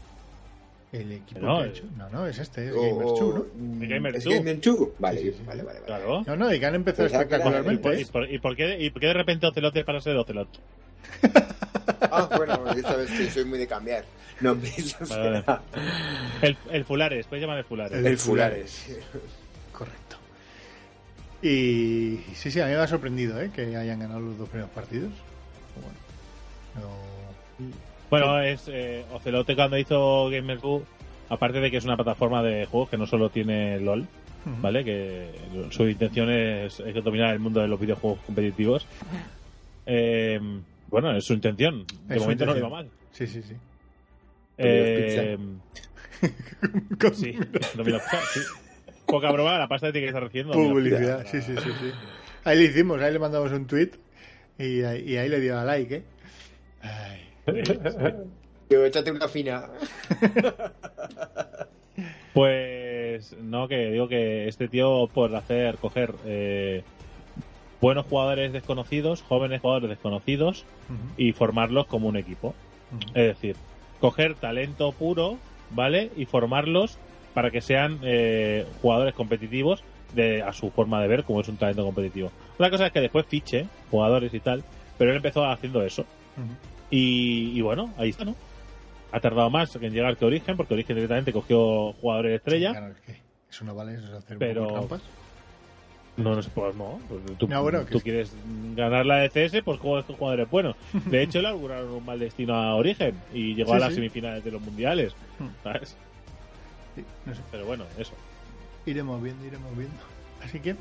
El 0.93 1.13
equipo 1.13 1.41
No, 1.41 1.59
que 1.59 1.65
ha 1.65 1.67
hecho. 1.69 1.85
No, 1.97 2.09
no, 2.11 2.27
es 2.27 2.39
este, 2.39 2.67
es 2.67 2.73
O- 2.75 2.81
Gamers 2.83 3.11
2, 3.21 3.35
¿no? 3.35 3.47
mm, 3.55 3.89
Gamer 3.89 4.17
¿Es 4.17 4.25
2. 4.25 4.35
Gamer 4.35 4.61
2? 4.61 4.89
Vale, 4.99 5.21
Sí, 5.21 5.27
sí, 5.31 5.35
sí. 5.39 5.43
vale, 5.47 5.63
vale, 5.63 5.79
vale. 5.81 5.87
Claro. 5.87 6.23
No, 6.27 6.37
no, 6.37 6.53
y 6.55 6.61
que 6.61 6.67
han 6.67 6.75
empezado 6.75 7.09
¿Y 7.09 7.13
espectacularmente. 7.13 7.83
por, 7.83 7.95
¿eh? 7.95 8.01
y 8.01 8.05
por- 8.05 8.31
y 8.31 8.39
por 8.39 8.57
qué, 8.57 8.79
y 8.81 8.91
por 8.91 9.01
qué 9.01 9.07
de 9.09 9.15
repente 9.15 9.47
Ocelot 9.47 9.85
para 9.85 10.01
ser 10.01 10.17
Ocelot? 10.17 10.49
Ah, 12.13 12.29
bueno, 12.37 12.75
ya 12.75 12.83
sabes 12.83 13.11
que 13.11 13.31
soy 13.31 13.45
muy 13.45 13.59
de 13.59 13.67
cambiar 13.67 14.05
nombres. 14.41 14.97
o 15.01 15.07
Vale, 15.07 15.43
sea, 15.43 15.61
El, 16.43 16.57
el 16.71 16.85
Fulares, 16.85 17.27
puedes 17.27 17.43
llamar 17.43 17.59
el 17.59 17.65
Fulares. 17.65 17.99
El- 17.99 18.07
el 18.07 18.19
Fulares. 18.19 18.87
Correcto. 19.73 20.17
Y 21.43 22.21
sí, 22.35 22.51
sí, 22.51 22.61
a 22.61 22.67
mí 22.67 22.73
me 22.73 22.79
ha 22.79 22.87
sorprendido 22.87 23.41
¿eh? 23.41 23.51
que 23.55 23.77
hayan 23.77 24.01
ganado 24.01 24.21
los 24.21 24.39
dos 24.39 24.49
primeros 24.49 24.71
partidos. 24.73 25.13
Bueno, 26.75 26.89
no- 27.69 27.71
Bueno, 28.11 28.41
es 28.43 28.63
eh, 28.69 29.05
Ocelote 29.13 29.55
cuando 29.55 29.79
hizo 29.79 30.29
Gamer 30.31 30.61
2, 30.61 30.83
aparte 31.29 31.61
de 31.61 31.71
que 31.71 31.77
es 31.77 31.85
una 31.85 31.97
plataforma 31.97 32.43
de 32.43 32.67
juegos 32.67 32.89
que 32.91 32.97
no 32.99 33.07
solo 33.07 33.31
tiene 33.31 33.79
LOL. 33.81 34.07
¿vale? 34.63 34.83
Que 34.85 35.31
su 35.71 35.87
intención 35.87 36.31
es, 36.31 36.81
es 36.81 37.05
dominar 37.05 37.35
el 37.35 37.41
mundo 37.41 37.61
de 37.61 37.69
los 37.69 37.79
videojuegos 37.79 38.21
competitivos. 38.25 38.87
Eh, 39.87 40.41
bueno, 40.91 41.17
es 41.17 41.25
su 41.25 41.33
intención. 41.33 41.87
De 42.07 42.17
Es 42.17 42.23
momento 42.23 42.47
no 42.47 42.55
le 42.55 42.61
va 42.61 42.69
mal. 42.69 42.91
Sí, 43.13 43.27
sí, 43.27 43.43
sí. 43.43 43.55
Eh, 44.59 45.39
sí, 47.15 47.37
Domino's 47.75 48.03
Pizza, 48.03 48.21
sí. 48.35 48.41
Poca 49.07 49.31
broma, 49.33 49.59
la 49.59 49.69
pasta 49.69 49.91
de 49.91 50.01
que 50.01 50.07
está 50.07 50.21
recibiendo. 50.21 50.53
Publicidad, 50.53 51.27
sí, 51.27 51.41
sí, 51.41 51.55
sí, 51.57 51.71
sí. 51.81 51.91
Ahí 52.45 52.59
le 52.59 52.65
hicimos, 52.65 53.01
ahí 53.01 53.13
le 53.13 53.19
mandamos 53.19 53.51
un 53.53 53.67
tweet 53.67 53.91
y, 54.59 54.83
ahí- 54.83 55.03
y 55.09 55.17
ahí 55.17 55.29
le 55.29 55.41
dio 55.41 55.59
a 55.59 55.65
like, 55.65 55.97
¿eh? 55.97 56.03
Ay. 56.83 57.21
Digo, 58.69 58.85
échate 58.85 59.11
una 59.11 59.27
fina. 59.29 59.69
Pues 62.33 63.37
no, 63.43 63.67
que 63.67 63.91
digo 63.91 64.07
que 64.09 64.47
este 64.49 64.69
tío 64.69 65.09
por 65.13 65.35
hacer, 65.35 65.77
coger 65.79 66.15
eh, 66.25 66.85
buenos 67.81 68.07
jugadores 68.07 68.53
desconocidos, 68.53 69.23
jóvenes 69.23 69.61
jugadores 69.61 69.89
desconocidos 69.91 70.65
y 71.17 71.33
formarlos 71.33 71.87
como 71.87 72.09
un 72.09 72.17
equipo. 72.17 72.55
Es 73.15 73.27
decir, 73.29 73.57
coger 74.01 74.35
talento 74.35 74.93
puro, 74.93 75.39
¿vale? 75.71 76.11
Y 76.17 76.27
formarlos 76.27 76.99
para 77.35 77.51
que 77.51 77.61
sean 77.61 77.99
eh, 78.03 78.67
jugadores 78.83 79.15
competitivos 79.15 79.83
de, 80.15 80.43
a 80.43 80.53
su 80.53 80.71
forma 80.71 81.01
de 81.01 81.09
ver 81.09 81.25
como 81.25 81.41
es 81.41 81.49
un 81.49 81.57
talento 81.57 81.85
competitivo. 81.85 82.33
Una 82.59 82.71
cosa 82.71 82.87
es 82.87 82.93
que 82.93 83.01
después 83.01 83.27
fiche 83.27 83.67
jugadores 83.91 84.35
y 84.35 84.41
tal, 84.41 84.65
pero 84.99 85.11
él 85.13 85.17
empezó 85.19 85.45
haciendo 85.45 85.83
eso. 85.83 86.05
Y, 86.91 87.53
y 87.57 87.61
bueno, 87.61 87.93
ahí 87.97 88.11
está, 88.11 88.25
¿no? 88.25 88.35
ha 89.13 89.21
tardado 89.21 89.51
más 89.51 89.75
en 89.77 89.93
llegar 89.93 90.17
que 90.17 90.25
Origen, 90.25 90.57
porque 90.57 90.75
Origen 90.75 90.95
directamente 90.97 91.33
cogió 91.33 91.93
jugadores 91.95 92.31
de 92.31 92.37
estrella. 92.37 92.71
Claro, 92.71 92.93
es 92.93 93.01
que 93.01 93.21
eso 93.51 93.65
no 93.65 93.75
vale, 93.75 93.95
eso 93.95 94.05
es 94.05 94.13
hacer 94.13 94.37
un 94.37 94.39
Pero- 94.39 94.67
trampas. 94.69 95.03
No, 96.17 96.35
no 96.35 96.43
sé, 96.43 96.51
pues 96.55 96.75
no. 96.77 97.01
Pues 97.09 97.39
tú 97.39 97.49
No, 97.49 97.63
bueno, 97.63 97.85
que 97.87 97.93
tú 97.93 97.99
es- 97.99 98.03
quieres 98.05 98.33
ganar 98.77 99.07
la 99.07 99.25
ECS, 99.25 99.63
pues 99.65 99.79
juegas 99.81 100.05
con 100.05 100.17
jugadores 100.17 100.51
buenos. 100.51 100.77
De 101.07 101.23
hecho, 101.23 101.41
le 101.41 101.49
auguraron 101.49 101.91
un 101.91 102.05
mal 102.05 102.19
destino 102.19 102.55
a 102.55 102.75
Origen 102.75 103.15
y 103.33 103.55
llegó 103.55 103.71
Sí, 103.71 103.77
a 103.77 103.81
las 103.81 103.89
sí. 103.91 103.95
semifinales 103.97 104.45
de 104.45 104.51
los 104.51 104.61
mundiales. 104.61 105.15
Hmm. 105.39 105.47
¿Sabes? 105.63 105.97
Sí, 106.97 107.05
no 107.25 107.35
sé. 107.35 107.41
Pero 107.51 107.65
bueno, 107.67 107.85
eso. 107.99 108.13
Iremos 108.87 109.23
viendo, 109.23 109.47
iremos 109.47 109.77
viendo. 109.77 109.97
Así 110.45 110.59
que, 110.61 110.75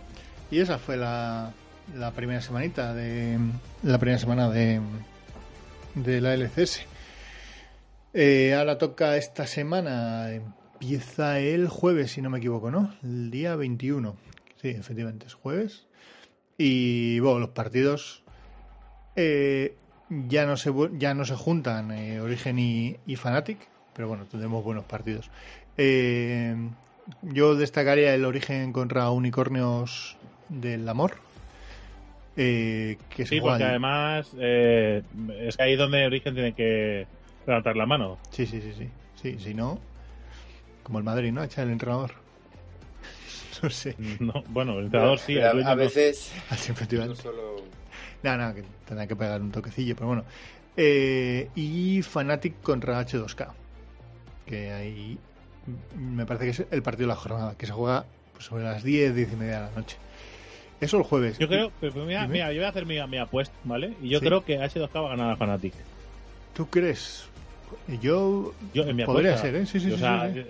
y 0.51 0.59
esa 0.59 0.77
fue 0.79 0.97
la, 0.97 1.51
la 1.95 2.11
primera 2.11 2.41
semanita 2.41 2.93
de 2.93 3.37
la 3.83 3.97
primera 3.97 4.17
semana 4.19 4.49
de, 4.49 4.81
de 5.95 6.21
la 6.21 6.33
LCS. 6.33 6.81
Eh, 8.13 8.55
ahora 8.57 8.77
toca 8.77 9.17
esta 9.17 9.45
semana, 9.45 10.31
empieza 10.31 11.39
el 11.39 11.67
jueves, 11.67 12.11
si 12.11 12.21
no 12.21 12.29
me 12.29 12.39
equivoco, 12.39 12.71
¿no? 12.71 12.93
El 13.03 13.29
día 13.29 13.55
21. 13.55 14.15
Sí, 14.61 14.69
efectivamente, 14.69 15.27
es 15.27 15.33
jueves. 15.33 15.87
Y 16.57 17.19
bueno, 17.19 17.39
los 17.39 17.49
partidos 17.49 18.23
eh, 19.15 19.75
ya, 20.09 20.45
no 20.45 20.57
se, 20.57 20.73
ya 20.97 21.13
no 21.13 21.23
se 21.25 21.35
juntan 21.35 21.91
eh, 21.91 22.19
Origen 22.19 22.59
y, 22.59 22.97
y 23.05 23.15
Fnatic, 23.15 23.59
pero 23.93 24.07
bueno, 24.09 24.25
tendremos 24.25 24.63
buenos 24.63 24.83
partidos. 24.85 25.29
Eh, 25.77 26.55
yo 27.21 27.55
destacaría 27.55 28.13
el 28.13 28.25
Origen 28.25 28.73
contra 28.73 29.09
Unicornios 29.11 30.17
del 30.49 30.87
Amor. 30.89 31.15
eh, 32.35 32.97
que 33.09 33.25
se 33.25 33.35
Sí, 33.35 33.41
porque 33.41 33.63
además 33.63 34.27
es 34.37 35.55
que 35.57 35.63
ahí 35.63 35.73
es 35.73 35.79
donde 35.79 36.05
Origen 36.05 36.33
tiene 36.33 36.53
que 36.53 37.07
levantar 37.47 37.75
la 37.75 37.85
mano. 37.85 38.17
Sí, 38.31 38.45
sí, 38.45 38.61
sí, 38.61 38.73
sí. 38.77 38.89
Sí, 39.21 39.37
si 39.39 39.53
no, 39.53 39.79
como 40.83 40.97
el 40.97 41.03
Madrid, 41.03 41.31
¿no? 41.31 41.43
Echa 41.43 41.63
el 41.63 41.71
entrenador. 41.71 42.11
No 43.63 43.69
sé. 43.69 43.95
No, 44.19 44.43
bueno, 44.49 44.79
el 44.79 44.85
entrenador 44.85 45.19
sí. 45.19 45.35
el 45.37 45.43
a, 45.45 45.51
dueño 45.53 45.67
a 45.67 45.71
no. 45.71 45.77
veces 45.77 46.31
Así, 46.49 46.71
no 46.91 47.15
solo 47.15 47.55
No, 48.23 48.37
no, 48.37 48.53
que 48.53 48.63
tendrá 48.87 49.07
que 49.07 49.15
pegar 49.15 49.41
un 49.41 49.51
toquecillo, 49.51 49.95
pero 49.95 50.07
bueno. 50.07 50.23
Eh, 50.77 51.49
y 51.55 52.01
Fnatic 52.01 52.61
contra 52.61 52.99
H2K. 53.05 53.47
Que 54.45 54.71
ahí 54.71 55.17
me 55.97 56.25
parece 56.25 56.45
que 56.45 56.51
es 56.51 56.63
el 56.71 56.81
partido 56.81 57.07
de 57.07 57.13
la 57.13 57.19
jornada, 57.19 57.55
que 57.57 57.65
se 57.65 57.73
juega 57.73 58.05
pues, 58.33 58.45
sobre 58.45 58.63
las 58.63 58.83
10, 58.83 59.13
10 59.15 59.33
y 59.33 59.35
media 59.35 59.55
de 59.61 59.65
la 59.69 59.71
noche. 59.75 59.97
Eso 60.79 60.97
el 60.97 61.03
jueves. 61.03 61.37
Yo 61.37 61.47
creo, 61.49 61.71
pero, 61.81 61.93
pero 61.93 62.05
mira, 62.05 62.25
mira, 62.27 62.51
yo 62.53 62.59
voy 62.59 62.65
a 62.65 62.69
hacer 62.69 62.85
mi, 62.85 62.95
mi 63.07 63.17
apuesta, 63.17 63.53
¿vale? 63.65 63.93
Y 64.01 64.07
yo 64.09 64.19
Sí. 64.19 64.25
creo 64.25 64.45
que 64.45 64.57
H2K 64.59 64.93
va 65.01 65.07
a 65.07 65.17
ganar 65.17 65.31
a 65.31 65.35
Fnatic. 65.35 65.73
¿Tú 66.53 66.67
crees? 66.69 67.25
Yo. 68.01 68.53
Yo, 68.73 68.83
en 68.83 68.95
mi 68.95 69.03
Podría 69.03 69.31
apuesta. 69.35 69.47
ser, 69.51 69.55
¿eh? 69.61 69.65
Sí, 69.65 69.79
sí, 69.79 69.91
O 69.91 69.95
sí, 69.95 69.99
sea, 69.99 70.31
sí, 70.33 70.41
sí. 70.41 70.49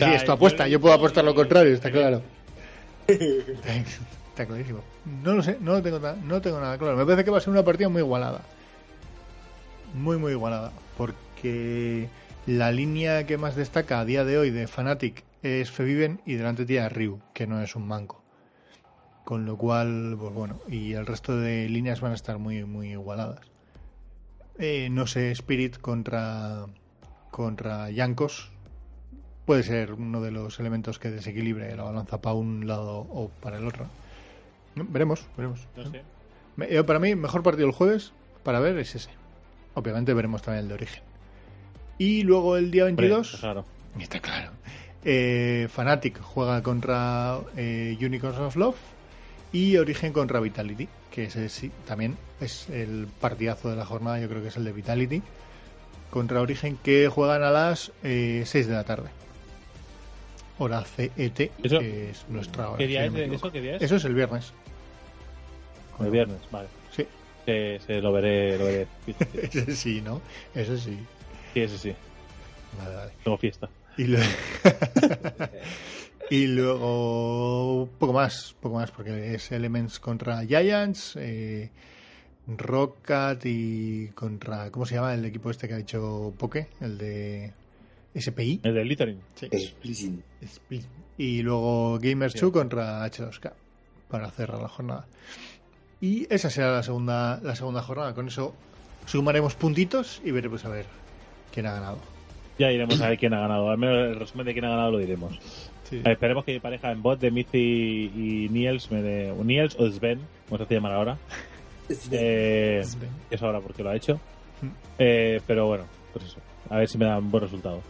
Sí, 0.00 0.06
sí, 0.10 0.14
es 0.14 0.24
tu 0.24 0.32
apuesta. 0.32 0.66
yo- 0.68 0.80
puedo 0.80 0.94
apostar 0.94 1.24
lo 1.24 1.34
contrario, 1.34 1.74
está 1.74 1.90
claro. 1.90 2.22
Está 3.08 4.44
clarísimo. 4.46 4.80
No 5.22 5.32
lo 5.34 5.42
sé, 5.42 5.56
no 5.60 5.72
lo 5.72 5.82
tengo, 5.82 5.98
no 5.98 6.40
tengo 6.42 6.60
nada 6.60 6.76
claro. 6.76 6.96
Me 6.96 7.04
parece 7.04 7.24
que 7.24 7.30
va 7.30 7.38
a 7.38 7.40
ser 7.40 7.50
una 7.50 7.64
partida 7.64 7.88
muy 7.88 8.02
igualada. 8.02 8.42
Muy, 9.94 10.18
muy 10.18 10.32
igualada. 10.32 10.72
Porque 10.98 12.08
la 12.46 12.70
línea 12.70 13.24
que 13.26 13.38
más 13.38 13.56
destaca 13.56 14.00
a 14.00 14.04
día 14.04 14.24
de 14.24 14.36
hoy 14.36 14.50
de 14.50 14.66
Fnatic 14.66 15.24
es 15.42 15.70
Feviven 15.70 16.20
y 16.26 16.34
delante 16.34 16.66
tiene 16.66 16.84
a 16.84 16.88
Ryu, 16.90 17.20
que 17.32 17.46
no 17.46 17.62
es 17.62 17.76
un 17.76 17.86
manco. 17.88 18.22
Con 19.24 19.46
lo 19.46 19.56
cual, 19.56 20.16
pues 20.20 20.34
bueno, 20.34 20.60
y 20.68 20.92
el 20.92 21.06
resto 21.06 21.36
de 21.38 21.68
líneas 21.68 22.00
van 22.00 22.12
a 22.12 22.16
estar 22.16 22.38
muy, 22.38 22.64
muy 22.64 22.90
igualadas. 22.90 23.40
Eh, 24.58 24.88
no 24.90 25.06
sé, 25.06 25.30
Spirit 25.32 25.78
contra, 25.78 26.66
contra 27.30 27.90
Yankos 27.90 28.52
puede 29.46 29.62
ser 29.62 29.92
uno 29.92 30.20
de 30.20 30.32
los 30.32 30.60
elementos 30.60 30.98
que 30.98 31.10
desequilibre 31.10 31.74
la 31.74 31.84
balanza 31.84 32.20
para 32.20 32.34
un 32.34 32.66
lado 32.66 32.98
o 32.98 33.30
para 33.40 33.56
el 33.56 33.66
otro. 33.66 33.86
Veremos, 34.74 35.26
veremos. 35.36 35.66
no 35.76 35.90
sé. 35.90 36.82
Para 36.82 36.98
mí, 36.98 37.14
mejor 37.14 37.42
partido 37.42 37.66
el 37.66 37.72
jueves 37.72 38.12
para 38.42 38.60
ver 38.60 38.76
es 38.78 38.94
ese. 38.94 39.10
Obviamente 39.74 40.12
veremos 40.12 40.42
también 40.42 40.64
el 40.64 40.68
de 40.68 40.74
origen. 40.74 41.02
Y 41.98 42.22
luego 42.22 42.56
el 42.56 42.70
día 42.70 42.84
Hombre, 42.84 43.08
22, 43.08 43.36
claro. 43.40 43.64
está 44.00 44.20
claro, 44.20 44.50
eh, 45.04 45.68
Fnatic 45.70 46.20
juega 46.20 46.62
contra 46.62 47.38
eh, 47.56 47.96
Unicorns 48.00 48.38
of 48.38 48.56
Love 48.56 48.76
y 49.52 49.76
Origen 49.76 50.12
contra 50.12 50.40
Vitality, 50.40 50.88
que 51.10 51.24
ese 51.24 51.48
sí, 51.48 51.70
también 51.86 52.16
es 52.40 52.68
el 52.68 53.06
partidazo 53.20 53.70
de 53.70 53.76
la 53.76 53.86
jornada, 53.86 54.18
yo 54.20 54.28
creo 54.28 54.42
que 54.42 54.48
es 54.48 54.56
el 54.56 54.64
de 54.64 54.72
Vitality, 54.72 55.22
contra 56.10 56.40
Origen, 56.40 56.78
que 56.82 57.08
juegan 57.08 57.42
a 57.42 57.50
las 57.50 57.92
eh, 58.02 58.42
6 58.44 58.66
de 58.66 58.74
la 58.74 58.84
tarde. 58.84 59.08
Hora 60.58 60.82
CET, 60.84 61.52
Eso- 61.62 61.78
que 61.80 62.10
es 62.10 62.24
nuestra 62.28 62.70
hora. 62.70 62.78
¿Qué 62.78 62.86
día 62.86 63.10
si 63.10 63.20
es? 63.20 63.32
¿Eso 63.32 63.52
qué 63.52 63.60
día 63.60 63.76
es? 63.76 63.82
Eso 63.82 63.96
es 63.96 64.04
el 64.04 64.14
viernes. 64.14 64.52
El 66.00 66.10
viernes, 66.10 66.38
vale. 66.50 66.68
Sí. 66.94 67.06
Se, 67.44 67.78
se 67.86 68.00
lo 68.00 68.12
veré, 68.12 68.58
lo 68.58 68.64
veré. 68.64 68.86
Ese 69.34 69.76
sí, 69.76 70.00
¿no? 70.00 70.20
Eso 70.54 70.76
sí. 70.76 70.98
Sí, 71.54 71.60
ese 71.60 71.78
sí. 71.78 71.94
Vale, 72.78 72.94
vale. 72.96 73.12
Tengo 73.24 73.38
fiesta. 73.38 73.68
Y, 73.96 74.04
lo- 74.04 74.18
y 76.30 76.46
luego 76.48 77.88
poco 77.98 78.12
más, 78.12 78.54
poco 78.60 78.76
más, 78.76 78.90
porque 78.90 79.34
es 79.34 79.50
Elements 79.52 79.98
contra 80.00 80.44
Giants, 80.44 81.16
eh, 81.16 81.70
Rocket 82.46 83.40
y 83.44 84.08
contra, 84.08 84.70
¿cómo 84.70 84.86
se 84.86 84.96
llama 84.96 85.14
el 85.14 85.24
equipo 85.24 85.50
este 85.50 85.68
que 85.68 85.74
ha 85.74 85.78
hecho 85.78 86.34
Poke? 86.38 86.68
El 86.80 86.98
de 86.98 87.52
SPI. 88.18 88.60
El 88.62 88.74
de 88.74 88.84
Littering. 88.84 89.20
Sí. 89.34 89.46
Explicit. 89.46 90.90
Y 91.18 91.42
luego 91.42 91.98
Gamers 92.00 92.34
2 92.40 92.52
contra 92.52 93.06
H2K 93.06 93.52
para 94.08 94.30
cerrar 94.30 94.60
la 94.60 94.68
jornada. 94.68 95.06
Y 96.00 96.26
esa 96.32 96.50
será 96.50 96.72
la 96.72 96.82
segunda, 96.82 97.40
la 97.42 97.56
segunda 97.56 97.82
jornada. 97.82 98.14
Con 98.14 98.28
eso 98.28 98.54
sumaremos 99.06 99.54
puntitos 99.54 100.20
y 100.24 100.30
veremos 100.30 100.64
a 100.64 100.68
ver 100.68 100.86
quién 101.52 101.66
ha 101.66 101.72
ganado. 101.72 101.98
Ya 102.58 102.70
iremos 102.70 103.00
a 103.00 103.08
ver 103.08 103.18
quién 103.18 103.34
ha 103.34 103.40
ganado. 103.40 103.70
Al 103.70 103.78
menos 103.78 103.96
el 104.08 104.16
resumen 104.16 104.46
de 104.46 104.52
quién 104.52 104.64
ha 104.64 104.70
ganado 104.70 104.92
lo 104.92 104.98
diremos. 104.98 105.38
Sí. 105.84 105.98
Ver, 105.98 106.12
esperemos 106.12 106.44
que 106.44 106.52
mi 106.52 106.60
pareja 106.60 106.90
en 106.90 107.02
bot 107.02 107.20
de 107.20 107.30
Mithy 107.30 108.10
y 108.14 108.48
Niels 108.50 108.90
me 108.90 109.02
dé. 109.02 109.30
o 109.30 109.44
Niels 109.44 109.76
o 109.78 109.90
Sven, 109.90 110.20
como 110.48 110.58
se 110.58 110.64
hace 110.64 110.74
llamar 110.74 110.92
ahora. 110.92 111.18
Eh, 112.10 112.82
Sven. 112.84 113.08
es 113.30 113.42
ahora 113.42 113.60
porque 113.60 113.82
lo 113.82 113.90
ha 113.90 113.96
hecho. 113.96 114.16
Mm. 114.60 114.68
Eh, 114.98 115.40
pero 115.46 115.66
bueno, 115.66 115.84
pues 116.12 116.24
eso. 116.24 116.40
A 116.68 116.78
ver 116.78 116.88
si 116.88 116.98
me 116.98 117.04
dan 117.04 117.30
buen 117.30 117.44
resultado. 117.44 117.80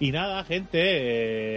Y 0.00 0.10
nada, 0.10 0.42
gente, 0.44 0.78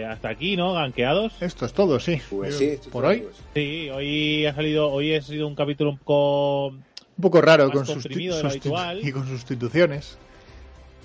eh, 0.00 0.06
hasta 0.06 0.28
aquí, 0.28 0.56
¿no? 0.56 0.72
Ganqueados. 0.74 1.32
Esto 1.42 1.66
es 1.66 1.72
todo, 1.72 1.98
sí. 1.98 2.20
Pues 2.30 2.56
sí, 2.56 2.66
esto 2.66 2.90
por 2.90 3.04
hoy. 3.04 3.20
todo. 3.20 3.30
Sí, 3.54 3.90
hoy 3.90 4.46
ha 4.46 4.54
salido, 4.54 4.90
hoy 4.90 5.14
ha 5.14 5.22
sido 5.22 5.46
un 5.48 5.54
capítulo 5.56 5.90
un 5.90 5.98
poco 5.98 6.68
Un 6.68 6.82
poco 7.20 7.40
raro 7.40 7.70
con, 7.70 7.84
sustitu- 7.84 8.44
habitual. 8.44 9.00
y 9.06 9.10
con 9.12 9.26
sustituciones. 9.26 10.16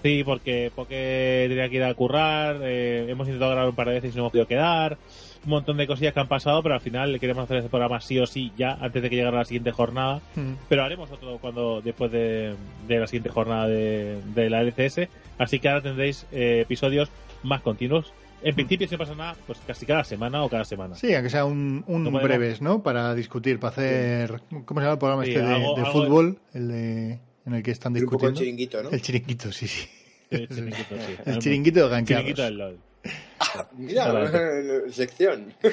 Sí, 0.03 0.21
porque, 0.23 0.71
porque 0.75 1.45
tenía 1.49 1.69
que 1.69 1.77
ir 1.77 1.84
a 1.84 1.93
currar, 1.93 2.59
eh, 2.61 3.05
hemos 3.09 3.25
intentado 3.27 3.51
grabar 3.51 3.69
un 3.69 3.75
par 3.75 3.88
de 3.88 3.93
veces 3.95 4.11
y 4.13 4.15
no 4.17 4.23
hemos 4.23 4.31
podido 4.31 4.47
quedar, 4.47 4.97
un 5.43 5.49
montón 5.49 5.77
de 5.77 5.87
cosillas 5.87 6.13
que 6.13 6.19
han 6.19 6.27
pasado, 6.27 6.61
pero 6.63 6.75
al 6.75 6.82
final 6.82 7.20
queremos 7.20 7.43
hacer 7.43 7.57
este 7.57 7.70
programa 7.70 7.99
sí 8.01 8.17
o 8.20 8.25
sí 8.25 8.51
ya, 8.57 8.78
antes 8.82 9.01
de 9.03 9.09
que 9.09 9.15
llegara 9.15 9.37
la 9.37 9.45
siguiente 9.45 9.71
jornada, 9.71 10.21
Mm. 10.36 10.53
pero 10.70 10.83
haremos 10.83 11.11
otro 11.11 11.37
cuando 11.39 11.82
después 11.82 12.11
de, 12.11 12.55
de 12.87 12.99
la 12.99 13.07
siguiente 13.07 13.29
jornada 13.29 13.67
de, 13.67 14.20
de 14.36 14.49
la 14.49 14.61
LCS, 14.61 15.09
así 15.37 15.59
que 15.59 15.70
ahora 15.70 15.82
tendréis 15.82 16.25
eh, 16.32 16.61
episodios 16.61 17.09
más 17.43 17.61
continuos. 17.61 18.13
En 18.45 18.55
principio, 18.55 18.87
si 18.87 18.93
no 18.95 18.99
pasa 18.99 19.15
nada, 19.15 19.36
pues 19.47 19.57
casi 19.65 19.86
cada 19.86 20.03
semana 20.03 20.43
o 20.43 20.49
cada 20.49 20.65
semana. 20.65 20.95
Sí, 20.95 21.13
aunque 21.13 21.29
sea 21.29 21.45
un, 21.45 21.83
un 21.87 22.03
No 22.03 22.11
breves, 22.11 22.61
¿no? 22.61 22.83
Para 22.83 23.15
discutir, 23.15 23.57
para 23.57 23.71
hacer. 23.71 24.41
¿Cómo 24.65 24.82
se 24.82 24.86
llama 24.86 24.91
el 24.93 24.99
programa 24.99 25.24
Sí, 25.24 25.29
este 25.32 25.41
de, 25.45 25.53
algo- 25.55 25.75
de 25.78 25.86
fútbol? 25.86 26.37
El 26.53 26.67
de, 26.67 27.20
en 27.45 27.53
el 27.53 27.63
que 27.63 27.71
están 27.71 27.93
poco 27.93 27.99
el 27.99 28.03
discutiendo. 28.05 28.39
chiringuito, 28.41 28.83
¿no? 28.83 28.89
El 28.89 29.01
chiringuito, 29.01 29.51
sí, 29.53 29.67
sí. 29.67 29.87
El 30.29 30.49
chiringuito, 30.49 30.95
sí. 30.97 31.15
El 31.25 31.39
chiringuito 31.39 31.83
de 31.83 31.89
ganqueados. 31.89 32.21
Chiringuito 32.25 32.41
del 32.43 32.57
LOL. 32.57 32.78
Mira, 33.78 34.32
sección. 34.89 35.54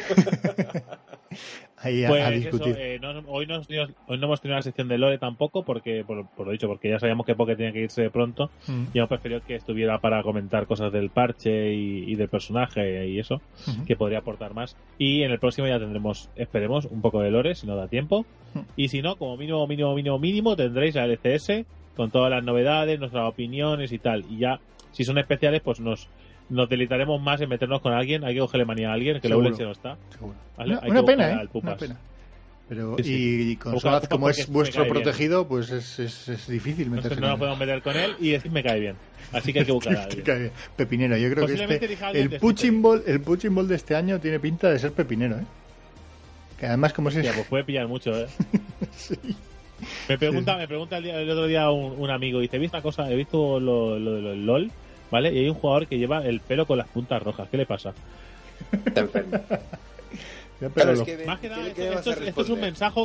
Ahí 1.83 2.05
a, 2.05 2.09
Pues 2.09 2.23
a 2.23 2.35
eso, 2.35 2.51
discutir. 2.51 2.77
eh, 2.79 2.99
no- 3.01 3.23
hoy, 3.29 3.47
no, 3.47 3.55
hemos 3.55 3.67
tenido- 3.67 3.89
hoy 4.07 4.19
no 4.19 4.27
hemos 4.27 4.41
tenido 4.43 4.57
la 4.57 4.63
sección 4.63 4.89
de 4.89 4.99
Lore 4.99 5.17
tampoco, 5.17 5.63
porque 5.65 6.05
por, 6.07 6.27
por 6.29 6.45
lo 6.47 6.53
dicho, 6.53 6.67
porque 6.69 6.91
ya 6.91 6.99
sabíamos 6.99 7.25
que 7.25 7.35
Poké 7.35 7.57
tenía 7.57 7.73
que 7.73 7.81
irse 7.81 8.11
pronto 8.11 8.51
Mm. 8.67 8.85
y 8.93 8.99
hemos 8.99 9.09
preferido 9.09 9.41
que 9.47 9.55
estuviera 9.55 9.99
para 9.99 10.23
comentar 10.23 10.67
cosas 10.67 10.93
del 10.93 11.09
parche 11.09 11.73
y, 11.73 12.05
y 12.11 12.17
del 12.17 12.29
personaje 12.29 13.07
y 13.09 13.19
eso, 13.19 13.41
que 13.87 13.97
podría 13.97 14.19
aportar 14.19 14.53
más. 14.53 14.77
Y 14.99 15.23
en 15.23 15.31
el 15.31 15.39
próximo 15.39 15.69
ya 15.69 15.79
tendremos, 15.79 16.29
esperemos, 16.37 16.85
un 16.85 17.01
poco 17.01 17.23
de 17.23 17.31
Lore, 17.31 17.55
si 17.55 17.67
no 17.67 17.77
da 17.77 17.89
tiempo. 17.89 18.27
Ujú. 18.55 18.65
Y 18.77 18.89
si 18.89 19.01
no, 19.01 19.17
como 19.17 19.39
mínimo, 19.39 19.67
mínimo, 19.67 19.95
mínimo, 19.95 20.19
mínimo, 20.19 20.57
tendréis 20.57 20.97
la 20.97 21.07
LCS 21.07 21.65
con 21.97 22.11
todas 22.11 22.31
las 22.31 22.45
novedades, 22.45 22.99
nuestras 23.01 23.27
opiniones 23.27 23.91
y 23.93 23.99
tal. 23.99 24.27
Y 24.29 24.39
ya, 24.41 24.61
si 24.93 25.05
son 25.05 25.17
especiales, 25.17 25.63
pues 25.63 25.81
nos, 25.81 26.09
nos 26.51 26.69
deleitaremos 26.69 27.21
más 27.23 27.41
en 27.41 27.49
meternos 27.49 27.81
con 27.81 27.93
alguien. 27.93 28.25
Hay 28.25 28.35
que 28.35 28.41
cogerle 28.41 28.65
manía 28.67 28.91
a 28.91 28.93
alguien, 28.95 29.21
que 29.21 29.29
luego 29.29 29.43
leche 29.43 29.63
no 29.65 29.73
está. 29.73 29.97
¿vale? 30.57 30.77
Una, 30.79 30.89
una 30.89 31.03
pena, 31.05 31.31
¿eh? 31.31 31.33
al. 31.35 31.51
Una 31.53 31.77
pena. 31.77 31.97
Pero, 32.69 32.97
Sí, 32.99 33.03
sí. 33.03 33.51
y 33.53 33.57
con 33.57 33.81
Solaz, 33.81 34.07
como 34.07 34.29
es 34.31 34.49
vuestro 34.49 34.83
cae 34.85 34.93
bien. 34.93 35.03
protegido, 35.03 35.49
pues 35.49 35.71
es, 35.71 35.99
es, 35.99 36.29
es 36.29 36.47
difícil 36.47 36.89
meterse 36.89 37.21
no 37.21 37.29
nos 37.31 37.39
podemos 37.39 37.59
meter 37.59 37.83
con 37.83 37.97
él 37.97 38.15
y 38.21 38.33
este 38.35 38.49
me 38.49 38.63
cae 38.63 38.79
bien. 38.79 38.95
Así 39.33 39.53
que 39.53 39.59
hay 39.61 39.65
que 39.65 39.73
buscar 39.73 39.97
a 39.97 40.03
alguien. 40.05 40.53
Pepinero, 40.77 41.17
yo 41.17 41.31
creo 41.33 41.47
que 41.49 41.55
este, 41.55 41.97
el 42.15 42.29
de 42.31 42.39
punching 42.39 42.81
ball, 42.81 43.03
el 43.09 43.21
punching 43.23 43.53
ball 43.57 43.67
de 43.67 43.75
este 43.75 43.97
año 43.97 44.21
tiene 44.21 44.39
pinta 44.39 44.71
de 44.71 44.79
ser 44.79 44.93
pepinero, 44.93 45.37
¿eh? 45.39 45.45
Que 46.61 46.67
además 46.67 46.93
como 46.93 47.11
se 47.11 47.19
Hostia, 47.21 47.33
pues 47.35 47.47
puede 47.49 47.65
pillar 47.65 47.89
mucho, 47.89 48.13
¿eh? 48.17 48.27
Me 50.09 50.19
pregunta, 50.19 50.57
me 50.59 50.69
pregunta 50.69 50.99
el, 50.99 51.05
día- 51.05 51.21
el 51.21 51.31
otro 51.31 51.47
día 51.47 51.71
un, 51.71 51.95
un 51.99 52.11
amigo, 52.11 52.39
dice, 52.41 52.57
he 52.57 52.59
visto 52.59 52.77
una 52.77 52.83
cosa, 52.83 53.11
he 53.11 53.17
visto 53.17 53.59
lo, 53.59 53.99
lo 53.99 54.13
de 54.13 54.21
lo 54.21 54.29
del 54.31 54.45
LOL, 54.47 54.71
¿vale? 55.11 55.33
Y 55.33 55.39
hay 55.39 55.49
un 55.49 55.55
jugador 55.55 55.87
que 55.87 55.99
lleva 55.99 56.25
el 56.27 56.41
pelo 56.41 56.67
con 56.67 56.79
las 56.79 56.89
puntas 56.89 57.23
rojas. 57.23 57.49
¿Qué 57.51 57.57
le 57.57 57.67
pasa? 57.67 57.93
Está 58.85 59.01
enfermo. 59.01 59.39
Ya, 60.61 60.69
pero 60.69 60.73
Claro, 60.75 60.93
es 60.93 60.99
lo- 60.99 61.05
que, 61.07 61.25
Más 61.27 61.41
que 61.41 61.49
¿qué 61.49 61.55
nada, 61.55 61.67
esto, 61.97 62.11
es, 62.13 62.21
esto 62.21 62.43
es 62.43 62.49
un 62.51 62.61
mensaje, 62.61 63.01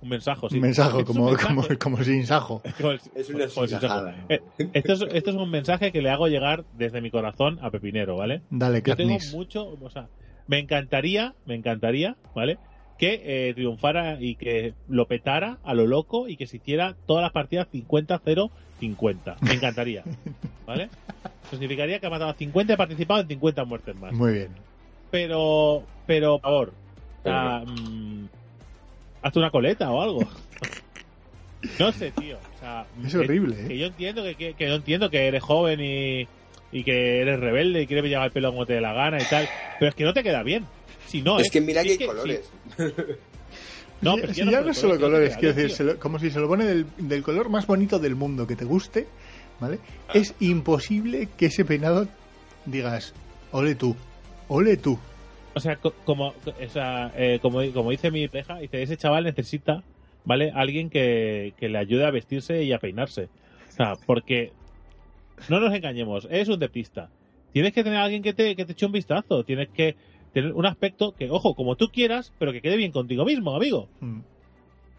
un 0.00 0.08
mensaje, 0.08 0.46
sí. 0.48 0.54
un 0.54 0.60
mensaje, 0.62 0.88
Esto 0.88 1.00
es 1.00 1.06
como, 1.06 1.28
un 1.28 1.36
como, 1.36 1.54
mensaje. 1.56 1.78
como 1.78 2.02
sin 2.04 2.26
sajo. 2.26 2.62
Como 2.78 2.90
el- 2.92 3.00
Es 3.14 3.28
una 3.28 3.46
como. 3.48 4.10
Eh, 4.30 4.40
Esto 4.72 4.92
es, 4.94 5.02
esto 5.12 5.30
es 5.30 5.36
un 5.36 5.50
mensaje 5.50 5.92
que 5.92 6.00
le 6.00 6.08
hago 6.10 6.28
llegar 6.28 6.64
desde 6.72 7.00
mi 7.02 7.10
corazón 7.10 7.58
a 7.62 7.70
Pepinero, 7.70 8.16
¿vale? 8.16 8.40
Dale, 8.48 8.82
Yo 8.84 8.96
tengo 8.96 9.18
mucho, 9.32 9.76
o 9.80 9.90
sea, 9.90 10.08
me 10.46 10.58
encantaría, 10.60 11.34
me 11.44 11.54
encantaría, 11.56 12.16
¿vale? 12.34 12.56
Que 12.98 13.22
eh, 13.24 13.54
triunfara 13.54 14.18
y 14.20 14.34
que 14.34 14.74
lo 14.88 15.06
petara 15.06 15.58
a 15.62 15.72
lo 15.74 15.86
loco 15.86 16.26
y 16.28 16.36
que 16.36 16.46
se 16.48 16.56
hiciera 16.56 16.96
todas 17.06 17.22
las 17.22 17.32
partidas 17.32 17.68
50-0-50. 17.72 19.36
Me 19.42 19.54
encantaría, 19.54 20.02
¿vale? 20.66 20.88
Eso 21.44 21.52
significaría 21.52 22.00
que 22.00 22.06
ha 22.06 22.10
matado 22.10 22.30
a 22.30 22.34
50 22.34 22.72
y 22.72 22.74
ha 22.74 22.76
participado 22.76 23.20
en 23.20 23.28
50 23.28 23.64
muertes 23.64 23.94
más. 23.96 24.12
Muy 24.12 24.32
bien. 24.32 24.48
Pero, 25.10 25.84
pero, 26.06 26.38
por 26.38 26.42
favor, 26.42 27.66
mm, 27.66 28.24
hazte 29.22 29.38
una 29.38 29.50
coleta 29.50 29.90
o 29.90 30.02
algo. 30.02 30.20
No 31.78 31.92
sé, 31.92 32.10
tío. 32.12 32.36
O 32.36 32.60
sea, 32.60 32.86
Es 33.04 33.14
horrible, 33.14 33.56
que 33.66 33.74
¿eh? 33.74 33.78
yo 33.78 33.86
entiendo 33.86 34.22
que, 34.22 34.34
que, 34.34 34.54
que 34.54 34.68
yo 34.68 34.74
entiendo 34.74 35.10
que 35.10 35.26
eres 35.26 35.42
joven 35.42 35.80
y, 35.80 36.28
y 36.72 36.84
que 36.84 37.20
eres 37.20 37.40
rebelde 37.40 37.82
y 37.82 37.86
quieres 37.86 38.04
llevar 38.04 38.26
el 38.26 38.32
pelo 38.32 38.50
como 38.50 38.66
te 38.66 38.74
dé 38.74 38.80
la 38.80 38.92
gana 38.92 39.18
y 39.20 39.24
tal, 39.24 39.48
pero 39.78 39.88
es 39.88 39.94
que 39.94 40.04
no 40.04 40.12
te 40.12 40.22
queda 40.22 40.42
bien. 40.42 40.64
No, 41.22 41.38
Es 41.38 41.46
¿eh? 41.46 41.50
que 41.52 41.60
mira 41.60 41.82
que 41.82 41.90
hay 41.92 41.98
colores. 41.98 42.50
No, 44.00 44.14
pero 44.14 44.32
si 44.32 44.38
ya 44.40 44.44
no 44.44 44.52
ya 44.52 44.60
no 44.60 44.70
es 44.70 44.78
solo 44.78 45.00
colores, 45.00 45.36
quiero 45.36 45.54
decir, 45.54 45.66
bien, 45.66 45.76
se 45.76 45.82
lo- 45.84 45.98
como 45.98 46.20
si 46.20 46.30
se 46.30 46.38
lo 46.38 46.46
pone 46.46 46.64
del, 46.64 46.86
del 46.98 47.22
color 47.24 47.48
más 47.48 47.66
bonito 47.66 47.98
del 47.98 48.14
mundo 48.14 48.46
que 48.46 48.54
te 48.54 48.64
guste, 48.64 49.08
¿vale? 49.58 49.80
Es 50.14 50.36
imposible 50.38 51.28
que 51.36 51.46
ese 51.46 51.64
peinado 51.64 52.06
digas, 52.64 53.12
ole 53.50 53.74
tú, 53.74 53.96
ole 54.46 54.76
tú. 54.76 55.00
O 55.54 55.58
sea, 55.58 55.74
co- 55.76 55.94
como, 56.04 56.28
o 56.28 56.68
sea, 56.72 57.12
eh, 57.16 57.40
como, 57.42 57.60
como 57.72 57.90
dice 57.90 58.12
mi 58.12 58.28
pareja, 58.28 58.58
dice, 58.58 58.82
ese 58.84 58.96
chaval 58.96 59.24
necesita, 59.24 59.82
¿vale? 60.24 60.52
Alguien 60.54 60.90
que, 60.90 61.54
que 61.58 61.68
le 61.68 61.78
ayude 61.78 62.04
a 62.06 62.12
vestirse 62.12 62.62
y 62.62 62.72
a 62.72 62.78
peinarse. 62.78 63.24
O 63.68 63.72
sea, 63.72 63.94
porque 64.06 64.52
no 65.48 65.58
nos 65.58 65.74
engañemos, 65.74 66.28
es 66.30 66.48
un 66.48 66.60
depista. 66.60 67.10
Tienes 67.52 67.72
que 67.72 67.82
tener 67.82 67.98
a 67.98 68.04
alguien 68.04 68.22
que 68.22 68.32
te, 68.32 68.54
que 68.54 68.64
te 68.64 68.72
eche 68.72 68.86
un 68.86 68.92
vistazo. 68.92 69.42
Tienes 69.42 69.70
que 69.70 69.96
tener 70.32 70.52
un 70.52 70.66
aspecto 70.66 71.12
que, 71.12 71.30
ojo, 71.30 71.54
como 71.54 71.76
tú 71.76 71.88
quieras, 71.88 72.32
pero 72.38 72.52
que 72.52 72.60
quede 72.62 72.76
bien 72.76 72.92
contigo 72.92 73.24
mismo, 73.24 73.54
amigo. 73.56 73.88
Mm. 74.00 74.20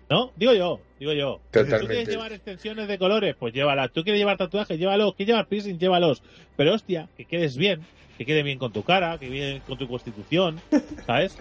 ¿No? 0.09 0.31
Digo 0.35 0.53
yo, 0.53 0.79
digo 0.99 1.13
yo. 1.13 1.39
¿Tú 1.51 1.85
quieres 1.87 2.07
llevar 2.15 2.33
extensiones 2.33 2.87
de 2.87 2.97
colores? 2.97 3.35
Pues 3.39 3.53
llévalas. 3.53 3.91
¿Tú 3.93 4.01
quieres 4.03 4.19
llevar 4.19 4.37
tatuajes? 4.37 4.79
Llévalos. 4.79 5.13
¿Quieres 5.13 5.27
llevar 5.33 5.45
piercing? 5.47 5.77
Llévalos. 5.77 6.23
Pero 6.57 6.73
hostia, 6.73 7.09
que 7.15 7.25
quedes 7.25 7.57
bien, 7.57 7.81
que 8.17 8.25
quede 8.25 8.41
bien 8.41 8.57
con 8.57 8.71
tu 8.73 8.81
cara, 8.83 9.19
que 9.19 9.29
bien 9.29 9.61
con 9.67 9.77
tu 9.77 9.87
constitución, 9.87 10.59
¿sabes? 11.05 11.37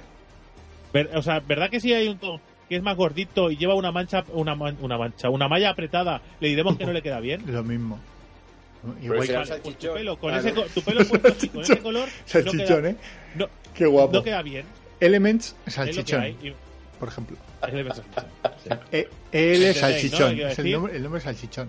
Ver- 0.92 1.10
o 1.16 1.22
sea, 1.22 1.40
¿verdad 1.40 1.70
que 1.70 1.80
si 1.80 1.94
hay 1.94 2.08
un 2.08 2.18
que 2.68 2.76
es 2.76 2.82
más 2.82 2.96
gordito 2.98 3.50
y 3.50 3.56
lleva 3.56 3.74
una 3.74 3.90
mancha, 3.90 4.24
una, 4.34 4.54
man- 4.54 4.76
una 4.82 4.98
mancha, 4.98 5.30
una 5.30 5.48
malla 5.48 5.70
apretada, 5.70 6.20
le 6.38 6.48
diremos 6.48 6.76
que 6.76 6.84
no 6.84 6.92
le 6.92 7.00
queda 7.00 7.20
bien? 7.20 7.42
Lo 7.50 7.64
mismo. 7.64 7.98
Igual 9.02 9.28
tu 9.62 9.92
pelo, 9.94 10.18
con 10.18 10.30
Claro. 10.32 10.46
ese, 10.48 10.54
co- 10.54 10.66
tu 10.74 10.82
pelo 10.82 11.04
puesto 11.06 11.28
así, 11.28 11.48
con 11.48 11.62
ese 11.62 11.78
color, 11.78 12.08
no 12.08 12.12
salchichón, 12.26 12.66
queda, 12.82 12.90
¿eh? 12.90 12.96
no, 13.34 13.48
Qué 13.74 13.86
guapo. 13.86 14.12
no 14.12 14.22
queda 14.22 14.42
bien. 14.42 14.64
Elements, 15.00 15.56
salchichón. 15.66 16.24
Y- 16.42 16.54
por 16.98 17.08
ejemplo. 17.08 17.36
salchichón. 19.74 20.40
Es 20.40 20.58
el, 20.58 20.72
nombre, 20.72 20.96
el 20.96 21.02
nombre 21.02 21.18
es 21.18 21.24
salchichón. 21.24 21.68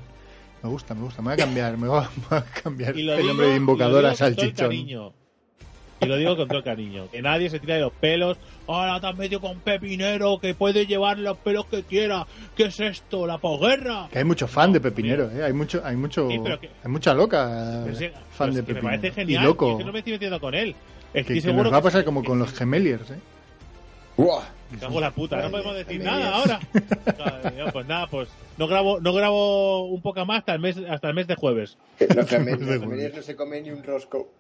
Me 0.63 0.69
gusta, 0.69 0.93
me 0.93 1.01
gusta. 1.03 1.21
Me 1.21 1.27
voy 1.27 1.33
a 1.33 1.37
cambiar, 1.37 1.77
me 1.77 1.87
voy 1.87 2.03
a, 2.31 2.43
cambiar 2.63 2.91
el 2.91 2.97
digo- 2.97 3.23
nombre 3.23 3.47
de 3.47 3.55
invocador 3.55 4.05
a 4.05 4.13
todo 4.13 4.27
el 4.27 4.35
salchichón. 4.35 4.67
cariño. 4.67 5.13
Y 6.01 6.05
lo 6.05 6.15
digo 6.15 6.37
con 6.37 6.47
todo 6.47 6.59
el 6.59 6.63
cariño. 6.63 7.07
Que 7.11 7.21
nadie 7.21 7.49
se 7.49 7.59
tira 7.59 7.75
de 7.75 7.81
los 7.81 7.91
pelos. 7.91 8.37
Ahora 8.67 8.99
te 9.01 9.07
has 9.07 9.17
metido 9.17 9.41
con 9.41 9.59
Pepinero 9.59 10.39
que 10.39 10.53
puede 10.53 10.85
llevar 10.85 11.17
los 11.19 11.37
pelos 11.37 11.65
que 11.65 11.83
quiera. 11.83 12.25
¿Qué 12.55 12.63
es 12.65 12.79
esto? 12.79 13.27
¿La 13.27 13.37
posguerra? 13.37 14.07
Que 14.11 14.19
hay 14.19 14.23
mucho 14.23 14.47
fan 14.47 14.71
de 14.71 14.79
Pepinero, 14.79 15.29
¿eh? 15.31 15.43
Hay 15.43 15.51
mucho, 15.53 15.81
hay 15.83 15.95
mucho, 15.97 16.29
Sí, 16.29 16.39
pero 16.41 16.59
que- 16.59 16.69
hay 16.83 16.91
mucha 16.91 17.13
loca 17.13 17.81
Pero 17.83 17.95
sí, 17.97 18.05
fan 18.07 18.13
pero 18.37 18.53
de 18.53 18.59
es 18.59 18.65
que 18.65 18.73
me 18.73 18.79
Pepinero. 18.79 19.01
parece 19.01 19.11
genial. 19.11 19.43
Y 19.43 19.45
loco. 19.45 19.67
y 19.67 19.71
es 19.71 19.77
que 19.79 19.83
no 19.85 19.91
me 19.91 19.99
estoy 19.99 20.13
metiendo 20.13 20.39
con 20.39 20.53
él. 20.55 20.75
que, 21.11 21.19
Estoy 21.21 21.35
que 21.35 21.41
seguro 21.41 21.63
nos 21.63 21.73
va 21.73 21.77
a 21.77 21.81
que- 21.81 21.83
pasar 21.85 22.05
como 22.05 22.21
que- 22.21 22.27
con 22.27 22.39
los 22.39 22.53
gemeliers, 22.53 23.09
¿eh? 23.11 23.15
¡Buah! 24.15 24.43
Cago 24.79 25.01
la 25.01 25.11
puta, 25.11 25.41
no 25.41 25.49
podemos 25.51 25.75
decir 25.75 26.03
nada 26.03 26.35
ahora. 26.35 26.59
Pues 27.73 27.87
nada, 27.87 28.07
pues 28.07 28.29
no 28.57 28.67
grabo, 28.67 28.99
no 28.99 29.13
grabo 29.13 29.85
un 29.85 30.01
poco 30.01 30.25
más 30.25 30.39
hasta 30.39 30.53
el 30.53 30.59
mes, 30.59 30.77
hasta 30.89 31.09
el 31.09 31.13
mes 31.13 31.27
de 31.27 31.35
jueves. 31.35 31.77
Los 31.99 32.31
no 33.15 33.21
se 33.21 33.35
comen 33.35 33.63
ni 33.63 33.71
un 33.71 33.83
rosco. 33.83 34.31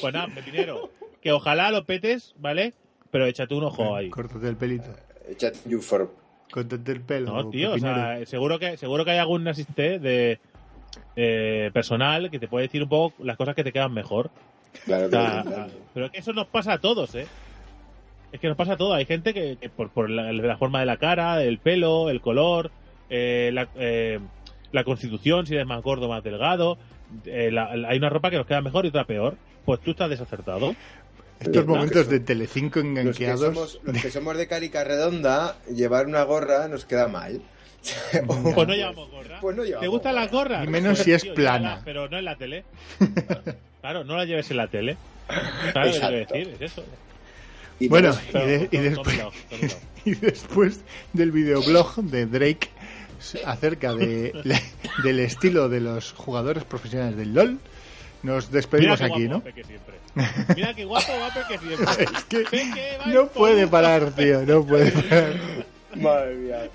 Pues 0.00 0.12
nada, 0.12 0.28
Pepinero, 0.34 0.90
que 1.20 1.32
ojalá 1.32 1.70
lo 1.70 1.84
petes, 1.84 2.34
¿vale? 2.38 2.74
Pero 3.10 3.26
échate 3.26 3.54
un 3.54 3.64
ojo 3.64 3.94
ahí. 3.96 4.10
Córtate 4.10 4.48
el 4.48 4.56
pelito. 4.56 4.90
Échate 5.28 5.58
un 5.66 5.74
uniforme. 5.74 6.08
Córtate 6.50 6.92
el 6.92 7.00
pelo. 7.00 7.32
No, 7.32 7.50
tío, 7.50 7.72
o 7.72 7.78
sea, 7.78 8.24
seguro 8.26 8.58
que, 8.58 8.76
seguro 8.76 9.04
que 9.04 9.12
hay 9.12 9.18
algún 9.18 9.46
asistente 9.48 9.98
de 9.98 10.38
eh, 11.16 11.70
personal 11.72 12.30
que 12.30 12.38
te 12.38 12.48
puede 12.48 12.66
decir 12.66 12.82
un 12.82 12.88
poco 12.88 13.22
las 13.24 13.36
cosas 13.36 13.54
que 13.54 13.64
te 13.64 13.72
quedan 13.72 13.92
mejor. 13.92 14.30
Claro 14.84 15.06
O 15.06 15.10
que 15.10 15.16
sea, 15.16 15.44
sí. 15.44 15.74
pero 15.92 16.06
es 16.06 16.12
que 16.12 16.18
eso 16.18 16.32
nos 16.32 16.46
pasa 16.46 16.74
a 16.74 16.78
todos, 16.78 17.14
¿eh? 17.14 17.26
Es 18.32 18.40
que 18.40 18.48
nos 18.48 18.56
pasa 18.56 18.72
a 18.72 18.76
todos. 18.76 18.96
Hay 18.96 19.04
gente 19.04 19.34
que, 19.34 19.56
que 19.60 19.68
por, 19.68 19.90
por 19.90 20.08
la, 20.10 20.32
la 20.32 20.56
forma 20.56 20.80
de 20.80 20.86
la 20.86 20.96
cara, 20.96 21.42
el 21.42 21.58
pelo, 21.58 22.08
el 22.10 22.20
color, 22.20 22.70
eh, 23.10 23.50
la, 23.52 23.68
eh, 23.76 24.18
la 24.72 24.84
constitución, 24.84 25.46
si 25.46 25.54
eres 25.54 25.66
más 25.66 25.82
gordo 25.82 26.06
o 26.06 26.08
más 26.08 26.24
delgado, 26.24 26.78
eh, 27.26 27.50
la- 27.52 27.76
la- 27.76 27.88
hay 27.90 27.98
una 27.98 28.08
ropa 28.08 28.30
que 28.30 28.36
nos 28.38 28.46
queda 28.46 28.62
mejor 28.62 28.86
y 28.86 28.88
otra 28.88 29.04
peor. 29.04 29.36
Pues 29.66 29.80
tú 29.80 29.90
estás 29.92 30.08
desacertado. 30.10 30.74
Estos 31.40 31.66
No, 31.66 31.74
momentos 31.74 32.08
de 32.08 32.20
Telecinco 32.20 32.78
Los 32.80 32.84
que, 32.94 33.00
enganqueados. 33.00 33.40
somos, 33.40 33.80
los 33.82 34.00
que 34.02 34.10
somos 34.10 34.36
de 34.36 34.46
carica 34.46 34.82
redonda, 34.84 35.56
llevar 35.74 36.06
una 36.06 36.22
gorra 36.22 36.68
nos 36.68 36.84
queda 36.84 37.08
mal. 37.08 37.42
Pues 38.54 38.68
no 38.68 38.74
llevamos 38.74 39.10
gorra. 39.10 39.38
Pues 39.40 39.56
no 39.56 39.64
¿Te 39.64 39.88
gustan 39.88 40.14
las 40.14 40.30
gorras? 40.30 40.64
Y 40.64 40.68
menos 40.68 40.92
Pues, 40.98 41.04
si 41.04 41.12
es 41.12 41.22
tío, 41.22 41.34
plana. 41.34 41.58
llévala, 41.58 41.82
pero 41.84 42.08
no 42.08 42.16
en 42.18 42.24
la 42.24 42.36
tele. 42.36 42.64
Claro, 43.82 44.04
no 44.04 44.16
la 44.16 44.24
lleves 44.24 44.48
en 44.52 44.56
la 44.58 44.68
tele. 44.68 44.96
¿Sabes 45.72 46.00
lo 46.00 46.08
que 46.08 46.14
decir? 46.16 46.48
Es 46.60 46.60
eso. 46.72 46.84
Y 47.80 47.88
Bueno, 47.88 48.16
y, 48.30 48.32
de- 48.38 48.68
y 48.70 48.76
después, 48.78 49.20
y 50.04 50.14
después 50.14 50.80
del 51.12 51.32
videoblog 51.32 51.96
de 52.02 52.26
Drake 52.26 52.68
acerca 53.44 53.94
de, 53.94 54.32
del 55.04 55.20
estilo 55.20 55.68
de 55.68 55.80
los 55.80 56.12
jugadores 56.12 56.64
profesionales 56.64 57.16
del 57.16 57.34
LOL, 57.34 57.58
nos 58.22 58.46
Mira 58.50 58.56
despedimos 58.58 58.98
qué 59.00 59.04
aquí, 59.06 59.26
guapo 59.26 59.34
¿no? 59.34 59.40
Peque 59.44 59.64
siempre. 59.64 59.94
Mira 60.54 60.74
qué 60.74 60.84
guapo 60.84 61.12
va 61.20 61.34
Peque 61.34 61.58
siempre. 61.58 62.04
Es 62.18 62.24
que 62.24 62.38
Peque 62.40 62.98
no 63.06 63.26
puede 63.28 63.66
parar, 63.66 64.12
tío, 64.12 64.42
no 64.46 64.64
puede 64.64 64.92
parar. 64.92 65.34
Madre 65.96 66.34
mía. 66.36 66.68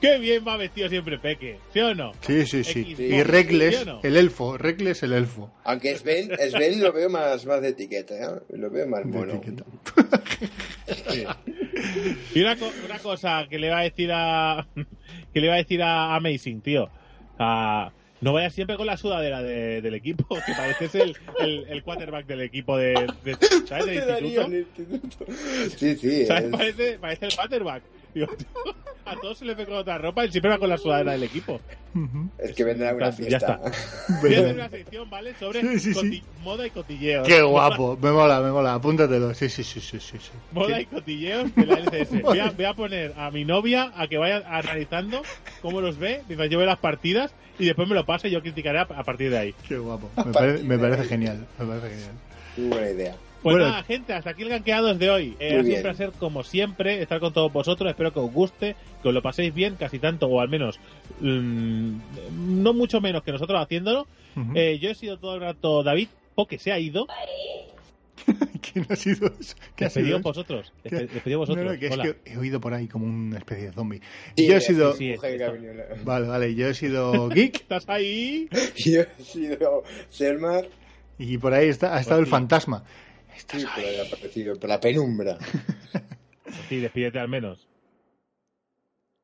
Qué 0.00 0.18
bien 0.18 0.44
va 0.46 0.56
vestido 0.56 0.88
siempre 0.88 1.18
Peque, 1.18 1.58
¿sí 1.72 1.80
o 1.80 1.94
no? 1.94 2.12
Sí, 2.22 2.46
sí, 2.46 2.64
sí. 2.64 2.80
Y 2.88 2.96
¿sí 2.96 3.22
Reckless, 3.22 3.82
o 3.82 3.84
no? 3.84 4.00
el 4.02 4.16
elfo, 4.16 4.56
Reckless 4.56 5.02
el 5.02 5.12
elfo. 5.12 5.52
Aunque 5.64 5.96
Sven, 5.96 6.30
Sven 6.50 6.80
lo 6.82 6.92
veo 6.92 7.10
más, 7.10 7.44
más 7.46 7.60
de 7.60 7.68
etiqueta, 7.68 8.14
¿eh? 8.14 8.40
Lo 8.56 8.70
veo 8.70 8.86
más 8.86 9.00
de 9.04 9.06
mono. 9.10 9.34
etiqueta. 9.34 9.64
Y 12.34 12.40
una, 12.40 12.56
co- 12.56 12.72
una 12.84 12.98
cosa 12.98 13.46
que 13.48 13.58
le 13.58 13.70
va 13.70 13.80
a 13.80 13.82
decir 13.82 14.10
a 14.12 14.66
que 15.34 15.40
le 15.40 15.48
va 15.48 15.54
a 15.54 15.58
decir 15.58 15.82
a 15.82 16.14
Amazing, 16.14 16.60
tío. 16.60 16.88
A- 17.38 17.92
no 18.22 18.34
vayas 18.34 18.52
siempre 18.54 18.76
con 18.76 18.86
la 18.86 18.98
sudadera 18.98 19.42
de- 19.42 19.80
del 19.80 19.94
equipo, 19.94 20.26
que 20.46 20.52
pareces 20.54 20.94
el, 20.94 21.16
el, 21.40 21.66
el 21.68 21.82
quarterback 21.82 22.26
del 22.26 22.42
equipo 22.42 22.76
de, 22.76 22.92
de- 23.24 23.36
¿sabes? 23.66 23.86
del 23.86 24.24
instituto. 24.24 24.46
en 24.46 24.52
el 24.52 24.60
instituto. 24.60 25.26
Sí, 25.76 25.96
sí. 25.96 26.26
¿Sabes? 26.26 26.44
es- 26.44 26.50
Parece, 26.50 26.98
parece 26.98 27.26
el 27.26 27.34
quarterback. 27.34 27.82
Tío, 28.12 28.26
a 29.04 29.16
todos 29.16 29.38
se 29.38 29.44
les 29.44 29.56
ve 29.56 29.66
con 29.66 29.74
otra 29.76 29.98
ropa 29.98 30.24
y 30.24 30.30
siempre 30.30 30.50
va 30.50 30.58
con 30.58 30.68
la 30.68 30.78
sudadera 30.78 31.12
del 31.12 31.22
equipo. 31.24 31.60
Es 32.38 32.52
que 32.52 32.64
vendrá 32.64 32.94
una 32.94 33.10
Ya 33.10 33.12
fiesta. 33.16 33.60
Voy 34.22 34.34
a 34.34 34.38
hacer 34.40 34.54
una 34.54 34.68
sección, 34.68 35.10
¿vale? 35.10 35.34
Sobre 35.38 35.60
Sí, 35.60 35.78
sí, 35.80 35.94
sí. 35.94 36.00
coti- 36.00 36.22
moda 36.42 36.66
y 36.66 36.70
cotilleos. 36.70 37.26
Qué 37.26 37.42
guapo, 37.42 37.98
me 38.00 38.10
mola, 38.12 38.40
me 38.40 38.50
mola, 38.50 38.74
apúntatelo. 38.74 39.34
Sí, 39.34 39.48
sí, 39.48 39.64
sí, 39.64 39.80
sí, 39.80 39.98
sí. 40.00 40.18
sí. 40.18 40.30
Moda 40.52 40.80
y 40.80 40.86
cotilleos 40.86 41.54
de 41.54 41.66
la 41.66 41.78
LCS. 41.78 42.22
Voy 42.22 42.38
a, 42.38 42.50
voy 42.50 42.64
a 42.64 42.74
poner 42.74 43.14
a 43.16 43.30
mi 43.30 43.44
novia 43.44 43.92
a 43.96 44.06
que 44.06 44.18
vaya 44.18 44.44
analizando 44.46 45.22
cómo 45.62 45.80
los 45.80 45.98
ve, 45.98 46.22
mientras 46.28 46.48
yo 46.50 46.58
veo 46.58 46.66
las 46.66 46.78
partidas 46.78 47.32
y 47.58 47.66
después 47.66 47.88
me 47.88 47.94
lo 47.94 48.06
pase 48.06 48.28
y 48.28 48.30
yo 48.30 48.40
criticaré 48.42 48.78
a, 48.78 48.86
partir 48.86 49.30
de 49.30 49.38
ahí. 49.38 49.54
Qué 49.66 49.76
guapo. 49.76 50.08
Me 50.24 50.32
parece, 50.32 50.64
me 50.64 50.78
parece 50.78 51.04
genial, 51.04 51.46
me 51.58 51.66
parece 51.66 51.88
genial. 51.90 52.12
Muy 52.56 52.68
buena 52.68 52.90
idea. 52.90 53.16
Pues 53.42 53.56
Bueno. 53.56 53.70
nada, 53.70 53.82
gente, 53.84 54.12
hasta 54.12 54.30
aquí 54.30 54.42
el 54.42 54.50
ganqueados 54.50 54.98
de 54.98 55.10
hoy. 55.10 55.36
Eh, 55.40 55.56
ha 55.58 55.62
sido 55.62 55.76
un 55.76 55.82
placer, 55.82 56.12
como 56.18 56.42
siempre, 56.44 57.00
estar 57.02 57.20
con 57.20 57.32
todos 57.32 57.50
vosotros. 57.52 57.88
Espero 57.90 58.12
que 58.12 58.18
os 58.20 58.30
guste, 58.32 58.76
que 59.02 59.08
os 59.08 59.14
lo 59.14 59.22
paséis 59.22 59.54
bien, 59.54 59.76
casi 59.76 59.98
tanto, 59.98 60.26
o 60.26 60.40
al 60.40 60.48
menos 60.50 60.78
mm, 61.20 61.96
no 62.62 62.74
mucho 62.74 63.00
menos 63.00 63.22
que 63.22 63.32
nosotros 63.32 63.58
haciéndolo. 63.62 64.06
Eh, 64.54 64.78
yo 64.80 64.90
he 64.90 64.94
sido 64.94 65.18
todo 65.18 65.34
el 65.36 65.40
rato 65.40 65.82
David, 65.82 66.08
porque 66.34 66.58
se 66.58 66.70
ha 66.72 66.78
ido. 66.78 67.06
¿Quién 68.60 68.86
ha 68.90 68.96
sido 68.96 69.26
eso? 69.40 69.56
¿Qué 69.74 69.86
ha 69.86 69.90
sido 69.90 70.04
Despedido 70.04 70.20
vosotros. 70.20 70.72
Despedido 70.84 71.38
vosotros. 71.38 71.64
No, 71.64 71.72
no, 71.72 71.78
que 71.78 71.86
es 71.86 71.96
que 71.96 72.16
he 72.26 72.36
oído 72.36 72.60
por 72.60 72.74
ahí 72.74 72.86
como 72.86 73.06
una 73.06 73.38
especie 73.38 73.66
de 73.66 73.72
zombie. 73.72 74.00
Sí, 74.36 74.46
yo 74.46 74.56
he 74.56 74.60
sido... 74.60 74.92
sí, 74.94 75.14
Vale, 76.04 76.26
vale, 76.28 76.54
yo 76.54 76.68
he 76.68 76.74
sido 76.74 77.28
Geek 77.30 77.54
¿Estás 77.62 77.88
ahí? 77.88 78.48
Yo 78.76 79.00
he 79.00 79.22
sido 79.24 79.82
Selmar. 80.10 80.68
y 81.18 81.38
por 81.38 81.54
ahí 81.54 81.68
está, 81.68 81.96
ha 81.96 82.00
estado 82.00 82.18
el 82.20 82.24
Hostia. 82.24 82.38
fantasma. 82.38 82.84
Sí, 83.48 83.64
pero 83.76 84.02
ha 84.02 84.06
aparecido 84.06 84.56
por 84.58 84.68
la 84.68 84.80
penumbra. 84.80 85.38
Sí, 86.68 86.78
despídete 86.80 87.18
al 87.20 87.28
menos. 87.28 87.68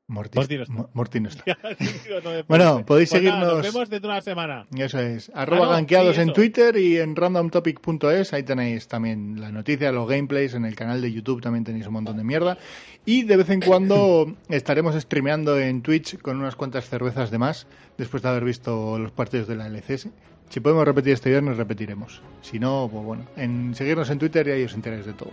Morty, 0.09 0.38
Morty 0.38 0.56
no 0.56 0.62
está. 0.62 0.88
Morty 0.93 1.20
no 1.20 1.28
Bueno, 2.48 2.86
podéis 2.86 3.10
Pues 3.10 3.22
nada, 3.24 3.40
seguirnos- 3.40 3.55
nos 3.55 3.62
vemos 3.74 3.90
dentro 3.90 4.09
de 4.09 4.14
una 4.14 4.22
semana. 4.22 4.66
Eso 4.76 5.01
es. 5.01 5.32
Arroba 5.34 5.66
no, 5.66 5.70
ganqueados 5.72 6.14
sí, 6.14 6.22
en. 6.22 6.32
Twitter 6.32 6.76
y 6.76 6.98
en 6.98 7.16
randomtopic.es. 7.16 8.32
Ahí 8.32 8.44
tenéis 8.44 8.86
también 8.86 9.40
las 9.40 9.52
noticias, 9.52 9.93
los 9.93 10.09
gameplays. 10.09 10.55
En 10.55 10.64
el 10.64 10.76
canal 10.76 11.02
de 11.02 11.12
YouTube 11.12 11.43
también 11.43 11.64
tenéis 11.64 11.88
un 11.88 11.94
montón 11.94 12.16
de 12.16 12.22
mierda. 12.24 12.56
Y 13.05 13.24
de 13.24 13.36
vez 13.36 13.51
en 13.51 13.60
cuando 13.60 14.32
estaremos 14.48 14.94
streameando 14.94 15.59
en 15.59 15.82
Twitch 15.82 16.18
con 16.18 16.38
unas 16.38 16.55
cuantas 16.55 16.88
cervezas 16.88 17.32
de 17.32 17.38
más 17.38 17.66
después 17.98 18.22
de 18.22 18.28
haber 18.28 18.44
visto 18.44 19.01
los 19.01 19.10
partidos 19.10 19.48
de 19.48 19.56
la 19.56 19.66
LCS. 19.66 20.09
Si 20.48 20.60
podemos 20.60 20.85
repetir 20.85 21.12
este 21.12 21.31
viernes, 21.31 21.56
repetiremos. 21.56 22.23
Si 22.43 22.59
no, 22.59 22.89
pues 22.90 23.05
bueno, 23.05 23.24
en 23.36 23.74
seguirnos 23.74 24.09
en 24.10 24.18
Twitter 24.18 24.47
y 24.48 24.51
ahí 24.52 24.64
os 24.64 24.74
enteráis 24.74 25.06
de 25.06 25.12
todo. 25.12 25.32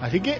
Así 0.00 0.20
que, 0.20 0.38